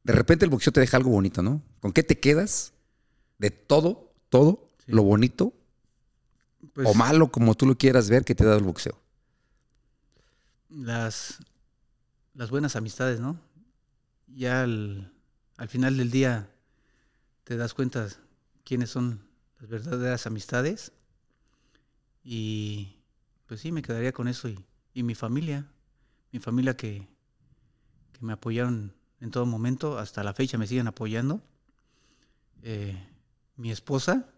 de 0.04 0.14
repente 0.14 0.46
el 0.46 0.52
boxeo 0.52 0.72
te 0.72 0.80
deja 0.80 0.98
algo 0.98 1.10
bonito, 1.12 1.42
¿no? 1.44 1.62
¿Con 1.82 1.92
qué 1.92 2.02
te 2.04 2.20
quedas? 2.20 2.74
De 3.40 3.52
todo, 3.52 4.14
todo, 4.30 4.64
Sí. 4.86 4.94
lo 4.94 5.04
bonito 5.04 5.54
Pues, 6.74 6.88
o 6.88 6.94
malo, 6.94 7.30
como 7.30 7.56
tú 7.56 7.66
lo 7.66 7.78
quieras 7.78 8.10
ver, 8.10 8.24
que 8.24 8.34
te 8.36 8.44
ha 8.44 8.48
dado 8.48 8.60
el 8.60 8.64
boxeo. 8.64 8.98
las, 10.70 11.38
las 12.34 12.50
buenas 12.50 12.76
amistades, 12.76 13.20
¿no? 13.20 13.40
Ya 14.28 14.62
al, 14.64 15.12
al 15.58 15.70
final 15.70 15.98
del 15.98 16.12
día 16.12 16.50
te 17.44 17.58
das 17.58 17.74
cuenta 17.74 18.08
quiénes 18.64 18.90
son 18.90 19.27
las 19.60 19.70
verdaderas 19.70 20.28
amistades. 20.28 20.92
Y 22.24 22.98
pues 23.46 23.62
sí, 23.62 23.72
me 23.72 23.82
quedaría 23.82 24.12
con 24.12 24.28
eso. 24.28 24.50
Y, 24.50 24.60
y 24.94 25.04
mi 25.04 25.16
familia, 25.16 25.72
mi 26.32 26.40
familia 26.40 26.76
que, 26.76 27.08
que 28.14 28.26
me 28.26 28.34
apoyaron 28.34 28.94
en 29.20 29.32
todo 29.32 29.46
momento, 29.46 29.98
hasta 29.98 30.24
la 30.24 30.34
fecha 30.34 30.58
me 30.58 30.68
siguen 30.68 30.88
apoyando. 30.88 31.42
Eh, 32.64 32.98
mi 33.56 33.72
esposa, 33.72 34.30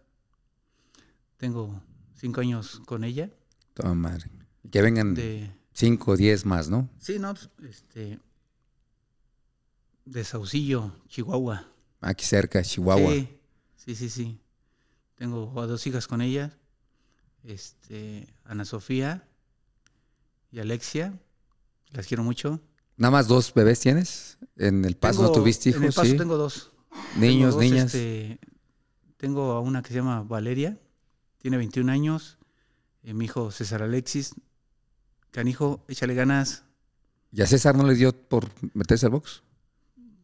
tengo 1.36 1.82
cinco 2.14 2.40
años 2.40 2.80
con 2.86 3.04
ella. 3.04 3.30
Toda 3.74 3.94
madre. 3.94 4.30
Que 4.70 4.82
vengan 4.82 5.14
De, 5.14 5.50
cinco 5.72 6.12
o 6.12 6.16
diez 6.16 6.44
más, 6.44 6.68
¿no? 6.68 6.88
Sí, 6.98 7.18
no, 7.18 7.34
pues, 7.34 7.50
este. 7.78 8.18
De 10.04 10.24
Saucillo, 10.24 10.92
Chihuahua. 11.08 11.66
Aquí 12.00 12.24
cerca, 12.24 12.62
Chihuahua. 12.62 13.12
Sí, 13.12 13.38
sí, 13.76 13.94
sí, 13.94 14.10
sí. 14.10 14.40
Tengo 15.20 15.60
a 15.60 15.66
dos 15.66 15.86
hijas 15.86 16.06
con 16.06 16.22
ella. 16.22 16.50
Este, 17.44 18.26
Ana 18.42 18.64
Sofía 18.64 19.28
y 20.50 20.60
Alexia. 20.60 21.12
Las 21.90 22.06
quiero 22.06 22.24
mucho. 22.24 22.58
¿Nada 22.96 23.10
más 23.10 23.28
dos 23.28 23.52
bebés 23.52 23.80
tienes? 23.80 24.38
¿En 24.56 24.82
el 24.86 24.96
paso 24.96 25.22
no 25.22 25.30
tuviste 25.30 25.68
hijos? 25.68 25.82
En 25.82 25.88
el 25.88 25.92
paso 25.92 26.10
sí. 26.10 26.16
tengo 26.16 26.38
dos. 26.38 26.72
Niños, 27.18 27.50
Tengo 27.50 27.50
dos, 27.50 27.60
niñas. 27.60 27.84
este, 27.94 28.40
tengo 29.18 29.52
a 29.52 29.60
una 29.60 29.82
que 29.82 29.88
se 29.90 29.96
llama 29.96 30.22
Valeria, 30.22 30.80
tiene 31.36 31.58
21 31.58 31.92
años. 31.92 32.38
eh, 33.02 33.12
mi 33.12 33.26
hijo 33.26 33.50
César 33.50 33.82
Alexis. 33.82 34.34
Canijo, 35.32 35.84
échale 35.86 36.14
ganas. 36.14 36.64
¿Y 37.30 37.42
a 37.42 37.46
César 37.46 37.76
no 37.76 37.86
le 37.86 37.94
dio 37.94 38.12
por 38.16 38.48
meterse 38.72 39.04
al 39.04 39.12
box? 39.12 39.42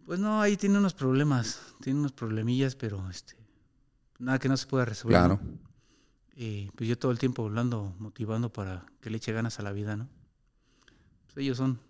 Pues 0.06 0.18
no, 0.20 0.40
ahí 0.40 0.56
tiene 0.56 0.78
unos 0.78 0.94
problemas, 0.94 1.60
tiene 1.82 2.00
unos 2.00 2.12
problemillas, 2.12 2.76
pero 2.76 3.10
este, 3.10 3.36
nada 4.18 4.38
que 4.38 4.48
no 4.48 4.56
se 4.56 4.66
pueda 4.66 4.84
resolver. 4.84 5.18
Claro. 5.18 5.40
¿no? 5.42 5.66
Y 6.36 6.70
pues 6.72 6.88
yo 6.88 6.98
todo 6.98 7.12
el 7.12 7.18
tiempo 7.18 7.44
hablando, 7.44 7.94
motivando 7.98 8.52
para 8.52 8.84
que 9.00 9.10
le 9.10 9.16
eche 9.16 9.32
ganas 9.32 9.58
a 9.58 9.62
la 9.62 9.72
vida, 9.72 9.96
¿no? 9.96 10.08
Pues 11.24 11.38
ellos 11.38 11.56
son 11.56 11.80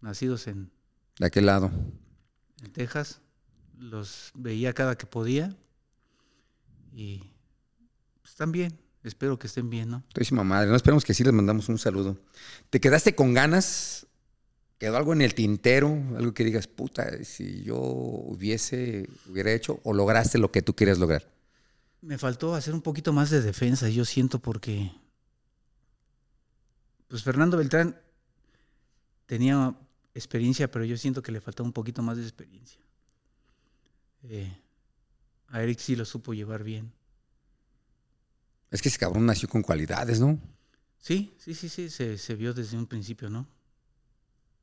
nacidos 0.00 0.46
en, 0.46 0.70
¿De 1.18 1.26
aquel 1.26 1.46
lado? 1.46 1.70
en 2.62 2.72
Texas, 2.72 3.20
los 3.78 4.30
veía 4.34 4.72
cada 4.72 4.96
que 4.96 5.06
podía 5.06 5.54
y 6.94 7.18
pues, 8.20 8.32
están 8.32 8.52
bien, 8.52 8.78
espero 9.04 9.38
que 9.38 9.46
estén 9.46 9.68
bien, 9.68 9.90
¿no? 9.90 10.02
Todísima 10.14 10.44
madre. 10.44 10.70
No 10.70 10.76
esperemos 10.76 11.04
que 11.04 11.12
sí 11.12 11.22
les 11.22 11.34
mandamos 11.34 11.68
un 11.68 11.78
saludo. 11.78 12.16
¿Te 12.70 12.80
quedaste 12.80 13.14
con 13.14 13.34
ganas? 13.34 14.06
¿Quedó 14.78 14.96
algo 14.96 15.12
en 15.12 15.20
el 15.20 15.34
tintero? 15.34 15.88
Algo 16.16 16.32
que 16.32 16.42
digas, 16.44 16.66
puta, 16.66 17.22
si 17.24 17.62
yo 17.62 17.76
hubiese, 17.78 19.10
hubiera 19.28 19.52
hecho 19.52 19.78
o 19.84 19.92
lograste 19.92 20.38
lo 20.38 20.50
que 20.50 20.62
tú 20.62 20.74
querías 20.74 20.98
lograr. 20.98 21.28
Me 22.02 22.18
faltó 22.18 22.54
hacer 22.54 22.74
un 22.74 22.80
poquito 22.80 23.12
más 23.12 23.30
de 23.30 23.42
defensa, 23.42 23.88
yo 23.88 24.04
siento, 24.04 24.38
porque 24.38 24.90
pues 27.08 27.22
Fernando 27.22 27.56
Beltrán 27.56 28.00
tenía 29.26 29.74
experiencia, 30.14 30.70
pero 30.70 30.84
yo 30.84 30.96
siento 30.96 31.22
que 31.22 31.32
le 31.32 31.40
faltaba 31.40 31.66
un 31.66 31.72
poquito 31.72 32.02
más 32.02 32.16
de 32.16 32.22
experiencia. 32.22 32.80
Eh, 34.22 34.50
a 35.48 35.62
Eric 35.62 35.78
sí 35.78 35.96
lo 35.96 36.04
supo 36.04 36.32
llevar 36.32 36.62
bien. 36.62 36.92
Es 38.70 38.80
que 38.80 38.88
ese 38.88 38.98
cabrón 38.98 39.26
nació 39.26 39.48
con 39.48 39.62
cualidades, 39.62 40.20
¿no? 40.20 40.38
Sí, 40.98 41.34
sí, 41.38 41.54
sí, 41.54 41.68
sí, 41.68 41.90
se, 41.90 42.16
se 42.16 42.34
vio 42.34 42.54
desde 42.54 42.76
un 42.76 42.86
principio, 42.86 43.28
¿no? 43.28 43.46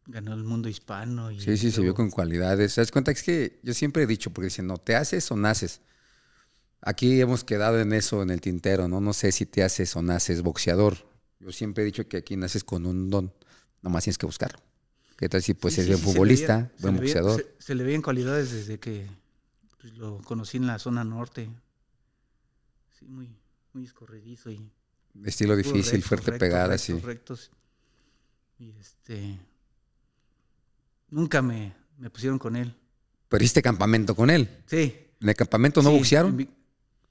Ganó 0.05 0.33
el 0.33 0.43
mundo 0.43 0.69
hispano. 0.69 1.31
Y 1.31 1.41
Sí, 1.41 1.57
sí, 1.57 1.71
se 1.71 1.81
vio 1.81 1.93
con 1.93 2.09
cualidades. 2.09 2.75
¿Te 2.75 2.81
das 2.81 2.91
cuenta? 2.91 3.11
Es 3.11 3.21
que 3.23 3.59
yo 3.63 3.73
siempre 3.73 4.03
he 4.03 4.07
dicho, 4.07 4.29
porque 4.31 4.45
dicen, 4.45 4.67
no, 4.67 4.77
te 4.77 4.95
haces 4.95 5.29
o 5.31 5.35
naces. 5.35 5.81
Aquí 6.81 7.19
hemos 7.21 7.43
quedado 7.43 7.79
en 7.79 7.91
eso, 7.93 8.21
en 8.21 8.29
el 8.29 8.39
tintero, 8.41 8.87
¿no? 8.87 9.01
No 9.01 9.13
sé 9.13 9.31
si 9.31 9.45
te 9.45 9.63
haces 9.63 9.95
o 9.95 10.01
naces 10.01 10.41
boxeador. 10.41 10.97
Yo 11.39 11.51
siempre 11.51 11.83
he 11.83 11.85
dicho 11.85 12.07
que 12.07 12.17
aquí 12.17 12.35
naces 12.37 12.63
con 12.63 12.85
un 12.85 13.09
don, 13.09 13.33
nomás 13.81 14.03
tienes 14.03 14.17
que 14.17 14.25
buscarlo. 14.25 14.59
¿Qué 15.17 15.27
tal 15.29 15.41
si 15.41 15.53
pues 15.55 15.73
Sí, 15.73 15.81
es 15.81 15.87
sí, 15.87 15.91
buen 15.93 15.99
sí, 16.03 16.05
futbolista, 16.11 16.55
veía- 16.57 16.71
se 16.77 16.81
buen 16.83 16.93
veía- 16.95 17.01
boxeador? 17.21 17.41
se, 17.41 17.55
se 17.65 17.75
le 17.75 17.83
veían 17.83 18.01
cualidades 18.01 18.51
desde 18.51 18.79
que 18.79 19.07
pues, 19.81 19.93
lo 19.97 20.19
conocí 20.21 20.57
en 20.57 20.67
la 20.67 20.77
zona 20.79 21.03
norte. 21.03 21.49
Sí, 22.99 23.05
muy, 23.07 23.35
muy 23.73 23.83
escorredizo 23.85 24.51
y 24.51 24.69
Estilo 25.25 25.55
difícil, 25.55 25.93
recto, 25.93 26.07
fuerte 26.07 26.31
recto, 26.31 26.39
pegada, 26.45 26.67
recto, 26.67 26.83
sí. 26.85 26.99
rectos. 26.99 27.51
Y 28.59 28.71
este. 28.79 29.39
Nunca 31.09 31.41
me, 31.41 31.73
me 31.97 32.09
pusieron 32.09 32.37
con 32.37 32.55
él. 32.55 32.75
Pero 33.29 33.43
hiciste 33.43 33.61
campamento 33.61 34.15
con 34.15 34.29
él. 34.29 34.49
Sí. 34.67 34.95
¿En 35.19 35.29
el 35.29 35.35
campamento 35.35 35.81
no 35.81 35.89
sí, 35.89 35.95
boxearon? 35.97 36.47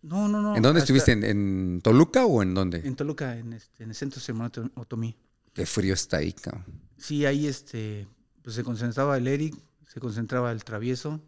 No, 0.02 0.28
no, 0.28 0.40
no. 0.40 0.56
¿En 0.56 0.62
dónde 0.62 0.80
hasta- 0.80 0.92
estuviste? 0.92 1.12
¿En, 1.12 1.24
en 1.24 1.80
Toluca 1.82 2.26
o 2.26 2.42
en 2.42 2.54
dónde? 2.54 2.78
En 2.86 2.94
Toluca, 2.96 3.36
en, 3.36 3.52
este, 3.54 3.82
en 3.84 3.90
el 3.90 3.94
centro 3.96 4.20
Sermón 4.20 4.52
Otomí. 4.74 5.16
Qué 5.52 5.66
frío 5.66 5.94
está 5.94 6.18
ahí, 6.18 6.32
cabrón. 6.32 6.64
Sí, 6.98 7.24
ahí 7.26 7.46
este, 7.46 8.06
pues 8.42 8.54
se 8.56 8.62
concentraba 8.62 9.16
el 9.16 9.26
Eric, 9.26 9.54
se 9.88 10.00
concentraba 10.00 10.52
el 10.52 10.62
travieso, 10.64 11.20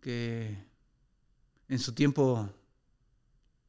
que 0.00 0.56
en 1.68 1.78
su 1.78 1.92
tiempo 1.92 2.48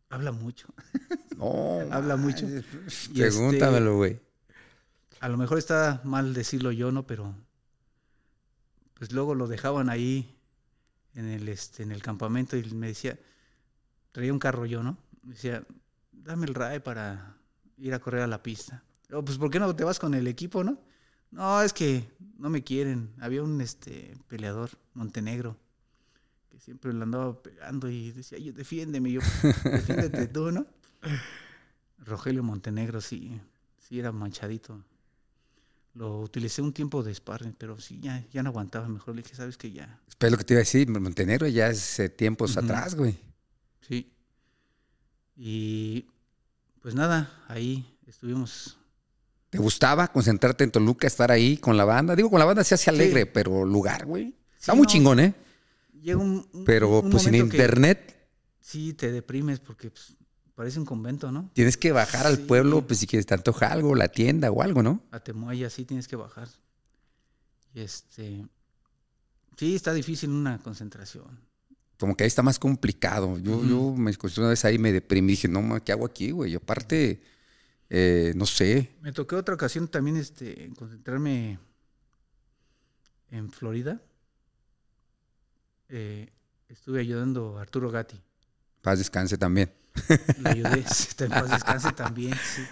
habla 0.09 0.31
mucho. 0.31 0.67
No. 1.37 1.79
Habla 1.91 2.15
mucho. 2.15 2.47
Y 2.47 2.53
este- 2.57 3.13
Pregúntamelo, 3.21 3.97
güey. 3.97 4.19
A 5.19 5.27
lo 5.29 5.35
mejor 5.37 5.57
está 5.57 5.99
mal 6.05 6.33
decirlo 6.33 6.71
yo, 6.71 6.91
¿no? 6.91 7.07
Pero 7.07 7.35
pues 8.93 9.11
luego 9.11 9.33
lo 9.35 9.47
dejaban 9.47 9.89
ahí 9.89 10.37
en 11.15 11.25
el, 11.25 11.49
este, 11.49 11.83
en 11.83 11.91
el 11.91 12.01
campamento 12.03 12.55
y 12.55 12.63
me 12.71 12.87
decía, 12.87 13.17
traía 14.13 14.31
un 14.31 14.39
carro 14.39 14.65
yo, 14.65 14.81
¿no? 14.81 14.97
Decía, 15.23 15.65
dame 16.13 16.45
el 16.45 16.53
RAE 16.55 16.79
para 16.79 17.35
ir 17.77 17.93
a 17.93 17.99
correr 17.99 18.21
a 18.21 18.27
la 18.27 18.41
pista. 18.41 18.81
"Oh, 19.11 19.23
pues 19.25 19.37
¿por 19.37 19.49
qué 19.51 19.59
no 19.59 19.75
te 19.75 19.83
vas 19.83 19.99
con 19.99 20.13
el 20.13 20.27
equipo, 20.27 20.63
no? 20.63 20.79
No, 21.31 21.61
es 21.61 21.73
que 21.73 22.07
no 22.37 22.49
me 22.49 22.63
quieren. 22.63 23.09
Había 23.19 23.43
un 23.43 23.59
este 23.59 24.15
peleador, 24.27 24.69
Montenegro, 24.93 25.57
que 26.49 26.59
siempre 26.59 26.93
lo 26.93 27.03
andaba 27.03 27.41
pegando 27.41 27.89
y 27.89 28.11
decía, 28.11 28.37
yo 28.37 28.53
defiéndeme, 28.53 29.11
yo, 29.11 29.21
defiéndete 29.63 30.27
tú, 30.27 30.51
¿no? 30.51 30.65
Rogelio 31.97 32.43
Montenegro, 32.43 33.01
sí, 33.01 33.39
sí 33.79 33.99
era 33.99 34.11
manchadito. 34.11 34.83
Lo 35.95 36.21
utilicé 36.21 36.61
un 36.61 36.73
tiempo 36.73 37.03
de 37.03 37.13
sparring, 37.13 37.53
pero 37.57 37.79
sí, 37.79 37.99
ya, 38.01 38.23
ya 38.31 38.41
no 38.43 38.49
aguantaba. 38.49 38.87
Mejor 38.87 39.15
le 39.15 39.21
dije, 39.21 39.35
¿sabes 39.35 39.57
que 39.57 39.71
Ya, 39.71 39.99
Pero 40.17 40.31
lo 40.31 40.37
que 40.37 40.43
te 40.43 40.53
iba 40.53 40.59
a 40.59 40.63
decir, 40.63 40.89
Montenegro 40.89 41.47
ya 41.47 41.67
es 41.69 41.99
eh, 41.99 42.09
tiempos 42.09 42.57
atrás, 42.57 42.95
güey. 42.95 43.17
Sí. 43.87 44.11
Y 45.35 46.07
pues 46.81 46.95
nada, 46.95 47.43
ahí 47.47 47.97
estuvimos. 48.07 48.77
¿Te 49.49 49.57
gustaba 49.59 50.07
concentrarte 50.07 50.63
en 50.63 50.71
Toluca, 50.71 51.07
estar 51.07 51.31
ahí 51.31 51.57
con 51.57 51.77
la 51.77 51.85
banda? 51.85 52.15
Digo, 52.15 52.29
con 52.29 52.39
la 52.39 52.45
banda 52.45 52.63
se 52.63 52.75
hace 52.75 52.89
alegre, 52.89 53.23
Sí. 53.23 53.29
pero 53.33 53.65
lugar, 53.65 54.05
güey. 54.05 54.35
Está 54.59 54.73
muy 54.73 54.83
no, 54.85 54.89
chingón, 54.89 55.19
¿eh? 55.19 55.35
Llega 56.01 56.17
un, 56.19 56.47
un- 56.53 56.65
Pero 56.65 56.99
un 56.99 57.09
pues 57.11 57.23
sin 57.23 57.35
internet 57.35 58.09
Sí, 58.59 58.93
te 58.93 59.11
deprimes 59.11 59.59
porque 59.59 59.91
pues, 59.91 60.15
parece 60.55 60.79
un 60.79 60.85
convento, 60.85 61.31
¿no? 61.31 61.49
tienes 61.53 61.75
que 61.77 61.91
bajar 61.91 62.25
al 62.25 62.37
Sí. 62.37 62.43
pueblo, 62.43 62.85
pues 62.87 62.99
si 62.99 63.07
quieres 63.07 63.25
te 63.25 63.33
antoja 63.33 63.67
algo, 63.71 63.93
la 63.95 64.07
tienda 64.07 64.49
o 64.51 64.61
algo, 64.61 64.81
¿no? 64.83 65.01
A 65.11 65.19
Temoaya 65.19 65.69
sí 65.69 65.83
tienes 65.85 66.07
que 66.07 66.15
bajar. 66.15 66.47
Y 67.73 67.81
este. 67.81 68.45
Sí, 69.57 69.75
está 69.75 69.93
difícil 69.93 70.29
una 70.29 70.57
concentración. 70.59 71.39
Como 71.99 72.17
que 72.17 72.23
ahí 72.23 72.27
está 72.27 72.41
más 72.41 72.59
complicado. 72.59 73.37
Yo, 73.39 73.63
yo 73.63 73.93
me 73.95 74.11
encontré 74.11 74.41
una 74.41 74.49
vez 74.49 74.65
ahí 74.65 74.77
me 74.77 74.91
deprimí. 74.91 75.33
Dije, 75.33 75.47
no, 75.47 75.81
¿qué 75.83 75.91
hago 75.91 76.05
aquí, 76.05 76.31
güey? 76.31 76.51
Y 76.51 76.55
aparte, 76.55 77.21
eh, 77.89 78.33
no 78.35 78.45
sé. 78.45 78.91
Me 79.01 79.11
tocó 79.13 79.37
otra 79.37 79.55
ocasión 79.55 79.87
también 79.87 80.17
este, 80.17 80.71
concentrarme 80.77 81.59
en 83.31 83.51
Florida. 83.51 84.01
Eh, 85.89 86.29
estuve 86.69 86.99
ayudando 86.99 87.57
a 87.57 87.61
Arturo 87.61 87.91
Gatti. 87.91 88.19
Paz 88.81 88.97
descanse 88.99 89.37
también. 89.37 89.71
Le 90.43 90.49
ayudé, 90.49 90.83
en 91.19 91.29
paz 91.29 91.51
descanse 91.51 91.91
también, 91.93 92.33
sí. 92.33 92.63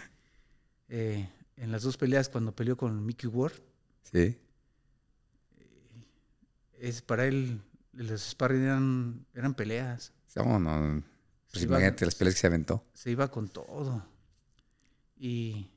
Eh, 0.89 1.29
en 1.57 1.71
las 1.71 1.83
dos 1.83 1.95
peleas, 1.95 2.27
cuando 2.27 2.53
peleó 2.55 2.75
con 2.75 3.05
Mickey 3.05 3.29
Ward, 3.29 3.53
Sí. 4.11 4.37
es, 6.79 7.01
para 7.01 7.25
él 7.27 7.61
los 7.93 8.21
sparring 8.21 8.63
eran, 8.63 9.25
eran 9.33 9.53
peleas. 9.53 10.11
No, 10.35 10.59
no. 10.59 11.03
Pues 11.51 11.63
iba- 11.63 11.77
imagínate 11.77 12.05
las 12.05 12.15
peleas 12.15 12.35
que 12.35 12.41
se 12.41 12.47
aventó. 12.47 12.83
se 12.93 13.11
iba 13.11 13.29
con 13.29 13.49
todo. 13.49 14.05
Y 15.17 15.69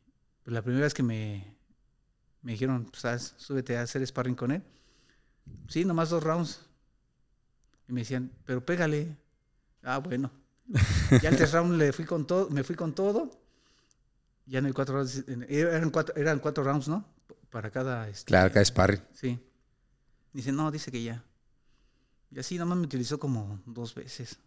pues, 0.43 0.55
la 0.55 0.63
primera 0.63 0.85
vez 0.85 0.95
que 0.95 1.03
me, 1.03 1.45
me 2.43 2.53
dijeron, 2.53 2.87
pues 2.87 3.05
haz, 3.05 3.35
súbete 3.37 3.77
a 3.77 3.83
hacer 3.83 4.07
sparring 4.07 4.35
con 4.37 4.53
él. 4.53 4.63
Sí, 5.69 5.85
nomás 5.85 6.11
dos 6.11 6.23
rounds. 6.23 6.61
Y 7.89 7.93
me 7.93 8.01
decían, 8.03 8.31
pero 8.47 8.65
pégale. 8.65 9.17
Ah, 9.83 9.99
bueno. 9.99 10.31
Ya 11.23 11.29
el 11.29 11.37
tercer 11.37 11.61
round 11.61 11.77
le 11.79 11.93
fui 11.93 12.05
con 12.07 12.27
todo, 12.27 12.49
me 12.51 12.65
fui 12.65 12.75
con 12.75 12.95
todo. 12.95 13.31
Ya 14.47 14.59
en 14.61 14.67
el 14.67 14.75
cuatro 14.75 14.95
rounds, 14.97 15.25
en- 15.29 15.45
eran 15.49 15.91
cuatro, 15.91 16.15
eran 16.17 16.39
cuatro 16.39 16.65
rounds, 16.65 16.89
¿no? 16.89 17.05
Para 17.51 17.71
cada. 17.71 18.09
este, 18.09 18.27
Claro, 18.29 18.51
cada 18.51 18.65
sparring. 18.65 19.01
Sí. 19.13 19.39
Dice, 20.33 20.53
no, 20.53 20.71
dice 20.71 20.91
que 20.91 21.03
ya. 21.03 21.23
Y 22.35 22.39
así 22.41 22.59
nomás 22.59 22.77
me 22.79 22.85
utilizó 22.85 23.19
como 23.19 23.61
dos 23.67 23.95
veces. 23.95 24.39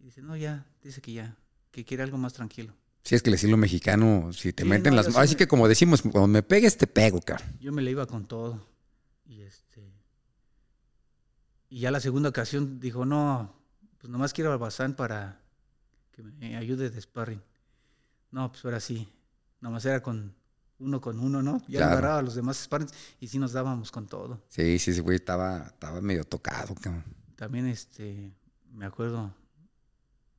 Y 0.00 0.04
dice, 0.04 0.22
no, 0.22 0.36
ya, 0.36 0.64
dice 0.82 1.00
que 1.00 1.12
ya, 1.12 1.36
que 1.72 1.84
quiere 1.84 2.02
algo 2.04 2.16
más 2.16 2.32
tranquilo. 2.32 2.72
Si 3.02 3.14
es 3.14 3.22
que 3.22 3.30
el 3.30 3.34
estilo 3.34 3.56
mexicano, 3.56 4.32
si 4.32 4.52
te 4.52 4.62
Sí, 4.62 4.68
meten 4.68 4.92
no, 4.94 4.96
las 5.02 5.06
sí 5.06 5.12
Así 5.16 5.34
me- 5.34 5.38
que 5.38 5.48
como 5.48 5.66
decimos, 5.68 6.02
cuando 6.02 6.26
me 6.28 6.42
pegues, 6.42 6.76
te 6.76 6.86
pego, 6.86 7.20
cabrón. 7.20 7.48
Yo 7.60 7.72
me 7.72 7.82
le 7.82 7.90
iba 7.90 8.06
con 8.06 8.26
todo. 8.26 8.64
Y 9.26 9.40
este. 9.42 9.90
Y 11.68 11.80
ya 11.80 11.90
la 11.90 12.00
segunda 12.00 12.28
ocasión 12.28 12.78
dijo, 12.80 13.04
no, 13.04 13.54
pues 13.98 14.10
nomás 14.10 14.32
quiero 14.32 14.52
al 14.52 14.58
Bazán 14.58 14.94
para 14.94 15.40
que 16.12 16.22
me 16.22 16.56
ayude 16.56 16.90
de 16.90 17.00
sparring. 17.00 17.42
No, 18.32 18.50
pues 18.52 18.64
ahora 18.64 18.80
sí. 18.80 19.08
Nomás 19.60 19.84
era 19.84 20.02
con 20.02 20.34
uno 20.80 21.00
con 21.00 21.18
uno, 21.20 21.42
¿no? 21.42 21.58
Ya 21.68 21.78
Claro. 21.78 21.92
agarraba 21.92 22.18
a 22.18 22.22
los 22.22 22.34
demás 22.34 22.56
sparrings 22.56 22.92
y 23.20 23.28
sí 23.28 23.38
nos 23.38 23.52
dábamos 23.52 23.90
con 23.92 24.06
todo. 24.06 24.42
Sí, 24.48 24.78
sí, 24.78 24.92
sí, 24.94 25.00
güey, 25.00 25.16
estaba, 25.16 25.58
estaba 25.66 26.00
medio 26.00 26.24
tocado, 26.24 26.74
cabrón. 26.74 27.04
También 27.36 27.66
este, 27.66 28.32
me 28.72 28.86
acuerdo 28.86 29.32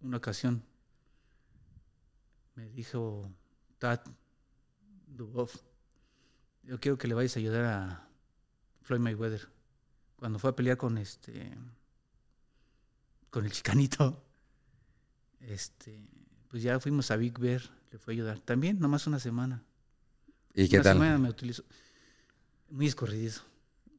una 0.01 0.17
ocasión, 0.17 0.63
me 2.55 2.67
dijo 2.69 3.31
Tad 3.77 3.99
Dubov, 5.07 5.49
yo 6.63 6.79
quiero 6.79 6.97
que 6.97 7.07
le 7.07 7.13
vayas 7.13 7.35
a 7.35 7.39
ayudar 7.39 7.65
a 7.65 8.07
Floyd 8.81 8.99
Mayweather. 8.99 9.47
Cuando 10.15 10.37
fue 10.39 10.51
a 10.51 10.55
pelear 10.55 10.77
con 10.77 10.97
este, 10.97 11.51
con 13.29 13.45
el 13.45 13.51
chicanito, 13.51 14.23
este, 15.39 16.07
pues 16.49 16.61
ya 16.61 16.79
fuimos 16.79 17.09
a 17.11 17.15
Big 17.15 17.37
Bear, 17.39 17.61
le 17.91 17.97
fue 17.97 18.13
a 18.13 18.15
ayudar. 18.15 18.39
También, 18.39 18.79
nomás 18.79 19.07
una 19.07 19.19
semana. 19.19 19.63
¿Y 20.53 20.67
qué 20.69 20.77
Una 20.77 20.83
tal? 20.83 20.93
semana 20.93 21.17
me 21.17 21.29
utilizó. 21.29 21.63
Muy 22.69 22.87
escurridizo, 22.87 23.43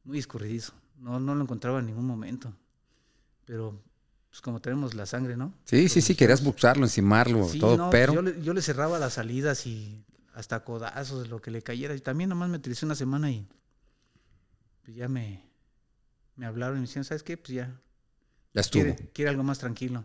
muy 0.03 0.19
escurridizo. 0.19 0.73
No, 0.97 1.19
no 1.19 1.35
lo 1.35 1.41
encontraba 1.41 1.79
en 1.79 1.87
ningún 1.87 2.05
momento. 2.05 2.53
Pero, 3.45 3.81
pues 4.29 4.41
como 4.41 4.61
tenemos 4.61 4.93
la 4.93 5.05
sangre, 5.05 5.35
¿no? 5.37 5.53
Sí, 5.65 5.89
sí, 5.89 6.01
sí, 6.01 6.15
querías 6.15 6.39
mexicanos. 6.41 6.43
buxarlo, 6.43 6.85
encimarlo, 6.85 7.47
Sí, 7.49 7.59
todo, 7.59 7.77
no, 7.77 7.89
pero 7.89 8.13
Yo 8.13 8.21
le, 8.21 8.41
yo 8.41 8.53
le 8.53 8.61
cerraba 8.61 8.97
las 8.99 9.13
salidas 9.13 9.65
y 9.67 10.03
hasta 10.33 10.63
codazos, 10.63 11.27
lo 11.29 11.41
que 11.41 11.51
le 11.51 11.61
cayera. 11.61 11.93
Y 11.95 11.99
también 12.01 12.29
nomás 12.29 12.49
me 12.49 12.57
utilicé 12.57 12.85
una 12.85 12.95
semana 12.95 13.29
y 13.31 13.47
pues 14.83 14.95
ya 14.97 15.07
me, 15.07 15.43
me 16.35 16.45
hablaron 16.45 16.77
y 16.77 16.81
me 16.81 16.87
decían, 16.87 17.03
¿sabes 17.05 17.23
qué? 17.23 17.37
Pues 17.37 17.49
ya, 17.49 17.79
ya 18.53 18.61
estuvo. 18.61 18.95
quiere, 18.95 19.09
quiere 19.13 19.29
algo 19.29 19.43
más 19.43 19.59
tranquilo. 19.59 20.03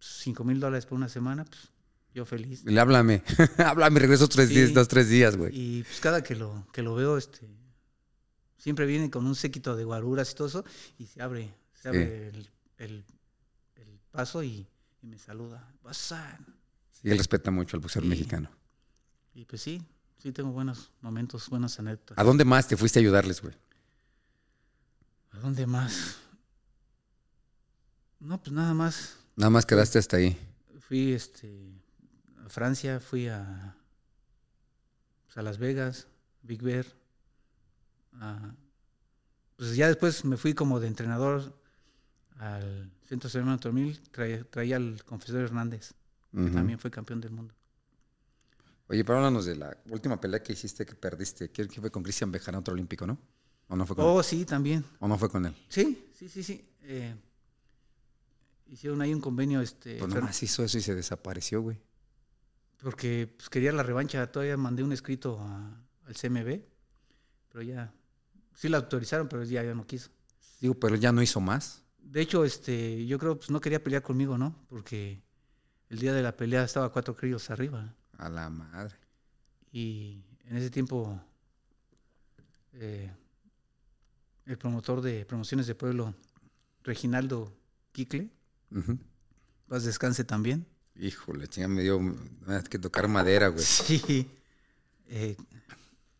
Cinco 0.00 0.44
mil 0.44 0.60
dólares 0.60 0.86
por 0.86 0.96
una 0.96 1.08
semana, 1.08 1.44
pues 1.44 1.70
yo 2.14 2.24
feliz. 2.24 2.64
Le 2.64 2.80
háblame, 2.80 3.22
háblame, 3.58 4.00
regreso 4.00 4.28
tres 4.28 4.48
Sí. 4.48 4.54
días, 4.54 4.72
dos, 4.72 4.88
tres 4.88 5.08
días, 5.08 5.36
güey. 5.36 5.50
Y 5.52 5.82
pues 5.82 6.00
cada 6.00 6.22
que 6.22 6.34
lo, 6.36 6.66
que 6.72 6.80
lo 6.82 6.94
veo, 6.94 7.18
este, 7.18 7.48
siempre 8.56 8.86
viene 8.86 9.10
con 9.10 9.26
un 9.26 9.34
séquito 9.34 9.74
de 9.76 9.84
guaruras 9.84 10.30
y 10.30 10.34
todo 10.34 10.48
eso, 10.48 10.64
y 10.98 11.06
se 11.06 11.20
abre, 11.20 11.52
se 11.74 11.88
abre 11.88 12.28
el, 12.28 12.50
el- 12.78 13.04
el 13.76 13.98
paso 14.12 14.42
y, 14.42 14.66
y 15.02 15.06
me 15.06 15.18
saluda. 15.18 15.68
Bazán. 15.82 16.46
Sí, 16.92 17.10
él 17.10 17.18
respeta 17.18 17.50
mucho 17.50 17.76
al 17.76 17.80
boxeador 17.80 18.08
mexicano. 18.08 18.48
Y 19.34 19.44
pues 19.44 19.60
sí, 19.62 19.82
sí 20.18 20.30
tengo 20.32 20.52
buenos 20.52 20.92
momentos, 21.02 21.48
buenas 21.50 21.78
anécdotas. 21.80 22.16
¿A 22.16 22.22
dónde 22.22 22.44
más 22.44 22.68
te 22.68 22.76
fuiste 22.76 23.00
a 23.00 23.02
ayudarles, 23.02 23.42
güey? 23.42 23.54
¿A 25.32 25.38
dónde 25.40 25.66
más? 25.66 26.18
No, 28.20 28.40
pues 28.40 28.52
nada 28.52 28.72
más. 28.72 29.16
Nada 29.36 29.50
más 29.50 29.66
quedaste 29.66 29.98
hasta 29.98 30.16
ahí. 30.16 30.38
Fui 30.88 31.12
este, 31.12 31.50
Francia, 32.48 33.00
fui 33.00 33.28
a, 33.28 33.76
pues, 35.26 35.36
a 35.36 35.42
Las 35.42 35.58
Vegas, 35.58 36.06
Big 36.42 36.62
Bear. 36.62 36.86
a- 38.20 38.54
pues 39.56 39.76
ya 39.76 39.88
después 39.88 40.24
me 40.24 40.36
fui 40.36 40.54
como 40.54 40.80
de 40.80 40.88
entrenador 40.88 41.56
al 42.38 42.90
Centro 43.08 43.30
Sereno 43.30 43.58
Tormil, 43.58 44.00
traía, 44.10 44.44
traía 44.44 44.76
al 44.76 45.02
confesor 45.04 45.42
Hernández, 45.42 45.94
que 46.32 46.50
también 46.50 46.78
fue 46.78 46.90
campeón 46.90 47.20
del 47.20 47.30
mundo. 47.30 47.54
Oye, 48.88 49.04
pero 49.04 49.18
háblanos 49.18 49.46
de 49.46 49.56
la 49.56 49.76
última 49.88 50.20
pelea 50.20 50.42
que 50.42 50.52
hiciste 50.52 50.84
que 50.84 50.94
perdiste. 50.94 51.50
¿Qué 51.50 51.66
que 51.68 51.80
fue 51.80 51.90
con 51.90 52.02
Cristian 52.02 52.30
Bejarano, 52.30 52.58
otro 52.60 52.74
olímpico, 52.74 53.06
no? 53.06 53.18
¿O 53.68 53.76
no 53.76 53.86
fue 53.86 53.96
con 53.96 54.04
él? 54.04 54.10
Oh, 54.10 54.22
sí, 54.22 54.44
también. 54.44 54.84
¿O 55.00 55.08
no 55.08 55.16
fue 55.16 55.30
con 55.30 55.46
él? 55.46 55.54
Sí, 55.68 56.10
sí, 56.18 56.28
sí, 56.28 56.42
sí. 56.42 56.68
eh, 56.82 57.14
hicieron 58.66 59.00
ahí 59.00 59.14
un 59.14 59.20
convenio, 59.20 59.60
este, 59.60 59.98
Pues 59.98 60.14
nomás 60.14 60.42
hizo 60.42 60.64
eso 60.64 60.76
y 60.76 60.82
se 60.82 60.94
desapareció, 60.94 61.62
güey. 61.62 61.78
Porque 62.84 63.32
pues, 63.36 63.48
quería 63.50 63.72
la 63.72 63.82
revancha. 63.82 64.30
Todavía 64.30 64.56
mandé 64.56 64.82
un 64.82 64.92
escrito 64.92 65.40
a- 65.40 65.80
al 66.06 66.14
CMB, 66.16 66.60
pero 67.48 67.62
ya, 67.62 67.92
sí 68.54 68.68
la 68.68 68.76
autorizaron, 68.78 69.28
pero 69.28 69.42
ya, 69.44 69.62
ya 69.64 69.74
no 69.74 69.86
quiso. 69.86 70.10
Digo, 70.60 70.74
pero 70.74 70.94
ya 70.96 71.10
no 71.12 71.22
hizo 71.22 71.40
más. 71.40 71.82
De 71.98 72.20
hecho, 72.20 72.44
este, 72.44 73.04
yo 73.06 73.18
creo 73.18 73.36
pues 73.36 73.50
no 73.50 73.60
quería 73.60 73.82
pelear 73.82 74.02
conmigo, 74.02 74.36
¿no? 74.38 74.54
Porque 74.68 75.22
el 75.88 75.98
día 75.98 76.12
de 76.12 76.22
la 76.22 76.36
pelea 76.36 76.62
estaba 76.64 76.92
cuatro 76.92 77.16
críos 77.16 77.50
arriba. 77.50 77.94
A 78.18 78.28
la 78.28 78.48
madre. 78.50 78.94
Y 79.72 80.22
en 80.44 80.56
ese 80.56 80.70
tiempo 80.70 81.20
eh, 82.74 83.10
el 84.46 84.58
promotor 84.58 85.00
de 85.00 85.24
promociones 85.24 85.66
de 85.66 85.74
pueblo, 85.74 86.14
Reginaldo 86.82 87.56
Quicle. 87.92 88.30
Paz 89.68 89.84
descanse 89.84 90.24
también. 90.24 90.66
Híjole, 90.96 91.48
chinga, 91.48 91.68
me 91.68 91.82
dio 91.82 92.00
que 92.70 92.78
tocar 92.78 93.08
madera, 93.08 93.48
güey. 93.48 93.64
Sí. 93.64 94.30
Eh, 95.08 95.36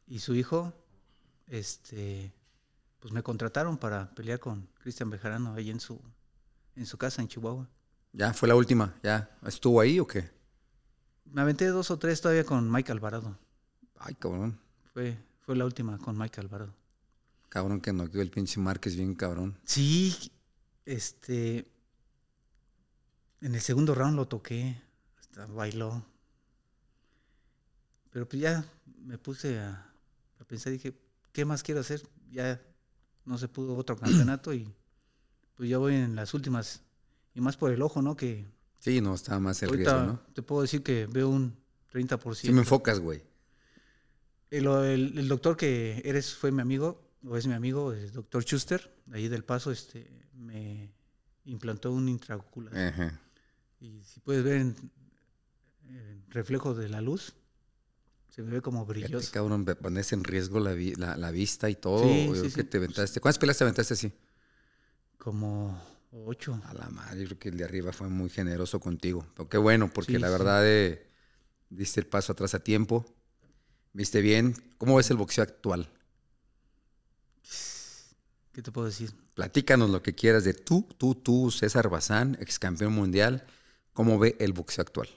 y 0.06 0.18
su 0.18 0.34
hijo, 0.34 0.72
este, 1.46 2.32
pues 3.01 3.12
me 3.12 3.22
contrataron 3.22 3.78
para 3.78 4.14
pelear 4.14 4.40
con 4.40 4.68
Cristian 4.80 5.10
Bejarano 5.10 5.55
ahí 5.55 5.70
en 5.70 5.80
su, 5.80 6.01
en 6.76 6.86
su 6.86 6.98
casa 6.98 7.22
en 7.22 7.28
Chihuahua. 7.28 7.68
Ya, 8.12 8.32
fue 8.32 8.48
la 8.48 8.55
última, 8.55 8.94
ya. 9.02 9.36
¿Estuvo 9.46 9.80
ahí 9.80 9.98
o 9.98 10.06
qué? 10.06 10.30
Me 11.24 11.40
aventé 11.40 11.66
dos 11.66 11.90
o 11.90 11.98
tres 11.98 12.20
todavía 12.20 12.44
con 12.44 12.70
Mike 12.70 12.92
Alvarado. 12.92 13.36
Ay, 13.98 14.14
cabrón. 14.14 14.59
Fue, 14.92 15.16
fue 15.40 15.56
la 15.56 15.64
última 15.64 15.98
con 15.98 16.16
Mike 16.16 16.40
Alvarado. 16.40 16.74
Cabrón 17.48 17.80
que 17.80 17.92
no 17.92 18.10
quedó 18.10 18.22
el 18.22 18.30
pinche 18.30 18.60
Márquez 18.60 18.96
bien 18.96 19.14
cabrón. 19.14 19.59
Sí, 19.64 20.30
este. 20.84 21.66
En 23.44 23.54
el 23.54 23.60
segundo 23.60 23.94
round 23.94 24.16
lo 24.16 24.26
toqué, 24.26 24.80
hasta 25.18 25.44
bailó. 25.44 26.02
Pero 28.10 28.26
pues 28.26 28.40
ya 28.40 28.64
me 29.04 29.18
puse 29.18 29.58
a, 29.58 29.92
a 30.40 30.44
pensar, 30.44 30.72
dije, 30.72 30.94
¿qué 31.30 31.44
más 31.44 31.62
quiero 31.62 31.80
hacer? 31.82 32.00
Ya 32.30 32.58
no 33.26 33.36
se 33.36 33.48
pudo 33.48 33.76
otro 33.76 33.96
campeonato 34.00 34.54
y 34.54 34.72
pues 35.56 35.68
ya 35.68 35.76
voy 35.76 35.94
en 35.94 36.16
las 36.16 36.32
últimas. 36.32 36.80
Y 37.34 37.42
más 37.42 37.58
por 37.58 37.70
el 37.70 37.82
ojo, 37.82 38.00
¿no? 38.00 38.16
Que 38.16 38.46
Sí, 38.78 39.02
no, 39.02 39.14
estaba 39.14 39.40
más 39.40 39.62
el 39.62 39.68
ahorita 39.68 39.92
riesgo, 39.92 40.12
¿no? 40.12 40.20
te 40.32 40.40
puedo 40.42 40.62
decir 40.62 40.82
que 40.82 41.06
veo 41.06 41.28
un 41.28 41.54
30%. 41.92 42.34
Sí 42.34 42.50
me 42.52 42.60
enfocas, 42.60 42.98
güey. 42.98 43.22
El, 44.50 44.66
el- 44.68 45.18
el 45.18 45.28
doctor 45.28 45.56
que 45.56 46.00
eres 46.02 46.34
fue 46.34 46.50
mi 46.50 46.62
amigo, 46.62 47.10
o 47.26 47.36
es 47.36 47.46
mi 47.46 47.52
amigo, 47.52 47.92
el 47.92 48.10
doctor 48.10 48.42
Schuster, 48.42 48.90
de 49.04 49.18
ahí 49.18 49.28
del 49.28 49.44
Paso, 49.44 49.70
este, 49.70 50.08
me 50.32 50.90
implantó 51.44 51.92
un 51.92 52.08
intraocular. 52.08 52.74
Ajá. 52.76 53.20
Y 53.85 54.02
si 54.02 54.20
puedes 54.20 54.43
ver 54.43 54.56
en, 54.62 54.77
en 55.89 56.24
reflejo 56.31 56.74
de 56.74 56.89
la 56.89 57.01
luz, 57.01 57.35
se 58.31 58.43
me 58.43 58.51
ve 58.52 58.61
como 58.62 58.85
Fíjate, 58.86 58.94
brilloso. 59.02 59.31
cabrón, 59.32 59.65
me 59.65 59.74
pones 59.77 60.12
en 60.12 60.24
riesgo 60.24 60.59
la, 60.61 60.73
vi- 60.73 60.94
la, 60.94 61.16
la 61.16 61.31
vista 61.31 61.69
y 61.70 61.74
todo. 61.77 62.01
Sí, 62.01 62.35
Yo 62.35 62.43
sí, 62.43 62.51
creo 62.51 62.51
sí. 62.51 62.55
que 62.55 62.65
te 62.65 62.78
aventaste. 62.78 63.20
¿Cuántas 63.20 63.39
peleas 63.39 63.59
te 63.59 63.65
aventaste 63.65 63.94
así? 63.94 64.12
Como 65.19 65.77
ocho. 66.12 66.61
A 66.65 66.74
la 66.74 66.89
madre, 66.89 67.20
yo 67.23 67.27
creo 67.27 67.39
que 67.39 67.48
el 67.51 67.56
de 67.59 67.65
arriba 67.65 67.93
fue 67.93 68.09
muy 68.09 68.31
generoso 68.31 68.81
contigo. 68.81 69.27
Pero 69.36 69.48
qué 69.48 69.59
bueno, 69.59 69.90
porque 69.93 70.19
la 70.19 70.31
verdad 70.31 70.66
eh, 70.66 71.06
diste 71.70 72.01
el 72.01 72.06
paso 72.06 72.32
atrás 72.32 72.55
a 72.55 72.61
tiempo. 72.65 73.05
Viste 73.93 74.20
bien. 74.23 74.55
¿Cómo 74.78 74.97
ves 74.97 75.11
el 75.11 75.16
boxeo 75.19 75.44
actual? 75.44 75.90
¿Qué 78.52 78.62
te 78.62 78.70
puedo 78.73 78.86
decir? 78.86 79.12
Platícanos 79.35 79.90
lo 79.90 80.02
que 80.02 80.15
quieras 80.15 80.44
de 80.44 80.55
tú, 80.55 80.86
tú, 80.97 81.15
tú, 81.16 81.51
César 81.51 81.89
Bazán, 81.89 82.36
ex 82.40 82.59
campeón 82.59 82.93
mundial. 82.93 83.44
¿Cómo 83.94 84.18
ve 84.18 84.36
el 84.40 84.52
boxeo 84.52 84.82
actual? 84.82 85.08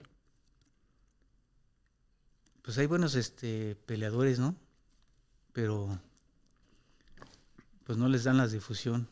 Pues 2.62 2.78
hay 2.78 2.86
buenos 2.86 3.16
este, 3.16 3.76
peleadores, 3.86 4.40
¿no? 4.40 4.56
Pero 5.54 6.00
pues 7.86 7.98
no 7.98 8.08
les 8.10 8.24
dan 8.26 8.38
la 8.38 8.48
difusión. 8.48 9.08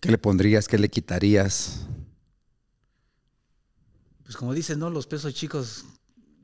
¿Qué 0.00 0.10
le 0.10 0.18
pondrías? 0.18 0.66
¿Qué 0.68 0.78
le 0.78 0.88
quitarías? 0.88 1.86
Pues 4.24 4.36
como 4.36 4.54
dices, 4.54 4.76
¿no? 4.78 4.90
Los 4.90 5.06
pesos 5.06 5.34
chicos, 5.34 5.84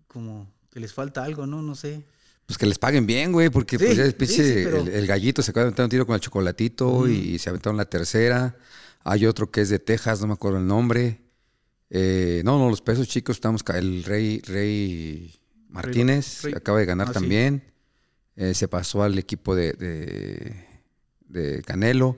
como 0.07 0.53
que 0.71 0.81
les 0.81 0.93
falta 0.93 1.25
algo, 1.25 1.47
¿no? 1.47 1.63
No 1.63 1.75
sé. 1.75 2.05
Pues 2.47 2.59
que 2.59 2.67
les 2.67 2.79
paguen 2.79 3.07
bien, 3.07 3.33
güey, 3.33 3.49
porque 3.49 3.79
Sí, 3.79 3.85
pues 3.85 3.97
ya 3.97 4.05
el, 4.05 4.11
sí, 4.13 4.17
pinche- 4.19 4.45
sí, 4.55 4.65
pero- 4.65 4.79
el, 4.83 4.89
el 4.89 5.07
gallito 5.07 5.41
se 5.43 5.51
acaba 5.51 5.65
de 5.65 5.69
aventar 5.69 5.85
un 5.85 5.91
tiro 5.91 6.07
con 6.07 6.15
el 6.15 6.21
chocolatito 6.21 7.09
y 7.09 7.39
se 7.39 7.49
aventaron 7.49 7.77
la 7.77 7.85
tercera. 7.87 8.57
Hay 9.03 9.25
otro 9.27 9.51
que 9.51 9.63
es 9.63 9.71
de 9.71 9.79
Texas, 9.79 10.21
no 10.21 10.27
me 10.27 10.35
acuerdo 10.35 10.59
el 10.59 10.67
nombre. 10.67 11.23
Eh, 11.91 12.43
no, 12.45 12.59
no, 12.59 12.71
los 12.71 12.81
pesos 12.83 13.09
chicos 13.09 13.37
estamos. 13.37 13.63
El 13.75 14.05
Rey, 14.05 14.41
Rey 14.41 15.35
Martínez 15.69 16.43
Rey- 16.43 16.55
acaba 16.55 16.79
de 16.79 16.87
ganar 16.87 17.09
ah, 17.09 17.13
sí. 17.13 17.15
también. 17.15 17.65
Eh, 18.37 18.55
se 18.55 18.69
pasó 18.69 19.03
al 19.03 19.19
equipo 19.19 19.55
de, 19.55 19.73
de, 19.75 20.67
de 21.29 21.63
Canelo. 21.63 22.17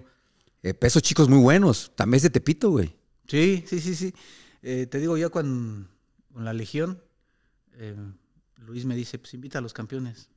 Eh, 0.63 0.75
pesos 0.75 1.03
chicos 1.03 1.29
muy 1.29 1.41
buenos. 1.41 1.91
También 1.97 2.17
es 2.19 2.23
de 2.23 2.31
Tepito, 2.31 2.71
güey. 2.71 2.95
Sí, 3.27 3.65
sí, 3.67 3.81
sí, 3.81 3.95
sí. 3.95 4.15
Eh, 4.63 4.87
te 4.87 4.99
digo, 4.99 5.17
ya 5.17 5.31
con, 5.31 5.89
con 6.33 6.45
la 6.45 6.53
Legión, 6.53 7.03
Luis 8.59 8.85
me 8.85 8.95
dice, 8.95 9.19
pues 9.19 9.35
invita 9.35 9.59
a 9.59 9.61
los 9.63 9.73
campeones. 9.73 10.29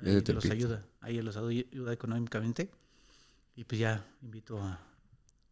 Ahí 0.00 0.22
los 0.32 0.44
ayuda, 0.46 0.84
ahí 1.00 1.20
los 1.22 1.36
ayuda 1.36 1.92
económicamente. 1.92 2.70
Y 3.54 3.64
pues 3.64 3.80
ya 3.80 4.06
invito 4.22 4.58
a, 4.62 4.80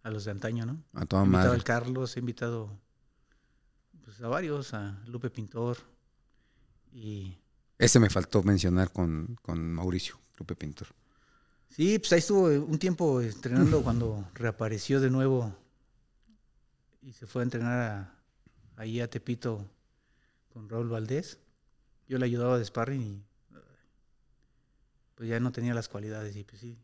a 0.03 0.11
los 0.11 0.25
de 0.25 0.31
antaño, 0.31 0.67
¿no? 0.67 0.83
A 0.95 1.07
toda 1.07 1.23
He 1.23 1.27
invitado 1.27 1.47
madre. 1.49 1.57
al 1.59 1.65
Carlos, 1.65 2.17
he 2.17 2.21
invitado 2.21 2.79
pues, 4.05 4.21
a 4.21 4.29
varios, 4.29 4.75
a 4.75 5.03
Lupe 5.07 5.31
Pintor. 5.31 5.79
Y 6.93 7.37
Ese 7.79 7.99
me 7.99 8.11
faltó 8.11 8.43
mencionar 8.43 8.93
con, 8.93 9.37
con 9.43 9.73
Mauricio, 9.73 10.21
Lupe 10.39 10.55
Pintor. 10.55 10.89
sí, 11.69 11.99
pues 11.99 12.13
ahí 12.13 12.19
estuvo 12.21 12.45
un 12.47 12.79
tiempo 12.79 13.21
entrenando 13.21 13.83
cuando 13.85 14.29
reapareció 14.35 15.01
de 15.01 15.11
nuevo 15.11 15.57
y 17.03 17.13
se 17.13 17.27
fue 17.27 17.43
a 17.43 17.45
entrenar 17.45 17.81
a, 17.81 18.19
ahí 18.77 19.01
a 19.01 19.11
Tepito 19.11 19.69
con 20.53 20.69
Raúl 20.69 20.89
Valdés. 20.89 21.39
Yo 22.07 22.19
le 22.19 22.27
ayudaba 22.27 22.59
de 22.59 22.65
sparring 22.65 23.03
y 23.03 23.25
pues 25.15 25.29
ya 25.29 25.41
no 25.41 25.53
tenía 25.53 25.75
las 25.75 25.89
cualidades 25.89 26.37
y 26.37 26.45
pues 26.45 26.61
sí. 26.61 26.79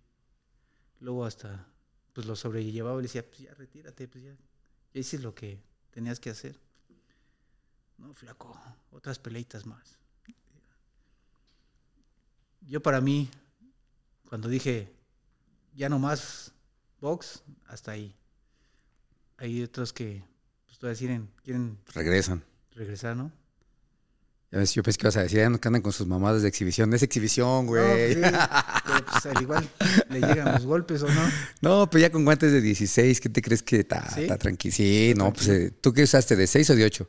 Luego 1.01 1.25
hasta 1.25 1.67
pues 2.13 2.27
lo 2.27 2.35
sobrellevaba 2.37 2.99
y 2.99 3.03
le 3.03 3.09
decía, 3.09 3.25
pues 3.27 3.41
ya 3.41 3.55
retírate, 3.55 4.09
pues 4.09 4.25
ya, 4.25 4.33
ya 4.33 5.01
hiciste 5.01 5.23
lo 5.23 5.35
que 5.35 5.63
tenías 5.91 6.19
que 6.21 6.31
hacer. 6.31 6.59
No, 8.01 8.15
flaco, 8.15 8.59
otras 8.91 9.19
peleitas 9.19 9.67
más. 9.67 9.99
Yo 12.67 12.83
para 12.83 13.01
mí, 13.01 13.29
cuando 14.29 14.49
dije, 14.49 14.93
ya 15.75 15.89
no 15.89 15.99
más 15.99 16.53
box, 17.01 17.43
hasta 17.67 17.93
ahí. 17.93 18.15
Hay 19.39 19.63
otros 19.63 19.93
que, 19.93 20.23
pues 20.67 20.79
todavía 20.79 20.99
quieren, 20.99 21.31
quieren 21.43 21.79
Regresan. 21.95 22.43
regresar, 22.73 23.17
¿no? 23.17 23.33
Ya 24.53 24.59
ves, 24.59 24.75
yo 24.75 24.83
pensé 24.83 24.99
que 24.99 25.07
ibas 25.07 25.17
a 25.17 25.23
decir, 25.23 25.39
ya 25.39 25.49
no 25.49 25.59
andan 25.63 25.81
con 25.81 25.93
sus 25.93 26.07
mamadas 26.09 26.43
de 26.43 26.49
exhibición. 26.49 26.93
Es 26.93 27.03
exhibición, 27.05 27.67
No, 27.67 27.71
güey. 27.71 28.15
pues, 28.21 28.27
sí, 28.27 29.03
pues, 29.13 29.27
al 29.27 29.43
igual 29.43 29.71
le 30.11 30.21
llegan 30.21 30.53
los 30.53 30.67
golpes 30.67 31.03
o 31.03 31.09
no. 31.09 31.21
No, 31.63 31.89
pero 31.89 32.03
ya 32.03 32.11
con 32.11 32.25
guantes 32.25 32.51
de 32.53 32.61
16, 32.61 33.21
¿qué 33.21 33.29
te 33.29 33.41
crees 33.43 33.63
que 33.63 33.81
está 33.81 34.09
¿Sí? 34.11 34.27
tranquilo? 34.39 34.75
Sí, 34.75 35.15
no, 35.17 35.33
pues 35.33 35.49
eh, 35.49 35.71
¿tú 35.71 35.93
qué 35.93 36.03
usaste? 36.03 36.35
¿De 36.37 36.47
6 36.49 36.71
o 36.71 36.75
de 36.75 36.85
8? 36.85 37.09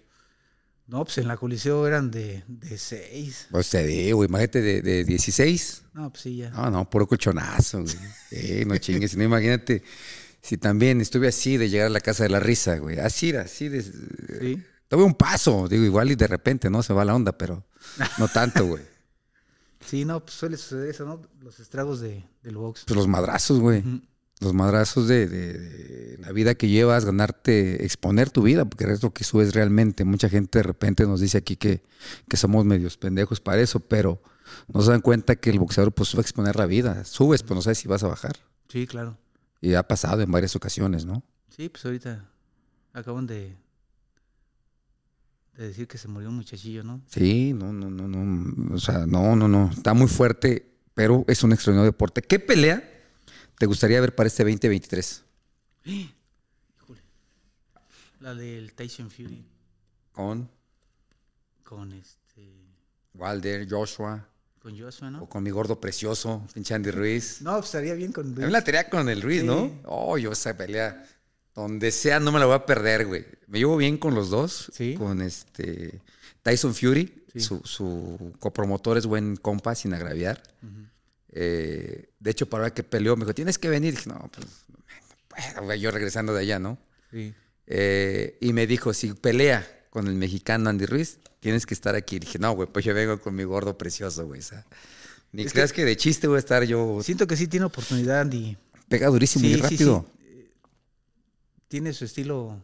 No, 0.91 1.05
pues 1.05 1.19
en 1.19 1.27
la 1.29 1.37
Coliseo 1.37 1.87
eran 1.87 2.11
de, 2.11 2.43
de 2.49 2.77
seis. 2.77 3.47
Pues 3.49 3.69
te 3.69 3.81
digo, 3.87 4.25
imagínate 4.25 4.61
de, 4.61 4.81
de 4.81 5.05
16. 5.05 5.83
No, 5.93 6.09
pues 6.09 6.23
sí, 6.23 6.35
ya. 6.35 6.49
No, 6.49 6.69
no, 6.69 6.89
puro 6.89 7.07
colchonazo, 7.07 7.83
güey. 7.83 7.95
Sí, 8.29 8.65
no 8.65 8.77
chingues. 8.77 9.15
No, 9.15 9.23
imagínate 9.23 9.83
si 10.41 10.57
también 10.57 10.99
estuve 10.99 11.29
así 11.29 11.55
de 11.55 11.69
llegar 11.69 11.87
a 11.87 11.91
la 11.91 12.01
casa 12.01 12.23
de 12.23 12.29
la 12.29 12.41
risa, 12.41 12.77
güey. 12.77 12.99
Así, 12.99 13.33
así 13.33 13.69
de. 13.69 13.83
Sí. 13.83 14.61
Tuve 14.89 15.03
un 15.03 15.13
paso, 15.13 15.69
digo, 15.69 15.85
igual 15.85 16.11
y 16.11 16.15
de 16.15 16.27
repente, 16.27 16.69
¿no? 16.69 16.83
Se 16.83 16.91
va 16.91 17.05
la 17.05 17.15
onda, 17.15 17.37
pero 17.37 17.65
no 18.17 18.27
tanto, 18.27 18.65
güey. 18.65 18.83
Sí, 19.83 20.05
no, 20.05 20.23
pues 20.23 20.35
suele 20.35 20.57
suceder 20.57 20.89
eso, 20.89 21.05
¿no? 21.05 21.19
Los 21.41 21.59
estragos 21.59 22.01
de, 22.01 22.23
del 22.43 22.55
box. 22.55 22.83
Pues 22.85 22.95
los 22.95 23.07
madrazos, 23.07 23.59
güey. 23.59 23.79
Ujú. 23.79 24.01
Los 24.41 24.53
madrazos 24.53 25.07
de, 25.07 25.27
de- 25.27 25.53
de 25.53 26.17
la 26.17 26.31
vida 26.33 26.55
que 26.55 26.67
llevas, 26.67 27.05
ganarte, 27.05 27.85
exponer 27.85 28.29
tu 28.29 28.41
vida, 28.41 28.65
porque 28.65 28.83
es 28.91 29.01
lo 29.03 29.13
que 29.13 29.23
subes 29.23 29.53
realmente. 29.53 30.03
Mucha 30.03 30.27
gente 30.29 30.59
de 30.59 30.63
repente 30.63 31.05
nos 31.05 31.21
dice 31.21 31.37
aquí 31.37 31.55
que, 31.55 31.83
que 32.27 32.37
somos 32.37 32.65
medios 32.65 32.97
pendejos 32.97 33.39
para 33.39 33.61
eso, 33.61 33.79
pero 33.79 34.21
no 34.73 34.81
se 34.81 34.91
dan 34.91 35.01
cuenta 35.01 35.35
que 35.37 35.49
el 35.51 35.59
boxeador 35.59 35.93
pues 35.93 36.09
sube 36.09 36.19
a 36.19 36.23
exponer 36.23 36.55
la 36.57 36.65
vida. 36.65 37.05
Subes, 37.05 37.43
pues 37.43 37.55
no 37.55 37.61
sabes 37.61 37.77
si 37.77 37.87
vas 37.87 38.03
a 38.03 38.07
bajar. 38.07 38.35
Sí, 38.67 38.85
claro. 38.87 39.17
Y 39.61 39.75
ha 39.75 39.87
pasado 39.87 40.21
en 40.21 40.31
varias 40.31 40.55
ocasiones, 40.55 41.05
¿no? 41.05 41.23
Sí, 41.55 41.69
pues 41.69 41.85
ahorita 41.85 42.27
acaban 42.93 43.27
de, 43.27 43.55
de 45.57 45.67
decir 45.67 45.87
que 45.87 45.97
se 45.97 46.07
murió 46.07 46.29
un 46.29 46.35
muchachillo, 46.37 46.83
¿no? 46.83 47.01
Sí, 47.07 47.53
no, 47.53 47.71
no, 47.73 47.89
no, 47.91 48.07
no. 48.07 48.73
O 48.75 48.79
sea, 48.79 49.05
no, 49.05 49.35
no, 49.35 49.47
no. 49.47 49.69
Está 49.71 49.93
muy 49.93 50.07
fuerte, 50.07 50.65
pero 50.95 51.25
es 51.27 51.43
un 51.43 51.51
extraordinario 51.53 51.91
deporte. 51.91 52.21
¿Qué 52.21 52.39
pelea 52.39 52.87
te 53.61 53.67
gustaría 53.67 54.01
ver 54.01 54.15
para 54.15 54.25
este 54.25 54.41
2023? 54.43 55.23
Híjole. 55.85 56.99
La 58.19 58.33
del 58.33 58.73
Tyson 58.73 59.11
Fury 59.11 59.45
Con 60.11 60.49
con 61.63 61.93
este 61.93 62.49
Wilder, 63.13 63.67
Joshua, 63.69 64.27
con 64.57 64.75
Joshua, 64.79 65.11
¿no? 65.11 65.21
o 65.21 65.29
con 65.29 65.43
mi 65.43 65.51
gordo 65.51 65.79
precioso, 65.79 66.43
pinche 66.55 66.73
Andy 66.73 66.89
Ruiz. 66.89 67.39
No, 67.43 67.53
pues 67.57 67.65
estaría 67.67 67.93
bien 67.93 68.11
con 68.11 68.33
A 68.41 68.45
mí 68.47 68.51
la 68.51 68.63
tenía 68.63 68.89
con 68.89 69.07
el 69.09 69.21
Ruiz, 69.21 69.43
¿no? 69.43 69.79
Oh, 69.85 70.17
yo 70.17 70.31
esa 70.31 70.57
pelea, 70.57 71.07
donde 71.53 71.91
sea, 71.91 72.19
no 72.19 72.31
me 72.31 72.39
la 72.39 72.47
voy 72.47 72.55
a 72.55 72.65
perder, 72.65 73.05
güey. 73.05 73.27
Me 73.45 73.59
llevo 73.59 73.77
bien 73.77 73.99
con 73.99 74.15
los 74.15 74.31
dos. 74.31 74.71
Sí. 74.73 74.95
Con 74.95 75.21
este 75.21 76.01
Tyson 76.41 76.73
Fury, 76.73 77.25
Sí. 77.33 77.39
su, 77.41 77.61
su 77.63 78.33
copromotor 78.39 78.97
es 78.97 79.05
buen 79.05 79.35
compa, 79.35 79.75
sin 79.75 79.93
agraviar. 79.93 80.41
Ujú. 80.63 80.87
Eh, 81.31 82.09
de 82.19 82.31
hecho, 82.31 82.49
para 82.49 82.63
ver 82.63 82.73
que 82.73 82.83
peleó, 82.83 83.15
me 83.15 83.25
dijo, 83.25 83.33
tienes 83.33 83.57
que 83.57 83.69
venir. 83.69 83.95
dije, 83.95 84.09
no, 84.09 84.29
pues, 84.31 85.79
yo 85.81 85.91
regresando 85.91 86.33
de 86.33 86.41
allá, 86.41 86.59
¿no? 86.59 86.77
Sí. 87.11 87.33
Eh, 87.67 88.37
y 88.41 88.53
me 88.53 88.67
dijo, 88.67 88.93
si 88.93 89.13
pelea 89.13 89.85
con 89.89 90.07
el 90.07 90.15
mexicano 90.15 90.69
Andy 90.69 90.85
Ruiz, 90.85 91.19
tienes 91.39 91.65
que 91.65 91.73
estar 91.73 91.95
aquí. 91.95 92.19
Dije, 92.19 92.39
no, 92.39 92.51
güey, 92.53 92.67
pues 92.71 92.85
yo 92.85 92.93
vengo 92.93 93.19
con 93.19 93.35
mi 93.35 93.43
gordo 93.43 93.77
precioso, 93.77 94.25
güey. 94.25 94.41
ni 95.31 95.43
Es 95.43 95.53
creas 95.53 95.71
que, 95.73 95.85
de 95.85 95.95
chiste 95.95 96.27
voy 96.27 96.35
a 96.37 96.39
estar 96.39 96.63
yo. 96.63 96.99
Siento 97.03 97.27
que 97.27 97.37
sí 97.37 97.47
tiene 97.47 97.65
oportunidad 97.65 98.21
Andy. 98.21 98.57
Pega 98.89 99.07
durísimo 99.07 99.45
y 99.45 99.53
Sí, 99.55 99.61
rápido. 99.61 100.05
sí. 100.19 100.49
Tiene 101.69 101.93
su 101.93 102.03
estilo, 102.03 102.61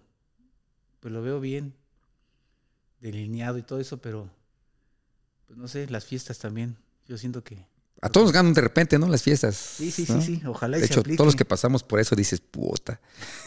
pues 1.00 1.14
lo 1.14 1.22
veo 1.22 1.40
bien, 1.40 1.74
delineado 3.00 3.58
y 3.58 3.64
todo 3.64 3.80
eso, 3.80 3.98
pero 4.02 4.30
pues 5.46 5.58
no 5.58 5.70
sé, 5.70 5.88
las 5.88 6.04
fiestas 6.06 6.40
también. 6.40 6.76
Yo 7.08 7.18
siento 7.18 7.42
que. 7.44 7.66
A 8.02 8.10
todos 8.10 8.26
nos 8.28 8.34
ganan 8.34 8.54
de 8.54 8.62
repente, 8.62 9.00
¿no? 9.00 9.08
Las 9.08 9.24
fiestas. 9.24 9.56
Sí, 9.56 9.90
sí, 9.92 10.06
¿no? 10.08 10.22
sí, 10.22 10.38
sí. 10.38 10.42
Ojalá 10.46 10.78
y 10.78 10.82
De 10.82 10.88
se 10.88 10.94
hecho, 10.94 11.04
todos 11.04 11.26
los 11.26 11.36
que 11.36 11.46
pasamos 11.46 11.84
por 11.84 12.00
eso 12.00 12.16
dices, 12.16 12.40
puta. 12.42 13.00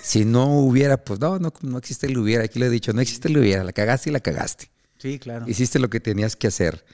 Si 0.02 0.24
no 0.24 0.59
hubiera, 0.60 0.97
pues 1.05 1.20
no, 1.20 1.39
no, 1.39 1.52
no 1.62 1.78
existe 1.78 2.06
el 2.06 2.18
hubiera. 2.18 2.44
Aquí 2.44 2.59
lo 2.59 2.66
he 2.66 2.70
dicho, 2.70 2.93
no 2.93 3.01
existe 3.01 3.28
el 3.28 3.39
hubiera. 3.39 3.62
La 3.62 3.72
cagaste 3.72 4.10
y 4.10 4.12
la 4.12 4.20
cagaste. 4.20 4.70
Sí, 4.98 5.18
claro. 5.18 5.47
Hiciste 5.48 5.78
lo 5.78 5.89
que 5.89 6.01
tenías 6.01 6.36
que 6.36 6.48
hacer. 6.48 6.85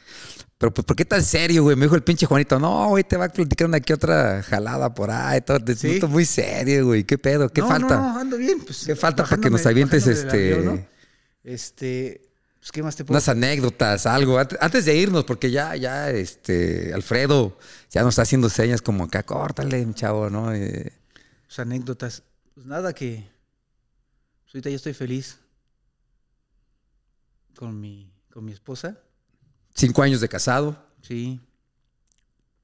Pero, 0.58 0.72
pues, 0.72 0.84
¿por 0.84 0.96
qué 0.96 1.04
tan 1.04 1.22
serio, 1.22 1.64
güey? 1.64 1.76
Me 1.76 1.86
dijo 1.86 1.96
el 1.96 2.02
pinche 2.02 2.24
Juanito, 2.24 2.58
no, 2.58 2.88
güey, 2.88 3.04
te 3.04 3.16
va 3.16 3.26
a 3.26 3.28
platicar 3.28 3.66
una 3.66 3.80
que 3.80 3.92
otra 3.92 4.42
jalada 4.42 4.94
por 4.94 5.10
ahí. 5.10 5.40
Todo. 5.40 5.58
Te 5.60 5.74
Sí. 5.74 6.00
muy 6.08 6.24
serio, 6.24 6.86
güey. 6.86 7.04
¿Qué 7.04 7.18
pedo? 7.18 7.48
¿Qué 7.48 7.60
No, 7.62 7.68
falta? 7.68 7.96
No, 7.96 8.12
no, 8.14 8.18
ando 8.20 8.36
bien. 8.36 8.60
Pues, 8.60 8.84
¿Qué 8.86 8.96
falta 8.96 9.24
para 9.24 9.40
que 9.40 9.50
nos 9.50 9.66
avientes 9.66 10.06
este, 10.06 10.54
avión, 10.54 10.64
¿no? 10.64 10.86
Este, 11.42 12.25
pues, 12.66 12.72
¿qué 12.72 12.82
más 12.82 12.97
te 12.97 13.05
puedo 13.05 13.16
unas 13.16 13.28
anécdotas, 13.28 14.06
algo? 14.06 14.38
Ante- 14.40 14.56
Antes 14.60 14.84
de 14.86 14.97
irnos, 14.97 15.22
porque 15.24 15.52
ya, 15.52 15.76
ya, 15.76 16.10
este, 16.10 16.93
Alfredo 16.93 17.56
ya 17.90 18.02
nos 18.02 18.14
está 18.14 18.22
haciendo 18.22 18.48
señas 18.51 18.82
como 18.82 19.05
acá, 19.05 19.22
córtale, 19.22 19.86
chavo, 19.94 20.28
¿no? 20.30 20.52
Eh, 20.52 20.93
pues, 21.47 21.59
anécdotas? 21.60 22.24
Pues 22.55 22.66
nada 22.66 22.93
que. 22.93 23.28
pues, 24.44 24.55
ahorita 24.56 24.70
yo 24.70 24.76
estoy 24.76 24.94
feliz 24.94 25.38
con 27.56 27.78
mi, 27.80 28.12
con 28.32 28.44
mi 28.44 28.52
esposa. 28.52 28.98
cinco 29.74 30.02
años 30.02 30.20
de 30.20 30.28
casado, 30.28 30.76
Sí. 31.02 31.40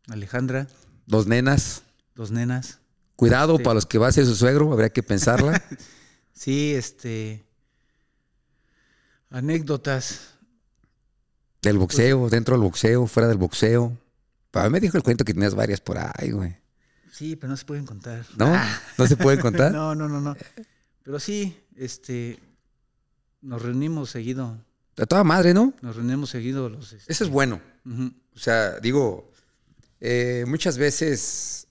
Alejandra, 0.09 0.67
dos 1.07 1.27
nenas. 1.29 1.83
dos 2.17 2.33
nenas. 2.33 2.81
Cuidado 3.15 3.57
Sí. 3.57 3.63
para 3.63 3.75
los 3.75 3.87
que 3.87 3.99
va 3.99 4.09
a 4.09 4.13
ser 4.13 4.27
su 4.27 4.35
suegro, 4.35 4.73
habría 4.73 4.91
que 4.91 5.03
pensarla. 5.03 5.63
Sí, 6.35 6.73
este. 6.75 7.45
Anécdotas. 9.33 10.29
del 11.63 11.79
boxeo, 11.79 12.29
dentro 12.29 12.55
del 12.57 12.63
boxeo, 12.63 13.07
fuera 13.07 13.29
del 13.29 13.39
boxeo. 13.39 13.97
Para 14.51 14.69
mí 14.69 14.73
me 14.75 14.81
dijo 14.81 14.97
el 14.97 15.03
cuento 15.03 15.25
que 15.25 15.33
tenías 15.33 15.55
varias 15.55 15.81
por 15.81 15.97
ahí, 15.99 16.31
güey. 16.33 16.57
Sí, 17.13 17.37
pero 17.37 17.51
no 17.51 17.57
se 17.57 17.65
pueden 17.65 17.87
contar. 17.87 18.25
¿No? 18.37 18.53
¿No 18.99 19.07
se 19.07 19.17
puede 19.17 19.39
contar? 19.39 19.73
No, 19.73 19.95
no, 19.95 20.09
no, 20.09 20.21
no. 20.21 20.37
Pero 21.03 21.19
sí, 21.21 21.57
este. 21.77 22.39
Nos 23.41 23.63
reunimos 23.63 24.11
seguido. 24.11 24.57
De 24.97 25.07
toda 25.07 25.25
madre, 25.25 25.55
¿no? 25.55 25.73
Nos 25.83 25.97
reunimos 25.97 26.31
seguido 26.31 26.69
los. 26.69 26.93
este, 26.93 27.13
Eso 27.13 27.25
es 27.25 27.31
bueno. 27.31 27.61
O 28.35 28.39
sea, 28.39 28.79
digo, 28.81 29.31
eh, 30.01 30.45
muchas 30.47 30.79
veces, 30.79 31.67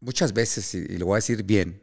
muchas 0.00 0.32
veces, 0.32 0.74
y, 0.74 0.78
y 0.78 0.98
lo 0.98 1.06
voy 1.06 1.14
a 1.14 1.16
decir 1.16 1.42
bien, 1.44 1.82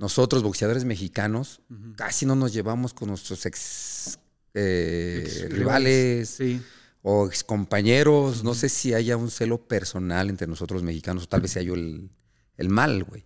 nosotros, 0.00 0.42
boxeadores 0.42 0.84
mexicanos, 0.84 1.60
casi 1.96 2.26
no 2.26 2.34
nos 2.34 2.52
llevamos 2.52 2.92
con 2.94 3.08
nuestros 3.08 3.46
ex, 3.46 4.18
eh, 4.54 5.22
Ex- 5.26 5.50
rivales 5.52 6.28
Sí. 6.30 6.60
o 7.02 7.26
ex 7.28 7.44
compañeros. 7.44 8.42
No 8.42 8.54
sé 8.54 8.68
si 8.68 8.94
haya 8.94 9.16
un 9.16 9.30
celo 9.30 9.58
personal 9.68 10.28
entre 10.30 10.46
nosotros 10.48 10.82
mexicanos, 10.82 11.24
o 11.24 11.28
tal 11.28 11.42
vez 11.42 11.52
sea 11.52 11.62
yo 11.62 11.74
el, 11.74 12.10
el 12.56 12.68
mal, 12.70 13.04
güey. 13.04 13.24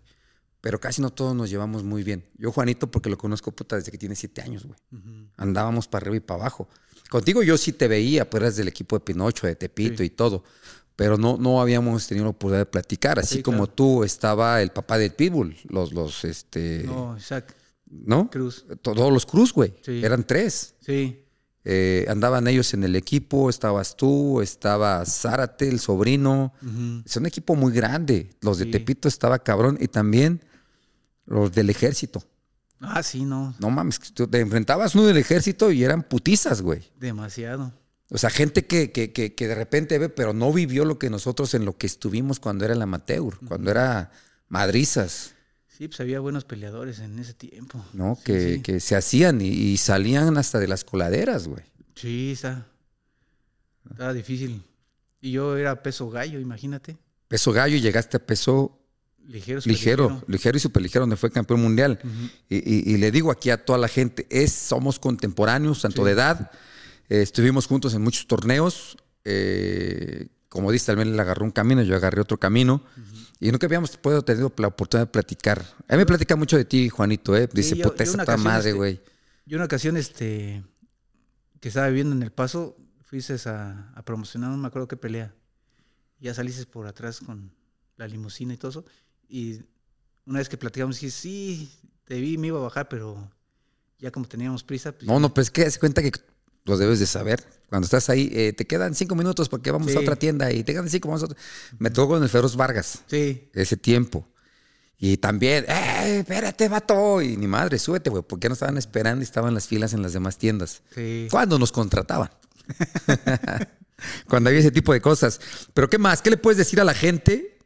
Pero 0.60 0.80
casi 0.80 1.00
no 1.02 1.10
todos 1.10 1.36
nos 1.36 1.48
llevamos 1.50 1.84
muy 1.84 2.02
bien. 2.02 2.24
Yo, 2.38 2.50
Juanito, 2.50 2.90
porque 2.90 3.08
lo 3.10 3.18
conozco 3.18 3.52
puta 3.52 3.76
desde 3.76 3.90
que 3.92 3.98
tiene 3.98 4.16
siete 4.16 4.40
años, 4.42 4.64
güey. 4.66 4.78
Andábamos 5.36 5.88
para 5.88 6.04
arriba 6.04 6.16
y 6.16 6.20
para 6.20 6.40
abajo. 6.40 6.68
Contigo 7.10 7.42
yo 7.42 7.56
sí 7.58 7.72
te 7.72 7.86
veía, 7.86 8.28
pues 8.28 8.42
eras 8.42 8.56
del 8.56 8.68
equipo 8.68 8.96
de 8.98 9.04
Pinocho, 9.04 9.46
de 9.46 9.54
Tepito 9.56 9.98
Sí. 9.98 10.04
y 10.04 10.10
todo. 10.10 10.42
Pero 10.96 11.16
no, 11.18 11.36
no 11.38 11.60
habíamos 11.60 12.06
tenido 12.06 12.24
la 12.24 12.30
oportunidad 12.30 12.60
de 12.60 12.66
platicar. 12.66 13.18
Así 13.18 13.36
Sí, 13.36 13.42
como 13.42 13.66
tú 13.66 14.04
estaba 14.04 14.62
el 14.62 14.70
papá 14.70 14.96
del 14.98 15.12
Pitbull, 15.12 15.56
los, 15.68 15.92
los, 15.92 16.24
este, 16.24 16.84
¿no? 16.86 17.12
No, 17.12 17.16
Isaac 17.18 17.54
Cruz. 18.30 18.64
Todos 18.82 19.12
los 19.12 19.26
Cruz, 19.26 19.52
güey. 19.52 19.74
Sí. 19.82 20.00
Eran 20.04 20.24
tres. 20.24 20.74
Sí. 20.80 21.20
Eh, 21.66 22.04
andaban 22.08 22.46
ellos 22.46 22.74
en 22.74 22.84
el 22.84 22.94
equipo, 22.94 23.48
estabas 23.48 23.96
tú, 23.96 24.42
estaba 24.42 25.04
Zárate, 25.06 25.68
el 25.68 25.80
sobrino. 25.80 26.52
Es 27.04 27.16
un 27.16 27.26
equipo 27.26 27.56
muy 27.56 27.72
grande. 27.72 28.30
Los 28.40 28.58
de 28.58 28.66
Sí. 28.66 28.70
Tepito 28.70 29.08
estaba 29.08 29.38
cabrón. 29.38 29.78
Y 29.80 29.88
también 29.88 30.42
los 31.26 31.52
del 31.52 31.70
ejército. 31.70 32.22
Ah, 32.80 33.02
sí, 33.02 33.24
no. 33.24 33.54
No 33.58 33.70
mames, 33.70 33.98
te 34.12 34.40
enfrentabas 34.40 34.94
uno 34.94 35.06
del 35.06 35.16
ejército 35.16 35.70
y 35.70 35.82
eran 35.82 36.02
putizas, 36.02 36.60
güey. 36.60 36.82
Demasiado. 37.00 37.72
O 38.10 38.18
sea, 38.18 38.30
gente 38.30 38.66
que, 38.66 38.92
que, 38.92 39.12
que, 39.12 39.34
que 39.34 39.48
de 39.48 39.54
repente 39.54 39.98
ve, 39.98 40.08
pero 40.08 40.32
no 40.34 40.52
vivió 40.52 40.84
lo 40.84 40.98
que 40.98 41.10
nosotros 41.10 41.54
en 41.54 41.64
lo 41.64 41.76
que 41.76 41.86
estuvimos 41.86 42.38
cuando 42.38 42.64
era 42.64 42.74
el 42.74 42.82
amateur, 42.82 43.38
cuando 43.46 43.70
era 43.70 44.12
madrizas, 44.48 45.30
Sí, 45.76 45.88
pues 45.88 45.98
había 45.98 46.20
buenos 46.20 46.44
peleadores 46.44 47.00
en 47.00 47.18
ese 47.18 47.34
tiempo. 47.34 47.84
¿no? 47.94 48.14
Sí, 48.14 48.22
que, 48.24 48.54
sí. 48.54 48.62
que 48.62 48.78
se 48.78 48.94
hacían 48.94 49.40
y, 49.40 49.48
y 49.48 49.76
salían 49.76 50.38
hasta 50.38 50.60
de 50.60 50.68
las 50.68 50.84
coladeras, 50.84 51.48
güey. 51.48 51.64
Sí, 51.96 52.30
está. 52.30 52.64
Estaba 53.90 54.12
difícil. 54.12 54.62
Y 55.20 55.32
yo 55.32 55.56
era 55.56 55.82
peso 55.82 56.08
gallo, 56.10 56.38
imagínate. 56.38 56.96
Peso 57.26 57.50
gallo 57.52 57.74
y 57.76 57.80
llegaste 57.80 58.18
a 58.18 58.20
peso 58.24 58.78
Ligero, 59.26 59.60
súper 59.60 59.72
ligero, 59.72 60.22
ligero 60.28 60.56
y 60.56 60.60
super 60.60 60.80
ligero, 60.82 61.00
donde 61.02 61.16
fue 61.16 61.32
campeón 61.32 61.60
mundial. 61.62 61.98
Y, 62.48 62.56
y- 62.58 62.94
y 62.94 62.96
le 62.98 63.10
digo 63.10 63.32
aquí 63.32 63.50
a 63.50 63.64
toda 63.64 63.78
la 63.78 63.88
gente, 63.88 64.26
es, 64.30 64.52
somos 64.52 65.00
contemporáneos, 65.00 65.80
tanto 65.82 66.02
Sí. 66.02 66.06
de 66.06 66.12
edad, 66.12 66.50
eh, 67.08 67.22
estuvimos 67.22 67.66
juntos 67.66 67.94
en 67.94 68.02
muchos 68.02 68.26
torneos, 68.26 68.96
eh, 69.24 70.28
como 70.48 70.70
dice, 70.70 70.86
también 70.86 71.16
le 71.16 71.20
agarró 71.22 71.44
un 71.44 71.50
camino, 71.50 71.82
yo 71.82 71.96
agarré 71.96 72.20
otro 72.20 72.38
camino, 72.38 72.82
y 73.40 73.50
nunca 73.50 73.66
habíamos 73.66 73.96
podido 73.96 74.22
tener 74.22 74.50
la 74.58 74.68
oportunidad 74.68 75.06
de 75.08 75.12
platicar. 75.12 75.64
A 75.88 75.94
mí 75.94 75.98
me 75.98 76.06
platica 76.06 76.36
mucho 76.36 76.56
de 76.56 76.64
ti, 76.64 76.88
Juanito, 76.88 77.36
¿eh? 77.36 77.48
Dice, 77.52 77.76
yo- 77.76 77.90
puta, 77.90 78.04
yo 78.04 78.12
esa 78.12 78.36
madre, 78.36 78.68
este, 78.70 78.72
güey. 78.72 79.00
Yo 79.46 79.56
una 79.56 79.64
ocasión, 79.66 79.96
este, 79.96 80.64
que 81.60 81.68
estaba 81.68 81.88
viviendo 81.88 82.14
en 82.14 82.22
El 82.22 82.30
Paso, 82.30 82.76
fuiste 83.02 83.36
a, 83.48 83.92
a 83.94 84.02
promocionar, 84.04 84.50
no 84.50 84.56
me 84.56 84.68
acuerdo 84.68 84.88
qué 84.88 84.96
pelea. 84.96 85.34
Ya 86.20 86.32
saliste 86.32 86.64
por 86.66 86.86
atrás 86.86 87.20
con 87.20 87.52
la 87.96 88.06
limusina 88.08 88.54
y 88.54 88.56
todo 88.56 88.70
eso. 88.70 88.84
Y 89.28 89.60
una 90.24 90.38
vez 90.38 90.48
que 90.48 90.56
platicamos, 90.56 91.00
dije, 91.00 91.10
sí, 91.10 91.70
te 92.04 92.20
vi, 92.20 92.38
me 92.38 92.46
iba 92.46 92.58
a 92.58 92.62
bajar, 92.62 92.88
pero 92.88 93.30
ya 93.98 94.10
como 94.10 94.26
teníamos 94.26 94.62
prisa, 94.62 94.92
pues 94.92 95.06
No, 95.06 95.18
no, 95.20 95.34
pues 95.34 95.50
que 95.50 95.70
se 95.70 95.78
cuenta 95.78 96.00
que 96.00 96.12
lo 96.64 96.76
debes 96.76 96.98
de 97.00 97.06
saber. 97.06 97.44
Cuando 97.68 97.86
estás 97.86 98.08
ahí, 98.10 98.30
eh, 98.32 98.52
te 98.52 98.66
quedan 98.66 98.94
cinco 98.94 99.14
minutos 99.14 99.48
porque 99.48 99.70
vamos 99.70 99.90
Sí. 99.90 99.96
a 99.96 100.00
otra 100.00 100.16
tienda 100.16 100.52
y 100.52 100.62
te 100.64 100.72
quedan 100.72 100.88
cinco, 100.88 101.08
vamos 101.08 101.22
a 101.22 101.26
otra. 101.26 101.38
Me 101.78 101.90
tocó 101.90 102.14
con 102.14 102.22
el 102.22 102.28
Feroz 102.28 102.56
Vargas. 102.56 103.00
Sí, 103.06 103.50
ese 103.54 103.76
tiempo. 103.76 104.28
Y 104.98 105.16
también, 105.16 105.64
¡eh, 105.68 106.18
espérate, 106.20 106.68
vato! 106.68 107.20
Y 107.20 107.36
ni 107.36 107.46
madre, 107.46 107.78
súbete, 107.78 108.10
güey, 108.10 108.22
porque 108.22 108.48
no 108.48 108.54
estaban 108.54 108.78
esperando 108.78 109.22
y 109.22 109.24
estaban 109.24 109.52
las 109.52 109.66
filas 109.66 109.92
en 109.92 110.02
las 110.02 110.12
demás 110.12 110.38
tiendas. 110.38 110.82
sí. 110.94 111.26
¿Cuándo 111.30 111.58
nos 111.58 111.72
contrataban? 111.72 112.30
Cuando 114.28 114.48
había 114.50 114.60
ese 114.60 114.70
tipo 114.70 114.92
de 114.92 115.00
cosas. 115.00 115.40
Pero, 115.72 115.88
¿qué 115.88 115.98
más? 115.98 116.22
¿Qué 116.22 116.30
le 116.30 116.36
puedes 116.36 116.58
decir 116.58 116.80
a 116.80 116.84
la 116.84 116.94
gente? 116.94 117.58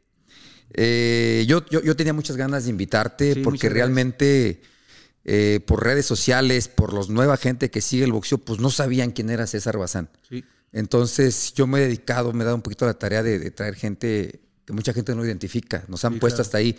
Eh, 0.73 1.45
yo, 1.47 1.65
yo, 1.69 1.81
yo 1.81 1.95
tenía 1.95 2.13
muchas 2.13 2.37
ganas 2.37 2.65
de 2.65 2.69
invitarte 2.69 3.33
Sí, 3.33 3.41
porque 3.41 3.69
realmente 3.69 4.61
eh, 5.31 5.59
por 5.65 5.83
redes 5.83 6.07
sociales, 6.07 6.67
por 6.67 6.91
los 6.91 7.09
nueva 7.09 7.37
gente 7.37 7.69
que 7.69 7.81
sigue 7.81 8.03
el 8.03 8.11
boxeo, 8.11 8.39
pues 8.39 8.59
no 8.59 8.71
sabían 8.71 9.11
quién 9.11 9.29
era 9.29 9.45
César 9.45 9.77
Bazán. 9.77 10.09
sí. 10.27 10.43
Entonces 10.71 11.53
yo 11.55 11.65
me 11.67 11.79
he 11.79 11.81
dedicado, 11.81 12.31
me 12.33 12.43
he 12.43 12.45
dado 12.45 12.55
un 12.55 12.61
poquito 12.61 12.85
la 12.85 12.93
tarea 12.93 13.21
de, 13.23 13.39
de 13.39 13.49
traer 13.51 13.75
gente 13.75 14.39
que 14.65 14.73
mucha 14.73 14.93
gente 14.93 15.13
no 15.15 15.25
identifica. 15.25 15.83
Nos 15.87 16.05
han 16.05 16.13
Sí, 16.13 16.19
puesto 16.19 16.37
claro. 16.37 16.47
hasta 16.47 16.57
ahí 16.59 16.69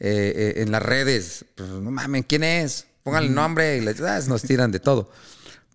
eh, 0.00 0.54
eh, 0.56 0.62
en 0.62 0.70
las 0.72 0.82
redes. 0.82 1.44
Pues, 1.54 1.68
no 1.68 1.90
mames, 1.90 2.24
¿quién 2.28 2.42
es? 2.44 2.86
Pónganle 3.04 3.28
el 3.28 3.34
nombre 3.36 3.76
y 3.78 3.80
les, 3.80 4.00
ah, 4.00 4.20
nos 4.26 4.42
tiran 4.42 4.72
de 4.72 4.80
todo. 4.80 5.10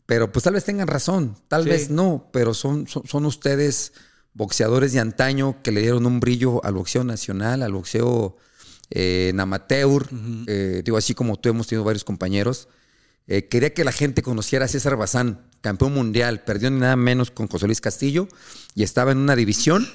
Pero 0.05 0.29
pues 0.31 0.43
tal 0.43 0.53
vez 0.55 0.65
tengan 0.65 0.87
razón, 0.87 1.37
tal 1.47 1.63
Sí. 1.63 1.69
vez 1.69 1.89
no, 1.89 2.29
pero 2.33 2.53
son, 2.53 2.85
son, 2.87 3.07
son 3.07 3.25
ustedes 3.25 3.93
boxeadores 4.33 4.91
de 4.91 4.99
antaño 4.99 5.61
que 5.63 5.71
le 5.71 5.79
dieron 5.81 6.05
un 6.05 6.19
brillo 6.19 6.63
al 6.65 6.73
boxeo 6.73 7.03
nacional, 7.05 7.63
al 7.63 7.71
boxeo 7.71 8.35
eh, 8.89 9.29
en 9.29 9.39
amateur. 9.39 10.07
Eh, 10.47 10.81
digo, 10.83 10.97
así 10.97 11.13
como 11.13 11.37
tú 11.37 11.49
hemos 11.49 11.67
tenido 11.67 11.83
varios 11.83 12.03
compañeros. 12.03 12.67
Eh, 13.27 13.47
quería 13.47 13.73
que 13.73 13.83
la 13.83 13.91
gente 13.91 14.21
conociera 14.21 14.65
a 14.65 14.67
César 14.67 14.97
Bazán, 14.97 15.45
campeón 15.61 15.93
mundial, 15.93 16.43
perdió 16.43 16.69
ni 16.69 16.79
nada 16.79 16.95
menos 16.95 17.31
con 17.31 17.47
José 17.47 17.67
Luis 17.67 17.79
Castillo 17.79 18.27
y 18.75 18.83
estaba 18.83 19.13
en 19.13 19.19
una 19.19 19.35
división 19.35 19.87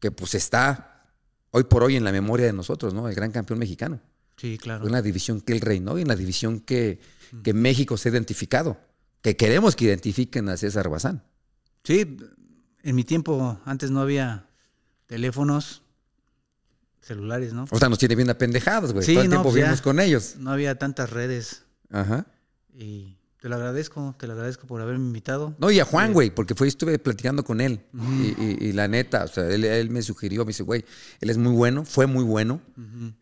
que 0.00 0.10
pues 0.10 0.34
está 0.34 1.12
hoy 1.52 1.64
por 1.64 1.84
hoy 1.84 1.96
en 1.96 2.02
la 2.02 2.10
memoria 2.10 2.46
de 2.46 2.52
nosotros, 2.52 2.94
¿no? 2.94 3.08
El 3.08 3.14
gran 3.14 3.30
campeón 3.30 3.60
mexicano. 3.60 4.00
Sí, 4.36 4.58
claro. 4.58 4.84
En 4.84 4.92
la 4.92 5.02
división 5.02 5.40
que 5.40 5.52
él 5.52 5.60
reinó 5.60 5.98
y 5.98 6.02
en 6.02 6.08
la 6.08 6.16
división 6.16 6.58
que, 6.58 6.98
que 7.44 7.54
México 7.54 7.96
se 7.96 8.08
ha 8.08 8.12
identificado, 8.12 8.80
que 9.20 9.36
queremos 9.36 9.76
que 9.76 9.84
identifiquen 9.84 10.48
a 10.48 10.56
César 10.56 10.88
Bazán. 10.88 11.22
Sí, 11.84 12.16
en 12.82 12.96
mi 12.96 13.04
tiempo 13.04 13.60
antes 13.64 13.92
no 13.92 14.00
había 14.00 14.48
teléfonos, 15.06 15.82
celulares, 17.02 17.52
¿no? 17.52 17.66
O 17.70 17.78
sea, 17.78 17.88
nos 17.88 17.98
tiene 17.98 18.14
bien 18.16 18.30
apendejados, 18.30 18.92
güey. 18.92 19.04
Sí, 19.04 19.12
Todo 19.14 19.24
el 19.24 19.28
no, 19.28 19.34
tiempo 19.36 19.48
pues 19.50 19.56
vivimos 19.56 19.82
con 19.82 20.00
ellos. 20.00 20.36
No 20.38 20.50
había 20.52 20.78
tantas 20.78 21.10
redes. 21.10 21.64
Ajá. 21.90 22.26
Y 22.74 23.18
te 23.40 23.48
lo 23.48 23.56
agradezco, 23.56 24.14
te 24.18 24.26
lo 24.28 24.34
agradezco 24.34 24.66
por 24.68 24.80
haberme 24.80 25.04
invitado. 25.04 25.54
No, 25.58 25.70
y 25.70 25.80
a 25.80 25.84
Juan, 25.84 26.12
güey, 26.12 26.30
porque 26.30 26.54
fue, 26.54 26.68
estuve 26.68 26.98
platicando 27.00 27.42
con 27.44 27.60
él. 27.60 27.80
y, 27.92 28.40
y- 28.40 28.56
y 28.68 28.72
la 28.72 28.86
neta, 28.86 29.24
o 29.24 29.28
sea, 29.28 29.48
él, 29.48 29.64
él 29.64 29.90
me 29.90 30.00
sugirió, 30.00 30.44
me 30.44 30.50
dice, 30.50 30.62
güey, 30.62 30.84
él 31.20 31.28
es 31.28 31.36
muy 31.38 31.52
bueno, 31.52 31.84
fue 31.84 32.06
muy 32.06 32.22
bueno. 32.24 32.60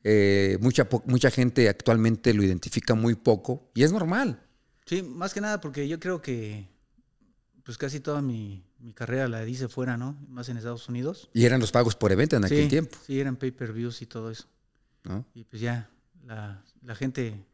Eh, 0.04 0.58
mucha, 0.60 0.86
mucha 1.06 1.30
gente 1.30 1.68
actualmente 1.70 2.34
lo 2.34 2.42
identifica 2.44 2.94
muy 2.94 3.14
poco 3.14 3.70
y 3.74 3.82
es 3.82 3.92
normal. 3.92 4.42
Sí, 4.84 5.02
más 5.02 5.32
que 5.32 5.40
nada 5.40 5.60
porque 5.60 5.88
yo 5.88 5.98
creo 5.98 6.20
que 6.20 6.68
pues 7.64 7.78
casi 7.78 8.00
toda 8.00 8.20
mi, 8.20 8.62
mi 8.80 8.92
carrera 8.92 9.28
la 9.28 9.46
hice 9.46 9.68
fuera, 9.68 9.96
¿no? 9.96 10.16
Más 10.28 10.48
en 10.48 10.56
Estados 10.56 10.88
Unidos. 10.88 11.28
Y 11.34 11.44
eran 11.44 11.60
los 11.60 11.72
pagos 11.72 11.96
por 11.96 12.12
evento 12.12 12.36
en 12.36 12.44
aquel 12.44 12.68
tiempo. 12.68 12.96
Sí, 13.06 13.20
eran 13.20 13.36
pay-per-views 13.36 14.02
y 14.02 14.06
todo 14.06 14.30
eso. 14.30 14.46
¿no? 15.04 15.24
Y 15.34 15.44
pues 15.44 15.62
ya, 15.62 15.88
la, 16.26 16.62
la 16.82 16.94
gente 16.94 17.44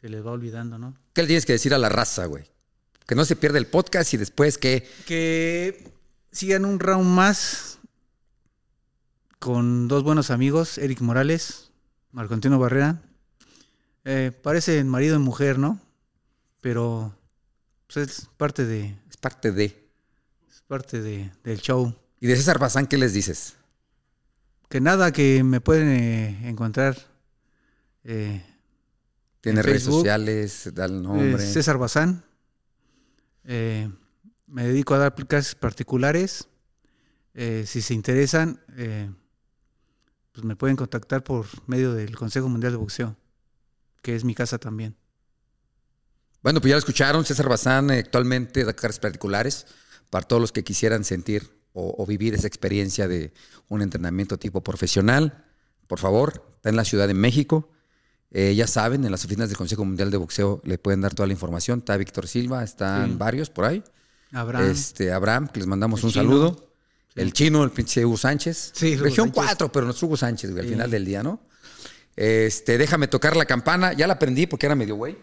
se 0.00 0.08
les 0.08 0.24
va 0.24 0.32
olvidando, 0.32 0.78
¿no? 0.78 0.96
¿Qué 1.12 1.22
le 1.22 1.28
tienes 1.28 1.46
que 1.46 1.52
decir 1.52 1.74
a 1.74 1.78
la 1.78 1.88
raza, 1.88 2.26
güey? 2.26 2.44
Que 3.06 3.14
no 3.14 3.24
se 3.24 3.36
pierda 3.36 3.58
el 3.58 3.66
podcast 3.66 4.14
y 4.14 4.16
después 4.16 4.56
que... 4.56 4.88
Que 5.06 5.92
sigan 6.32 6.64
un 6.64 6.78
round 6.78 7.06
más 7.06 7.78
con 9.38 9.88
dos 9.88 10.04
buenos 10.04 10.30
amigos, 10.30 10.78
Eric 10.78 11.00
Morales, 11.00 11.70
Marco 12.12 12.34
Antonio 12.34 12.58
Barrera. 12.58 13.02
Eh, 14.04 14.32
parecen 14.42 14.88
marido 14.88 15.16
y 15.16 15.18
mujer, 15.18 15.58
¿no? 15.58 15.80
Pero 16.60 17.16
pues, 17.86 18.08
es 18.08 18.28
parte 18.36 18.64
de 18.64 18.96
Es 19.08 19.16
parte 19.16 19.50
de... 19.52 19.79
parte 20.70 21.02
de, 21.02 21.32
del 21.42 21.60
show. 21.60 21.92
Y 22.20 22.28
de 22.28 22.36
César 22.36 22.60
Bazán, 22.60 22.86
¿qué 22.86 22.96
les 22.96 23.12
dices? 23.12 23.56
Que 24.68 24.80
nada, 24.80 25.10
que 25.10 25.42
me 25.42 25.60
pueden 25.60 25.88
eh, 25.88 26.48
encontrar 26.48 26.96
eh, 28.04 28.40
Tiene 29.40 29.58
En 29.58 29.66
redes 29.66 29.82
Facebook, 29.82 29.98
sociales, 30.02 30.70
da 30.72 30.84
el 30.84 30.98
eh, 30.98 31.00
nombre. 31.00 31.38
César 31.44 31.76
Bazán. 31.76 32.22
Eh, 33.42 33.90
me 34.46 34.62
dedico 34.64 34.94
a 34.94 34.98
dar 34.98 35.14
clases 35.26 35.56
particulares. 35.56 36.46
Si 37.34 37.82
se 37.82 37.94
interesan, 37.94 38.60
pues 40.32 40.44
me 40.44 40.54
pueden 40.54 40.76
contactar 40.76 41.24
por 41.24 41.46
medio 41.66 41.94
del 41.94 42.14
Consejo 42.14 42.48
Mundial 42.48 42.74
de 42.74 42.78
Boxeo, 42.78 43.16
que 44.02 44.14
es 44.14 44.22
mi 44.22 44.36
casa 44.36 44.58
también. 44.58 44.94
Bueno, 46.42 46.60
pues 46.60 46.70
ya 46.70 46.74
lo 46.76 46.80
escucharon. 46.80 47.24
César 47.24 47.48
Bazán 47.48 47.90
actualmente 47.90 48.64
da 48.64 48.72
clases 48.72 49.00
particulares 49.00 49.66
para 50.10 50.26
todos 50.26 50.40
los 50.42 50.52
que 50.52 50.64
quisieran 50.64 51.04
sentir 51.04 51.50
o, 51.72 51.94
o 51.98 52.06
vivir 52.06 52.34
esa 52.34 52.46
experiencia 52.46 53.08
de 53.08 53.32
un 53.68 53.80
entrenamiento 53.82 54.38
tipo 54.38 54.60
profesional. 54.62 55.44
Por 55.86 55.98
favor, 55.98 56.44
está 56.56 56.68
en 56.68 56.76
la 56.76 56.84
Ciudad 56.84 57.06
de 57.08 57.14
México. 57.14 57.70
Eh, 58.32 58.54
ya 58.54 58.66
saben, 58.66 59.04
en 59.04 59.10
las 59.10 59.24
oficinas 59.24 59.48
del 59.48 59.56
Consejo 59.58 59.84
Mundial 59.84 60.10
de 60.10 60.16
Boxeo 60.16 60.60
le 60.64 60.78
pueden 60.78 61.00
dar 61.00 61.14
toda 61.14 61.26
la 61.26 61.32
información. 61.32 61.80
Está 61.80 61.96
Víctor 61.96 62.28
Silva, 62.28 62.62
están 62.62 63.10
Sí. 63.10 63.16
varios 63.18 63.50
por 63.50 63.64
ahí. 63.64 63.82
Abraham. 64.32 64.70
Este, 64.70 65.12
Abraham, 65.12 65.48
que 65.48 65.58
les 65.60 65.66
mandamos 65.66 66.04
un 66.04 66.10
chino. 66.10 66.22
saludo. 66.24 66.66
El 67.16 67.32
chino, 67.32 67.64
el 67.64 67.70
pinche 67.70 68.04
Hugo 68.06 68.16
Sánchez. 68.16 68.70
Sí, 68.74 68.94
Hugo 68.94 69.02
Región 69.04 69.26
Sánchez. 69.34 69.44
4, 69.46 69.72
pero 69.72 69.84
nuestro 69.86 70.06
Hugo 70.06 70.16
Sánchez, 70.16 70.52
güey, 70.52 70.62
al 70.64 70.70
final 70.70 70.90
del 70.90 71.04
día, 71.04 71.24
¿no? 71.24 71.40
Este, 72.14 72.78
déjame 72.78 73.08
tocar 73.08 73.36
la 73.36 73.46
campana. 73.46 73.92
Ya 73.94 74.06
la 74.06 74.12
aprendí 74.14 74.46
porque 74.46 74.66
era 74.66 74.76
medio 74.76 74.94
güey. 74.94 75.18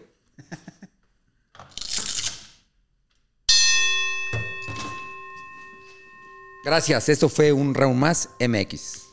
Gracias, 6.68 7.08
esto 7.08 7.30
fue 7.30 7.50
un 7.50 7.72
round 7.72 7.96
más 7.96 8.28
MX. 8.38 9.07